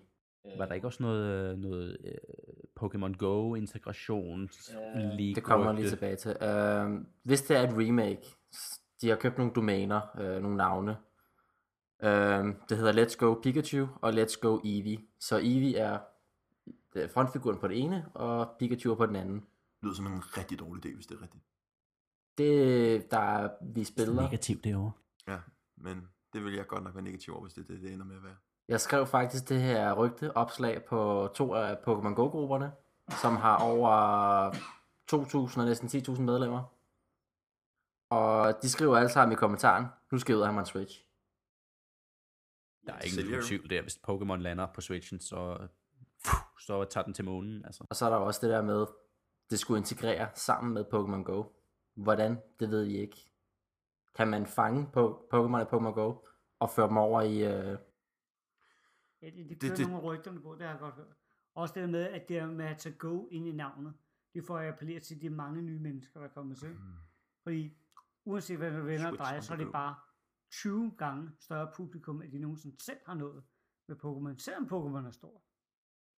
Var 0.58 0.66
der 0.66 0.74
ikke 0.74 0.88
også 0.88 1.04
noget, 1.04 1.60
noget 1.60 1.98
uh, 2.04 2.84
Pokémon 2.86 3.18
Go 3.18 3.56
integration 3.56 4.50
leak 4.96 5.36
Det 5.36 5.44
kommer 5.44 5.66
jeg 5.66 5.76
lige 5.76 5.90
tilbage 5.90 6.16
til. 6.16 6.32
Uh, 6.32 7.06
hvis 7.24 7.42
det 7.42 7.58
er 7.58 7.62
et 7.62 7.74
remake, 7.78 8.22
de 9.02 9.10
har 9.10 9.16
købt 9.16 9.38
nogle 9.38 9.54
domæner, 9.54 10.02
uh, 10.14 10.42
nogle 10.42 10.58
navne. 10.58 10.98
Uh, 12.04 12.54
det 12.70 12.78
hedder 12.78 13.06
Let's 13.06 13.18
Go 13.18 13.34
Pikachu 13.34 13.88
og 14.02 14.10
Let's 14.14 14.40
Go 14.42 14.60
Eevee. 14.66 14.98
Så 15.20 15.38
Eevee 15.38 15.76
er 15.76 15.98
frontfiguren 17.14 17.60
på 17.60 17.68
det 17.68 17.80
ene, 17.80 18.06
og 18.14 18.56
Pikachu 18.60 18.96
på 18.96 19.06
den 19.06 19.16
anden. 19.16 19.40
Det 19.40 19.84
lyder 19.84 19.96
som 19.96 20.06
en 20.08 20.38
rigtig 20.38 20.60
dårlig 20.60 20.86
idé, 20.86 20.96
hvis 20.96 21.06
det 21.08 21.18
er 21.18 21.22
rigtigt. 21.22 21.44
Det, 22.38 23.12
der 23.12 23.20
er 23.20 23.50
vist 23.62 23.96
billeder. 23.96 24.22
Negativt 24.22 24.64
derovre. 24.64 24.92
Ja, 25.28 25.40
men 25.78 26.08
det 26.34 26.44
vil 26.44 26.54
jeg 26.54 26.68
godt 26.68 26.84
nok 26.84 26.96
være 26.96 27.04
negativ 27.04 27.34
over, 27.34 27.42
hvis 27.42 27.54
det 27.54 27.62
er 27.62 27.68
det, 27.74 27.82
det 27.82 27.94
ender 27.94 28.06
med 28.06 28.16
at 28.16 28.24
være. 28.24 28.36
Jeg 28.68 28.82
skrev 28.82 29.08
faktisk 29.08 29.50
det 29.50 29.62
her 29.62 29.94
rygte 29.94 30.38
opslag 30.38 30.86
på 30.86 31.30
to 31.36 31.54
af 31.54 31.74
Pokémon 31.74 32.14
Go-grupperne, 32.14 32.72
som 33.22 33.36
har 33.36 33.58
over 33.58 33.92
2.000 35.12 35.60
og 35.60 35.66
næsten 35.66 35.88
10.000 35.88 36.22
medlemmer. 36.22 36.64
Og 38.10 38.62
de 38.62 38.70
skriver 38.70 38.98
alle 38.98 39.10
sammen 39.10 39.34
i 39.34 39.36
kommentaren, 39.36 39.86
nu 40.12 40.20
skal 40.20 40.34
jeg 40.34 40.38
ud 40.38 40.44
af 40.44 40.60
en 40.60 40.66
Switch. 40.66 41.06
Der 42.86 42.94
er 42.94 43.36
jo. 43.36 43.44
tvivl 43.44 43.70
der, 43.70 43.82
hvis 43.82 44.00
Pokémon 44.10 44.36
lander 44.36 44.68
på 44.74 44.82
Switchen, 44.82 45.20
så, 45.20 45.68
så 46.70 46.84
tager 46.84 47.06
den 47.06 47.14
til 47.14 47.26
månen. 47.26 47.66
Altså. 47.66 47.86
Og 47.90 47.96
så 47.96 48.06
er 48.06 48.10
der 48.10 48.18
også 48.18 48.40
det 48.48 48.50
der 48.54 48.62
med, 48.62 48.86
det 49.50 49.60
skulle 49.60 49.78
integrere 49.78 50.30
sammen 50.36 50.74
med 50.74 50.86
Pokémon 50.94 51.24
Go. 51.24 51.44
Hvordan, 51.96 52.38
det 52.60 52.70
ved 52.70 52.86
I 52.86 52.98
ikke. 52.98 53.32
Kan 54.16 54.28
man 54.28 54.46
fange 54.46 54.90
på 54.94 55.30
Pokémon 55.34 55.60
i 55.60 55.64
Pokémon 55.64 55.92
Go 55.94 56.14
og 56.60 56.70
føre 56.70 56.88
dem 56.88 56.98
over 56.98 57.22
i... 57.22 57.36
Øh, 57.44 57.78
Ja, 59.22 59.28
det, 59.30 59.36
det, 59.36 59.50
Det- 59.50 59.62
det, 59.62 59.78
det- 59.78 59.88
nogle 59.88 60.04
rygterne 60.04 60.42
på, 60.42 60.54
det 60.56 60.62
har 60.62 60.70
jeg 60.70 60.80
godt 60.80 60.96
hørt. 60.96 61.16
Også 61.56 61.74
det 61.74 61.82
der 61.82 61.88
med, 61.90 62.04
at 62.08 62.30
det 62.30 62.38
er 62.38 62.48
med 62.48 62.66
at 62.66 62.78
tage 62.78 62.96
go 62.96 63.28
ind 63.28 63.48
i 63.48 63.52
navnet. 63.52 63.94
Det 64.34 64.46
får 64.46 64.60
jeg 64.60 64.74
appelleret 64.74 65.04
til 65.04 65.22
de 65.22 65.30
mange 65.30 65.62
nye 65.62 65.80
mennesker, 65.80 66.20
der 66.20 66.28
er 66.28 66.32
kommet 66.34 66.58
til. 66.58 66.70
Mm. 66.70 66.80
Fordi 67.44 67.78
uanset 68.26 68.58
hvad 68.58 68.72
du 68.72 68.82
vender 68.82 69.08
og 69.08 69.12
on 69.36 69.42
så 69.42 69.54
er 69.54 69.58
det 69.58 69.66
go. 69.66 69.72
bare 69.72 69.96
20 70.52 70.92
gange 70.98 71.32
større 71.40 71.72
publikum, 71.76 72.22
at 72.22 72.32
de 72.32 72.40
nogensinde 72.40 72.84
selv 72.84 72.98
har 73.06 73.14
nået 73.14 73.44
med 73.88 73.96
Pokémon. 73.96 74.38
Selvom 74.44 74.64
Pokémon 74.64 75.08
er 75.08 75.12
stor. 75.12 75.42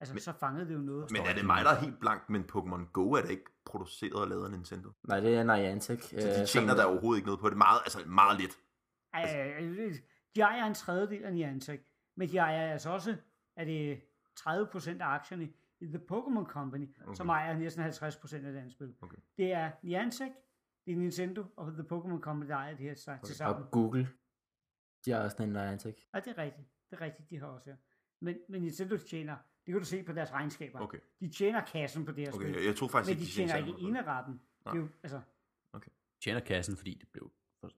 Altså, 0.01 0.13
Men- 0.13 0.21
så 0.21 0.33
fangede 0.33 0.67
det 0.67 0.73
jo 0.73 0.79
noget. 0.79 1.11
Men 1.11 1.21
er 1.21 1.33
det 1.33 1.45
mig, 1.45 1.65
der 1.65 1.71
er 1.71 1.79
helt 1.79 1.99
blank, 1.99 2.29
men 2.29 2.41
Pokémon 2.51 2.91
Go 2.91 3.11
er 3.11 3.21
da 3.21 3.27
ikke 3.27 3.45
produceret 3.65 4.13
og 4.13 4.27
lavet 4.27 4.45
af 4.45 4.51
Nintendo? 4.51 4.91
nej, 5.03 5.19
det 5.19 5.35
er 5.35 5.43
Niantic. 5.43 6.03
Så 6.03 6.15
de 6.15 6.45
tjener 6.45 6.75
der 6.75 6.85
overhovedet 6.85 7.19
ikke 7.19 7.27
noget 7.27 7.39
på 7.39 7.49
det. 7.49 7.57
Meget, 7.57 7.79
altså 7.85 7.99
meget 8.05 8.39
lidt. 8.41 8.57
Ej, 9.13 9.23
de 10.35 10.41
ejer 10.41 10.65
en 10.65 10.73
tredjedel 10.73 11.23
af 11.23 11.33
Niantic, 11.33 11.81
men 12.17 12.29
de 12.29 12.37
ejer 12.37 12.71
altså 12.71 12.89
også, 12.89 13.17
er 13.55 13.65
det 13.65 14.01
30% 14.39 15.01
af 15.01 15.07
aktierne 15.07 15.49
i 15.79 15.85
The 15.85 16.01
Pokémon 16.11 16.45
Company, 16.45 16.95
okay. 17.01 17.15
Som 17.15 17.29
ejer 17.29 17.57
næsten 17.57 17.83
50% 17.83 18.35
af 18.35 18.51
det 18.51 18.57
andet 18.59 18.71
spil. 18.71 18.95
Okay. 19.01 19.17
Det 19.37 19.51
er 19.51 19.71
Niantic, 19.83 20.31
det 20.85 20.93
er 20.93 20.97
Nintendo 20.97 21.45
og 21.57 21.73
The 21.73 21.83
Pokémon 21.83 22.19
Company, 22.19 22.47
der 22.47 22.55
ejer 22.55 22.75
det 22.75 22.85
her 22.85 23.13
okay. 23.13 23.25
til 23.25 23.35
sammen. 23.35 23.63
Og 23.63 23.71
Google. 23.71 24.09
De 25.05 25.11
har 25.11 25.23
også 25.23 25.43
en 25.43 25.49
Niantic. 25.49 25.95
Ja, 26.13 26.19
det 26.19 26.27
er 26.27 26.37
rigtigt. 26.37 26.67
Det 26.89 26.97
er 26.97 27.01
rigtigt, 27.01 27.29
de 27.29 27.39
har 27.39 27.47
også 27.47 27.69
her. 27.69 27.77
Men, 28.21 28.37
men 28.49 28.61
Nintendo 28.61 28.97
tjener 28.97 29.37
Det 29.65 29.71
kan 29.71 29.79
du 29.79 29.85
se 29.85 30.03
på 30.03 30.11
deres 30.11 30.31
regnskaber. 30.33 30.79
Okay. 30.79 30.99
De 31.19 31.29
tjener 31.29 31.65
kassen 31.65 32.05
på 32.05 32.11
det 32.11 32.23
her 32.25 32.33
Okay, 32.33 32.45
spil. 32.45 32.55
jeg, 32.55 32.65
jeg 32.65 32.75
tror 32.75 32.87
faktisk 32.87 33.17
Men 33.17 33.25
de 33.27 33.31
tjener 33.31 33.55
ikke 33.55 33.73
eneretten. 33.79 34.41
Det 34.65 34.71
er 34.71 34.75
jo, 34.75 34.87
altså, 35.03 35.21
Tjener 36.23 36.39
kassen, 36.39 36.77
fordi 36.77 36.93
det 36.93 37.07
blev 37.11 37.31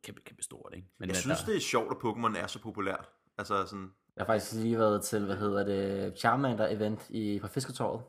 kæmpe, 0.03 0.21
kæmpe 0.21 0.43
stort, 0.43 0.73
ikke? 0.75 0.87
Men 0.97 1.09
Jeg 1.09 1.15
synes, 1.15 1.39
der, 1.39 1.45
det 1.45 1.55
er 1.55 1.59
sjovt, 1.61 1.91
at 1.91 1.97
Pokémon 1.97 2.37
er 2.37 2.47
så 2.47 2.61
populært. 2.61 3.09
Altså 3.37 3.65
sådan, 3.65 3.93
Jeg 4.15 4.21
har 4.21 4.25
faktisk 4.25 4.53
lige 4.53 4.77
været 4.77 5.03
til, 5.03 5.25
hvad 5.25 5.35
hedder 5.37 5.63
det, 5.65 6.17
Charmander 6.19 6.67
event 6.67 7.09
i, 7.09 7.39
på 7.39 7.47
Fisketorvet. 7.47 8.03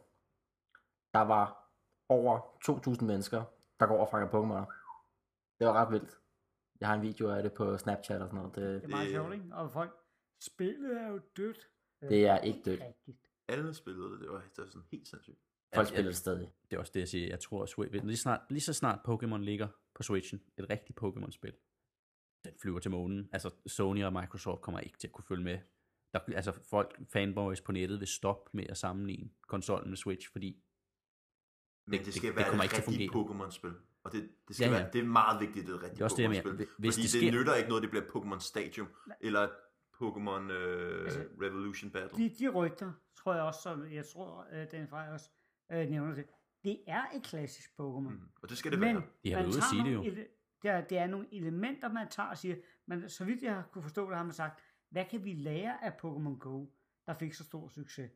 Der 1.14 1.20
var 1.20 1.70
over 2.08 2.38
2.000 2.98 3.04
mennesker, 3.04 3.44
der 3.80 3.86
går 3.86 3.98
og 3.98 4.08
fanger 4.10 4.28
Pokémoner. 4.28 4.66
Det 5.58 5.66
var 5.66 5.72
ret 5.72 5.92
vildt. 5.92 6.18
Jeg 6.80 6.88
har 6.88 6.94
en 6.94 7.02
video 7.02 7.30
af 7.30 7.42
det 7.42 7.52
på 7.52 7.78
Snapchat 7.78 8.22
og 8.22 8.28
sådan 8.28 8.38
noget. 8.38 8.54
Det, 8.56 8.82
det 8.82 8.84
er 8.84 8.88
meget 8.88 9.10
sjovt, 9.10 9.34
ikke? 9.34 9.44
Og 9.52 9.70
folk, 9.72 9.90
spillet 10.40 11.00
er 11.00 11.08
jo 11.08 11.20
dødt. 11.36 11.68
Det 12.00 12.26
er 12.26 12.38
ikke 12.38 12.62
dødt. 12.64 12.80
rigtigt. 12.80 13.18
Alle 13.48 13.74
spillede 13.74 14.10
det. 14.12 14.20
Det 14.20 14.28
var, 14.28 14.40
det 14.40 14.58
var 14.58 14.66
sådan 14.66 14.82
helt 14.90 15.08
sindssygt. 15.08 15.38
folk 15.74 15.88
spiller 15.88 16.04
det 16.10 16.16
stadig. 16.16 16.52
det 16.70 16.76
er 16.76 16.80
også 16.80 16.92
det, 16.94 17.00
jeg 17.00 17.08
siger. 17.08 17.28
Jeg 17.28 17.40
tror, 17.40 17.62
at 17.62 17.68
Switch, 17.68 18.04
lige, 18.04 18.16
snart, 18.16 18.40
lige 18.50 18.60
så 18.60 18.72
snart 18.72 18.98
Pokémon 19.08 19.36
ligger 19.38 19.68
på 19.94 20.02
Switchen, 20.02 20.42
et 20.58 20.70
rigtigt 20.70 20.98
Pokémon-spil, 21.02 21.52
den 22.44 22.52
flyver 22.62 22.78
til 22.80 22.90
månen. 22.90 23.28
Altså, 23.32 23.50
Sony 23.66 24.04
og 24.04 24.12
Microsoft 24.12 24.60
kommer 24.62 24.80
ikke 24.80 24.98
til 24.98 25.08
at 25.08 25.12
kunne 25.12 25.24
følge 25.24 25.44
med. 25.44 25.58
Der, 26.12 26.20
altså, 26.34 26.52
folk, 26.70 27.00
fanboys 27.12 27.60
på 27.60 27.72
nettet 27.72 28.00
vil 28.00 28.08
stoppe 28.08 28.50
med 28.54 28.66
at 28.68 28.76
sammenligne 28.76 29.30
konsollen 29.48 29.88
med 29.88 29.96
Switch, 29.96 30.32
fordi 30.32 30.62
Men 31.86 31.92
Det- 31.92 31.98
det, 31.98 32.06
det- 32.06 32.14
skal 32.14 32.28
det 32.28 32.36
være 32.36 32.48
kommer 32.48 32.64
et 32.64 32.66
ikke 32.66 32.74
til 32.74 32.82
at 32.82 32.88
rigtigt 32.88 33.12
fungere. 33.12 33.46
Pokémon-spil. 33.46 33.72
Og 34.04 34.12
det, 34.12 34.28
det, 34.48 34.56
skal 34.56 34.66
Ja, 34.66 34.72
ja. 34.72 34.78
Være, 34.82 34.92
det 34.92 34.98
er 35.00 35.04
meget 35.04 35.40
vigtigt, 35.40 35.62
at 35.62 35.66
det 35.66 35.72
er 35.72 35.76
et 35.76 35.82
rigtigt 35.82 35.98
Det 35.98 36.24
er 36.24 36.28
det. 36.28 36.38
Pokémon-spil. 36.40 36.66
Hvis 36.78 36.94
Fordi 36.94 37.02
det 37.06 37.12
det, 37.12 37.20
sker- 37.20 37.32
nytter 37.38 37.54
ikke 37.54 37.68
noget, 37.68 37.82
det 37.82 37.90
bliver 37.90 38.04
Pokémon 38.04 38.38
Stadium, 38.38 38.88
eller 39.20 39.48
Pokémon 40.08 40.52
øh, 40.52 41.04
Altså, 41.04 41.20
Revolution 41.42 41.90
Battle. 41.90 42.24
De, 42.24 42.34
de 42.38 42.48
rygter, 42.48 42.92
tror 43.16 43.34
jeg 43.34 43.42
også, 43.42 43.60
som 43.62 43.92
jeg 43.92 44.04
tror, 44.06 44.46
øh, 44.52 44.70
den 44.70 44.88
Frey 44.88 45.08
også 45.08 45.30
øh, 45.72 45.88
nævner 45.90 46.14
det. 46.14 46.26
Det 46.64 46.80
er 46.86 47.04
et 47.14 47.22
klassisk 47.22 47.70
Pokémon. 47.70 48.08
Mm. 48.10 48.20
Og 48.42 48.48
det 48.48 48.58
skal 48.58 48.70
det 48.72 48.78
Men 48.80 48.96
være. 48.96 49.04
De 49.24 49.30
har 49.32 49.38
man 49.38 49.44
været 49.44 49.46
ude 49.46 49.56
at 49.56 49.62
tager 49.62 49.70
sige 49.70 49.84
det 49.84 49.92
nogle 49.92 50.08
jo. 50.08 50.14
ele- 50.14 50.58
Det 50.62 50.70
er, 50.70 50.80
det 50.80 50.98
er 50.98 51.06
nogle 51.06 51.26
elementer, 51.34 51.88
man 51.92 52.08
tager 52.10 52.28
og 52.28 52.38
siger, 52.38 52.56
men 52.86 53.08
så 53.08 53.24
vidt 53.24 53.42
jeg 53.42 53.62
kunne 53.72 53.82
forstå 53.82 54.08
det, 54.08 54.16
har 54.16 54.24
man 54.24 54.32
sagt, 54.32 54.60
hvad 54.90 55.04
kan 55.10 55.24
vi 55.24 55.32
lære 55.32 55.84
af 55.84 55.90
Pokémon 55.90 56.38
Go, 56.38 56.66
der 57.06 57.14
fik 57.14 57.32
så 57.34 57.44
stor 57.44 57.68
succes? 57.68 58.10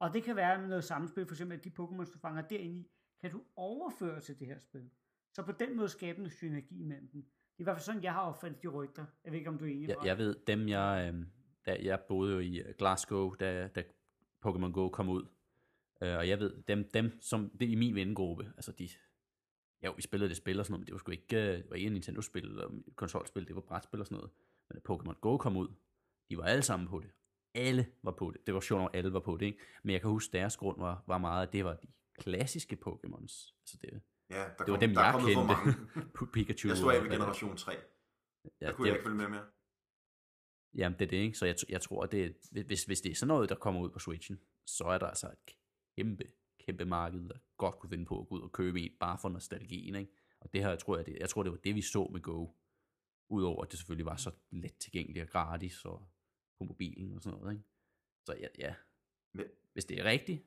Og 0.00 0.14
det 0.14 0.22
kan 0.24 0.36
være 0.36 0.68
noget 0.68 0.84
samspil, 0.84 1.26
for 1.26 1.34
eksempel 1.34 1.58
at 1.58 1.64
de 1.64 1.70
Pokémon, 1.80 2.12
du 2.12 2.18
fanger 2.18 2.42
derinde 2.42 2.76
i, 2.80 2.90
kan 3.20 3.30
du 3.30 3.42
overføre 3.56 4.20
til 4.20 4.38
det 4.38 4.46
her 4.46 4.58
spil. 4.58 4.90
Så 5.34 5.42
på 5.42 5.52
den 5.52 5.76
måde 5.76 5.88
skabe 5.88 6.18
en 6.22 6.30
synergi 6.30 6.80
imellem 6.80 7.08
dem. 7.08 7.24
Det 7.56 7.60
er 7.60 7.62
i 7.62 7.64
hvert 7.64 7.76
fald 7.76 7.84
sådan, 7.84 8.02
jeg 8.02 8.12
har 8.12 8.22
opfattet 8.22 8.62
de 8.62 8.68
rygter. 8.68 9.06
Jeg 9.24 9.32
ved 9.32 9.38
ikke, 9.38 9.50
om 9.50 9.58
du 9.58 9.64
er 9.64 9.68
enig 9.68 9.88
jeg, 9.88 9.96
jeg 10.04 10.18
ved, 10.18 10.36
dem 10.46 10.68
jeg, 10.68 11.12
øh, 11.14 11.26
da, 11.66 11.76
jeg 11.82 12.00
boede 12.08 12.32
jo 12.32 12.38
i 12.38 12.58
øh, 12.58 12.74
Glasgow, 12.78 13.34
da, 13.34 13.68
da 13.68 13.82
Pokémon 14.46 14.72
Go 14.72 14.88
kom 14.88 15.08
ud, 15.08 15.26
øh, 16.02 16.16
og 16.16 16.28
jeg 16.28 16.38
ved, 16.38 16.62
dem, 16.68 16.90
dem 16.94 17.20
som, 17.20 17.50
det 17.50 17.68
er 17.68 17.72
i 17.72 17.74
min 17.74 17.94
vennegruppe, 17.94 18.52
altså 18.56 18.72
de, 18.72 18.88
ja, 19.82 19.92
vi 19.96 20.02
spillede 20.02 20.28
det 20.28 20.36
spil 20.36 20.58
og 20.58 20.66
sådan 20.66 20.72
noget, 20.72 20.80
men 20.80 20.86
det 20.86 20.92
var 20.92 20.98
sgu 20.98 21.10
ikke, 21.10 21.36
øh, 21.36 21.58
det 21.58 21.70
var 21.70 21.76
ikke 21.76 21.90
Nintendo-spil 21.90 22.44
eller 22.44 22.70
konsolspil, 22.96 23.46
det 23.48 23.54
var 23.54 23.60
brætspil 23.60 24.00
og 24.00 24.06
sådan 24.06 24.16
noget. 24.16 24.30
Men 24.68 24.80
da 24.80 24.92
Pokémon 24.92 25.20
Go 25.20 25.36
kom 25.36 25.56
ud, 25.56 25.68
de 26.30 26.36
var 26.36 26.44
alle 26.44 26.62
sammen 26.62 26.88
på 26.88 27.00
det. 27.00 27.10
Alle 27.54 27.86
var 28.02 28.12
på 28.12 28.30
det. 28.30 28.46
Det 28.46 28.54
var 28.54 28.60
sjovt, 28.60 28.82
at 28.82 28.98
alle 28.98 29.12
var 29.12 29.20
på 29.20 29.36
det, 29.36 29.46
ikke? 29.46 29.58
Men 29.82 29.92
jeg 29.92 30.00
kan 30.00 30.10
huske, 30.10 30.32
deres 30.32 30.56
grund 30.56 30.78
var, 30.78 31.04
var 31.06 31.18
meget, 31.18 31.46
at 31.46 31.52
det 31.52 31.64
var 31.64 31.74
de 31.74 31.86
klassiske 32.18 32.78
Pokémons. 32.86 33.54
Altså 33.60 33.78
det, 33.82 34.00
Ja, 34.30 34.36
der 34.38 34.48
det 34.48 34.56
kom, 34.56 34.70
var 34.72 34.78
dem, 34.80 34.94
der 34.94 35.00
er 35.00 35.04
jeg 35.04 35.24
kendte. 35.24 35.46
mange. 35.54 36.32
Pikachu. 36.32 36.68
Jeg 36.68 36.76
stod 36.76 36.92
af 36.92 37.02
ved 37.02 37.10
det- 37.10 37.18
generation 37.18 37.56
3. 37.56 37.72
Ja, 37.72 38.66
Der 38.66 38.72
kunne 38.72 38.84
det, 38.84 38.90
jeg 38.90 38.96
ikke 38.98 39.04
følge 39.08 39.16
med 39.16 39.28
mere. 39.28 39.46
Jamen, 40.74 40.98
det 40.98 41.04
er 41.04 41.08
det, 41.10 41.16
ikke? 41.16 41.38
Så 41.38 41.46
jeg, 41.46 41.56
jeg 41.68 41.80
tror, 41.80 42.02
at 42.04 42.12
det, 42.12 42.36
hvis, 42.66 42.84
hvis 42.84 43.00
det 43.00 43.10
er 43.12 43.14
sådan 43.14 43.28
noget, 43.28 43.48
der 43.48 43.54
kommer 43.54 43.80
ud 43.80 43.90
på 43.90 43.98
Switchen, 43.98 44.40
så 44.66 44.84
er 44.84 44.98
der 44.98 45.06
altså 45.06 45.26
et 45.26 45.54
kæmpe, 45.98 46.24
kæmpe 46.60 46.84
marked, 46.84 47.28
der 47.28 47.38
godt 47.56 47.78
kunne 47.78 47.90
finde 47.90 48.04
på 48.06 48.20
at 48.20 48.28
gå 48.28 48.34
ud 48.34 48.40
og 48.40 48.52
købe 48.52 48.80
en, 48.80 48.92
bare 49.00 49.18
for 49.18 49.28
nostalgien, 49.28 49.94
ikke? 49.94 50.12
Og 50.40 50.52
det 50.52 50.60
her, 50.62 50.68
jeg 50.68 50.78
tror, 50.78 50.96
jeg, 50.96 51.06
det, 51.06 51.16
jeg 51.20 51.28
tror, 51.28 51.42
det 51.42 51.52
var 51.52 51.58
det, 51.58 51.74
vi 51.74 51.82
så 51.82 52.08
med 52.12 52.20
Go. 52.20 52.46
Udover 53.30 53.62
at 53.64 53.70
det 53.70 53.78
selvfølgelig 53.78 54.06
var 54.06 54.16
så 54.16 54.30
let 54.50 54.76
tilgængeligt 54.76 55.22
og 55.22 55.28
gratis 55.30 55.84
og 55.84 56.08
på 56.58 56.64
mobilen 56.64 57.12
og 57.14 57.22
sådan 57.22 57.38
noget, 57.38 57.52
ikke? 57.52 57.64
Så 58.26 58.34
ja, 58.40 58.46
ja. 58.58 58.74
Men- 59.34 59.46
hvis 59.72 59.84
det 59.84 60.00
er 60.00 60.04
rigtigt, 60.04 60.42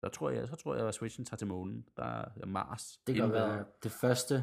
så 0.00 0.08
tror 0.08 0.30
jeg, 0.30 0.48
så 0.48 0.56
tror 0.56 0.74
jeg, 0.74 0.88
at 0.88 0.94
Switchen 0.94 1.24
tager 1.24 1.36
til 1.36 1.46
månen. 1.46 1.88
Der 1.96 2.04
er 2.04 2.46
Mars. 2.46 2.98
Det 3.06 3.14
kan 3.14 3.32
være, 3.32 3.64
det 3.82 3.92
første 3.92 4.34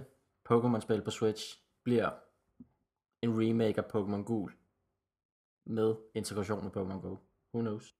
Pokémon-spil 0.50 1.02
på 1.04 1.12
Switch 1.12 1.44
bliver 1.84 2.12
en 3.22 3.32
remake 3.42 3.82
af 3.82 3.86
Pokémon 3.96 4.24
Gul 4.24 4.54
med 5.66 5.96
integration 6.16 6.64
med 6.64 6.72
Pokémon 6.72 7.02
Go. 7.02 7.18
Who 7.54 7.62
knows? 7.62 7.96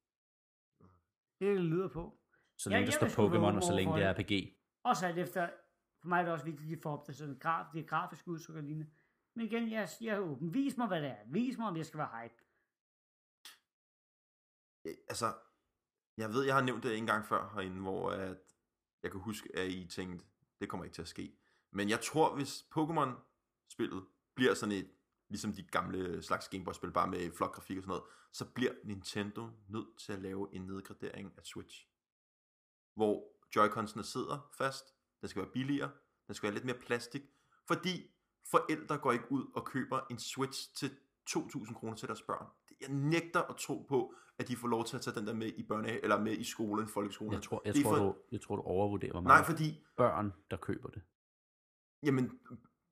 Det 0.80 1.48
det, 1.48 1.56
det 1.58 1.66
lyder 1.66 1.88
på. 1.90 2.20
Så 2.58 2.70
Ja, 2.70 2.76
længe 2.76 2.92
der 2.92 2.98
jeg 3.02 3.12
står 3.12 3.28
Pokémon, 3.28 3.56
og 3.56 3.64
så 3.64 3.74
længe 3.74 3.96
det 3.96 4.04
er 4.04 4.14
RPG. 4.14 4.58
Også 4.84 5.06
alt 5.08 5.18
efter, 5.18 5.50
for 6.02 6.08
mig 6.08 6.20
er 6.20 6.24
det 6.24 6.34
også 6.34 6.46
vigtigt, 6.46 6.72
at 6.72 6.78
de 6.78 6.82
får 6.82 6.98
opdateret 6.98 7.40
graf, 7.40 7.66
det 7.74 7.80
er 7.80 7.86
grafisk 7.88 8.28
udtryk 8.28 8.56
og 8.56 8.64
lignende. 8.64 8.92
Men 9.36 9.46
igen, 9.46 9.72
jeg, 9.72 9.90
jeg 10.02 10.16
er 10.16 10.20
åben. 10.20 10.54
Vis 10.54 10.78
mig, 10.78 10.88
hvad 10.88 11.02
det 11.02 11.10
er. 11.10 11.18
Vis 11.28 11.58
mig, 11.58 11.68
om 11.68 11.78
jeg 11.78 11.86
skal 11.86 11.98
være 11.98 12.22
hype. 12.22 12.36
Øh, 14.86 14.96
Altså, 15.10 15.26
jeg 16.18 16.34
ved, 16.34 16.44
jeg 16.44 16.56
har 16.56 16.62
nævnt 16.62 16.84
det 16.84 16.98
en 16.98 17.06
gang 17.06 17.26
før 17.26 17.50
herinde, 17.54 17.82
hvor 17.82 18.12
at 18.12 18.38
jeg 19.04 19.12
kan 19.12 19.20
huske, 19.20 19.50
at 19.54 19.68
I 19.68 19.88
tænkte, 19.88 20.26
det 20.60 20.70
kommer 20.70 20.84
ikke 20.84 20.96
til 20.96 21.02
at 21.02 21.08
ske. 21.08 21.38
Men 21.72 21.90
jeg 21.90 22.02
tror, 22.02 22.36
hvis 22.36 22.66
Pokémon-spillet 22.78 24.06
bliver 24.36 24.54
sådan 24.54 24.76
et, 24.76 24.92
ligesom 25.30 25.54
de 25.54 25.64
gamle 25.64 26.24
slags 26.24 26.50
Gameboy-spil, 26.50 26.92
bare 26.92 27.08
med 27.08 27.32
flot 27.32 27.52
grafik 27.52 27.78
og 27.78 27.84
sådan 27.84 27.90
noget, 27.90 28.04
så 28.32 28.46
bliver 28.46 28.72
Nintendo 28.84 29.50
nødt 29.68 29.98
til 30.00 30.14
at 30.14 30.22
lave 30.22 30.56
en 30.56 30.62
nedgradering 30.62 31.34
af 31.38 31.46
Switch. 31.46 31.88
Hvor 32.96 33.36
Joy-Cons'ene 33.58 34.04
sidder 34.04 34.52
fast, 34.58 34.86
den 35.22 35.30
skal 35.30 35.42
være 35.42 35.52
billigere, 35.52 35.92
den 36.28 36.36
skal 36.36 36.48
være 36.48 36.54
lidt 36.54 36.66
mere 36.66 36.80
plastik, 36.80 37.22
fordi 37.68 38.12
forældre 38.52 38.98
går 38.98 39.12
ikke 39.12 39.32
ud 39.32 39.46
og 39.56 39.66
køber 39.66 40.00
en 40.12 40.20
Switch 40.20 40.76
til 40.76 40.98
2.000 41.30 41.74
kroner 41.74 41.96
til 41.96 42.08
deres 42.08 42.22
børn. 42.22 42.48
Jeg 42.88 42.96
nægter 42.96 43.42
at 43.42 43.56
tro 43.56 43.86
på, 43.90 44.14
at 44.40 44.48
de 44.48 44.56
får 44.56 44.68
lov 44.68 44.86
til 44.86 44.96
at 44.96 45.02
tage 45.02 45.16
den 45.20 45.28
der 45.28 45.34
med 45.34 45.48
i 45.48 45.64
børnehave, 45.64 46.04
eller 46.04 46.20
med 46.22 46.32
i 46.32 46.44
skolen, 46.44 46.88
folkeskolen. 46.88 47.34
Jeg 47.34 47.42
tror, 47.42 47.62
jeg, 47.66 47.74
Det 47.74 47.84
tror, 47.84 47.96
for- 47.96 48.04
du, 48.06 48.16
jeg 48.32 48.42
tror, 48.42 48.56
du 48.56 48.62
overvurderer, 48.62 49.12
hvor 49.12 49.22
Nej, 49.22 49.28
meget 49.28 49.46
fordi 49.46 49.84
børn, 49.98 50.34
der 50.52 50.58
køber 50.58 50.90
det. 50.90 51.02
Jamen, 52.04 52.32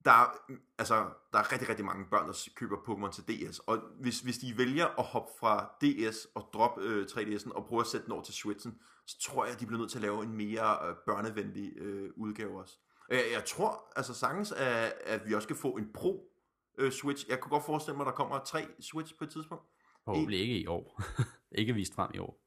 der 0.06 0.12
er, 0.12 0.38
altså, 0.78 0.96
der 1.34 1.40
er 1.40 1.52
rigtig, 1.52 1.70
rigtig 1.70 1.86
mange 1.86 2.06
børn, 2.10 2.28
der 2.28 2.50
køber 2.56 2.78
Pokémon 2.78 3.12
til 3.12 3.24
DS, 3.28 3.60
og 3.60 3.78
hvis, 4.00 4.20
hvis 4.20 4.38
de 4.38 4.58
vælger 4.58 4.86
at 5.00 5.06
hoppe 5.06 5.32
fra 5.40 5.76
DS 5.82 6.26
og 6.36 6.50
droppe 6.54 6.82
øh, 6.82 7.06
3DS'en 7.12 7.52
og 7.52 7.66
prøve 7.66 7.80
at 7.82 7.88
sætte 7.88 8.06
den 8.06 8.14
over 8.14 8.24
til 8.24 8.34
Switchen, 8.34 8.80
så 9.08 9.20
tror 9.22 9.46
jeg, 9.46 9.54
at 9.54 9.60
de 9.60 9.66
bliver 9.66 9.80
nødt 9.80 9.92
til 9.92 9.98
at 9.98 10.02
lave 10.02 10.24
en 10.24 10.34
mere 10.38 10.90
øh, 10.90 10.96
børnevenlig 11.06 11.78
øh, 11.78 12.10
udgave 12.16 12.60
også. 12.62 12.78
Jeg, 13.10 13.24
jeg 13.34 13.46
tror 13.46 13.94
altså 13.96 14.14
sagtens, 14.14 14.52
at, 14.52 14.94
at 15.06 15.28
vi 15.28 15.34
også 15.34 15.46
skal 15.46 15.56
få 15.56 15.70
en 15.72 15.94
Pro 15.94 16.30
øh, 16.78 16.92
Switch. 16.92 17.30
Jeg 17.30 17.40
kunne 17.40 17.50
godt 17.50 17.66
forestille 17.66 17.98
mig, 17.98 18.04
at 18.04 18.12
der 18.12 18.16
kommer 18.16 18.40
tre 18.40 18.68
Switch 18.80 19.18
på 19.18 19.24
et 19.24 19.30
tidspunkt. 19.30 19.64
Forhåbentlig 20.06 20.40
ikke 20.40 20.60
i 20.60 20.68
år. 20.68 21.02
ikke 21.60 21.74
vist 21.74 21.94
frem 21.96 22.12
i 22.14 22.18
år. 22.18 22.40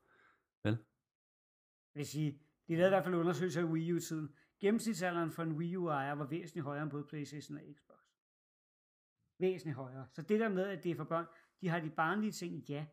Jeg 0.64 0.76
vil 2.00 2.06
sige, 2.06 2.40
de 2.68 2.74
lavede 2.76 2.88
i 2.88 2.90
hvert 2.90 3.04
fald 3.04 3.14
undersøgelser 3.14 3.60
i 3.60 3.64
Wii 3.64 3.92
U-tiden. 3.92 4.34
Gennemsnitsalderen 4.60 5.32
for 5.32 5.42
en 5.42 5.52
Wii 5.52 5.76
U-ejer 5.76 6.12
var 6.14 6.26
væsentligt 6.26 6.64
højere 6.64 6.82
end 6.82 6.90
både 6.90 7.04
Playstation 7.04 7.56
og 7.58 7.62
Xbox. 7.76 7.96
Væsentligt 9.38 9.76
højere. 9.76 10.06
Så 10.12 10.22
det 10.22 10.40
der 10.40 10.48
med, 10.48 10.64
at 10.64 10.84
det 10.84 10.90
er 10.90 10.96
for 10.96 11.04
børn, 11.04 11.26
de 11.60 11.68
har 11.68 11.80
de 11.80 11.90
barnlige 11.90 12.32
ting, 12.32 12.64
ja. 12.68 12.86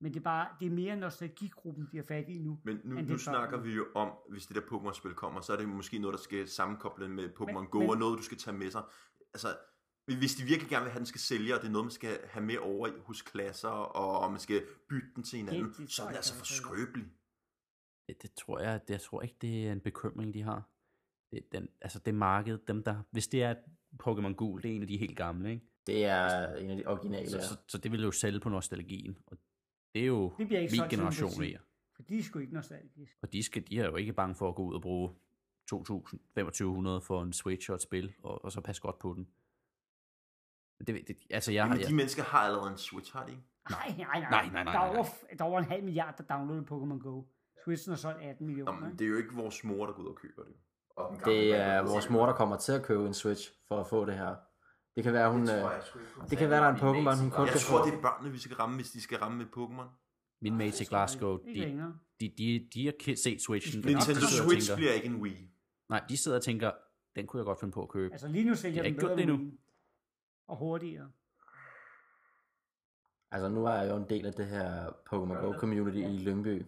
Men 0.00 0.12
det 0.12 0.18
er, 0.20 0.24
bare, 0.24 0.48
det 0.60 0.66
er 0.66 0.70
mere 0.70 0.96
nostalgigruppen, 0.96 1.88
de 1.92 1.96
har 1.96 2.04
fat 2.04 2.28
i 2.28 2.38
nu. 2.38 2.60
Men 2.64 2.80
nu, 2.84 3.00
nu 3.00 3.18
snakker 3.18 3.60
vi 3.60 3.74
jo 3.74 3.86
om, 3.94 4.12
hvis 4.30 4.46
det 4.46 4.56
der 4.56 4.62
Pokémon-spil 4.62 5.14
kommer, 5.14 5.40
så 5.40 5.52
er 5.52 5.56
det 5.56 5.68
måske 5.68 5.98
noget, 5.98 6.12
der 6.14 6.22
skal 6.22 6.48
sammenkoble 6.48 7.08
med 7.08 7.28
Pokémon 7.28 7.68
Go, 7.70 7.78
men- 7.78 7.90
og 7.90 7.96
noget, 7.96 8.18
du 8.18 8.22
skal 8.22 8.38
tage 8.38 8.56
med 8.56 8.70
sig. 8.70 8.82
Altså, 9.34 9.48
hvis 10.16 10.34
de 10.34 10.42
virkelig 10.44 10.68
gerne 10.70 10.82
vil 10.84 10.90
have, 10.90 10.96
at 10.96 11.04
den 11.04 11.06
skal 11.06 11.20
sælge, 11.20 11.54
og 11.54 11.60
det 11.60 11.66
er 11.68 11.72
noget, 11.72 11.84
man 11.84 11.90
skal 11.90 12.18
have 12.30 12.44
med 12.44 12.58
over 12.58 12.86
i- 12.88 13.00
hos 13.00 13.22
klasser, 13.22 13.68
og 13.68 14.30
man 14.30 14.40
skal 14.40 14.62
bytte 14.88 15.08
den 15.16 15.22
til 15.22 15.36
hinanden, 15.38 15.74
det 15.78 15.90
så 15.92 16.02
er 16.02 16.06
jeg 16.06 16.16
altså 16.16 16.34
ikke, 16.34 16.38
for 16.38 16.46
skrøbeligt. 16.46 17.08
Det, 18.08 18.22
det 18.22 18.32
tror 18.34 18.58
jeg, 18.60 18.80
det, 18.88 18.90
jeg 18.90 19.00
tror 19.00 19.22
ikke, 19.22 19.36
det 19.40 19.68
er 19.68 19.72
en 19.72 19.80
bekymring, 19.80 20.34
de 20.34 20.42
har. 20.42 20.68
Det, 21.32 21.52
den, 21.52 21.68
altså 21.80 21.98
det 21.98 22.14
marked, 22.14 22.58
dem 22.68 22.82
der, 22.82 23.02
hvis 23.10 23.28
det 23.28 23.42
er 23.42 23.54
Pokémon 24.02 24.32
Gul, 24.34 24.62
det 24.62 24.70
er 24.70 24.74
en 24.76 24.82
af 24.82 24.88
de 24.88 24.96
helt 24.98 25.16
gamle, 25.16 25.50
ikke? 25.50 25.66
Det 25.86 26.04
er 26.04 26.54
en 26.56 26.70
af 26.70 26.76
de 26.76 26.86
originale. 26.86 27.30
Så, 27.30 27.40
så, 27.40 27.56
så, 27.68 27.78
det 27.78 27.92
vil 27.92 28.02
jo 28.02 28.10
sælge 28.10 28.40
på 28.40 28.48
nostalgien. 28.48 29.18
Og 29.26 29.38
det 29.94 30.02
er 30.02 30.06
jo 30.06 30.34
Det 30.38 30.46
bliver 30.46 30.60
ikke 30.60 30.72
min 30.80 30.90
generation 30.90 31.30
mere. 31.38 31.58
For 31.96 32.02
de 32.02 32.18
er 32.18 32.22
sgu 32.22 32.38
ikke 32.38 32.54
nostalgiske. 32.54 33.16
Og 33.22 33.32
de, 33.32 33.42
skal, 33.42 33.66
de 33.68 33.78
er 33.78 33.84
jo 33.86 33.96
ikke 33.96 34.12
bange 34.12 34.34
for 34.34 34.48
at 34.48 34.54
gå 34.54 34.62
ud 34.64 34.74
og 34.74 34.82
bruge 34.82 35.10
2.000, 35.74 35.76
2.500 36.38 37.06
for 37.06 37.22
en 37.22 37.32
Switch 37.32 37.70
og 37.70 37.74
et 37.76 37.82
spil, 37.82 38.14
og, 38.22 38.44
og 38.44 38.52
så 38.52 38.60
passe 38.60 38.82
godt 38.82 38.98
på 38.98 39.14
den. 39.14 39.28
Men 40.78 40.86
Det, 40.86 41.08
det, 41.08 41.16
altså 41.30 41.52
jeg, 41.52 41.64
Jamen, 41.66 41.80
jeg, 41.80 41.88
de 41.88 41.94
mennesker 41.94 42.22
har 42.22 42.38
allerede 42.38 42.70
en 42.70 42.78
Switch, 42.78 43.12
har 43.12 43.24
de 43.24 43.30
ikke? 43.30 43.42
Nej, 43.70 43.94
nej, 43.98 44.20
nej. 44.20 44.30
Nej, 44.30 44.48
nej, 44.52 44.64
nej, 44.64 44.72
der, 44.72 44.80
er 44.80 44.96
over, 44.96 45.04
der 45.38 45.44
er 45.44 45.48
over 45.48 45.58
en 45.58 45.64
halv 45.64 45.84
milliard, 45.84 46.14
der 46.18 46.24
downloader 46.36 46.62
Pokémon 46.62 46.98
Go. 47.02 47.22
Switchen 47.64 47.90
har 47.92 47.96
solgt 47.96 48.22
18 48.22 48.46
Nå, 48.46 48.46
millioner. 48.46 48.72
men 48.72 48.84
ikke? 48.90 48.98
det 48.98 49.04
er 49.04 49.08
jo 49.08 49.16
ikke 49.16 49.34
vores 49.34 49.64
mor, 49.64 49.86
der 49.86 49.92
går 49.92 50.02
ud 50.02 50.08
og 50.08 50.16
køber 50.16 50.42
det. 50.44 50.54
Og 50.96 51.16
Det 51.24 51.54
er 51.56 51.82
vores 51.82 52.10
mor, 52.10 52.26
der 52.26 52.32
kommer 52.32 52.56
til 52.56 52.72
at 52.72 52.82
købe 52.82 53.06
en 53.06 53.14
Switch 53.14 53.50
for 53.68 53.80
at 53.80 53.86
få 53.86 54.04
det 54.04 54.14
her. 54.14 54.34
Det 54.96 55.04
kan 55.04 55.12
være, 55.12 55.30
hun... 55.30 55.46
det. 55.46 55.54
øh, 55.56 55.60
tror 55.62 55.70
jeg 55.70 55.82
sgu 55.82 55.98
ikke 55.98 56.12
på. 56.14 56.22
Det 56.30 56.38
kan 56.38 56.50
være, 56.50 56.60
der 56.60 56.66
er 56.68 56.74
en 56.74 56.76
Pokémon, 56.80 57.20
hun 57.22 57.30
kun 57.30 57.46
Jeg 57.46 57.54
tror, 57.54 57.84
det 57.84 57.94
er 57.94 58.00
børnene, 58.02 58.32
vi 58.32 58.38
skal 58.38 58.56
ramme, 58.56 58.76
hvis 58.76 58.90
de 58.90 59.00
skal 59.00 59.18
ramme 59.18 59.38
med 59.38 59.46
Pokémon. 59.56 59.88
Min 60.42 60.56
mates 60.56 60.80
i 60.80 60.84
Glasgow, 60.84 61.36
de, 61.38 61.92
de, 62.20 62.28
de, 62.38 62.68
de 62.74 62.84
har 62.84 63.16
set 63.16 63.42
Switchen. 63.42 63.80
Nintendo 63.84 64.20
Switch 64.20 64.66
tænker- 64.68 64.76
bliver 64.76 64.92
ikke 64.92 65.06
en 65.06 65.16
Wii. 65.22 65.50
Nej, 65.88 66.04
de 66.08 66.16
sidder 66.16 66.36
og 66.36 66.44
tænker, 66.44 66.70
den 67.16 67.26
kunne 67.26 67.40
jeg 67.40 67.44
godt 67.44 67.60
finde 67.60 67.72
på 67.72 67.82
at 67.82 67.88
købe. 67.88 68.12
Altså 68.12 68.28
lige 68.28 68.44
nu 68.44 68.54
sælger 68.54 68.82
Jeg 68.82 68.92
den 68.92 69.00
bedre 69.00 69.22
end 69.22 69.30
Wii. 69.32 69.58
Og 70.48 70.56
hurtigere. 70.56 71.10
Altså 73.30 73.48
nu 73.48 73.66
er 73.66 73.72
jeg 73.72 73.90
jo 73.90 73.96
en 73.96 74.08
del 74.08 74.26
af 74.26 74.32
det 74.32 74.46
her 74.46 74.86
Pokémon 74.90 75.34
Go 75.44 75.52
community 75.58 75.96
i 75.98 76.18
Lyngby. 76.18 76.66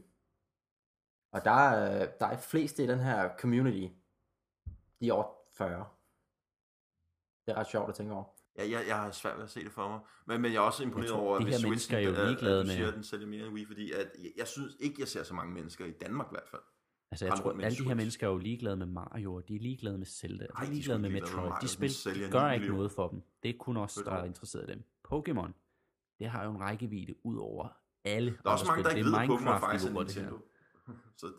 Og 1.33 1.45
der 1.45 1.51
er, 1.51 2.11
der 2.21 2.27
er 2.27 2.37
flest 2.37 2.79
i 2.79 2.87
den 2.87 2.99
her 2.99 3.31
community, 3.39 3.95
de 5.01 5.09
er 5.09 5.13
over 5.13 5.33
40. 5.57 5.87
Det 7.47 7.53
er 7.53 7.57
ret 7.57 7.67
sjovt 7.67 7.89
at 7.89 7.95
tænke 7.95 8.13
over. 8.13 8.25
Ja, 8.57 8.69
jeg, 8.71 8.85
jeg 8.89 8.97
har 8.97 9.11
svært 9.11 9.37
ved 9.37 9.45
at 9.45 9.51
se 9.51 9.65
det 9.65 9.73
for 9.73 9.89
mig. 9.89 10.01
Men, 10.27 10.41
men 10.41 10.53
jeg 10.53 10.59
er 10.59 10.63
også 10.63 10.83
imponeret 10.83 11.09
Jeg 11.09 11.15
tror, 11.17 11.21
over, 11.29 11.39
de 11.39 11.45
hvis 11.45 11.63
mennesker 11.63 11.97
er 11.97 12.01
jo 12.01 12.11
at- 12.11 12.17
at 12.19 12.27
ligeglade 12.27 12.61
du 12.61 12.67
med- 12.67 12.75
siger, 12.75 12.89
at 12.89 12.95
den 12.95 13.05
sælger 13.05 13.27
mere 13.27 13.47
end 13.47 13.55
Wii, 13.55 13.67
fordi 13.67 13.93
at, 13.93 14.11
jeg, 14.19 14.31
jeg 14.37 14.49
synes 14.49 14.77
ikke, 14.81 14.97
jeg 15.01 15.09
ser 15.09 15.23
så 15.23 15.35
mange 15.35 15.53
mennesker 15.55 15.85
i 15.85 15.91
Danmark 15.93 16.27
i 16.27 16.31
hvert 16.35 16.49
fald. 16.49 16.63
Altså, 17.11 17.27
jeg 17.27 17.35
tror, 17.39 17.53
med 17.55 17.65
alle 17.65 17.79
de 17.79 17.85
her 17.85 17.95
mennesker 17.95 18.27
er 18.27 18.31
jo 18.31 18.39
ligeglade 18.39 18.77
med 18.77 18.87
Mario, 18.87 19.35
og 19.35 19.49
de 19.49 19.55
er 19.57 19.61
ligeglade 19.61 19.99
med 19.99 20.07
Zelda, 20.07 20.45
de 20.45 20.49
Ej, 20.55 20.61
er 20.63 20.65
de 20.65 20.67
er 20.67 20.71
ligeglade 20.75 20.99
sgu 20.99 21.03
med 21.03 21.11
med 21.11 21.21
Metroid. 21.21 21.49
Mario, 21.49 21.63
De 21.63 21.69
spil 21.69 21.91
de 21.91 22.31
gør 22.31 22.51
ikke 22.51 22.61
million. 22.61 22.77
noget 22.77 22.93
for 22.93 23.09
dem. 23.09 23.23
Det 23.43 23.49
er 23.49 23.55
kun 23.59 23.77
os, 23.77 23.95
der 23.95 24.13
er 24.13 24.25
interesseret 24.25 24.69
i 24.69 24.73
dem. 24.73 24.83
Pokémon, 25.13 25.53
det 26.19 26.27
har 26.29 26.45
jo 26.45 26.51
en 26.51 26.61
rækkevidde 26.61 27.27
ud 27.27 27.37
over 27.37 27.69
alle 28.05 28.31
Der 28.31 28.49
er 28.49 28.53
også 28.53 28.67
mange, 28.67 28.85
der 28.85 28.91
ikke 28.91 29.05
ved, 29.07 29.15
at 29.15 29.21
Pokémon 29.29 29.61
faktisk 29.61 29.87
er 29.87 29.93
Minecraft-niveauer, 29.93 30.05
det 30.05 30.15
her. 30.15 30.23
Nintendo. 30.23 30.47
Så 31.21 31.27
det- 31.27 31.35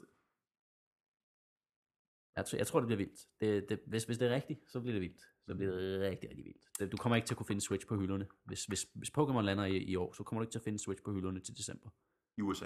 Jeg 2.35 2.45
tror, 2.45 2.57
jeg 2.57 2.67
tror, 2.67 2.79
det 2.79 2.87
bliver 2.87 2.97
vildt. 2.97 3.19
Det, 3.39 3.69
det, 3.69 3.79
hvis, 3.87 4.03
hvis 4.03 4.17
det 4.17 4.27
er 4.31 4.35
rigtigt, 4.35 4.59
så 4.71 4.79
bliver 4.79 4.93
det 4.93 5.01
vildt. 5.01 5.21
Så 5.47 5.55
bliver 5.55 5.71
det 5.71 5.99
rigtig, 6.01 6.29
rigtig 6.29 6.45
vildt. 6.45 6.91
Du 6.91 6.97
kommer 6.97 7.15
ikke 7.15 7.25
til 7.27 7.33
at 7.33 7.37
kunne 7.37 7.45
finde 7.47 7.61
Switch 7.61 7.87
på 7.87 7.97
hylderne. 7.99 8.27
Hvis, 8.43 8.65
hvis, 8.65 8.87
hvis 8.93 9.09
Pokémon 9.17 9.41
lander 9.41 9.65
i, 9.65 9.77
i 9.77 9.95
år, 9.95 10.13
så 10.13 10.23
kommer 10.23 10.39
du 10.39 10.43
ikke 10.43 10.51
til 10.53 10.59
at 10.59 10.63
finde 10.63 10.79
Switch 10.79 11.03
på 11.03 11.13
hylderne 11.13 11.39
til 11.39 11.57
december. 11.57 11.89
i 12.37 12.41
USA. 12.41 12.65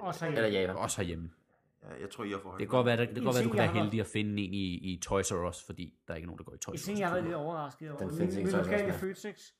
Også 0.00 0.26
Eller 0.26 0.40
herhjemme. 0.42 0.60
Japan. 0.60 0.76
Også 0.76 0.96
herhjemme. 1.00 1.30
Ja, 1.82 2.00
jeg 2.00 2.10
tror, 2.10 2.24
I 2.24 2.30
har 2.30 2.38
for 2.38 2.48
højt. 2.48 2.60
Det 2.60 2.68
kan 2.68 2.76
godt 2.76 2.86
være, 2.86 2.96
det, 2.96 3.08
det 3.08 3.14
kan 3.14 3.24
godt 3.24 3.36
være, 3.36 3.44
du 3.44 3.50
kan 3.50 3.58
jeg 3.58 3.74
være 3.74 3.82
heldig 3.82 4.00
at 4.00 4.06
finde 4.06 4.42
en 4.42 4.54
i, 4.54 4.92
i 4.92 5.00
Toys 5.00 5.32
R 5.32 5.48
Us, 5.48 5.62
fordi 5.62 5.98
der 6.06 6.12
er 6.14 6.16
ikke 6.16 6.26
nogen, 6.26 6.38
der 6.38 6.44
går 6.44 6.54
i 6.54 6.58
Toys 6.58 6.88
R 6.88 6.92
Us. 6.92 6.98
jeg 6.98 7.08
har 7.08 7.14
været 7.14 7.24
lidt 7.24 7.34
overrasket 7.34 7.90
over. 7.90 7.98
Den 7.98 8.08
Min, 8.08 8.16
findes 8.16 8.36
ikke 8.36 8.50
min 8.50 8.56
lokale 8.56 8.86
meget. 8.86 9.00
Føtex, 9.00 9.52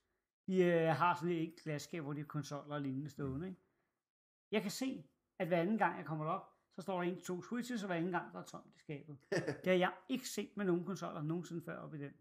de 0.46 0.64
øh, 0.64 0.88
har 0.88 1.14
sådan 1.14 1.36
et 1.36 1.54
glasskab, 1.62 2.02
hvor 2.02 2.12
de 2.12 2.18
har 2.18 2.26
konsoller 2.26 2.74
og 2.74 2.80
lignende 2.80 3.10
stående. 3.10 3.46
Ikke? 3.48 3.60
Jeg 4.52 4.62
kan 4.62 4.70
se, 4.70 5.04
at 5.38 5.46
hver 5.48 5.60
anden 5.60 5.78
gang, 5.78 5.98
jeg 5.98 6.06
kommer 6.06 6.26
op, 6.26 6.52
så 6.74 6.82
står 6.82 7.02
der 7.02 7.10
en 7.10 7.20
to 7.20 7.42
switches, 7.42 7.82
og 7.82 7.86
hver 7.86 7.96
anden 7.96 8.12
gang, 8.12 8.32
der 8.32 8.38
er 8.38 8.44
tomt 8.44 8.74
i 8.76 8.78
skabet. 8.78 9.18
Det 9.64 9.66
har 9.66 9.72
jeg 9.72 9.92
ikke 10.08 10.28
set 10.28 10.50
med 10.56 10.64
nogen 10.64 10.84
konsoller 10.84 11.22
nogensinde 11.22 11.62
før 11.64 11.78
op 11.78 11.94
i 11.94 11.98
den. 11.98 12.12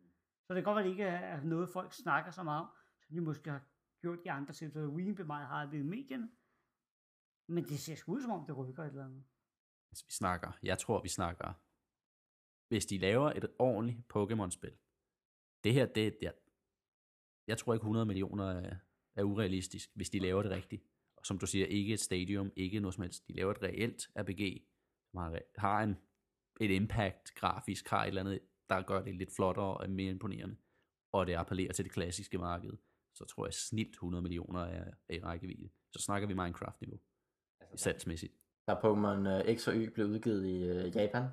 Så 0.48 0.54
det 0.54 0.64
kan 0.64 0.64
godt 0.64 0.76
være, 0.76 0.84
at 0.84 0.86
det 0.86 0.92
ikke 0.92 1.04
er 1.04 1.44
noget, 1.44 1.70
folk 1.70 1.94
snakker 1.94 2.32
så 2.32 2.44
meget 2.44 2.62
om, 2.62 2.68
som 3.02 3.16
de 3.16 3.22
måske 3.22 3.50
har 3.50 3.62
gjort 4.02 4.20
i 4.26 4.28
andre 4.28 4.54
tilfælde. 4.54 4.90
Wii 4.90 5.14
blev 5.14 5.28
meget 5.28 5.70
hypet 5.70 5.80
i 5.80 5.84
medierne. 5.84 6.30
Men 7.48 7.64
det 7.64 7.80
ser 7.80 7.96
sgu 7.96 8.14
ud 8.14 8.22
som 8.22 8.32
om, 8.32 8.46
det 8.46 8.58
rykker 8.58 8.84
et 8.84 8.88
eller 8.88 9.06
andet. 9.06 9.24
Altså, 9.96 10.06
vi 10.06 10.12
snakker, 10.12 10.52
jeg 10.64 10.80
tror, 10.80 11.02
vi 11.02 11.10
snakker, 11.10 11.54
hvis 12.68 12.86
de 12.86 12.98
laver 12.98 13.32
et 13.32 13.48
ordentligt 13.60 14.00
Pokémon-spil, 14.16 14.78
det 15.64 15.74
her, 15.74 15.86
det, 15.86 16.18
det 16.22 16.34
jeg 17.48 17.58
tror 17.58 17.74
ikke 17.74 17.84
100 17.84 18.06
millioner 18.06 18.46
er, 18.46 18.76
er 19.16 19.24
urealistisk, 19.24 19.90
hvis 19.96 20.10
de 20.10 20.20
laver 20.20 20.42
det 20.42 20.52
rigtigt. 20.52 20.84
Og 21.18 21.26
som 21.26 21.38
du 21.38 21.48
siger, 21.48 21.66
ikke 21.66 21.94
et 21.94 22.00
stadium, 22.00 22.52
ikke 22.56 22.80
noget 22.80 22.94
som 22.94 23.02
helst. 23.02 23.28
De 23.28 23.34
laver 23.34 23.52
et 23.52 23.64
reelt 23.64 24.10
RPG, 24.16 24.68
som 25.12 25.18
har, 25.18 25.40
har 25.58 25.84
en, 25.84 25.96
et 26.60 26.72
impact 26.72 27.36
grafisk, 27.36 27.88
har 27.88 28.04
et 28.04 28.08
eller 28.08 28.22
andet, 28.22 28.40
der 28.70 28.82
gør 28.82 29.04
det 29.04 29.16
lidt 29.16 29.36
flottere 29.36 29.78
og 29.78 29.90
mere 29.90 30.12
imponerende, 30.12 30.58
og 31.12 31.28
det 31.28 31.34
appellerer 31.34 31.74
til 31.74 31.86
det 31.86 31.92
klassiske 31.92 32.38
marked, 32.38 32.74
så 33.14 33.26
tror 33.26 33.46
jeg 33.46 33.54
snilt 33.54 33.94
100 33.94 34.22
millioner 34.22 34.60
er, 34.60 34.94
er 35.10 35.16
i 35.16 35.20
rækkevidde. 35.20 35.70
Så 35.92 36.02
snakker 36.02 36.28
vi 36.28 36.34
Minecraft-niveau, 36.34 37.00
salgsmæssigt. 37.76 38.45
Da 38.68 38.74
Pokémon 38.74 39.28
øh, 39.28 39.58
X 39.58 39.68
og 39.68 39.74
Y 39.76 39.90
blev 39.94 40.06
udgivet 40.06 40.46
i 40.46 40.64
øh, 40.64 40.96
Japan, 40.96 41.24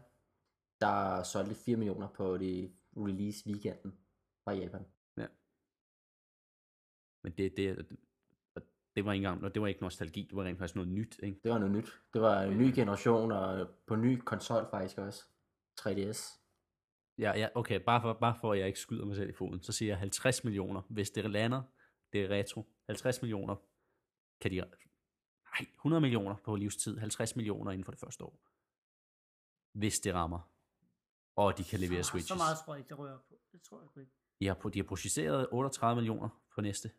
der 0.80 1.22
solgte 1.22 1.50
de 1.50 1.54
4 1.54 1.76
millioner 1.76 2.08
på 2.08 2.36
de 2.36 2.72
release 2.96 3.46
weekenden 3.46 3.92
fra 4.44 4.52
Japan. 4.52 4.84
Men 7.24 7.32
det, 7.32 7.56
det, 7.56 7.86
det 8.96 9.04
var 9.04 9.12
ikke 9.12 9.26
engang, 9.26 9.54
det 9.54 9.62
var 9.62 9.68
ikke 9.68 9.82
nostalgi, 9.82 10.22
det 10.22 10.36
var 10.36 10.44
rent 10.44 10.58
faktisk 10.58 10.76
noget 10.76 10.90
nyt, 10.90 11.20
ikke? 11.22 11.40
Det 11.44 11.50
var 11.50 11.58
noget 11.58 11.74
nyt. 11.74 12.00
Det 12.12 12.22
var 12.22 12.42
en 12.42 12.58
ny 12.58 12.74
generation, 12.74 13.32
og 13.32 13.68
på 13.86 13.96
ny 13.96 14.18
konsol 14.18 14.66
faktisk 14.70 14.98
også. 14.98 15.24
3DS. 15.80 16.38
Ja, 17.18 17.38
ja, 17.38 17.48
okay, 17.54 17.80
bare 17.80 18.00
for, 18.00 18.12
bare 18.12 18.36
for 18.40 18.52
at 18.52 18.58
jeg 18.58 18.66
ikke 18.66 18.78
skyder 18.78 19.04
mig 19.04 19.16
selv 19.16 19.30
i 19.30 19.32
foden, 19.32 19.62
så 19.62 19.72
siger 19.72 19.90
jeg 19.90 19.98
50 19.98 20.44
millioner. 20.44 20.82
Hvis 20.88 21.10
det 21.10 21.30
lander, 21.30 21.62
det 22.12 22.24
er 22.24 22.28
retro. 22.28 22.66
50 22.86 23.22
millioner 23.22 23.56
kan 24.40 24.50
de... 24.50 24.64
Nej, 25.60 25.66
100 25.74 26.00
millioner 26.00 26.36
på 26.44 26.56
livstid. 26.56 26.98
50 26.98 27.36
millioner 27.36 27.70
inden 27.72 27.84
for 27.84 27.92
det 27.92 28.00
første 28.00 28.24
år. 28.24 28.38
Hvis 29.78 30.00
det 30.00 30.14
rammer. 30.14 30.40
Og 31.36 31.58
de 31.58 31.64
kan 31.64 31.80
levere 31.80 32.02
så, 32.02 32.10
switches. 32.10 32.28
Så 32.28 32.34
meget 32.34 32.56
tror 32.64 32.74
jeg 32.74 32.78
ikke, 32.80 32.88
det 32.88 32.98
rører 32.98 33.18
på. 33.18 33.34
Det 33.52 33.62
tror 33.62 33.80
jeg 33.80 34.02
ikke. 34.02 34.12
De 34.40 34.46
har, 34.46 34.54
de 34.54 34.78
har 34.78 34.84
projiceret 34.84 35.48
38 35.52 35.96
millioner 35.96 36.28
på 36.54 36.60
næste. 36.60 36.90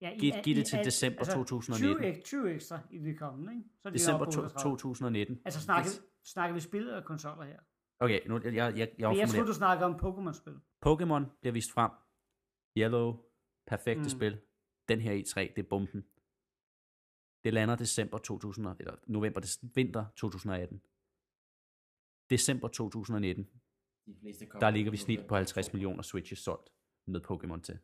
Ja, 0.00 0.10
i- 0.10 0.18
Giv, 0.18 0.34
i- 0.34 0.40
giv 0.44 0.54
det 0.56 0.62
i 0.62 0.70
til 0.70 0.76
alt- 0.76 0.86
december 0.86 1.18
altså, 1.18 1.32
2019. 1.44 2.02
20, 2.02 2.12
ek- 2.12 2.22
20 2.24 2.54
ekstra 2.54 2.80
i 2.90 2.98
det 2.98 3.18
kommende, 3.18 3.52
ikke? 3.52 3.64
Så 3.82 3.88
er 3.88 3.92
de 3.92 3.98
December 3.98 4.24
to, 4.24 4.40
38. 4.40 4.62
2019. 4.62 5.40
Altså 5.44 5.60
snakker, 5.60 5.90
vi, 5.90 6.06
snakker 6.24 6.54
vi 6.54 6.60
spil 6.60 6.80
eller 6.80 7.02
konsoller 7.02 7.44
her? 7.44 7.60
Okay, 8.00 8.20
nu, 8.26 8.40
jeg, 8.44 8.54
jeg, 8.54 8.76
jeg, 8.76 8.94
jeg, 8.98 9.16
jeg 9.16 9.28
troede, 9.28 9.46
du 9.46 9.52
snakker 9.54 9.86
om 9.86 9.94
Pokémon-spil. 9.94 10.54
Pokémon 10.86 11.38
bliver 11.40 11.52
vist 11.52 11.72
frem. 11.72 11.90
Yellow, 12.78 13.24
perfekte 13.66 14.02
mm. 14.02 14.08
spil. 14.08 14.40
Den 14.88 15.00
her 15.00 15.12
E3, 15.22 15.40
det 15.56 15.58
er 15.58 15.68
bomben. 15.68 16.04
Det 17.44 17.52
lander 17.54 17.76
december 17.76 18.18
2000, 18.18 18.66
og- 18.66 18.76
eller 18.80 18.96
november, 19.06 19.40
des- 19.40 19.60
vinter 19.74 20.04
2018. 20.16 20.82
December 22.30 22.68
2019, 22.68 23.44
De 24.06 24.14
fleste 24.20 24.46
der 24.46 24.70
ligger 24.70 24.90
vi 24.90 24.96
snit 24.96 25.20
på 25.28 25.34
50 25.34 25.72
millioner 25.72 26.02
Switches 26.02 26.38
solgt 26.38 26.68
med 27.06 27.20
Pokémon 27.30 27.60
til. 27.60 27.78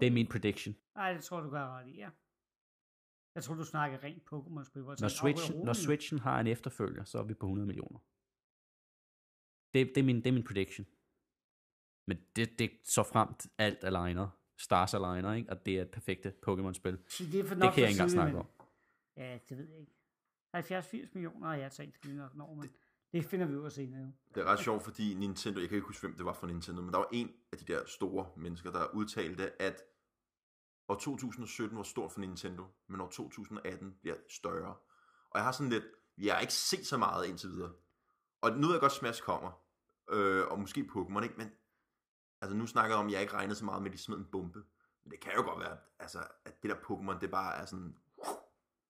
Det 0.00 0.06
er 0.06 0.10
min 0.10 0.28
prediction. 0.34 0.74
Nej, 0.94 1.12
det 1.12 1.24
tror 1.24 1.36
jeg, 1.38 1.44
du 1.44 1.50
gør 1.50 1.66
ret 1.76 1.88
i, 1.88 1.96
ja. 1.96 2.10
Jeg 3.34 3.42
tror, 3.44 3.54
du 3.54 3.64
snakker 3.64 3.96
rent 4.02 4.22
Pokémon-spil. 4.32 4.82
Når, 4.82 4.94
tænker, 4.94 5.04
"Åh, 5.06 5.20
Switchen, 5.20 5.54
rolig 5.54 5.64
når 5.66 5.72
nu." 5.72 5.82
Switchen 5.86 6.18
har 6.18 6.40
en 6.40 6.46
efterfølger, 6.46 7.04
så 7.04 7.18
er 7.18 7.22
vi 7.30 7.34
på 7.34 7.46
100 7.46 7.66
millioner. 7.66 7.98
Det, 9.74 9.80
det, 9.94 9.98
er, 10.02 10.06
min, 10.10 10.16
det 10.16 10.26
er 10.26 10.32
min 10.32 10.44
prediction. 10.50 10.86
Men 12.08 12.16
det, 12.36 12.58
det 12.58 12.70
så 12.84 13.02
fremt 13.12 13.40
alt 13.58 13.84
aligner. 13.84 14.28
Stars 14.58 14.94
aligner, 14.94 15.32
ikke? 15.32 15.50
Og 15.50 15.66
det 15.66 15.78
er 15.78 15.82
et 15.82 15.90
perfekte 15.90 16.32
Pokémon-spil. 16.46 16.98
Så 17.08 17.24
det 17.24 17.40
er 17.40 17.44
for 17.44 17.54
Det 17.54 17.58
nok 17.58 17.72
kan 17.72 17.82
jeg 17.82 17.90
ikke 17.90 17.96
engang 17.96 18.10
snakke 18.10 18.38
om. 18.38 18.46
Ja, 19.16 19.38
det 19.48 19.58
ved 19.58 19.68
jeg 19.68 19.78
ikke. 19.80 19.92
70-80 20.56 21.10
millioner 21.14 21.46
har 21.46 21.54
jeg 21.54 21.72
tænkt, 21.72 22.04
det 22.04 22.14
nok 22.14 22.34
når, 22.34 22.54
men 22.54 22.70
det 23.12 23.24
finder 23.24 23.46
vi 23.46 23.56
ud 23.56 23.64
af 23.64 23.72
senere. 23.72 24.00
jo. 24.00 24.10
Det 24.34 24.40
er 24.40 24.44
ret 24.44 24.58
sjovt, 24.58 24.82
fordi 24.82 25.14
Nintendo, 25.14 25.60
jeg 25.60 25.68
kan 25.68 25.76
ikke 25.76 25.86
huske, 25.86 26.06
hvem 26.06 26.16
det 26.16 26.24
var 26.24 26.32
for 26.32 26.46
Nintendo, 26.46 26.82
men 26.82 26.92
der 26.92 26.98
var 26.98 27.08
en 27.12 27.32
af 27.52 27.58
de 27.58 27.64
der 27.72 27.86
store 27.86 28.26
mennesker, 28.36 28.70
der 28.72 28.86
udtalte, 28.94 29.62
at 29.62 29.82
år 30.88 30.94
2017 30.94 31.76
var 31.76 31.82
stort 31.82 32.12
for 32.12 32.20
Nintendo, 32.20 32.64
men 32.88 33.00
år 33.00 33.08
2018 33.08 33.94
bliver 34.00 34.16
større. 34.28 34.74
Og 35.30 35.34
jeg 35.34 35.44
har 35.44 35.52
sådan 35.52 35.70
lidt, 35.70 35.84
jeg 36.18 36.34
har 36.34 36.40
ikke 36.40 36.52
set 36.52 36.86
så 36.86 36.96
meget 36.96 37.26
indtil 37.26 37.50
videre. 37.50 37.72
Og 38.40 38.50
nu 38.52 38.66
ved 38.66 38.74
jeg 38.74 38.80
godt, 38.80 38.92
Smash 38.92 39.22
kommer, 39.22 39.50
øh, 40.10 40.46
og 40.46 40.58
måske 40.60 40.80
Pokémon, 40.80 41.22
ikke? 41.22 41.34
Men 41.38 41.50
altså, 42.42 42.56
nu 42.56 42.66
snakker 42.66 42.94
jeg 42.96 43.00
om, 43.00 43.06
at 43.06 43.12
jeg 43.12 43.20
ikke 43.20 43.32
regnede 43.34 43.54
så 43.54 43.64
meget 43.64 43.82
med, 43.82 43.90
at 43.90 43.96
de 43.96 44.02
smed 44.02 44.16
en 44.18 44.24
bombe. 44.32 44.62
Men 45.02 45.10
det 45.10 45.20
kan 45.20 45.32
jo 45.36 45.42
godt 45.42 45.60
være, 45.60 45.78
altså, 45.98 46.18
at 46.44 46.62
det 46.62 46.70
der 46.70 46.76
Pokémon, 46.76 47.20
det 47.20 47.30
bare 47.30 47.56
er 47.62 47.64
sådan 47.64 47.96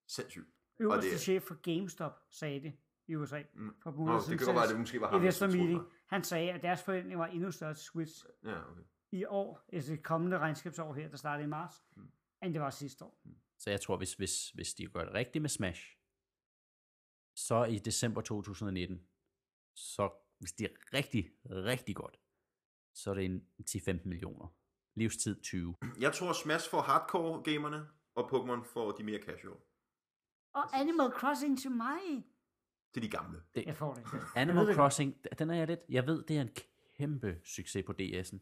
sindssygt. 0.07 0.45
Øverste 0.79 1.11
det- 1.11 1.19
chef 1.21 1.43
for 1.43 1.55
GameStop 1.55 2.19
sagde 2.29 2.59
det 2.61 2.73
i 3.07 3.15
USA. 3.15 3.43
Mm. 3.53 3.75
For 3.83 3.91
Nå, 3.91 4.17
det 4.19 4.25
kan 4.39 4.45
godt 4.45 4.55
være, 4.55 4.63
at 4.63 4.69
det 4.69 4.79
måske 4.79 5.01
var 5.01 5.07
ham. 5.09 5.21
Meeting. 5.21 5.73
var. 5.77 5.85
Han 6.05 6.23
sagde, 6.23 6.51
at 6.51 6.61
deres 6.61 6.83
forventning 6.83 7.19
var 7.19 7.27
endnu 7.27 7.51
større 7.51 7.73
til 7.73 7.83
Switch 7.83 8.25
Ja, 8.43 8.71
okay. 8.71 8.81
i 9.11 9.25
år, 9.25 9.65
altså 9.73 9.91
det 9.91 10.03
kommende 10.03 10.37
regnskabsår 10.39 10.93
her, 10.93 11.09
der 11.09 11.17
starter 11.17 11.43
i 11.43 11.47
marts, 11.47 11.83
Mm. 11.95 12.11
end 12.43 12.53
det 12.53 12.61
var 12.61 12.69
sidste 12.69 13.05
år. 13.05 13.21
Så 13.57 13.69
jeg 13.69 13.81
tror, 13.81 13.97
hvis, 13.97 14.13
hvis, 14.13 14.49
hvis 14.49 14.73
de 14.73 14.87
gør 14.87 15.03
det 15.05 15.13
rigtigt 15.13 15.41
med 15.41 15.49
Smash, 15.49 15.97
så 17.35 17.63
i 17.63 17.77
december 17.77 18.21
2019, 18.21 19.07
så 19.75 20.09
hvis 20.39 20.53
det 20.53 20.65
er 20.71 20.75
rigtig, 20.93 21.31
rigtig 21.45 21.95
godt, 21.95 22.19
så 22.93 23.09
er 23.09 23.13
det 23.13 23.25
en 23.25 23.43
10-15 23.69 24.07
millioner. 24.07 24.53
Livstid 24.95 25.41
20. 25.41 25.75
Jeg 25.99 26.13
tror, 26.13 26.33
Smash 26.33 26.69
får 26.69 26.81
hardcore 26.81 27.43
gamerne, 27.43 27.87
og 28.15 28.23
Pokémon 28.31 28.73
får 28.73 28.91
de 28.91 29.03
mere 29.03 29.19
casual. 29.21 29.57
Og 30.53 30.79
Animal 30.79 31.11
Crossing 31.11 31.59
til 31.59 31.71
mig. 31.71 32.25
Det 32.95 32.97
er 32.97 33.01
de 33.01 33.09
gamle. 33.09 33.41
Jeg 33.55 33.75
får 33.75 33.93
det. 33.93 34.03
Animal 34.35 34.61
Jeg 34.61 34.67
det 34.67 34.75
Crossing, 34.75 35.15
den 35.39 35.49
er 35.49 35.55
jeg 35.55 35.67
lidt, 35.67 35.79
jeg 35.89 36.07
ved, 36.07 36.23
det 36.23 36.37
er 36.37 36.41
en 36.41 36.49
kæmpe 36.97 37.39
succes 37.43 37.83
på 37.85 37.93
DS'en. 38.01 38.39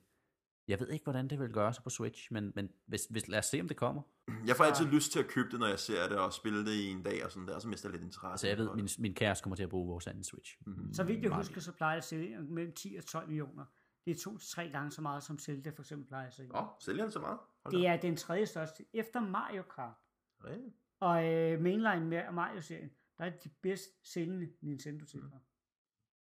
Jeg 0.68 0.80
ved 0.80 0.90
ikke, 0.90 1.04
hvordan 1.04 1.28
det 1.28 1.40
vil 1.40 1.50
gøre 1.50 1.74
sig 1.74 1.84
på 1.84 1.90
Switch, 1.90 2.28
men, 2.32 2.52
men 2.56 2.70
hvis, 2.86 3.06
hvis, 3.10 3.28
lad 3.28 3.40
os 3.40 3.46
se, 3.46 3.62
om 3.62 3.68
det 3.68 3.78
kommer. 3.78 4.02
Jeg 4.46 4.56
får 4.56 4.64
altid 4.64 4.86
lyst 4.86 5.12
til 5.12 5.20
at 5.20 5.28
købe 5.28 5.50
det, 5.52 5.60
når 5.60 5.68
jeg 5.68 5.80
ser 5.80 6.08
det, 6.08 6.18
og 6.18 6.34
spille 6.34 6.66
det 6.66 6.74
i 6.74 6.88
en 6.88 7.04
dag 7.04 7.26
og 7.26 7.32
sådan 7.32 7.48
der, 7.48 7.56
og 7.56 7.62
så 7.62 7.68
mister 7.68 7.90
jeg 7.90 7.92
lidt 7.92 8.04
interesse. 8.04 8.32
Altså, 8.32 8.48
jeg 8.48 8.58
ved, 8.58 8.76
min, 8.76 8.90
min 9.00 9.14
kæreste 9.14 9.44
kommer 9.44 9.56
til 9.56 9.64
at 9.64 9.70
bruge 9.70 9.88
vores 9.88 10.08
anden 10.08 10.24
Switch. 10.24 10.58
Mm-hmm. 10.66 10.94
Så 10.94 11.04
vidt 11.04 11.22
jeg 11.22 11.30
Meget 11.30 11.46
husker, 11.46 11.62
så 11.62 11.72
plejer 11.72 11.96
det 11.96 12.02
at 12.02 12.08
sælge 12.08 12.42
mellem 12.42 12.74
10 12.74 12.96
og 12.98 13.06
12 13.06 13.28
millioner. 13.28 13.66
Det 14.06 14.12
er 14.12 14.16
to 14.24 14.38
til 14.38 14.50
tre 14.50 14.70
gange 14.70 14.92
så 14.92 15.02
meget, 15.02 15.24
som 15.24 15.40
Zelda 15.40 15.70
for 15.70 15.82
eksempel 15.84 16.08
plejer 16.08 16.28
at 16.28 16.34
sælge. 16.34 16.56
Åh, 16.56 16.68
sælger 16.80 17.04
den 17.04 17.12
så 17.12 17.20
meget? 17.20 17.40
Hold 17.64 17.74
Det 17.76 17.88
er 17.88 17.98
den 17.98 18.16
tredje 18.16 18.46
største, 18.46 18.86
efter 18.94 19.20
Mario 19.20 19.64
Kart. 19.64 19.94
Ja. 20.48 20.58
Og 21.00 21.26
øh, 21.34 21.62
mainline 21.62 22.22
Ma- 22.28 22.32
Mario-serien, 22.32 22.92
der 23.18 23.26
er 23.26 23.30
de 23.30 23.50
bedst 23.50 23.90
sælgende 24.14 24.54
Nintendo-titler. 24.62 25.30
Jeg 25.32 25.40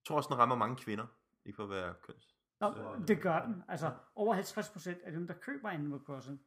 tror 0.07 0.17
også, 0.17 0.29
den 0.29 0.39
rammer 0.39 0.57
mange 0.57 0.77
kvinder. 0.77 1.07
Ikke 1.45 1.57
for 1.57 1.65
at 1.65 1.71
være 1.71 1.95
køns. 2.03 2.37
Nå, 2.61 2.73
Så- 2.73 3.05
det 3.09 3.23
gør 3.23 3.47
den. 3.47 3.63
Altså, 3.69 3.95
over 4.15 4.35
50% 4.35 5.05
af 5.05 5.13
dem, 5.13 5.27
der 5.27 5.35
køber 5.35 5.69
Animal 5.69 6.01
Crossing, 6.01 6.41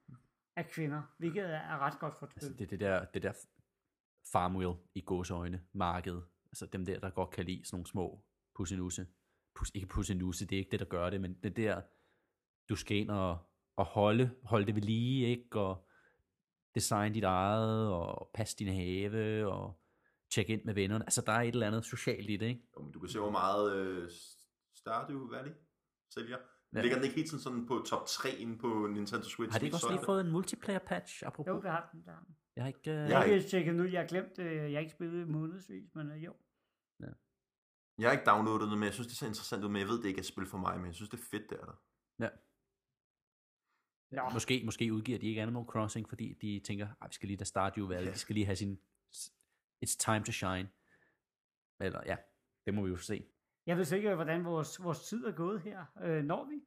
er 0.55 0.63
kvinder, 0.63 1.01
hvilket 1.17 1.43
er, 1.43 1.57
er 1.59 1.77
ret 1.77 1.99
godt 1.99 2.15
for 2.19 2.25
et 2.25 2.31
Altså, 2.35 2.53
det 2.53 2.61
er 2.61 2.67
det 2.67 2.79
der, 2.79 3.05
det 3.05 3.23
der 3.23 3.33
farmwheel 4.31 4.75
i 4.95 5.01
gåsøjne 5.01 5.63
marked. 5.73 6.21
Altså 6.45 6.65
dem 6.65 6.85
der, 6.85 6.99
der 6.99 7.09
godt 7.09 7.29
kan 7.29 7.45
lide 7.45 7.65
sådan 7.65 7.75
nogle 7.75 7.87
små 7.87 8.23
pussenusse. 8.55 9.07
Pus, 9.59 9.71
ikke 9.73 9.87
pussenusse, 9.87 10.45
det 10.45 10.55
er 10.55 10.59
ikke 10.59 10.71
det, 10.71 10.79
der 10.79 10.85
gør 10.85 11.09
det, 11.09 11.21
men 11.21 11.33
det 11.43 11.57
der, 11.57 11.81
du 12.69 12.75
skal 12.75 12.97
ind 12.97 13.09
og, 13.09 13.37
og 13.75 13.85
holde, 13.85 14.31
holde 14.43 14.65
det 14.65 14.75
ved 14.75 14.81
lige, 14.81 15.27
ikke? 15.27 15.59
Og 15.59 15.87
designe 16.75 17.15
dit 17.15 17.23
eget, 17.23 17.87
og 17.93 18.29
passe 18.33 18.57
din 18.57 18.73
have, 18.73 19.47
og 19.47 19.79
tjekke 20.31 20.53
ind 20.53 20.61
med 20.65 20.73
vennerne. 20.73 21.03
Altså, 21.03 21.23
der 21.25 21.31
er 21.31 21.41
et 21.41 21.47
eller 21.47 21.67
andet 21.67 21.85
socialt 21.85 22.29
i 22.29 22.37
det, 22.37 22.45
ikke? 22.45 22.61
Jo, 22.77 22.83
men 22.83 22.91
du 22.91 22.99
kan 22.99 23.09
se, 23.09 23.19
hvor 23.19 23.31
meget 23.31 23.75
øh, 23.75 24.09
Stardew 24.75 25.29
Valley 25.29 25.51
sælger. 26.13 26.37
Ja. 26.73 26.81
Ligger 26.81 26.97
den 26.97 27.03
ikke 27.03 27.15
helt 27.15 27.29
sådan, 27.29 27.43
sådan 27.43 27.65
på 27.67 27.83
top 27.87 28.05
3 28.07 28.31
inde 28.31 28.57
på 28.57 28.87
Nintendo 28.87 29.23
Switch? 29.23 29.53
Har 29.53 29.59
de 29.59 29.65
ikke 29.65 29.75
også 29.75 29.91
lige 29.91 30.05
fået 30.05 30.21
en 30.21 30.31
multiplayer 30.31 30.79
patch, 30.79 31.23
apropos? 31.25 31.49
Jo, 31.49 31.61
det 31.61 31.71
har 31.71 31.89
den. 31.91 31.99
Det 31.99 32.13
den. 32.27 32.35
Jeg 32.55 32.63
har 32.63 32.67
ikke... 32.67 32.91
Uh... 32.91 33.09
Jeg 33.09 33.17
har 33.17 33.23
ikke 33.23 33.49
tjekket 33.49 33.75
nu, 33.75 33.83
jeg 33.83 34.01
har 34.01 34.07
glemt, 34.07 34.39
øh, 34.39 34.53
jeg 34.55 34.71
har 34.71 34.79
ikke 34.79 34.91
spillet 34.91 35.21
i 35.21 35.25
månedsvis, 35.25 35.95
men 35.95 36.11
øh, 36.11 36.23
jo. 36.23 36.33
Jeg 37.99 38.07
har 38.09 38.11
ikke 38.11 38.25
downloadet 38.29 38.69
det, 38.69 38.77
men 38.77 38.83
jeg 38.85 38.93
synes, 38.93 39.07
det 39.07 39.17
ser 39.17 39.27
interessant 39.27 39.63
ud, 39.63 39.69
men 39.69 39.79
jeg 39.79 39.87
ved, 39.87 39.97
det 39.97 40.05
ikke 40.05 40.17
er 40.17 40.21
et 40.21 40.25
spil 40.25 40.45
for 40.45 40.57
mig, 40.57 40.77
men 40.77 40.85
jeg 40.85 40.95
synes, 40.95 41.09
det 41.09 41.19
er 41.19 41.23
fedt, 41.23 41.49
det 41.49 41.59
er 41.61 41.65
der. 41.65 41.73
Ja. 42.19 42.29
Nå. 44.11 44.29
Måske, 44.33 44.61
måske 44.65 44.93
udgiver 44.93 45.19
de 45.19 45.27
ikke 45.27 45.41
Animal 45.41 45.65
Crossing, 45.65 46.09
fordi 46.09 46.33
de 46.33 46.59
tænker, 46.59 46.87
at 47.01 47.09
vi 47.09 47.13
skal 47.13 47.27
lige 47.27 47.37
da 47.37 47.43
Stardew 47.43 47.87
Valley, 47.87 48.07
Ja. 48.07 48.13
de 48.13 48.17
skal 48.17 48.33
lige 48.33 48.45
have 48.45 48.55
sin, 48.55 48.79
it's 49.85 49.97
time 49.97 50.23
to 50.25 50.31
shine. 50.31 50.69
Eller 51.79 52.01
ja, 52.05 52.17
det 52.65 52.73
må 52.73 52.81
vi 52.83 52.89
jo 52.89 52.97
se. 52.97 53.25
Jeg 53.65 53.77
ved 53.77 53.91
ikke, 53.91 54.15
hvordan 54.15 54.45
vores, 54.45 54.83
vores 54.83 55.07
tid 55.07 55.25
er 55.25 55.31
gået 55.31 55.61
her. 55.61 55.85
Øh, 56.01 56.23
når 56.23 56.43
vi? 56.45 56.61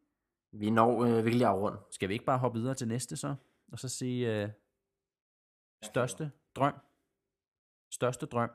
Vi 0.59 0.71
når 0.71 1.03
øh, 1.05 1.25
virkelig 1.25 1.47
afrund. 1.47 1.79
Skal 1.91 2.09
vi 2.09 2.13
ikke 2.15 2.25
bare 2.25 2.39
hoppe 2.39 2.59
videre 2.59 2.75
til 2.75 2.89
næste 2.89 3.17
så? 3.17 3.35
Og 3.73 3.79
så 3.79 3.89
sige, 3.89 4.43
øh, 4.43 4.49
største 5.83 6.33
drøm. 6.55 6.75
Største 7.91 8.27
drøm. 8.27 8.51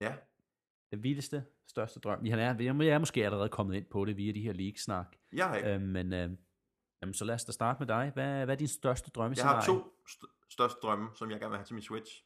Ja, 0.00 0.16
Den 0.90 1.02
vildeste, 1.02 1.44
største 1.68 2.00
drøm. 2.00 2.24
Vi 2.24 2.30
er, 2.30 2.52
vi 2.52 2.66
er, 2.66 2.94
er 2.94 2.98
måske 2.98 3.24
allerede 3.24 3.48
kommet 3.48 3.76
ind 3.76 3.86
på 3.86 4.04
det 4.04 4.16
via 4.16 4.32
de 4.32 4.40
her 4.40 4.52
league-snak. 4.52 5.16
jeg 5.32 5.48
har 5.48 5.56
ikke. 5.56 5.74
Øh, 5.74 5.80
men 5.80 6.12
øh, 6.12 6.30
jamen, 7.02 7.14
så 7.14 7.24
lad 7.24 7.34
os 7.34 7.44
da 7.44 7.52
starte 7.52 7.78
med 7.80 7.86
dig. 7.86 8.10
Hvad, 8.14 8.44
hvad 8.44 8.54
er 8.54 8.58
din 8.58 8.68
største 8.68 9.10
drømme? 9.10 9.36
Jeg 9.38 9.46
har 9.46 9.64
to 9.64 9.96
st- 10.08 10.46
største 10.50 10.78
drømme, 10.82 11.08
som 11.14 11.30
jeg 11.30 11.40
gerne 11.40 11.50
vil 11.50 11.58
have 11.58 11.66
til 11.66 11.74
min 11.74 11.82
Switch. 11.82 12.24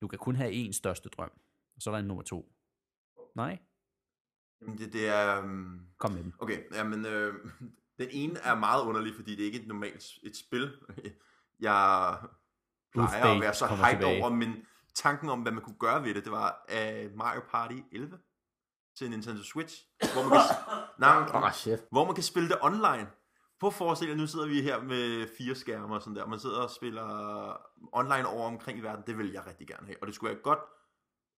Du 0.00 0.08
kan 0.08 0.18
kun 0.18 0.36
have 0.36 0.52
én 0.52 0.72
største 0.72 1.08
drøm. 1.08 1.30
Og 1.76 1.82
så 1.82 1.90
er 1.90 1.94
der 1.94 1.98
en 1.98 2.06
nummer 2.06 2.22
to. 2.22 2.52
Nej? 3.34 3.58
Det, 4.78 4.92
det 4.92 5.08
er... 5.08 5.42
Um... 5.42 5.86
Kom 5.98 6.12
med 6.12 6.22
dem. 6.22 6.32
Okay, 6.38 6.62
jamen, 6.74 7.06
øh, 7.06 7.34
den 8.00 8.08
ene 8.10 8.38
er 8.38 8.54
meget 8.54 8.82
underlig, 8.82 9.14
fordi 9.14 9.30
det 9.36 9.42
er 9.42 9.46
ikke 9.46 9.60
et 9.60 9.66
normalt 9.66 10.04
et 10.22 10.36
spil. 10.36 10.72
Jeg 11.60 12.18
plejer 12.92 13.24
at 13.24 13.40
være 13.40 13.54
så 13.54 13.66
hyped 13.66 14.04
over, 14.04 14.30
men 14.30 14.66
tanken 14.94 15.28
om, 15.28 15.40
hvad 15.40 15.52
man 15.52 15.62
kunne 15.62 15.78
gøre 15.78 16.04
ved 16.04 16.14
det, 16.14 16.24
det 16.24 16.32
var 16.32 16.66
uh, 16.68 17.16
Mario 17.16 17.40
Party 17.50 17.76
11 17.92 18.18
til 18.98 19.10
Nintendo 19.10 19.42
Switch, 19.42 19.82
hvor 20.12 20.22
man 20.22 20.30
kan, 20.30 20.56
nej, 21.04 21.44
oh, 21.44 21.52
shit. 21.52 21.80
hvor 21.90 22.04
man 22.04 22.14
kan 22.14 22.24
spille 22.24 22.48
det 22.48 22.58
online. 22.62 23.06
På 23.60 23.70
forestil 23.70 24.08
jer, 24.08 24.16
nu 24.16 24.26
sidder 24.26 24.46
vi 24.46 24.62
her 24.62 24.82
med 24.82 25.28
fire 25.38 25.54
skærme 25.54 25.94
og 25.94 26.02
sådan 26.02 26.16
der. 26.16 26.26
Man 26.26 26.38
sidder 26.38 26.60
og 26.60 26.70
spiller 26.70 27.06
online 27.92 28.28
over 28.28 28.46
omkring 28.46 28.78
i 28.78 28.82
verden. 28.82 29.04
Det 29.06 29.18
vil 29.18 29.32
jeg 29.32 29.46
rigtig 29.46 29.66
gerne 29.68 29.86
have. 29.86 29.96
Og 30.00 30.06
det 30.06 30.14
skulle 30.14 30.34
være 30.34 30.42
godt 30.42 30.58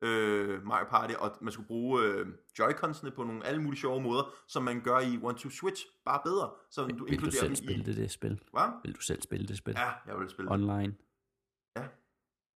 øh, 0.02 0.66
Mario 0.66 0.86
Party, 0.90 1.14
og 1.18 1.36
man 1.40 1.52
skulle 1.52 1.66
bruge 1.66 2.02
øh, 2.02 2.26
Joy-Cons'ene 2.60 3.10
på 3.10 3.24
nogle 3.24 3.46
alle 3.46 3.62
mulige 3.62 3.80
sjove 3.80 4.00
måder, 4.00 4.34
som 4.48 4.62
man 4.62 4.80
gør 4.80 4.98
i 4.98 5.18
One 5.22 5.38
to 5.38 5.50
Switch, 5.50 5.86
bare 6.04 6.20
bedre. 6.24 6.50
Så 6.70 6.80
du 6.80 6.86
Vil 6.86 6.98
du 6.98 7.04
inkluderer 7.04 7.40
selv 7.40 7.48
dem 7.48 7.56
spille 7.56 7.82
i... 7.82 7.84
det, 7.84 7.96
det 7.96 8.10
spil? 8.10 8.40
Hvad? 8.52 8.68
Vil 8.84 8.94
du 8.94 9.00
selv 9.00 9.22
spille 9.22 9.46
det 9.46 9.58
spil? 9.58 9.74
Ja, 9.78 9.90
jeg 10.06 10.18
vil 10.18 10.30
spille. 10.30 10.52
Online? 10.52 10.94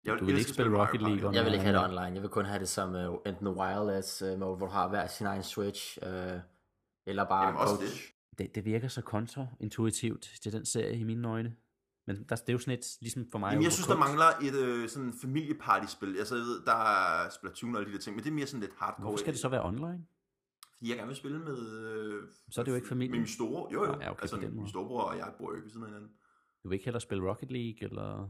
Jeg 0.07 0.19
du 0.19 0.25
vil 0.25 0.37
ikke 0.37 0.51
spille 0.51 0.81
Rocket. 0.81 1.01
League 1.01 1.33
Jeg 1.35 1.45
vil 1.45 1.53
ikke 1.53 1.65
have 1.65 1.77
det 1.77 1.83
online. 1.83 2.01
Jeg 2.01 2.21
vil 2.21 2.29
kun 2.29 2.45
have 2.45 2.59
det 2.59 2.69
som 2.69 2.95
uh, 2.95 3.17
enten 3.25 3.47
wireless 3.47 4.21
uh, 4.21 4.39
mode, 4.39 4.57
hvor 4.57 4.65
du 4.65 4.71
har 4.71 4.89
hver 4.89 5.07
sin 5.07 5.25
egen 5.27 5.43
Switch, 5.43 5.97
uh, 6.01 6.09
eller 7.05 7.23
bare 7.23 7.45
Jamen, 7.45 7.59
også 7.59 7.75
coach. 7.75 8.13
det. 8.37 8.37
Det, 8.37 8.55
det 8.55 8.65
virker 8.65 8.87
så 8.87 9.01
kontraintuitivt 9.01 10.31
til 10.41 10.51
den 10.53 10.65
serie 10.65 10.99
i 10.99 11.03
mine 11.03 11.27
øjne. 11.27 11.55
Men 12.07 12.15
der, 12.29 12.35
det 12.35 12.49
er 12.49 12.53
jo 12.53 12.59
sådan 12.59 12.77
et, 12.79 12.97
ligesom 13.01 13.25
for 13.31 13.39
mig... 13.39 13.51
Jamen, 13.51 13.63
jeg 13.63 13.71
synes, 13.71 13.87
der 13.87 13.97
mangler 13.97 14.25
et 14.25 14.55
øh, 14.55 14.89
sådan 14.89 15.13
familiepartyspil. 15.21 16.17
Altså, 16.19 16.35
jeg 16.35 16.43
ved, 16.43 16.61
der 16.65 16.75
er 16.75 17.29
Splatoon 17.29 17.75
og 17.75 17.81
alle 17.81 17.91
de 17.91 17.95
der 17.97 18.01
ting, 18.01 18.15
men 18.15 18.23
det 18.23 18.29
er 18.29 18.33
mere 18.33 18.47
sådan 18.47 18.59
lidt 18.61 18.71
hardcore. 18.77 19.01
Hvorfor 19.01 19.17
skal 19.17 19.33
det 19.33 19.41
så 19.41 19.49
være 19.49 19.65
online? 19.65 20.05
Fordi 20.77 20.89
jeg 20.89 20.97
gerne 20.97 21.07
vil 21.07 21.15
spille 21.15 21.39
med... 21.39 21.57
Øh, 21.81 22.23
Så 22.51 22.61
er 22.61 22.65
det 22.65 22.71
jo 22.71 22.75
ikke 22.75 22.87
familie. 22.87 23.11
Med 23.11 23.19
min 23.19 23.27
store... 23.27 23.73
Jo, 23.73 23.85
jo. 23.85 23.91
Nej, 23.91 24.01
ja, 24.01 24.11
okay, 24.11 24.21
altså, 24.21 24.37
min 24.37 24.67
storebror 24.67 25.01
og 25.01 25.17
jeg 25.17 25.33
bor 25.37 25.49
jo 25.49 25.55
ikke 25.55 25.65
ved 25.65 25.71
siden 25.71 25.83
af 25.83 25.89
hinanden. 25.89 26.11
Du 26.63 26.69
vil 26.69 26.75
ikke 26.75 26.85
hellere 26.85 27.01
spille 27.01 27.29
Rocket 27.29 27.51
League, 27.51 27.83
eller 27.89 28.29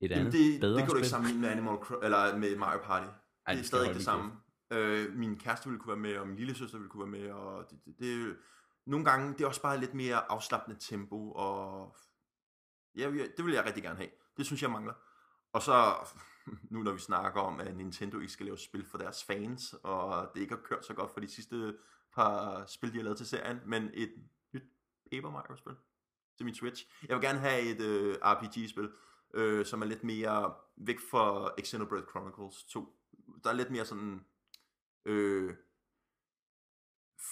et 0.00 0.10
Jamen, 0.10 0.18
andet 0.26 0.32
det, 0.32 0.60
bedre 0.60 0.72
det 0.72 0.80
kan 0.80 0.86
du 0.86 0.90
spil? 0.90 0.98
ikke 0.98 1.08
sammenligne 1.08 1.40
med 1.40 1.48
Animal 1.48 1.74
Cro- 1.74 2.04
eller 2.04 2.36
med 2.36 2.56
Mario 2.56 2.78
Party. 2.82 3.06
Ej, 3.46 3.54
det 3.54 3.60
er 3.60 3.64
stadig 3.64 3.84
ikke 3.84 3.94
det 3.94 4.04
samme. 4.04 4.32
Øh, 4.72 5.14
min 5.14 5.38
kæreste 5.38 5.68
ville 5.68 5.80
kunne 5.80 5.88
være 5.88 6.00
med, 6.12 6.16
og 6.18 6.26
min 6.28 6.36
lille 6.36 6.54
søster 6.54 6.78
ville 6.78 6.90
kunne 6.90 7.12
være 7.12 7.20
med, 7.22 7.30
og 7.30 7.70
det, 7.70 7.84
det, 7.84 7.98
det, 7.98 8.36
nogle 8.86 9.04
gange, 9.04 9.32
det 9.32 9.40
er 9.40 9.46
også 9.46 9.62
bare 9.62 9.80
lidt 9.80 9.94
mere 9.94 10.30
afslappende 10.30 10.80
tempo, 10.80 11.32
og 11.32 11.96
ja, 12.96 13.10
det 13.36 13.44
vil 13.44 13.54
jeg 13.54 13.64
rigtig 13.64 13.82
gerne 13.82 13.96
have. 13.96 14.10
Det 14.36 14.46
synes 14.46 14.62
jeg 14.62 14.70
mangler. 14.70 14.94
Og 15.52 15.62
så, 15.62 15.94
nu 16.72 16.82
når 16.82 16.92
vi 16.92 16.98
snakker 16.98 17.40
om, 17.40 17.60
at 17.60 17.76
Nintendo 17.76 18.18
ikke 18.18 18.32
skal 18.32 18.46
lave 18.46 18.58
spil 18.58 18.86
for 18.86 18.98
deres 18.98 19.24
fans, 19.24 19.74
og 19.82 20.30
det 20.34 20.40
ikke 20.40 20.54
har 20.54 20.62
kørt 20.62 20.86
så 20.86 20.94
godt 20.94 21.10
for 21.12 21.20
de 21.20 21.28
sidste 21.28 21.74
par 22.14 22.64
spil, 22.66 22.92
de 22.92 22.96
har 22.96 23.04
lavet 23.04 23.16
til 23.16 23.26
serien, 23.26 23.60
men 23.66 23.90
et 23.94 24.14
nyt 24.54 24.62
Paper 25.12 25.30
Mario-spil 25.30 25.74
til 26.36 26.44
min 26.44 26.54
Switch. 26.54 26.86
Jeg 27.08 27.16
vil 27.16 27.24
gerne 27.24 27.38
have 27.38 27.60
et 27.60 27.80
øh, 27.80 28.16
RPG-spil, 28.22 28.90
øh, 29.34 29.66
som 29.66 29.82
er 29.82 29.86
lidt 29.86 30.04
mere 30.04 30.54
væk 30.76 31.00
fra 31.10 31.54
Xenoblade 31.64 32.06
Chronicles 32.10 32.64
2. 32.64 32.98
Der 33.44 33.50
er 33.50 33.54
lidt 33.54 33.70
mere 33.70 33.84
sådan 33.84 34.26
øh, 35.04 35.56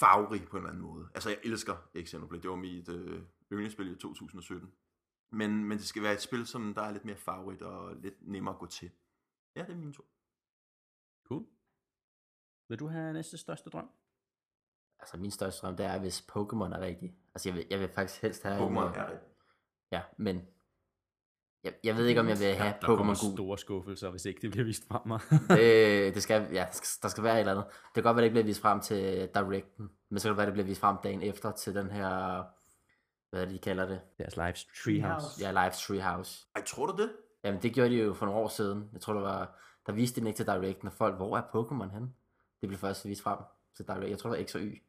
farverig 0.00 0.48
på 0.48 0.56
en 0.56 0.62
eller 0.62 0.70
anden 0.70 0.82
måde. 0.82 1.08
Altså, 1.14 1.30
jeg 1.30 1.38
elsker 1.44 1.76
Xenoblade. 2.06 2.42
Det 2.42 2.50
var 2.50 2.56
mit 2.56 2.88
øh, 2.88 3.22
yndlingsspil 3.52 3.92
i 3.92 3.96
2017. 3.96 4.72
Men, 5.30 5.64
men 5.64 5.78
det 5.78 5.86
skal 5.86 6.02
være 6.02 6.12
et 6.12 6.22
spil, 6.22 6.46
som 6.46 6.74
der 6.74 6.82
er 6.82 6.92
lidt 6.92 7.04
mere 7.04 7.16
farverigt 7.16 7.62
og 7.62 7.96
lidt 7.96 8.14
nemmere 8.20 8.54
at 8.54 8.60
gå 8.60 8.66
til. 8.66 8.90
Ja, 9.56 9.62
det 9.62 9.70
er 9.70 9.76
mine 9.76 9.92
to. 9.92 10.04
Cool. 11.28 11.46
Vil 12.68 12.78
du 12.78 12.86
have 12.86 13.12
næste 13.12 13.38
største 13.38 13.70
drøm? 13.70 13.90
Altså, 14.98 15.16
min 15.16 15.30
største 15.30 15.66
drøm, 15.66 15.76
det 15.76 15.86
er, 15.86 15.98
hvis 15.98 16.20
Pokémon 16.20 16.74
er 16.74 16.80
rigtig. 16.80 17.16
Altså, 17.34 17.48
jeg 17.48 17.56
vil, 17.56 17.66
jeg 17.70 17.80
vil 17.80 17.88
faktisk 17.88 18.22
helst 18.22 18.42
have... 18.42 18.58
Pokémon 18.58 18.88
øh, 18.88 18.96
er 18.96 19.08
det. 19.10 19.20
Ja, 19.90 20.02
men... 20.16 20.46
Jeg, 21.64 21.72
jeg 21.84 21.96
ved 21.96 22.06
ikke, 22.06 22.20
om 22.20 22.28
jeg 22.28 22.38
vil 22.38 22.54
have 22.54 22.74
der 22.80 22.86
kommer 22.86 23.14
Pokémon 23.14 23.26
Gul. 23.26 23.36
store 23.36 23.58
skuffelser, 23.58 24.10
hvis 24.10 24.24
ikke 24.24 24.40
det 24.42 24.50
bliver 24.50 24.64
vist 24.64 24.88
frem 24.88 25.00
mig. 25.06 25.20
det, 25.58 26.14
det 26.14 26.22
skal, 26.22 26.48
ja, 26.52 26.66
der 26.72 26.72
skal, 26.72 27.10
der 27.16 27.22
være 27.22 27.34
et 27.34 27.40
eller 27.40 27.52
andet. 27.52 27.66
Det 27.66 27.94
kan 27.94 28.02
godt 28.02 28.16
være, 28.16 28.22
det 28.22 28.26
ikke 28.26 28.34
bliver 28.34 28.46
vist 28.46 28.60
frem 28.60 28.80
til 28.80 29.28
Directen, 29.34 29.90
men 30.08 30.18
så 30.18 30.28
kan 30.28 30.30
det 30.30 30.36
være, 30.36 30.46
det 30.46 30.52
bliver 30.52 30.66
vist 30.66 30.80
frem 30.80 30.96
dagen 31.04 31.22
efter 31.22 31.52
til 31.52 31.74
den 31.74 31.90
her, 31.90 32.42
hvad 33.30 33.40
er 33.40 33.44
det, 33.44 33.54
de 33.54 33.58
kalder 33.58 33.86
det? 33.86 34.00
Deres 34.18 34.36
live 34.36 34.54
treehouse. 34.84 35.26
Ja, 35.40 35.50
Live 35.50 35.70
Treehouse. 35.70 36.46
Ej, 36.56 36.62
tror 36.66 36.86
du 36.86 37.02
det? 37.02 37.12
Jamen, 37.44 37.62
det 37.62 37.74
gjorde 37.74 37.90
de 37.90 37.96
jo 37.96 38.14
for 38.14 38.26
nogle 38.26 38.40
år 38.40 38.48
siden. 38.48 38.88
Jeg 38.92 39.00
tror, 39.00 39.12
det 39.14 39.22
var, 39.22 39.58
der 39.86 39.92
viste 39.92 40.16
de 40.16 40.20
den 40.20 40.26
ikke 40.26 40.36
til 40.36 40.46
Directen, 40.46 40.88
og 40.88 40.94
folk, 40.94 41.16
hvor 41.16 41.36
er 41.36 41.42
Pokémon 41.42 41.94
henne? 41.94 42.08
Det 42.60 42.68
blev 42.68 42.78
først 42.78 43.08
vist 43.08 43.22
frem 43.22 43.38
til 43.76 43.86
Direct. 43.86 44.10
Jeg 44.10 44.18
tror, 44.18 44.30
det 44.30 44.38
var 44.38 44.46
X 44.46 44.54
og 44.54 44.60
Y. 44.60 44.82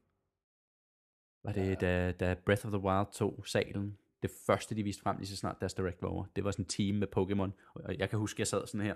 Var 1.44 1.52
det, 1.52 1.82
da, 1.82 2.12
da 2.12 2.36
Breath 2.46 2.66
of 2.66 2.72
the 2.72 2.82
Wild 2.82 3.08
tog 3.14 3.44
salen, 3.46 3.98
det 4.28 4.36
første, 4.46 4.76
de 4.76 4.84
viste 4.84 5.04
frem 5.04 5.18
lige 5.18 5.28
så 5.28 5.38
snart 5.38 5.60
deres 5.60 5.74
direct 5.74 6.02
var 6.02 6.10
over, 6.10 6.26
det 6.36 6.44
var 6.44 6.52
sådan 6.52 6.64
en 6.64 6.70
team 6.70 6.96
med 6.96 7.08
Pokémon. 7.18 7.52
Og 7.76 7.98
jeg 7.98 8.10
kan 8.10 8.20
huske, 8.20 8.42
jeg 8.42 8.48
sad 8.48 8.68
sådan 8.68 8.86
her, 8.86 8.96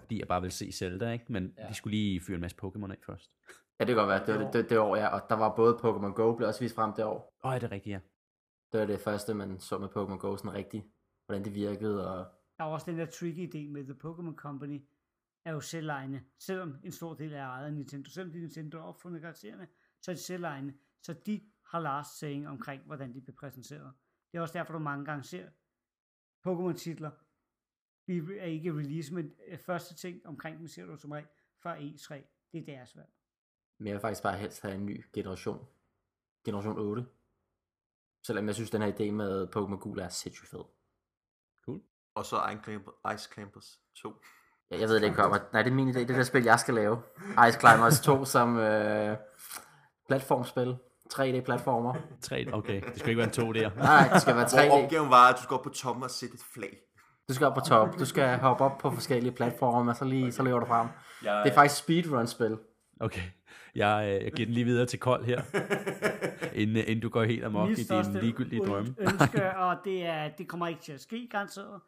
fordi 0.00 0.18
jeg 0.18 0.28
bare 0.28 0.40
ville 0.40 0.52
se 0.52 0.72
Zelda, 0.72 1.12
ikke? 1.12 1.32
Men 1.32 1.54
ja. 1.58 1.68
de 1.68 1.74
skulle 1.74 1.96
lige 1.96 2.20
fyre 2.20 2.34
en 2.34 2.40
masse 2.40 2.56
Pokémon 2.62 2.90
af 2.90 2.96
først. 3.06 3.30
Ja, 3.78 3.84
det 3.84 3.94
kan 3.94 3.96
godt 3.96 4.08
være. 4.08 4.26
Det 4.26 4.34
var 4.34 4.44
det, 4.44 4.52
det, 4.52 4.70
det 4.70 4.78
år, 4.78 4.96
ja. 4.96 5.06
Og 5.06 5.20
der 5.28 5.34
var 5.34 5.56
både 5.56 5.74
Pokémon 5.74 6.12
Go, 6.12 6.36
blev 6.36 6.48
også 6.48 6.60
vist 6.60 6.74
frem 6.74 6.92
det 6.92 7.04
år. 7.04 7.34
Åh, 7.44 7.48
oh, 7.48 7.54
er 7.54 7.58
det 7.58 7.70
rigtigt, 7.70 7.92
ja. 7.92 8.00
Det 8.72 8.80
var 8.80 8.86
det 8.86 9.00
første, 9.00 9.34
man 9.34 9.60
så 9.60 9.78
med 9.78 9.88
Pokémon 9.88 10.16
Go 10.16 10.36
sådan 10.36 10.52
rigtigt. 10.52 10.84
Hvordan 11.26 11.44
det 11.44 11.54
virkede, 11.54 12.10
og 12.10 12.26
Der 12.58 12.64
er 12.64 12.68
også 12.68 12.90
den 12.90 12.98
der 12.98 13.06
tricky 13.06 13.54
idé 13.54 13.72
med 13.72 13.84
The 13.84 13.94
Pokémon 14.04 14.34
Company, 14.34 14.80
er 15.44 15.52
jo 15.52 15.60
selvejende. 15.60 16.20
Selvom 16.38 16.76
en 16.84 16.92
stor 16.92 17.14
del 17.14 17.32
er 17.32 17.46
ejet 17.46 17.66
af 17.66 17.72
Nintendo, 17.72 18.10
selvom 18.10 18.32
de 18.32 18.40
Nintendo 18.40 18.78
har 18.78 18.84
opfundet 18.84 19.20
karaktererne, 19.20 19.66
så 20.02 20.10
er 20.10 20.14
de 20.14 20.20
selvejende. 20.20 20.74
Så 21.02 21.12
de 21.26 21.40
har 21.70 21.80
last 21.80 22.18
saying 22.18 22.48
omkring, 22.48 22.82
hvordan 22.86 23.14
de 23.14 23.20
bliver 23.20 23.36
præsenteret. 23.36 23.92
Det 24.36 24.40
er 24.40 24.42
også 24.42 24.58
derfor, 24.58 24.72
du 24.72 24.78
mange 24.78 25.04
gange 25.04 25.24
ser 25.24 25.46
Pokémon-titler. 26.46 27.10
Vi 28.06 28.18
er 28.38 28.44
ikke 28.44 28.70
release, 28.72 29.14
men 29.14 29.32
øh, 29.48 29.58
første 29.58 29.94
ting 29.94 30.26
omkring 30.26 30.58
dem 30.58 30.68
ser 30.68 30.86
du 30.86 30.96
som 30.96 31.10
regel 31.10 31.28
før 31.62 31.74
E3. 31.74 32.14
Det 32.52 32.60
er 32.60 32.64
deres 32.64 32.96
valg. 32.96 33.08
Men 33.78 33.86
jeg 33.86 33.94
vil 33.94 34.00
faktisk 34.00 34.22
bare 34.22 34.36
helst 34.38 34.62
have 34.62 34.74
en 34.74 34.86
ny 34.86 35.04
generation. 35.12 35.66
Generation 36.44 36.78
8. 36.78 37.06
Selvom 38.26 38.46
jeg 38.46 38.54
synes, 38.54 38.70
den 38.70 38.82
her 38.82 38.92
idé 38.92 39.10
med 39.10 39.48
Pokémon 39.56 39.78
Gul 39.78 39.98
er 39.98 40.08
sindssygt 40.08 40.48
fed. 40.50 40.64
Cool. 41.64 41.80
Og 42.14 42.24
så 42.26 42.36
Ice 42.36 42.60
Clamp- 42.70 43.14
Ice 43.14 43.30
Clampers 43.32 43.80
2. 43.94 44.22
Ja, 44.70 44.78
jeg 44.78 44.88
ved 44.88 44.96
det 44.96 45.02
ikke 45.02 45.16
kommer. 45.16 45.38
Nej, 45.52 45.62
det 45.62 45.70
er 45.70 45.74
min 45.74 45.88
idé. 45.88 45.92
Det 45.92 46.02
er 46.02 46.06
det 46.06 46.16
der 46.16 46.22
spil, 46.22 46.44
jeg 46.44 46.60
skal 46.60 46.74
lave. 46.74 47.02
Ice 47.48 47.60
Climbers 47.60 48.00
2 48.00 48.24
som 48.24 48.56
øh, 48.56 49.16
platformspil. 50.08 50.76
3D-platformer. 51.14 51.94
Tre, 52.20 52.46
okay, 52.52 52.80
det 52.82 52.98
skal 52.98 53.08
ikke 53.08 53.18
være 53.18 53.26
en 53.26 53.32
to 53.32 53.52
der. 53.52 53.70
Nej, 53.90 54.08
det 54.12 54.22
skal 54.22 54.36
være 54.36 54.46
Hvor 54.68 54.78
3D. 54.78 54.84
opgaven 54.84 55.10
var, 55.10 55.28
at 55.28 55.36
du 55.36 55.42
skal 55.42 55.54
op 55.54 55.62
på 55.62 55.68
toppen 55.68 56.04
og 56.04 56.10
sætte 56.10 56.34
et 56.34 56.44
flag. 56.54 56.78
Du 57.28 57.34
skal 57.34 57.46
op 57.46 57.54
på 57.54 57.60
top. 57.60 57.98
Du 57.98 58.04
skal 58.04 58.38
hoppe 58.38 58.64
op 58.64 58.78
på 58.78 58.90
forskellige 58.90 59.32
platforme, 59.32 59.90
og 59.90 59.96
så 59.96 60.04
lige 60.04 60.32
så 60.32 60.42
løber 60.42 60.58
du 60.60 60.66
frem. 60.66 60.88
Det 61.20 61.50
er 61.50 61.54
faktisk 61.54 61.82
speedrun-spil. 61.82 62.58
Okay, 63.00 63.22
jeg, 63.74 64.04
øh, 64.08 64.24
jeg 64.24 64.32
giver 64.32 64.46
den 64.46 64.54
lige 64.54 64.64
videre 64.64 64.86
til 64.86 64.98
Kold 64.98 65.24
her, 65.24 65.42
inden, 66.60 66.76
inden 66.76 67.00
du 67.00 67.08
går 67.08 67.24
helt 67.24 67.44
amok 67.44 67.70
i 67.70 67.74
din 67.74 68.20
ligegyldige 68.20 68.66
drømme. 68.66 68.94
ønske, 68.98 69.56
og 69.66 69.76
det, 69.84 70.06
er, 70.06 70.28
det 70.28 70.48
kommer 70.48 70.66
ikke 70.66 70.80
til 70.80 70.92
at 70.92 71.00
ske, 71.00 71.28
garanteret. 71.30 71.80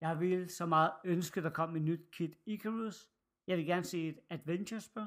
Jeg 0.00 0.20
vil 0.20 0.50
så 0.50 0.66
meget 0.66 0.90
ønske, 1.04 1.42
der 1.42 1.50
kom 1.50 1.76
et 1.76 1.82
nyt 1.82 2.00
Kid 2.12 2.30
Icarus. 2.46 3.06
Jeg 3.46 3.56
vil 3.56 3.66
gerne 3.66 3.84
se 3.84 4.08
et 4.08 4.18
adventure-spil. 4.30 5.06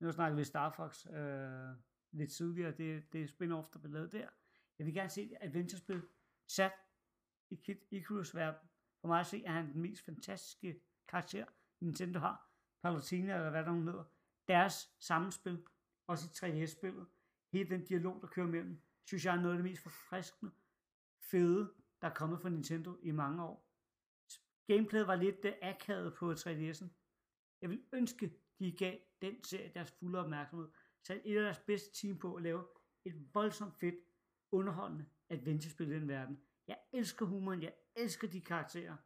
Nu 0.00 0.12
snakker 0.12 0.36
vi 0.36 0.44
Star 0.44 0.70
Fox 0.76 1.06
øh, 1.06 1.76
lidt 2.14 2.32
tidligere. 2.32 2.70
Det, 2.70 3.12
det 3.12 3.22
er 3.22 3.26
spin-off, 3.26 3.70
der 3.72 3.78
blev 3.78 3.92
lavet 3.92 4.12
der. 4.12 4.28
Jeg 4.78 4.86
vil 4.86 4.94
gerne 4.94 5.10
se 5.10 5.22
et 5.22 5.36
adventure-spil 5.40 6.02
sat 6.46 6.72
i 7.50 7.54
Kid 7.54 7.76
Icarus 7.90 8.34
verden. 8.34 8.68
For 9.00 9.08
mig 9.08 9.20
at 9.20 9.26
se, 9.26 9.44
er 9.44 9.52
han 9.52 9.72
den 9.72 9.82
mest 9.82 10.04
fantastiske 10.04 10.80
karakter, 11.08 11.46
Nintendo 11.80 12.18
har. 12.18 12.50
Palutena, 12.82 13.34
eller 13.34 13.50
hvad 13.50 13.64
der 13.64 13.70
hun 13.70 13.86
hedder. 13.86 14.04
Deres 14.48 14.90
sammenspil, 14.98 15.66
også 16.06 16.46
i 16.46 16.50
3DS-spillet. 16.50 17.06
Hele 17.52 17.70
den 17.70 17.84
dialog, 17.84 18.20
der 18.20 18.26
kører 18.26 18.46
mellem, 18.46 18.82
synes 19.04 19.24
jeg 19.24 19.36
er 19.36 19.40
noget 19.40 19.54
af 19.54 19.58
det 19.58 19.70
mest 19.70 19.82
forfriskende, 19.82 20.52
fede, 21.18 21.74
der 22.00 22.08
er 22.08 22.14
kommet 22.14 22.40
fra 22.40 22.48
Nintendo 22.48 22.98
i 23.02 23.10
mange 23.10 23.44
år. 23.44 23.70
Gameplayet 24.66 25.06
var 25.06 25.14
lidt 25.14 25.42
det 25.42 25.58
akavet 25.62 26.14
på 26.14 26.32
3DS'en. 26.32 26.86
Jeg 27.60 27.70
vil 27.70 27.82
ønske, 27.92 28.32
de 28.58 28.72
gav 28.72 28.98
den 29.22 29.44
serie 29.44 29.70
deres 29.74 29.90
fulde 29.90 30.18
opmærksomhed. 30.18 30.68
Sat 31.06 31.20
et 31.24 31.36
af 31.36 31.42
deres 31.42 31.58
bedste 31.58 31.92
team 32.00 32.18
på 32.18 32.34
at 32.34 32.42
lave 32.42 32.66
et 33.04 33.34
voldsomt 33.34 33.74
fedt, 33.74 33.94
underholdende 34.52 35.06
adventure-spil 35.28 35.90
i 35.92 35.94
den 35.94 36.08
verden. 36.08 36.40
Jeg 36.66 36.78
elsker 36.92 37.26
humoren, 37.26 37.62
jeg 37.62 37.74
elsker 37.96 38.28
de 38.28 38.40
karakterer. 38.40 38.96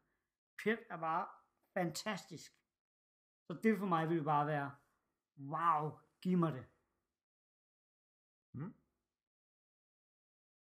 Pep 0.64 0.78
er 0.90 0.96
bare 0.96 1.26
fantastisk. 1.78 2.52
Så 3.46 3.60
det 3.62 3.78
for 3.78 3.86
mig 3.86 4.08
vil 4.08 4.24
bare 4.24 4.46
være, 4.46 4.70
wow, 5.38 5.98
giv 6.22 6.38
mig 6.38 6.52
det. 6.52 6.64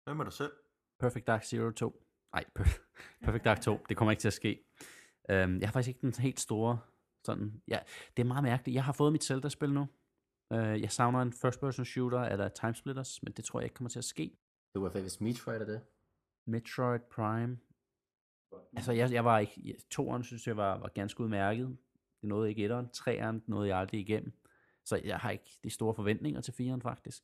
Hvad 0.04 0.16
med 0.16 0.26
dig 0.26 0.34
selv? 0.34 0.54
Perfect 1.00 1.28
Dark 1.28 1.44
Zero 1.44 1.72
2. 1.72 2.06
Nej, 2.34 2.46
Per- 2.60 2.82
Perfect 3.26 3.46
Dark 3.46 3.62
2. 3.62 3.78
Det 3.90 3.98
kommer 3.98 4.12
ikke 4.12 4.22
til 4.22 4.28
at 4.28 4.34
ske. 4.34 4.66
Um, 5.30 5.60
jeg 5.60 5.68
har 5.68 5.72
faktisk 5.72 5.88
ikke 5.96 6.02
den 6.02 6.24
helt 6.24 6.40
store 6.40 6.82
sådan... 7.26 7.64
Ja, 7.68 7.80
det 8.18 8.24
er 8.24 8.28
meget 8.28 8.44
mærkeligt. 8.44 8.76
Jeg 8.76 8.84
har 8.84 8.94
fået 8.94 9.12
mit 9.12 9.24
Zelda-spil 9.24 9.74
nu. 9.74 9.88
Uh, 10.52 10.82
jeg 10.82 10.92
savner 10.92 11.22
en 11.22 11.34
first-person 11.34 11.86
shooter 11.86 12.20
eller 12.20 12.50
Timesplitters, 12.50 13.24
men 13.24 13.34
det 13.34 13.46
tror 13.46 13.60
jeg 13.60 13.66
ikke 13.66 13.74
kommer 13.76 13.90
til 13.90 14.00
at 14.00 14.06
ske. 14.06 14.38
Det 14.74 14.82
var 14.82 14.90
hvis 14.90 15.22
Metroid 15.22 15.62
er 15.62 15.66
det. 15.66 15.82
Metroid 16.46 17.00
Prime. 17.12 17.58
Altså, 18.76 18.92
jeg, 18.92 19.12
jeg 19.12 19.26
var 19.26 19.40
ikke... 19.40 19.62
jeg- 19.66 19.76
Toeren 19.92 20.24
synes 20.24 20.48
jeg 20.48 20.58
var, 20.58 20.78
var 20.78 20.88
ganske 20.88 21.22
udmærket. 21.22 21.78
Det 22.22 22.30
nåede 22.30 22.50
ikke 22.50 22.64
etteren. 22.64 22.90
Treeren 22.90 23.44
nåede 23.48 23.68
jeg 23.68 23.78
aldrig 23.78 24.00
igennem. 24.00 24.34
Så 24.86 25.02
jeg 25.04 25.18
har 25.18 25.32
ikke 25.32 25.60
de 25.64 25.70
store 25.70 25.96
forventninger 25.96 26.42
til 26.42 26.54
fireren, 26.54 26.82
faktisk. 26.82 27.24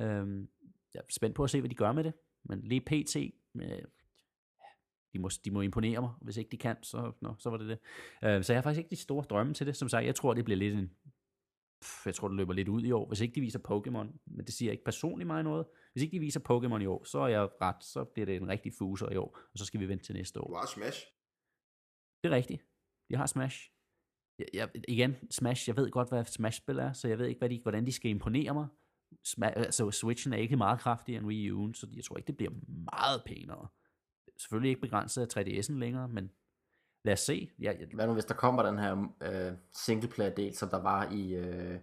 Øhm, 0.00 0.48
jeg 0.94 1.00
er 1.00 1.04
spændt 1.10 1.36
på 1.36 1.44
at 1.44 1.50
se, 1.50 1.60
hvad 1.60 1.70
de 1.70 1.74
gør 1.74 1.92
med 1.92 2.04
det. 2.04 2.12
Men 2.44 2.60
lige 2.60 2.80
pt. 2.80 3.16
Øh, 3.16 3.82
de, 5.12 5.18
må, 5.18 5.28
de 5.44 5.50
må 5.50 5.60
imponere 5.60 6.00
mig. 6.00 6.10
Hvis 6.20 6.36
ikke 6.36 6.50
de 6.50 6.56
kan, 6.56 6.76
så, 6.82 7.12
nå, 7.20 7.34
så 7.38 7.50
var 7.50 7.56
det 7.56 7.68
det. 7.68 7.78
Øh, 8.24 8.44
så 8.44 8.52
jeg 8.52 8.58
har 8.58 8.62
faktisk 8.62 8.78
ikke 8.78 8.90
de 8.90 8.96
store 8.96 9.24
drømme 9.24 9.54
til 9.54 9.66
det. 9.66 9.76
Som 9.76 9.88
sagt, 9.88 10.06
jeg 10.06 10.14
tror, 10.14 10.34
det 10.34 10.44
bliver 10.44 10.58
lidt 10.58 10.74
en... 10.74 10.90
Pff, 11.80 12.06
jeg 12.06 12.14
tror, 12.14 12.28
det 12.28 12.36
løber 12.36 12.52
lidt 12.52 12.68
ud 12.68 12.82
i 12.82 12.92
år. 12.92 13.06
Hvis 13.06 13.20
ikke 13.20 13.34
de 13.34 13.40
viser 13.40 13.58
Pokémon, 13.58 14.18
men 14.26 14.46
det 14.46 14.54
siger 14.54 14.72
ikke 14.72 14.84
personligt 14.84 15.26
mig 15.26 15.42
noget. 15.42 15.66
Hvis 15.92 16.02
ikke 16.02 16.12
de 16.12 16.20
viser 16.20 16.40
Pokémon 16.40 16.82
i 16.82 16.86
år, 16.86 17.04
så 17.04 17.18
er 17.18 17.28
jeg 17.28 17.48
ret. 17.60 17.84
Så 17.84 18.04
bliver 18.04 18.26
det 18.26 18.36
en 18.36 18.48
rigtig 18.48 18.72
fuser 18.78 19.10
i 19.12 19.16
år. 19.16 19.38
Og 19.52 19.58
så 19.58 19.64
skal 19.64 19.80
vi 19.80 19.88
vente 19.88 20.04
til 20.04 20.14
næste 20.14 20.40
år. 20.40 20.48
Du 20.48 20.54
har 20.54 20.66
Smash. 20.66 21.06
Det 22.24 22.32
er 22.32 22.36
rigtigt. 22.36 22.62
Jeg 23.10 23.18
har 23.18 23.26
Smash. 23.26 23.70
Jeg, 24.38 24.46
jeg, 24.54 24.70
igen, 24.88 25.16
Smash, 25.30 25.68
jeg 25.68 25.76
ved 25.76 25.90
godt, 25.90 26.08
hvad 26.08 26.24
Smash-spil 26.24 26.78
er, 26.78 26.92
så 26.92 27.08
jeg 27.08 27.18
ved 27.18 27.26
ikke, 27.26 27.38
hvad 27.38 27.48
de, 27.48 27.60
hvordan 27.62 27.86
de 27.86 27.92
skal 27.92 28.10
imponere 28.10 28.54
mig. 28.54 28.66
Sma- 29.28 29.46
altså, 29.46 29.90
Switchen 29.90 30.32
er 30.32 30.36
ikke 30.36 30.56
meget 30.56 30.80
kraftigere 30.80 31.18
end 31.18 31.26
Wii 31.26 31.50
U'en, 31.50 31.72
så 31.72 31.86
jeg 31.96 32.04
tror 32.04 32.16
ikke, 32.16 32.26
det 32.26 32.36
bliver 32.36 32.52
meget 32.92 33.22
pænere. 33.26 33.68
Selvfølgelig 34.36 34.68
ikke 34.68 34.80
begrænset 34.80 35.36
af 35.36 35.40
3DS'en 35.40 35.78
længere, 35.78 36.08
men 36.08 36.30
lad 37.02 37.12
os 37.12 37.20
se. 37.20 37.50
Jeg, 37.58 37.76
jeg, 37.80 37.88
Hvad 37.94 38.06
nu, 38.06 38.12
hvis 38.12 38.24
der 38.24 38.34
kommer 38.34 38.62
den 38.62 38.78
her 38.78 39.12
øh, 39.22 39.52
singleplayer-del, 39.72 40.54
som 40.54 40.68
der 40.68 40.82
var 40.82 41.10
i... 41.10 41.34
Øh... 41.34 41.78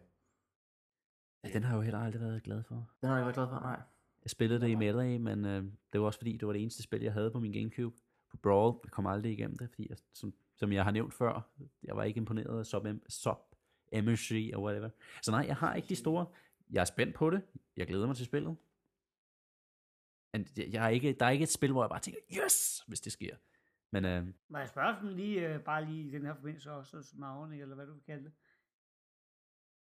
ja, 1.43 1.49
den 1.53 1.63
har 1.63 1.69
jeg 1.69 1.77
jo 1.77 1.81
heller 1.81 1.99
aldrig 1.99 2.21
været 2.21 2.43
glad 2.43 2.63
for. 2.63 2.89
Den 3.01 3.09
har 3.09 3.15
jeg 3.15 3.21
ikke 3.21 3.25
været 3.25 3.35
glad 3.35 3.47
for, 3.47 3.59
nej. 3.59 3.81
Jeg 4.23 4.29
spillede 4.29 4.61
det 4.61 4.69
i 4.69 4.75
Melee, 4.75 5.19
men 5.19 5.45
øh, 5.45 5.63
det 5.93 6.01
var 6.01 6.07
også 6.07 6.19
fordi, 6.19 6.37
det 6.37 6.47
var 6.47 6.53
det 6.53 6.61
eneste 6.61 6.83
spil, 6.83 7.01
jeg 7.01 7.13
havde 7.13 7.31
på 7.31 7.39
min 7.39 7.53
Gamecube. 7.53 7.95
På 8.31 8.37
Brawl, 8.37 8.79
jeg 8.83 8.91
kom 8.91 9.07
aldrig 9.07 9.31
igennem 9.31 9.57
det, 9.57 9.69
fordi 9.69 9.87
jeg, 9.89 9.97
som, 10.13 10.33
som 10.55 10.73
jeg 10.73 10.83
har 10.83 10.91
nævnt 10.91 11.13
før, 11.13 11.49
jeg 11.83 11.95
var 11.95 12.03
ikke 12.03 12.17
imponeret 12.17 12.59
af 12.59 12.65
Sub, 12.65 12.87
sub 13.09 13.55
MSG 13.93 14.51
og 14.53 14.63
whatever. 14.63 14.89
Så 15.21 15.31
nej, 15.31 15.45
jeg 15.47 15.55
har 15.55 15.75
ikke 15.75 15.89
de 15.89 15.95
store. 15.95 16.25
Jeg 16.69 16.81
er 16.81 16.85
spændt 16.85 17.15
på 17.15 17.29
det. 17.29 17.41
Jeg 17.77 17.87
glæder 17.87 18.07
mig 18.07 18.15
til 18.15 18.25
spillet. 18.25 18.55
Jeg, 20.33 20.45
jeg 20.57 20.85
er 20.85 20.89
ikke, 20.89 21.13
der 21.19 21.25
er 21.25 21.29
ikke 21.29 21.43
et 21.43 21.49
spil, 21.49 21.71
hvor 21.71 21.83
jeg 21.83 21.89
bare 21.89 21.99
tænker, 21.99 22.19
yes, 22.45 22.83
hvis 22.87 23.01
det 23.01 23.11
sker. 23.11 23.35
Men 23.95 24.05
øh, 24.05 24.34
Må 24.47 24.57
jeg 24.57 24.69
spørge 24.69 24.95
sådan 24.95 25.15
lige, 25.15 25.49
øh, 25.49 25.63
bare 25.63 25.85
lige 25.85 26.07
i 26.07 26.11
den 26.11 26.26
her 26.26 26.35
forbindelse 26.35 26.72
også, 26.72 27.01
som 27.01 27.23
afordning, 27.23 27.61
eller 27.61 27.76
hvad 27.76 27.88
du 27.88 27.93
vil 27.93 28.03
kalde 28.03 28.23
det. 28.23 28.34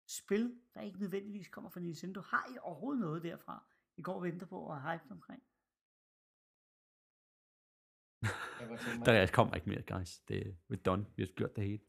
Spil, 0.07 0.61
der 0.75 0.81
ikke 0.81 1.01
nødvendigvis 1.01 1.49
kommer 1.49 1.71
fra 1.71 1.81
Nintendo, 1.81 2.21
har 2.21 2.55
I 2.55 2.59
overhovedet 2.63 3.01
noget 3.01 3.23
derfra, 3.23 3.67
I 3.97 4.03
går 4.03 4.15
og 4.15 4.23
venter 4.23 4.47
på 4.47 4.59
og 4.59 4.81
har 4.81 4.93
hype 4.93 5.11
omkring? 5.11 5.43
der 9.07 9.31
kommer 9.33 9.55
ikke 9.55 9.69
mere, 9.69 9.83
guys. 9.83 10.19
Det 10.19 10.57
er 10.71 10.77
done. 10.77 11.07
Vi 11.17 11.23
har 11.23 11.33
gjort 11.37 11.57
det 11.57 11.65
hele. 11.65 11.83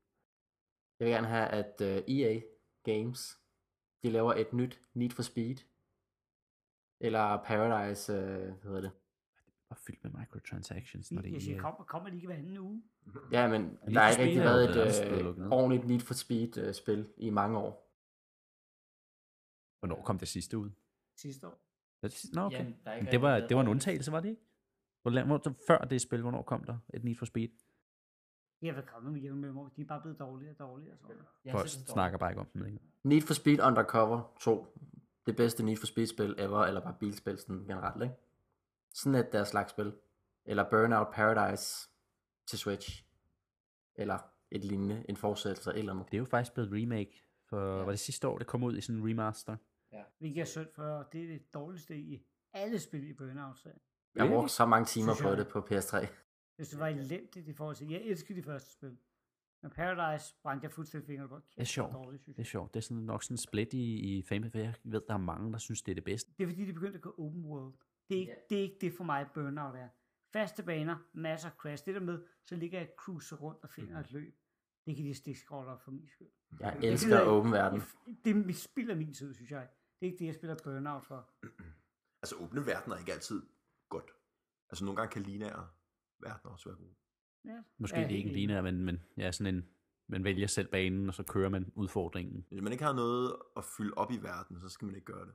Jeg 0.99 1.05
vil 1.05 1.13
gerne 1.13 1.27
have, 1.27 1.47
at 1.47 1.75
uh, 1.81 2.15
EA 2.15 2.41
Games, 2.83 3.37
de 4.03 4.09
laver 4.09 4.33
et 4.33 4.53
nyt 4.53 4.81
Need 4.93 5.11
for 5.11 5.23
Speed. 5.23 5.57
Eller 6.99 7.43
Paradise, 7.43 8.13
uh, 8.13 8.59
hvad 8.59 8.63
hedder 8.63 8.81
det? 8.81 9.02
Og 9.73 9.77
fyldt 9.87 10.03
med 10.03 10.11
microtransactions, 10.19 11.11
når 11.11 11.21
det 11.21 11.49
er 11.49 11.55
EA. 11.55 11.59
kommer, 11.61 11.83
kommer 11.83 12.09
de 12.09 12.15
ikke 12.15 12.27
hver 12.27 12.35
anden 12.35 12.57
uge? 12.57 12.83
Ja, 13.31 13.47
men 13.47 13.77
der 13.93 13.99
har 13.99 14.09
ikke 14.09 14.23
rigtig 14.23 14.39
er 14.39 14.43
været 14.43 15.29
et 15.31 15.37
ned. 15.37 15.51
ordentligt 15.51 15.87
Need 15.87 15.99
for 15.99 16.13
Speed 16.13 16.67
uh, 16.67 16.73
spil 16.73 17.09
i 17.17 17.29
mange 17.29 17.57
år. 17.57 17.71
Hvornår 19.79 20.03
kom 20.03 20.19
det 20.19 20.27
sidste 20.27 20.57
ud? 20.57 20.69
Sidste 21.17 21.47
år. 21.47 21.59
Ja, 22.03 22.07
det 22.07 22.13
sidste- 22.15 22.35
Nå, 22.35 22.41
okay. 22.45 22.57
Jamen, 22.57 22.75
er 22.85 22.97
Men 23.03 23.11
det 23.11 23.21
var, 23.21 23.39
det 23.47 23.55
var 23.55 23.61
en 23.61 23.67
undtagelse, 23.67 24.11
var 24.11 24.19
det 24.19 24.29
ikke? 24.29 24.41
Hvor, 25.01 25.55
før 25.67 25.77
det 25.77 26.01
spil, 26.01 26.21
hvornår 26.21 26.41
kom 26.41 26.63
der 26.63 26.77
et 26.93 27.03
Need 27.03 27.15
for 27.15 27.25
Speed? 27.25 27.49
De 28.61 28.65
har 28.67 28.73
været 28.73 28.85
kommet 28.87 29.13
med 29.13 29.21
jævn 29.21 29.37
mellemrum. 29.39 29.71
De 29.75 29.81
er 29.81 29.85
bare 29.85 30.01
blevet 30.01 30.19
dårligere 30.19 30.53
og 30.53 30.59
dårligere. 30.59 30.97
noget. 31.01 31.17
Jeg 31.45 31.51
Folk 31.51 31.67
synes, 31.67 31.83
det 31.83 31.89
er 31.89 31.93
snakker 31.93 32.17
bare 32.17 32.31
ikke 32.31 32.39
om 32.41 32.47
dem 32.53 32.61
længere. 32.61 32.83
Need 33.03 33.21
for 33.21 33.33
Speed 33.33 33.59
Undercover 33.59 34.35
2. 34.41 34.77
Det 35.25 35.35
bedste 35.35 35.63
Need 35.63 35.77
for 35.77 35.85
Speed 35.85 36.07
spil 36.07 36.35
ever, 36.37 36.63
eller 36.65 36.81
bare 36.81 36.95
bilspil 36.99 37.37
sådan 37.37 37.59
generelt, 37.67 38.03
ikke? 38.03 38.15
Sådan 38.93 39.15
et 39.19 39.29
der 39.31 39.43
slags 39.43 39.71
spil. 39.71 39.93
Eller 40.45 40.69
Burnout 40.69 41.07
Paradise 41.13 41.89
til 42.47 42.59
Switch. 42.59 43.05
Eller 43.95 44.17
et 44.51 44.65
lignende, 44.65 45.05
en 45.09 45.17
fortsættelse 45.17 45.69
eller 45.69 45.75
et 45.75 45.79
eller 45.79 45.93
andet. 45.93 46.11
Det 46.11 46.17
er 46.17 46.19
jo 46.19 46.25
faktisk 46.25 46.53
blevet 46.53 46.71
remake, 46.73 47.23
for 47.49 47.77
ja. 47.77 47.83
var 47.83 47.89
det 47.89 47.99
sidste 47.99 48.27
år, 48.27 48.37
det 48.37 48.47
kom 48.47 48.63
ud 48.63 48.77
i 48.77 48.81
sådan 48.81 49.01
en 49.01 49.09
remaster? 49.09 49.57
Hvilket 50.19 50.41
er 50.41 50.45
synd 50.45 50.67
for, 50.75 51.03
det 51.11 51.23
er 51.23 51.27
det 51.27 51.53
dårligste 51.53 51.97
i 51.97 52.25
alle 52.53 52.79
spil 52.79 53.09
i 53.09 53.13
Burnout. 53.13 53.57
Så. 53.57 53.69
Jeg 53.69 53.75
har 54.15 54.25
Really? 54.25 54.35
brugt 54.35 54.51
så 54.51 54.65
mange 54.65 54.85
timer 54.85 55.13
på 55.21 55.35
det 55.35 55.47
på 55.47 55.59
PS3. 55.59 56.07
Hvis 56.55 56.69
det 56.69 56.79
var 56.79 56.87
elendigt 56.87 57.47
i 57.47 57.53
forhold 57.53 57.75
til, 57.75 57.89
jeg 57.89 58.01
elsker 58.01 58.35
de 58.35 58.43
første 58.43 58.71
spil. 58.71 58.97
Men 59.61 59.71
Paradise 59.71 60.35
brændte 60.43 60.63
jeg 60.65 60.71
fuldstændig 60.71 61.07
fingre 61.07 61.27
på. 61.27 61.35
Det 61.35 61.43
er 61.57 61.63
sjovt. 61.63 61.93
Dårligt, 61.93 62.25
Det 62.25 62.39
er 62.39 62.43
sjovt. 62.43 62.73
Det 62.73 62.79
er 62.79 62.81
sådan 62.83 63.03
nok 63.03 63.23
sådan 63.23 63.33
en 63.33 63.37
split 63.37 63.73
i, 63.73 64.17
i 64.17 64.21
fame, 64.21 64.51
for 64.51 64.57
jeg 64.57 64.73
ved, 64.83 65.01
der 65.07 65.13
er 65.13 65.17
mange, 65.17 65.51
der 65.51 65.57
synes, 65.57 65.81
det 65.81 65.91
er 65.91 65.95
det 65.95 66.03
bedste. 66.03 66.33
Det 66.37 66.43
er 66.43 66.47
fordi, 66.47 66.65
de 66.65 66.73
begyndte 66.73 66.95
at 66.95 67.01
gå 67.01 67.15
open 67.17 67.45
world. 67.45 67.73
Det 68.13 68.17
er 68.17 68.21
ikke, 68.21 68.41
det, 68.49 68.57
er 68.57 68.61
ikke 68.61 68.77
det 68.81 68.93
for 68.93 69.03
mig, 69.03 69.27
Burnout 69.33 69.75
er. 69.75 69.89
Faste 70.33 70.63
baner, 70.63 70.97
masser 71.13 71.49
af 71.49 71.55
crash. 71.55 71.85
Det 71.85 71.95
der 71.95 72.01
med, 72.01 72.25
så 72.45 72.55
ligger 72.55 72.79
jeg 72.79 72.89
cruiser 72.97 73.35
rundt 73.35 73.63
og 73.63 73.69
finder 73.69 73.99
et 73.99 74.11
løb. 74.11 74.35
Det 74.85 74.95
kan 74.95 75.05
de 75.05 75.13
stikskroller 75.13 75.77
for 75.77 75.91
min 75.91 76.07
skyld. 76.07 76.27
Jeg 76.59 76.77
Det 76.81 76.91
elsker 76.91 77.17
jeg 77.17 77.27
åben 77.27 77.51
verden. 77.51 77.79
Det, 77.79 78.35
det 78.35 78.49
er 78.49 78.53
spild 78.53 78.89
af 78.89 78.97
min 78.97 79.13
tid, 79.13 79.33
synes 79.33 79.51
jeg. 79.51 79.67
Det 79.99 80.07
er 80.07 80.11
ikke 80.11 80.19
det, 80.19 80.25
jeg 80.25 80.35
spiller 80.35 80.55
Burnout 80.63 81.05
for. 81.05 81.29
Altså, 82.21 82.35
åbne 82.35 82.65
verdener 82.65 82.95
er 82.95 82.99
ikke 82.99 83.13
altid 83.13 83.41
godt. 83.89 84.11
Altså, 84.69 84.85
nogle 84.85 84.97
gange 84.97 85.11
kan 85.11 85.21
lineære 85.23 85.67
verdener 86.19 86.51
også 86.51 86.69
være 86.69 86.77
gode. 86.77 86.95
Ja, 87.45 87.63
Måske 87.77 87.99
ja, 87.99 88.03
det 88.07 88.11
er 88.11 88.17
ikke 88.17 88.29
en 88.29 88.35
helt 88.35 88.51
enig. 88.51 88.61
lineær, 88.61 88.61
men, 88.61 88.85
men 88.85 89.01
ja, 89.17 89.31
sådan 89.31 89.55
en, 89.55 89.69
man 90.07 90.23
vælger 90.23 90.47
selv 90.47 90.67
banen, 90.67 91.07
og 91.09 91.13
så 91.13 91.23
kører 91.23 91.49
man 91.49 91.71
udfordringen. 91.75 92.45
Hvis 92.49 92.61
man 92.61 92.71
ikke 92.71 92.83
har 92.83 92.93
noget 92.93 93.35
at 93.57 93.63
fylde 93.65 93.93
op 93.97 94.11
i 94.11 94.17
verden, 94.17 94.59
så 94.61 94.69
skal 94.69 94.85
man 94.85 94.95
ikke 94.95 95.05
gøre 95.05 95.25
det. 95.25 95.33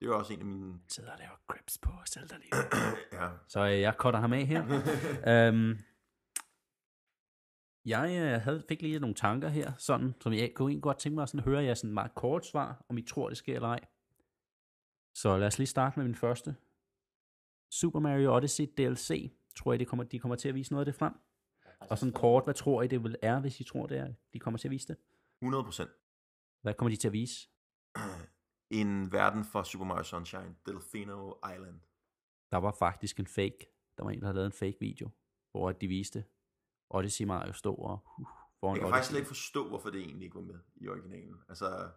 Det 0.00 0.06
er 0.06 0.10
jo 0.10 0.18
også 0.18 0.32
en 0.32 0.40
af 0.40 0.46
mine... 0.46 0.72
Jeg 0.72 0.78
sidder 0.88 1.12
og 1.12 1.18
laver 1.18 1.36
grips 1.46 1.78
på 1.78 1.90
Zelda 2.08 2.36
lige. 2.36 2.56
ja. 3.20 3.30
Så 3.48 3.60
øh, 3.66 3.80
jeg 3.80 3.94
cutter 3.98 4.20
ham 4.20 4.32
af 4.32 4.46
her. 4.46 4.62
øhm, 5.48 5.78
Jeg 7.84 8.18
øh, 8.22 8.40
havde, 8.40 8.64
fik 8.68 8.82
lige 8.82 8.98
nogle 8.98 9.14
tanker 9.14 9.48
her, 9.48 9.72
sådan, 9.78 10.14
som 10.20 10.32
jeg 10.32 10.52
kunne 10.54 10.70
egentlig 10.70 10.82
godt 10.82 10.98
tænke 10.98 11.14
mig 11.14 11.22
at 11.22 11.28
sådan, 11.28 11.44
høre 11.44 11.64
jer 11.64 11.74
sådan 11.74 11.94
meget 11.94 12.14
kort 12.14 12.46
svar, 12.46 12.84
om 12.88 12.98
I 12.98 13.02
tror, 13.02 13.28
det 13.28 13.38
sker 13.38 13.54
eller 13.54 13.68
ej. 13.68 13.80
Så 15.14 15.36
lad 15.38 15.46
os 15.46 15.58
lige 15.58 15.66
starte 15.66 15.98
med 15.98 16.06
min 16.06 16.14
første. 16.14 16.56
Super 17.70 18.00
Mario 18.00 18.36
Odyssey 18.36 18.64
DLC. 18.78 19.32
Tror 19.56 19.72
I, 19.72 19.78
det 19.78 19.88
kommer, 19.88 20.04
de 20.04 20.18
kommer 20.18 20.36
til 20.36 20.48
at 20.48 20.54
vise 20.54 20.72
noget 20.72 20.86
af 20.86 20.92
det 20.92 20.98
frem? 20.98 21.12
Og 21.80 21.98
sådan 21.98 22.12
kort, 22.12 22.44
hvad 22.44 22.54
tror 22.54 22.82
I, 22.82 22.86
det 22.86 23.02
vil 23.02 23.16
er, 23.22 23.40
hvis 23.40 23.60
I 23.60 23.64
tror, 23.64 23.86
det 23.86 23.98
er, 23.98 24.12
de 24.32 24.38
kommer 24.38 24.58
til 24.58 24.68
at 24.68 24.72
vise 24.72 24.88
det? 24.88 24.96
100%. 25.44 26.58
Hvad 26.62 26.74
kommer 26.74 26.90
de 26.90 26.96
til 26.96 27.08
at 27.08 27.12
vise? 27.12 27.48
En 28.70 29.12
verden 29.12 29.44
for 29.44 29.62
Super 29.62 29.84
Mario 29.86 30.02
Sunshine, 30.02 30.54
Delfino 30.66 31.34
Island. 31.54 31.80
Der 32.50 32.56
var 32.56 32.72
faktisk 32.78 33.20
en 33.20 33.26
fake. 33.26 33.66
Der 33.98 34.04
var 34.04 34.10
en, 34.10 34.20
der 34.20 34.26
havde 34.26 34.34
lavet 34.34 34.46
en 34.46 34.52
fake 34.52 34.76
video, 34.80 35.10
hvor 35.50 35.72
de 35.72 35.86
viste 35.86 36.24
Odyssey 36.90 37.24
Mario 37.24 37.52
stå 37.52 37.74
og 37.74 37.98
uh, 38.18 38.26
foran 38.60 38.76
Jeg 38.76 38.80
kan 38.80 38.86
Odyssey. 38.86 38.94
faktisk 38.96 39.10
slet 39.10 39.18
ikke 39.18 39.28
forstå, 39.28 39.68
hvorfor 39.68 39.90
det 39.90 40.00
egentlig 40.00 40.24
ikke 40.24 40.34
var 40.34 40.42
med 40.42 40.58
i 40.76 40.88
originalen. 40.88 41.36
Altså, 41.48 41.88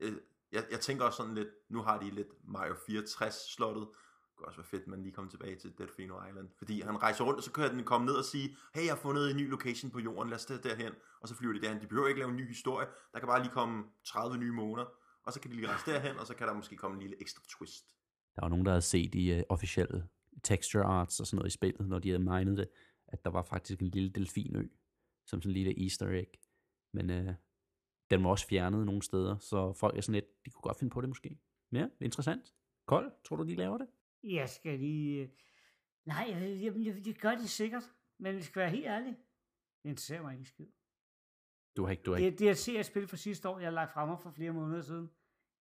øh, 0.00 0.12
jeg, 0.52 0.64
jeg 0.70 0.80
tænker 0.80 1.04
også 1.04 1.16
sådan 1.16 1.34
lidt, 1.34 1.48
nu 1.68 1.82
har 1.82 1.98
de 2.00 2.10
lidt 2.10 2.28
Mario 2.44 2.74
64-slottet. 2.74 3.88
Det 4.24 4.36
kunne 4.36 4.46
også 4.46 4.58
være 4.58 4.66
fedt, 4.66 4.82
at 4.82 4.88
man 4.88 5.02
lige 5.02 5.12
kommer 5.12 5.30
tilbage 5.30 5.56
til 5.56 5.78
Delfino 5.78 6.26
Island. 6.28 6.48
Fordi 6.58 6.80
han 6.80 7.02
rejser 7.02 7.24
rundt, 7.24 7.36
og 7.36 7.42
så 7.44 7.52
kan 7.52 7.70
den 7.70 7.84
komme 7.84 8.06
ned 8.06 8.14
og 8.14 8.24
sige, 8.24 8.56
hey, 8.74 8.84
jeg 8.84 8.90
har 8.94 9.00
fundet 9.00 9.30
en 9.30 9.36
ny 9.36 9.50
location 9.50 9.90
på 9.90 9.98
jorden, 10.00 10.28
lad 10.30 10.36
os 10.36 10.44
tage 10.44 10.60
derhen. 10.62 10.92
Og 11.20 11.28
så 11.28 11.34
flyver 11.34 11.52
de 11.54 11.60
derhen. 11.60 11.80
De 11.82 11.86
behøver 11.86 12.08
ikke 12.08 12.20
lave 12.20 12.30
en 12.30 12.36
ny 12.36 12.48
historie. 12.48 12.86
Der 13.12 13.18
kan 13.18 13.28
bare 13.28 13.42
lige 13.42 13.52
komme 13.52 13.84
30 14.04 14.38
nye 14.38 14.52
måneder. 14.52 14.88
Og 15.24 15.32
så 15.32 15.40
kan 15.40 15.50
de 15.50 15.56
lige 15.56 15.68
rejse 15.68 15.90
derhen, 15.90 16.16
og 16.16 16.26
så 16.26 16.34
kan 16.34 16.46
der 16.46 16.54
måske 16.54 16.76
komme 16.76 16.94
en 16.94 17.00
lille 17.02 17.20
ekstra 17.20 17.42
twist. 17.48 17.96
Der 18.36 18.40
var 18.42 18.48
nogen, 18.48 18.64
der 18.64 18.70
havde 18.70 18.82
set 18.82 19.14
i 19.14 19.36
uh, 19.36 19.42
officielle 19.48 20.08
texture 20.42 20.84
arts 20.84 21.20
og 21.20 21.26
sådan 21.26 21.36
noget 21.36 21.50
i 21.50 21.54
spillet, 21.54 21.88
når 21.88 21.98
de 21.98 22.08
havde 22.08 22.24
minet 22.24 22.58
det, 22.58 22.68
at 23.08 23.24
der 23.24 23.30
var 23.30 23.42
faktisk 23.42 23.80
en 23.80 23.88
lille 23.88 24.10
delfinø, 24.10 24.68
som 25.26 25.42
sådan 25.42 25.50
en 25.50 25.64
lille 25.64 25.82
easter 25.82 26.08
egg. 26.08 26.40
Men 26.92 27.10
uh, 27.10 27.34
den 28.10 28.24
var 28.24 28.30
også 28.30 28.46
fjernet 28.46 28.86
nogle 28.86 29.02
steder, 29.02 29.38
så 29.38 29.72
folk 29.72 29.96
er 29.96 30.00
sådan 30.00 30.14
lidt, 30.14 30.44
de 30.44 30.50
kunne 30.50 30.62
godt 30.62 30.78
finde 30.78 30.90
på 30.90 31.00
det 31.00 31.08
måske. 31.08 31.38
Ja, 31.72 31.88
interessant. 32.00 32.54
Kold, 32.86 33.12
tror 33.24 33.36
du, 33.36 33.44
de 33.44 33.54
laver 33.54 33.78
det? 33.78 33.88
Jeg 34.22 34.48
skal 34.48 34.78
lige... 34.78 35.22
øh, 35.22 35.28
Nej, 36.04 36.26
jeg, 36.28 36.62
jeg, 36.62 36.76
jeg, 36.76 37.06
jeg 37.06 37.14
gør 37.14 37.34
det 37.34 37.50
sikkert. 37.50 37.82
Men 38.18 38.36
vi 38.36 38.42
skal 38.42 38.60
være 38.60 38.70
helt 38.70 38.86
ærlig. 38.86 39.16
Det 39.82 39.90
interesserer 39.90 40.22
mig 40.22 40.34
ikke 40.34 40.48
skid. 40.48 40.66
Du 41.76 41.84
har 41.84 41.90
ikke, 41.90 42.02
du 42.02 42.10
har 42.10 42.18
ikke. 42.18 42.30
Det, 42.30 42.38
det 42.38 42.46
jeg 42.46 42.56
ser 42.56 42.80
et 42.80 42.86
spil 42.86 43.06
fra 43.08 43.16
sidste 43.16 43.48
år, 43.48 43.58
jeg 43.58 43.66
har 43.66 43.72
lagt 43.72 43.92
frem 43.92 44.08
mig 44.08 44.18
for 44.22 44.30
flere 44.30 44.52
måneder 44.52 44.82
siden, 44.82 45.10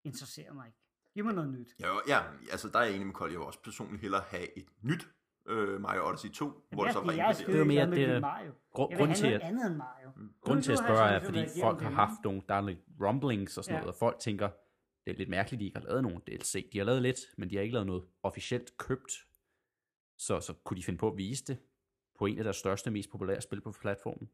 interesserer 0.03 0.53
mig 0.53 0.68
ikke. 0.68 0.77
Giv 1.14 1.26
mig 1.26 1.34
noget 1.34 1.49
nyt. 1.49 1.76
Ja, 1.80 1.88
ja 2.07 2.19
altså 2.52 2.69
der 2.69 2.80
er 2.80 2.84
jeg 2.84 2.94
enig 2.94 3.06
med 3.06 3.14
Kold. 3.14 3.31
Jeg 3.31 3.40
vil 3.40 3.45
også 3.48 3.61
personligt 3.64 4.02
hellere 4.02 4.22
have 4.30 4.57
et 4.57 4.65
nyt 4.81 5.07
øh, 5.48 5.81
Mario 5.81 6.07
Odyssey 6.10 6.30
2, 6.31 6.45
hvor 6.72 6.84
det 6.84 6.94
så 6.94 6.99
var 6.99 7.11
er 7.11 7.30
inkluderet. 7.30 7.48
Det 7.48 7.60
var 7.60 7.65
mere 7.65 7.86
det- 7.86 8.14
dit 8.14 8.22
Mario. 8.22 8.52
Grund, 8.73 8.90
grunden 8.94 9.07
have 9.07 9.15
til, 9.15 9.27
at, 9.27 9.41
andet 9.41 9.68
end 9.68 9.76
Mario. 9.76 10.10
grunden 10.41 10.64
til 10.64 10.72
at 10.72 10.77
spørge 10.77 11.10
er, 11.10 11.19
fordi 11.19 11.45
folk 11.61 11.81
har 11.81 11.90
haft 11.90 12.23
nogle, 12.23 12.41
der 12.49 12.53
er 12.56 12.61
lidt 12.61 12.80
rumblings 13.02 13.57
og 13.57 13.64
sådan 13.64 13.76
Ja. 13.76 13.80
noget, 13.81 13.94
og 13.94 13.99
folk 13.99 14.19
tænker, 14.19 14.49
det 15.06 15.14
er 15.14 15.18
lidt 15.18 15.30
mærkeligt, 15.30 15.60
de 15.60 15.65
ikke 15.65 15.80
har 15.80 15.86
lavet 15.86 16.03
nogen 16.03 16.19
DLC. 16.27 16.69
De 16.73 16.77
har 16.77 16.86
lavet 16.86 17.02
lidt, 17.02 17.19
men 17.38 17.49
de 17.49 17.56
har 17.56 17.61
ikke 17.61 17.73
lavet 17.73 17.88
noget 17.88 18.03
officielt 18.23 18.77
købt. 18.77 19.11
Så, 20.18 20.40
så 20.40 20.53
kunne 20.64 20.77
de 20.77 20.84
finde 20.84 20.98
på 20.99 21.07
at 21.11 21.18
vise 21.18 21.44
det 21.45 21.57
på 22.19 22.26
en 22.26 22.38
af 22.38 22.44
deres 22.44 22.57
største, 22.57 22.91
mest 22.91 23.10
populære 23.10 23.41
spil 23.41 23.61
på 23.61 23.72
platformen. 23.81 24.30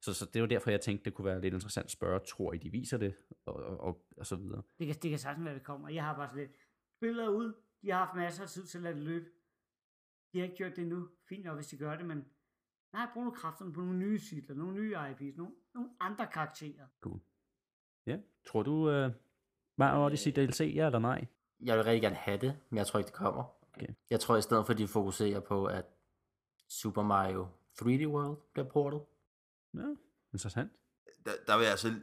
Så, 0.00 0.14
så 0.14 0.26
det 0.34 0.42
var 0.42 0.48
derfor, 0.48 0.70
jeg 0.70 0.80
tænkte, 0.80 1.04
det 1.04 1.14
kunne 1.14 1.24
være 1.24 1.40
lidt 1.40 1.54
interessant 1.54 1.84
at 1.84 1.90
spørge, 1.90 2.20
tror 2.20 2.52
I, 2.52 2.58
de 2.58 2.70
viser 2.70 2.98
det, 2.98 3.14
og, 3.46 3.54
og, 3.54 3.80
og, 3.80 4.06
og 4.16 4.26
så 4.26 4.36
videre. 4.36 4.62
Det 4.78 4.86
kan, 4.86 4.96
det 5.02 5.10
kan 5.10 5.18
sagtens 5.18 5.44
være, 5.44 5.54
det 5.54 5.62
kommer. 5.64 5.88
Jeg 5.88 6.04
har 6.04 6.16
bare 6.16 6.28
sådan 6.28 6.42
lidt 6.42 6.56
billeder 7.00 7.28
ud. 7.28 7.52
De 7.82 7.90
har 7.90 7.98
haft 8.04 8.16
masser 8.16 8.42
af 8.42 8.48
tid 8.48 8.66
til 8.66 8.78
at 8.78 8.82
lade 8.84 8.94
det 8.94 9.02
løbe. 9.02 9.26
De 10.32 10.38
har 10.38 10.44
ikke 10.44 10.56
gjort 10.56 10.76
det 10.76 10.82
endnu. 10.82 11.08
Fint 11.28 11.44
nok, 11.44 11.54
hvis 11.54 11.66
de 11.66 11.76
gør 11.76 11.96
det, 11.96 12.06
men 12.06 12.24
nej, 12.92 13.08
brug 13.12 13.24
nu 13.24 13.30
kræfterne 13.30 13.72
på 13.72 13.80
nogle 13.80 13.98
nye 13.98 14.18
titler, 14.18 14.54
nogle 14.56 14.74
nye 14.74 14.96
IP's, 14.96 15.36
nogle, 15.36 15.54
nogle 15.74 15.90
andre 16.00 16.26
karakterer. 16.26 16.86
Ja, 18.06 18.18
tror 18.46 18.62
du, 18.62 18.72
uh, 18.72 19.12
Mario 19.76 20.04
Odyssey 20.04 20.32
DLC, 20.32 20.72
ja 20.74 20.86
eller 20.86 20.98
nej? 20.98 21.26
Jeg 21.60 21.76
vil 21.76 21.84
rigtig 21.84 22.02
gerne 22.02 22.16
have 22.16 22.38
det, 22.38 22.58
men 22.70 22.78
jeg 22.78 22.86
tror 22.86 22.98
ikke, 22.98 23.06
det 23.08 23.14
kommer. 23.14 23.44
Okay. 23.74 23.86
Jeg 24.10 24.20
tror 24.20 24.36
i 24.36 24.42
stedet 24.42 24.66
for, 24.66 24.72
at 24.72 24.78
de 24.78 24.88
fokuserer 24.88 25.40
på, 25.40 25.64
at 25.64 25.84
Super 26.68 27.02
Mario 27.02 27.48
3D 27.80 28.06
World 28.06 28.36
bliver 28.52 28.68
portet. 28.68 29.00
Ja, 29.76 29.94
interessant. 30.32 30.72
der, 31.26 31.32
der 31.46 31.56
vil 31.56 31.62
jeg 31.62 31.70
altså 31.70 31.94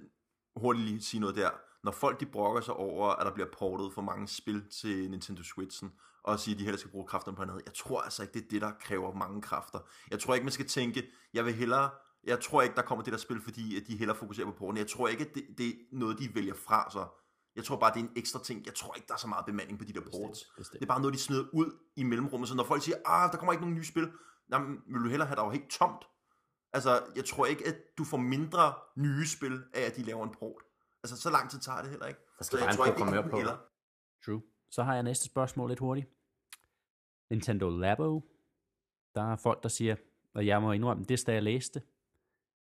hurtigt 0.55 0.85
lige 0.85 1.01
sige 1.01 1.21
noget 1.21 1.35
der. 1.35 1.49
Når 1.83 1.91
folk 1.91 2.19
de 2.19 2.25
brokker 2.25 2.61
sig 2.61 2.73
over, 2.73 3.09
at 3.09 3.25
der 3.25 3.33
bliver 3.33 3.49
portet 3.57 3.93
for 3.93 4.01
mange 4.01 4.27
spil 4.27 4.69
til 4.69 5.11
Nintendo 5.11 5.43
Switchen, 5.43 5.91
og 6.23 6.39
siger, 6.39 6.55
at 6.55 6.59
de 6.59 6.63
heller 6.63 6.79
skal 6.79 6.91
bruge 6.91 7.07
kræfterne 7.07 7.37
på 7.37 7.45
noget, 7.45 7.65
jeg 7.65 7.73
tror 7.73 8.01
altså 8.01 8.21
ikke, 8.21 8.33
det 8.33 8.43
er 8.45 8.49
det, 8.49 8.61
der 8.61 8.71
kræver 8.79 9.13
mange 9.13 9.41
kræfter. 9.41 9.79
Jeg 10.11 10.19
tror 10.19 10.33
ikke, 10.33 10.43
man 10.43 10.51
skal 10.51 10.67
tænke, 10.67 11.03
jeg 11.33 11.45
vil 11.45 11.53
hellere, 11.53 11.89
jeg 12.23 12.39
tror 12.41 12.61
ikke, 12.61 12.75
der 12.75 12.81
kommer 12.81 13.03
det 13.03 13.13
der 13.13 13.19
spil, 13.19 13.41
fordi 13.41 13.77
at 13.77 13.87
de 13.87 13.97
hellere 13.97 14.17
fokuserer 14.17 14.45
på 14.45 14.51
porten. 14.51 14.77
Jeg 14.77 14.87
tror 14.87 15.07
ikke, 15.07 15.25
at 15.25 15.35
det, 15.35 15.43
det 15.57 15.67
er 15.67 15.73
noget, 15.91 16.19
de 16.19 16.35
vælger 16.35 16.53
fra 16.53 16.91
sig. 16.91 17.05
Jeg 17.55 17.63
tror 17.63 17.77
bare, 17.79 17.93
det 17.93 17.99
er 17.99 18.03
en 18.03 18.13
ekstra 18.15 18.43
ting. 18.43 18.65
Jeg 18.65 18.75
tror 18.75 18.95
ikke, 18.95 19.07
der 19.07 19.13
er 19.13 19.17
så 19.17 19.27
meget 19.27 19.45
bemanding 19.45 19.79
på 19.79 19.85
de 19.85 19.93
der 19.93 20.01
ports. 20.01 20.39
Bestemt. 20.57 20.79
Det 20.79 20.85
er 20.85 20.93
bare 20.93 21.01
noget, 21.01 21.13
de 21.13 21.19
smider 21.19 21.45
ud 21.53 21.77
i 21.95 22.03
mellemrummet. 22.03 22.49
Så 22.49 22.55
når 22.55 22.63
folk 22.63 22.83
siger, 22.83 22.97
ah, 23.05 23.31
der 23.31 23.37
kommer 23.37 23.53
ikke 23.53 23.61
nogen 23.61 23.75
nye 23.75 23.85
spil, 23.85 24.11
jamen, 24.51 24.81
vil 24.87 25.03
du 25.03 25.09
hellere 25.09 25.27
have 25.27 25.35
dig 25.35 25.43
jo 25.43 25.49
helt 25.49 25.69
tomt? 25.69 26.05
Altså, 26.73 27.03
jeg 27.15 27.25
tror 27.25 27.45
ikke, 27.45 27.67
at 27.67 27.75
du 27.97 28.03
får 28.03 28.17
mindre 28.17 28.73
nye 28.95 29.27
spil 29.27 29.63
af, 29.73 29.81
at 29.81 29.95
de 29.95 30.03
laver 30.03 30.23
en 30.23 30.35
port. 30.39 30.61
Altså, 31.03 31.21
så 31.21 31.29
lang 31.29 31.49
tid 31.51 31.59
tager 31.59 31.81
det 31.81 31.89
heller 31.89 32.05
ikke. 32.05 32.19
Der 32.37 32.43
skal 32.43 32.59
Så 32.59 32.65
jeg 32.65 32.75
tror 32.75 32.85
ikke, 32.85 32.99
det 33.05 33.13
er 33.13 33.29
på. 33.29 33.37
heller. 33.37 33.57
True. 34.25 34.41
Så 34.69 34.83
har 34.83 34.93
jeg 34.93 35.03
næste 35.03 35.25
spørgsmål 35.25 35.69
lidt 35.69 35.79
hurtigt. 35.79 36.07
Nintendo 37.29 37.69
Labo. 37.69 38.21
Der 39.15 39.31
er 39.31 39.35
folk, 39.35 39.63
der 39.63 39.69
siger, 39.69 39.95
og 40.33 40.45
jeg 40.45 40.61
må 40.61 40.71
indrømme, 40.71 41.03
det 41.03 41.27
da 41.27 41.33
jeg 41.33 41.43
læste, 41.43 41.81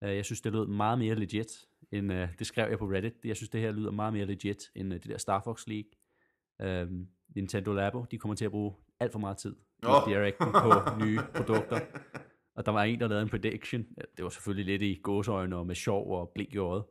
øh, 0.05 0.17
jeg 0.17 0.25
synes, 0.25 0.41
det 0.41 0.53
lød 0.53 0.67
meget 0.67 0.99
mere 0.99 1.15
legit, 1.15 1.49
end, 1.93 2.13
øh, 2.13 2.29
det 2.39 2.47
skrev 2.47 2.71
jeg 2.71 2.79
på 2.79 2.87
Reddit, 2.87 3.15
jeg 3.25 3.37
synes, 3.37 3.51
det 3.51 3.61
her 3.61 3.73
lyder 3.73 3.91
meget 3.91 4.13
mere 4.13 4.27
legit, 4.27 4.71
end 4.75 4.95
øh, 4.95 5.03
det 5.03 5.11
der 5.11 5.19
Star 5.19 5.41
Fox 5.41 5.67
League. 5.67 5.91
Øhm, 6.61 7.09
Nintendo 7.35 7.73
Labo, 7.73 8.05
de 8.11 8.19
kommer 8.19 8.35
til 8.35 8.45
at 8.45 8.51
bruge 8.51 8.75
alt 9.01 9.13
for 9.13 9.19
meget 9.19 9.37
tid 9.37 9.57
i 9.83 9.87
Åh. 9.87 10.09
Directen 10.09 10.53
på 10.53 11.05
nye 11.05 11.21
produkter. 11.35 11.81
Og 12.57 12.67
der 12.67 12.73
var 12.73 12.83
en, 12.83 13.01
der 13.01 13.09
lavede 13.09 13.23
en 13.23 13.29
prediction. 13.29 13.85
Det 14.17 14.23
var 14.25 14.29
selvfølgelig 14.29 14.65
lidt 14.67 14.83
i 14.83 15.01
gåsøjne 15.03 15.57
og 15.57 15.67
med 15.67 15.75
sjov 15.75 16.19
og 16.19 16.33
blik 16.35 16.55
i 16.55 16.59
øjet. 16.59 16.85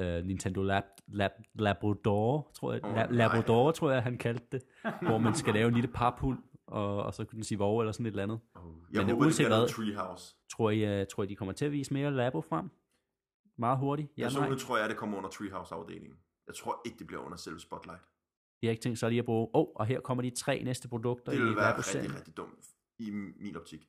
Uh, 0.00 0.26
Nintendo 0.26 0.62
Lab, 0.62 0.84
Lab, 1.08 1.30
Labrador, 1.54 2.50
tror 2.54 2.72
jeg. 2.72 2.84
Oh, 2.84 2.92
nej. 2.92 3.06
Labrador, 3.10 3.70
tror 3.72 3.90
jeg, 3.90 4.02
han 4.02 4.18
kaldte 4.18 4.46
det. 4.52 4.62
hvor 5.02 5.18
man 5.18 5.34
skal 5.34 5.54
lave 5.54 5.68
en 5.68 5.74
lille 5.74 5.88
paphund, 5.94 6.38
og, 6.66 7.02
og 7.02 7.14
så 7.14 7.24
kunne 7.24 7.36
den 7.36 7.44
sige 7.44 7.58
vov 7.58 7.80
eller 7.80 7.92
sådan 7.92 8.06
et 8.06 8.10
eller 8.10 8.22
andet. 8.22 8.40
Jeg 8.54 8.62
Men 8.92 9.00
håber, 9.00 9.06
det 9.06 9.14
uanset 9.20 9.38
bliver 9.46 9.48
noget 9.48 9.74
hvad- 9.76 9.94
Treehouse. 9.94 10.34
Tror 10.52 10.70
I, 10.70 11.00
uh, 11.00 11.06
tror 11.06 11.22
I, 11.22 11.26
de 11.26 11.36
kommer 11.36 11.52
til 11.52 11.64
at 11.64 11.72
vise 11.72 11.92
mere 11.94 12.10
Labo 12.10 12.40
frem? 12.40 12.70
Meget 13.58 13.78
hurtigt? 13.78 14.08
Ja. 14.16 14.22
Personligt 14.22 14.60
tror 14.60 14.78
jeg, 14.78 14.88
det 14.88 14.96
kommer 14.96 15.16
under 15.18 15.30
Treehouse-afdelingen. 15.30 16.18
Jeg 16.46 16.54
tror 16.54 16.80
ikke, 16.84 16.98
det 16.98 17.06
bliver 17.06 17.22
under 17.22 17.36
selve 17.38 17.60
Spotlight. 17.60 18.02
De 18.60 18.66
har 18.66 18.70
ikke 18.70 18.82
tænkt 18.82 18.98
sig 18.98 19.08
lige 19.10 19.18
at 19.18 19.24
bruge, 19.24 19.48
åh, 19.54 19.60
oh, 19.60 19.66
og 19.74 19.86
her 19.86 20.00
kommer 20.00 20.22
de 20.22 20.30
tre 20.30 20.62
næste 20.64 20.88
produkter 20.88 21.32
Det 21.32 21.38
i 21.38 21.42
ville 21.42 21.56
være 21.56 21.76
rigtig, 21.78 22.14
rigtig 22.16 22.36
dumt 22.36 22.66
i 22.98 23.10
min 23.40 23.56
optik. 23.56 23.88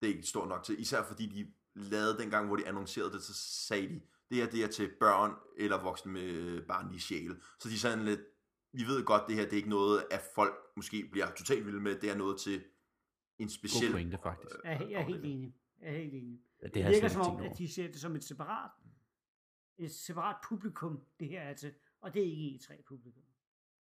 Det 0.00 0.08
er 0.10 0.14
ikke 0.14 0.26
stort 0.28 0.48
nok 0.48 0.64
til. 0.64 0.80
Især 0.80 1.02
fordi 1.04 1.26
de 1.26 1.52
lavede 1.74 2.18
dengang, 2.18 2.46
hvor 2.46 2.56
de 2.56 2.68
annoncerede 2.68 3.12
det, 3.12 3.22
så 3.22 3.34
sagde 3.66 3.88
de, 3.88 4.00
det 4.30 4.36
her 4.36 4.46
det 4.50 4.64
er 4.64 4.68
til 4.68 4.90
børn 5.00 5.34
eller 5.56 5.82
voksne 5.82 6.12
med 6.12 6.62
barnlige 6.66 7.00
sjæle. 7.00 7.36
Så 7.60 7.68
de 7.68 7.74
er 7.74 7.78
sådan 7.78 8.04
lidt, 8.04 8.20
vi 8.72 8.82
ved 8.86 9.04
godt, 9.04 9.22
det 9.28 9.34
her 9.36 9.42
det 9.42 9.52
er 9.52 9.56
ikke 9.56 9.68
noget, 9.68 10.04
at 10.10 10.22
folk 10.34 10.54
måske 10.76 11.08
bliver 11.12 11.30
totalt 11.30 11.66
vilde 11.66 11.80
med. 11.80 12.00
Det 12.00 12.10
er 12.10 12.14
noget 12.16 12.40
til 12.40 12.64
en 13.38 13.48
speciel... 13.48 13.86
God 13.90 13.92
pointe, 13.94 14.18
faktisk. 14.22 14.54
Jeg, 14.64 14.72
er- 14.82 14.86
jeg 14.88 15.00
er 15.00 15.04
helt 15.04 15.24
enig. 15.24 15.54
Jeg 15.80 15.88
er 15.94 15.98
helt 15.98 16.14
enig. 16.14 16.40
Ja, 16.62 16.66
det 16.66 16.74
Det 16.74 16.86
virker 16.86 17.08
som 17.08 17.22
om, 17.22 17.42
at 17.42 17.58
de 17.58 17.68
ser 17.72 17.86
det 17.86 18.00
som 18.00 18.16
et 18.16 18.24
separat, 18.24 18.70
et 19.78 19.92
separat 19.94 20.36
publikum, 20.48 21.00
det 21.20 21.28
her 21.28 21.40
er 21.40 21.54
til. 21.54 21.72
Og 22.00 22.14
det 22.14 22.22
er 22.22 22.26
ikke 22.30 22.60
E3-publikum. 22.64 23.22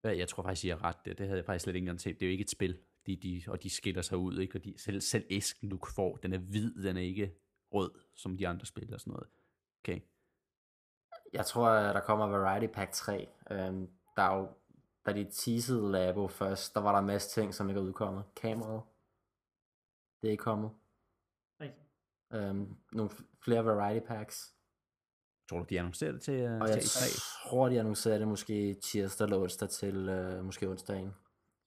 Ja, 0.04 0.16
jeg 0.16 0.28
tror 0.28 0.42
faktisk, 0.42 0.64
I 0.64 0.68
har 0.68 0.84
ret. 0.84 0.96
Det, 1.04 1.18
det 1.18 1.26
havde 1.26 1.36
jeg 1.38 1.44
faktisk 1.46 1.62
slet 1.62 1.74
ikke 1.74 1.84
engang 1.84 2.00
tænkt. 2.00 2.20
Det 2.20 2.26
er 2.26 2.30
jo 2.30 2.32
ikke 2.32 2.42
et 2.42 2.50
spil, 2.50 2.78
de, 3.06 3.16
de, 3.16 3.42
og 3.48 3.62
de 3.62 3.70
skiller 3.70 4.02
sig 4.02 4.18
ud. 4.18 4.38
Ikke? 4.38 4.58
Og 4.58 4.64
de, 4.64 4.74
selv, 4.78 5.00
selv 5.00 5.26
æsken, 5.30 5.68
du 5.68 5.78
får, 5.94 6.16
den 6.16 6.32
er 6.32 6.38
hvid, 6.38 6.82
den 6.82 6.96
er 6.96 7.00
ikke 7.00 7.34
rød, 7.72 7.90
som 8.14 8.36
de 8.36 8.48
andre 8.48 8.66
spil 8.66 8.94
og 8.94 9.00
sådan 9.00 9.12
noget. 9.12 9.28
Okay. 9.82 10.00
Jeg 11.32 11.46
tror, 11.46 11.68
at 11.68 11.94
der 11.94 12.00
kommer 12.00 12.26
Variety 12.26 12.72
Pack 12.72 12.92
3. 12.92 13.28
Øhm, 13.50 13.88
der 14.16 14.22
er 14.22 14.36
jo, 14.36 14.48
da 15.06 15.12
de 15.12 15.30
teasede 15.30 15.92
Labo 15.92 16.28
først, 16.28 16.74
der 16.74 16.80
var 16.80 16.92
der 16.92 16.98
en 16.98 17.06
masse 17.06 17.40
ting, 17.40 17.54
som 17.54 17.68
ikke 17.68 17.80
er 17.80 17.84
udkommet. 17.84 18.24
Kameraet. 18.36 18.82
Det 20.22 20.28
er 20.28 20.30
ikke 20.30 20.42
kommet. 20.42 20.70
Rigtigt. 21.60 21.86
Øhm, 22.32 22.76
nogle 22.92 23.10
flere 23.44 23.64
Variety 23.64 24.06
Packs. 24.06 24.52
Tror 25.48 25.58
du, 25.58 25.64
de 25.70 25.78
annoncerer 25.78 26.12
det 26.12 26.22
til, 26.22 26.44
uh, 26.44 26.60
Og 26.60 26.66
til 26.66 26.74
jeg 26.74 26.82
E3? 26.82 27.48
tror, 27.48 27.68
de 27.68 27.80
annoncerer 27.80 28.18
det 28.18 28.28
måske 28.28 28.74
tirsdag 28.74 29.24
eller 29.24 29.38
onsdag 29.38 29.68
til 29.68 30.08
øh, 30.08 30.44
måske 30.44 30.68
onsdagen 30.68 31.14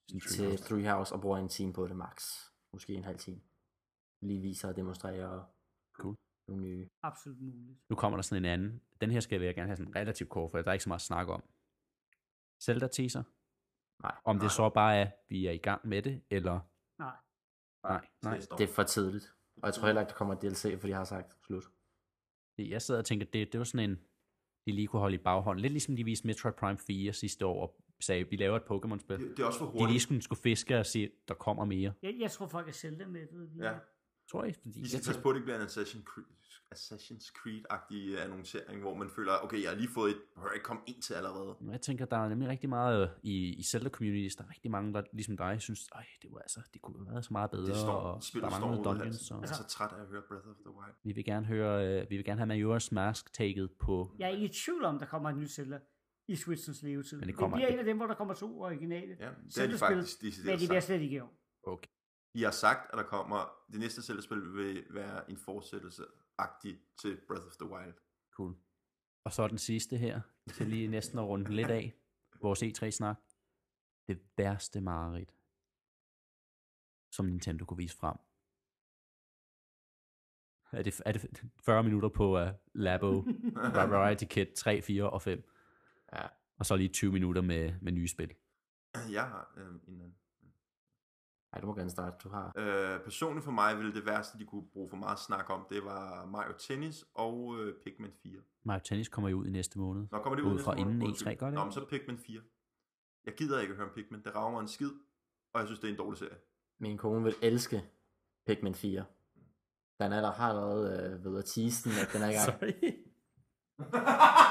til 0.10 0.22
Treehouse. 0.22 0.64
Treehouse 0.64 1.16
og 1.16 1.22
bruger 1.22 1.38
en 1.38 1.50
time 1.50 1.74
på 1.74 1.88
det 1.88 1.96
max. 1.96 2.24
Måske 2.74 2.94
en 2.94 3.04
halv 3.04 3.20
time. 3.20 3.42
Lige 4.22 4.42
viser 4.42 4.68
og 4.68 4.76
demonstrerer 4.76 5.44
Cool. 5.94 6.16
nogle 6.48 6.64
nye. 6.64 6.90
Absolut 7.04 7.42
muligt. 7.42 7.80
Nu 7.90 7.96
kommer 7.96 8.18
der 8.18 8.22
sådan 8.22 8.46
en 8.46 8.52
anden. 8.52 8.82
Den 9.02 9.12
her 9.12 9.20
skal 9.20 9.42
jeg 9.42 9.56
gerne 9.56 9.68
have 9.68 9.78
sådan 9.78 9.96
relativt 9.96 10.30
kort, 10.30 10.52
for 10.52 10.58
der 10.62 10.70
er 10.70 10.74
ikke 10.74 10.84
så 10.84 10.90
meget 10.90 11.00
at 11.00 11.02
snakke 11.06 11.34
om. 11.34 11.44
Zelda 12.62 12.88
teaser. 12.88 13.24
Nej, 14.04 14.16
Om 14.26 14.36
det 14.36 14.44
Nej. 14.44 14.50
så 14.50 14.70
bare 14.70 14.96
er, 14.98 15.12
vi 15.30 15.48
er 15.48 15.52
i 15.52 15.58
gang 15.58 15.88
med 15.88 16.02
det, 16.02 16.22
eller 16.30 16.60
Nej. 17.00 17.16
nej, 17.84 18.08
nej. 18.24 18.40
Det 18.58 18.70
er 18.70 18.74
for 18.74 18.84
tidligt. 18.84 19.34
Og 19.62 19.66
jeg 19.66 19.74
tror 19.74 19.86
heller 19.86 20.02
ikke, 20.02 20.10
der 20.10 20.16
kommer 20.16 20.36
DLC, 20.36 20.80
for 20.80 20.88
de 20.88 20.94
har 20.94 21.04
sagt 21.04 21.46
slut. 21.46 21.64
Jeg 22.58 22.82
sidder 22.82 23.00
og 23.00 23.06
tænker, 23.06 23.26
det, 23.26 23.52
det 23.52 23.58
var 23.58 23.64
sådan 23.64 23.90
en, 23.90 23.96
de 24.66 24.72
lige 24.72 24.88
kunne 24.88 25.00
holde 25.00 25.16
i 25.16 25.24
baghånden. 25.24 25.62
Lidt 25.62 25.74
ligesom 25.74 25.96
de 25.96 26.04
viste 26.04 26.28
Metroid 26.28 26.54
Prime 26.54 26.78
4 26.78 27.14
sidste 27.14 27.46
år, 27.46 27.62
og 27.68 27.82
sagde, 28.00 28.30
vi 28.30 28.36
laver 28.36 28.56
et 28.58 28.64
Pokémon-spil. 28.64 29.20
Det, 29.20 29.38
det 29.38 29.44
er 29.44 29.48
også 29.48 29.60
for 29.60 29.66
De 29.66 29.72
lige 29.74 29.82
hurtigt. 29.86 30.02
skulle, 30.04 30.22
skulle 30.22 30.42
fiske 30.42 30.78
og 30.80 30.86
sige, 30.86 31.12
der 31.28 31.34
kommer 31.34 31.66
mere. 31.66 31.94
Jeg, 32.04 32.16
jeg 32.20 32.32
tror 32.32 32.48
folk 32.48 32.68
er 32.68 32.72
selv 32.72 33.08
med 33.08 33.22
det. 33.22 33.50
Ja. 33.64 33.74
Tror 34.32 34.44
jeg, 34.44 34.56
fordi 34.62 34.90
skal 34.90 35.00
passe 35.06 35.22
på, 35.22 35.30
det 35.30 35.36
ikke 35.36 35.46
bliver 35.46 35.60
en 35.62 35.66
Assassin's 35.68 36.04
Creed, 36.04 36.26
Assassin's 36.76 37.32
Creed-agtig 37.38 38.20
annoncering, 38.26 38.82
hvor 38.82 38.94
man 38.96 39.10
føler, 39.16 39.34
okay, 39.44 39.62
jeg 39.64 39.70
har 39.70 39.78
lige 39.78 39.90
fået 39.90 40.12
et, 40.12 40.18
behøver 40.36 40.54
ikke 40.54 40.64
komme 40.64 40.82
ind 40.88 41.02
til 41.02 41.14
allerede. 41.14 41.56
Jeg 41.72 41.82
tænker, 41.82 42.06
der 42.06 42.18
er 42.18 42.30
nemlig 42.30 42.50
rigtig 42.50 42.70
meget 42.70 43.02
øh, 43.04 43.10
i, 43.24 43.54
i 43.56 43.64
Zelda 43.64 43.90
communities, 43.90 44.36
der 44.36 44.44
er 44.44 44.50
rigtig 44.50 44.72
mange, 44.72 44.94
der 44.94 45.04
ligesom 45.14 45.38
dig, 45.38 45.62
synes, 45.62 45.88
ej, 45.96 46.06
det 46.22 46.32
var 46.32 46.40
altså, 46.40 46.60
det 46.74 46.82
kunne 46.82 46.98
have 47.06 47.12
været 47.12 47.26
så 47.26 47.34
meget 47.34 47.52
bedre, 47.52 47.66
Det 47.68 47.76
står, 47.76 47.92
og 47.92 48.16
der 48.16 48.20
spillet 48.22 48.52
mangler 48.52 48.76
står 48.84 48.92
af 48.92 48.96
dungeons, 48.96 49.32
og 49.32 49.42
Jeg 49.42 49.50
er 49.50 49.54
så 49.54 49.68
træt 49.68 49.92
af 49.98 50.02
at 50.02 50.08
høre 50.08 50.22
Breath 50.30 50.48
of 50.48 50.56
the 50.56 50.72
Wild. 50.78 50.94
vi 51.04 51.12
vil 51.12 51.26
gerne 51.26 51.46
høre, 51.46 52.02
øh, 52.02 52.10
vi 52.10 52.16
vil 52.16 52.26
gerne 52.26 52.46
have 52.46 52.76
Majora's 52.78 52.90
Mask 52.92 53.34
taget 53.34 53.72
på, 53.80 54.16
Jeg 54.20 54.26
er 54.26 54.30
ikke 54.34 54.46
i 54.46 54.54
tvivl 54.66 54.84
om, 54.86 55.00
der 55.00 55.06
kommer 55.06 55.30
et 55.30 55.38
nyt 55.38 55.52
Zelda 55.52 55.80
i 56.32 56.36
Switchens 56.36 56.82
levetid. 56.84 57.18
Men 57.18 57.22
det 57.22 57.28
det, 57.28 57.36
kommer- 57.36 57.58
bliver 57.58 57.68
det- 57.68 57.74
en 57.74 57.80
af 57.80 57.86
dem, 57.86 57.98
hvor 57.98 58.08
der 58.08 58.16
kommer 58.16 58.34
to 58.34 58.62
originale. 58.62 59.18
Ja, 59.20 59.30
det 59.46 59.58
er 59.58 59.68
de 59.68 59.78
faktisk 59.78 60.22
Men 60.22 60.30
decideret 60.32 60.60
de 60.60 60.68
bliver 60.68 60.80
slet 60.80 61.02
ikke 61.02 61.16
i 61.16 61.20
år. 61.20 61.34
okay. 61.64 61.90
De 62.34 62.44
har 62.44 62.52
sagt, 62.52 62.92
at 62.94 62.98
der 62.98 63.04
kommer, 63.04 63.52
det 63.72 63.80
næste 63.80 64.02
Zelda-spil 64.02 64.54
vil 64.54 64.86
være 64.90 65.30
en 65.32 65.38
fortsættelse-agtig 65.38 66.76
til 67.02 67.22
Breath 67.28 67.46
of 67.46 67.56
the 67.58 67.70
Wild. 67.70 67.94
Cool. 68.34 68.56
Og 69.26 69.32
så 69.32 69.48
den 69.48 69.58
sidste 69.58 69.98
her, 69.98 70.22
til 70.54 70.68
lige 70.68 70.88
næsten 70.88 71.20
at 71.20 71.26
runde 71.26 71.56
lidt 71.56 71.70
af, 71.70 71.94
vores 72.42 72.64
E3-snak. 72.64 73.18
Det 74.08 74.20
værste 74.38 74.82
mareridt, 74.82 75.34
som 77.16 77.26
Nintendo 77.26 77.66
kunne 77.66 77.78
vise 77.78 77.98
frem. 77.98 78.18
Er 80.72 80.84
det, 80.84 81.02
er 81.06 81.12
det 81.12 81.44
40 81.66 81.84
minutter 81.84 82.10
på 82.10 82.42
uh, 82.42 82.48
Labo, 82.74 83.22
Variety 83.96 84.24
Kit 84.30 84.48
3, 84.56 84.82
4 84.82 85.10
og 85.10 85.22
5? 85.22 85.44
Ja. 86.14 86.28
Og 86.60 86.66
så 86.66 86.76
lige 86.76 86.90
20 86.90 87.12
minutter 87.12 87.42
med, 87.42 87.74
med 87.82 87.92
nye 87.92 88.08
spil. 88.08 88.34
Jeg 89.12 89.24
har 89.24 89.54
øh, 89.58 89.66
en 89.88 90.02
anden. 90.02 90.16
Ej, 91.54 91.60
du 91.62 91.68
må 91.68 91.76
gerne 91.76 91.90
starte. 91.90 92.16
Du 92.24 92.30
har. 92.30 92.54
Øh, 92.58 93.04
personligt 93.04 93.44
for 93.44 93.52
mig 93.52 93.78
ville 93.78 93.94
det 93.94 94.06
værste, 94.06 94.40
de 94.40 94.46
kunne 94.46 94.68
bruge 94.74 94.90
for 94.90 94.98
meget 94.98 95.20
snak 95.20 95.50
om, 95.50 95.66
det 95.70 95.84
var 95.84 96.26
Mario 96.26 96.54
Tennis 96.60 97.06
og 97.14 97.56
øh, 97.60 97.76
Pikmin 97.84 98.12
4. 98.24 98.42
Mario 98.64 98.82
Tennis 98.84 99.10
kommer 99.10 99.30
jo 99.30 99.38
ud 99.38 99.46
i 99.46 99.50
næste 99.50 99.80
måned. 99.80 100.08
Nå, 100.12 100.20
kommer 100.20 100.36
det 100.36 100.44
Ud 100.44 100.54
ud 100.54 100.60
fra 100.60 100.76
inden 100.76 101.04
Undskyld. 101.04 101.34
E3, 101.34 101.36
gør 101.36 101.46
det 101.46 101.56
Nå, 101.56 101.64
men 101.64 101.74
så 101.74 101.86
Pikmin 101.90 102.18
4. 102.18 102.42
Jeg 103.26 103.34
gider 103.34 103.60
ikke 103.60 103.72
at 103.72 103.78
høre 103.78 103.88
om 103.88 103.94
Pikmin. 103.94 104.24
Det 104.24 104.36
rager 104.36 104.52
mig 104.52 104.62
en 104.62 104.68
skid, 104.68 104.92
og 105.54 105.60
jeg 105.60 105.68
synes, 105.68 105.80
det 105.80 105.88
er 105.88 105.92
en 105.92 105.98
dårlig 105.98 106.18
serie. 106.18 106.38
Min 106.80 106.98
kone 106.98 107.24
vil 107.24 107.36
elske 107.42 107.84
Pikmin 108.48 108.76
4. 108.76 109.06
Den 110.00 110.12
er 110.12 110.22
der 110.22 110.32
har 110.32 110.50
allerede 110.50 111.14
øh, 111.14 111.26
ved 111.26 111.40
at 111.40 111.46
tease 111.46 111.90
den, 111.90 111.98
at 112.02 112.10
den 112.14 112.22
er 112.22 112.30
i 112.30 112.34
gang. 112.34 112.46
Sorry. 112.60 112.94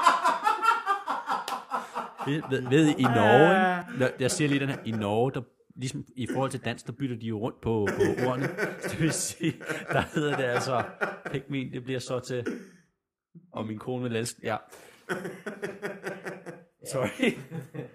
ved, 2.29 2.41
ved, 2.49 2.61
ved 2.69 2.87
I 2.97 3.03
Norge? 3.03 3.99
Nå, 3.99 4.05
jeg 4.19 4.31
siger 4.31 4.47
lige 4.47 4.59
den 4.59 4.69
her, 4.69 4.77
i 4.85 4.91
Norge, 4.91 5.31
der, 5.31 5.41
ligesom 5.75 6.05
i 6.15 6.27
forhold 6.33 6.51
til 6.51 6.65
dansk, 6.65 6.87
der 6.87 6.93
bytter 6.93 7.15
de 7.15 7.25
jo 7.25 7.39
rundt 7.39 7.61
på, 7.61 7.87
på 7.95 8.27
ordene. 8.27 8.49
Så 8.81 8.89
det 8.91 9.01
vil 9.01 9.11
sige, 9.11 9.53
der 9.91 10.01
hedder 10.01 10.37
det 10.37 10.43
altså, 10.43 10.83
Pikmin, 11.31 11.73
det 11.73 11.83
bliver 11.83 11.99
så 11.99 12.19
til, 12.19 12.47
og 13.51 13.65
min 13.65 13.77
kone 13.79 14.03
vil 14.03 14.15
elske, 14.15 14.39
ja. 14.43 14.57
Sorry. 16.91 17.37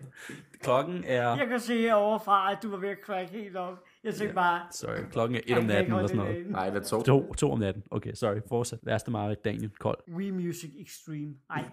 Klokken 0.64 1.04
er, 1.06 1.36
Jeg 1.36 1.46
kan 1.46 1.60
se 1.60 1.80
herovre 1.80 2.20
fra, 2.24 2.52
at 2.52 2.58
du 2.62 2.70
var 2.70 2.76
ved 2.76 2.88
at 2.88 2.98
crack 3.04 3.30
helt 3.30 3.56
op. 3.56 3.78
Jeg 4.04 4.14
tænkte 4.14 4.34
bare... 4.34 4.66
sorry, 4.70 5.10
klokken 5.10 5.36
er 5.36 5.40
et 5.46 5.58
om 5.58 5.64
natten 5.64 5.94
eller 5.94 6.06
sådan 6.06 6.26
det 6.26 6.34
noget. 6.34 6.50
Nej, 6.50 6.70
det 6.70 6.76
er 6.76 6.82
to. 6.82 7.02
To, 7.02 7.34
to 7.34 7.52
om 7.52 7.58
natten. 7.58 7.82
Okay, 7.90 8.12
sorry. 8.14 8.40
Fortsæt. 8.48 8.78
Værste 8.82 9.10
Marit, 9.10 9.44
Daniel, 9.44 9.70
kold. 9.70 9.98
Wii 10.08 10.30
Music 10.30 10.70
Extreme. 10.78 11.34
Nej, 11.48 11.62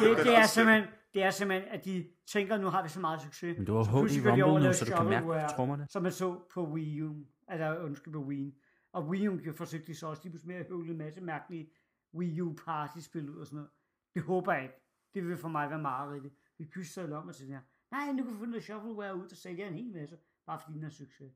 det, 0.00 0.16
det, 0.16 0.26
det, 0.26 0.36
er 0.36 0.46
simpelthen, 0.46 0.84
det 1.14 1.22
er 1.22 1.30
simpelthen, 1.30 1.68
at 1.70 1.84
de 1.84 2.06
tænker, 2.26 2.58
nu 2.58 2.66
har 2.66 2.82
vi 2.82 2.88
så 2.88 3.00
meget 3.00 3.22
succes. 3.22 3.56
Men 3.56 3.66
du 3.66 3.76
har 3.76 3.84
Så 3.84 3.90
HD 3.90 4.26
Rumble 4.26 4.44
og 4.44 4.60
nu, 4.60 4.72
så 4.72 4.84
du 4.84 4.96
kan 4.96 5.06
mærke 5.06 5.54
trommerne. 5.54 5.86
Som 5.88 6.02
man 6.02 6.12
så 6.12 6.40
på 6.54 6.68
Wii 6.68 7.02
U. 7.02 7.14
Altså, 7.48 7.78
undskyld 7.78 8.12
på 8.14 8.20
Wii. 8.20 8.54
Og 8.92 9.08
Wii 9.08 9.28
U 9.28 9.38
forsøgte 9.56 9.94
så 9.94 10.06
også 10.06 10.22
lige 10.24 10.32
pludselig 10.32 10.54
med 10.54 10.60
at 10.60 10.66
høvle 10.68 10.90
en 10.90 10.98
masse 10.98 11.20
mærkelige 11.20 11.70
Wii 12.14 12.40
U 12.40 12.54
partyspil 12.64 13.30
ud 13.30 13.40
og 13.40 13.46
sådan 13.46 13.56
noget. 13.56 13.70
Det 14.14 14.22
håber 14.22 14.52
jeg 14.52 14.62
ikke. 14.62 14.74
Det 15.14 15.26
vil 15.26 15.36
for 15.36 15.48
mig 15.48 15.70
være 15.70 15.78
meget 15.78 16.32
Vi 16.58 16.64
pyster 16.64 17.16
om 17.16 17.28
og 17.28 17.34
til 17.34 17.46
det 17.46 17.54
her. 17.54 17.62
Nej, 17.90 18.12
nu 18.12 18.24
kan 18.24 18.32
vi 18.32 18.38
få 18.38 18.44
noget 18.44 18.62
shovelware 18.62 19.16
ud, 19.16 19.28
der 19.28 19.36
sælger 19.36 19.68
en 19.68 19.74
hel 19.74 19.92
masse, 19.92 20.16
bare 20.48 20.60
fordi 20.60 20.74
den 20.78 20.84
er 20.84 20.90
succes. 20.90 21.32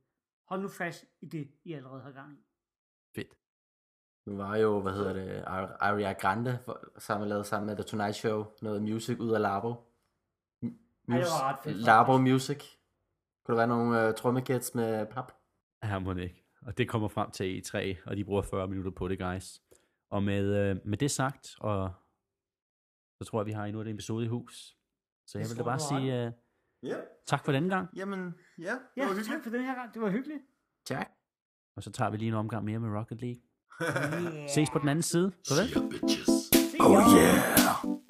Hold 0.48 0.60
nu 0.62 0.68
fast 0.68 1.05
i 1.20 1.26
det, 1.26 1.51
I 1.64 1.72
allerede 1.72 2.02
har 2.02 2.12
gang 2.12 2.32
i. 2.39 2.43
Fedt. 3.14 3.39
Nu 4.26 4.36
var 4.36 4.56
jo, 4.56 4.80
hvad 4.80 4.93
hedder 4.93 5.12
det, 5.12 5.44
Ar- 5.47 5.76
Aria 5.80 6.12
Grande 6.12 6.59
for, 6.64 6.74
sammen 6.98 7.28
lavet 7.28 7.47
sammen 7.47 7.66
med 7.66 7.76
The 7.76 7.84
Tonight 7.84 8.14
Show, 8.16 8.44
noget 8.62 8.82
music 8.82 9.18
ud 9.18 9.30
af 9.30 9.40
Labo. 9.40 9.72
M- 9.72 11.09
Ej, 11.09 11.16
det 11.18 11.26
var 11.26 11.48
ret 11.48 11.59
fedt, 11.64 11.76
Labo. 11.76 12.18
Music. 12.18 12.62
Kunne 13.44 13.52
der 13.56 13.66
være 13.66 13.76
nogle 13.76 14.09
uh, 14.09 14.14
trommekits 14.14 14.74
med 14.74 15.06
pap? 15.06 15.32
Her 15.82 15.98
må 15.98 16.14
det 16.14 16.22
ikke. 16.22 16.44
Og 16.62 16.78
det 16.78 16.89
kommer 16.89 17.09
frem 17.09 17.30
til 17.30 17.62
E3, 17.66 18.02
og 18.10 18.16
de 18.16 18.24
bruger 18.24 18.43
40 18.43 18.68
minutter 18.68 18.90
på 18.90 19.09
det, 19.09 19.18
guys. 19.18 19.62
Og 20.10 20.22
med, 20.22 20.44
øh, 20.70 20.76
med 20.86 20.98
det 20.98 21.10
sagt, 21.10 21.56
og 21.60 21.93
så 23.22 23.24
tror 23.28 23.40
jeg, 23.40 23.47
vi 23.47 23.52
har 23.52 23.64
endnu 23.64 23.80
et 23.80 23.89
episode 23.89 24.24
i 24.24 24.28
hus. 24.28 24.76
Så 25.26 25.39
jeg 25.39 25.48
Det 25.48 25.51
vil 25.56 25.59
da 25.59 25.70
bare 25.70 25.78
sige 25.78 26.26
uh, 26.26 26.32
Ja, 26.83 26.97
tak 27.27 27.45
for 27.45 27.53
denne 27.53 27.69
gang, 27.69 27.89
jamen, 27.97 28.35
ja, 28.59 28.65
det 28.65 28.79
Ja, 28.97 29.03
var 29.07 29.09
tak 29.15 29.17
hyggeligt. 29.17 29.43
for 29.43 29.51
den 29.51 29.65
her 29.65 29.75
gang. 29.75 29.95
Det 29.95 30.03
var 30.03 30.11
hyggeligt. 30.11 30.41
Tak. 30.87 31.11
og 31.77 31.83
så 31.83 31.91
tager 31.93 32.11
vi 32.11 32.17
lige 32.17 32.29
en 32.29 32.35
omgang 32.35 32.65
mere 32.65 32.79
med 32.79 32.99
Rocket 32.99 33.21
League. 33.21 33.41
Yeah. 33.83 34.49
Ses 34.55 34.71
på 34.71 34.79
den 34.79 34.89
anden 34.89 35.03
side. 35.03 35.33
Farvel. 35.49 35.71
Yeah, 35.77 35.91
bitches. 35.91 36.27
See 36.27 36.79
ya. 36.81 36.85
Oh 36.87 36.93
yeah! 37.17 38.02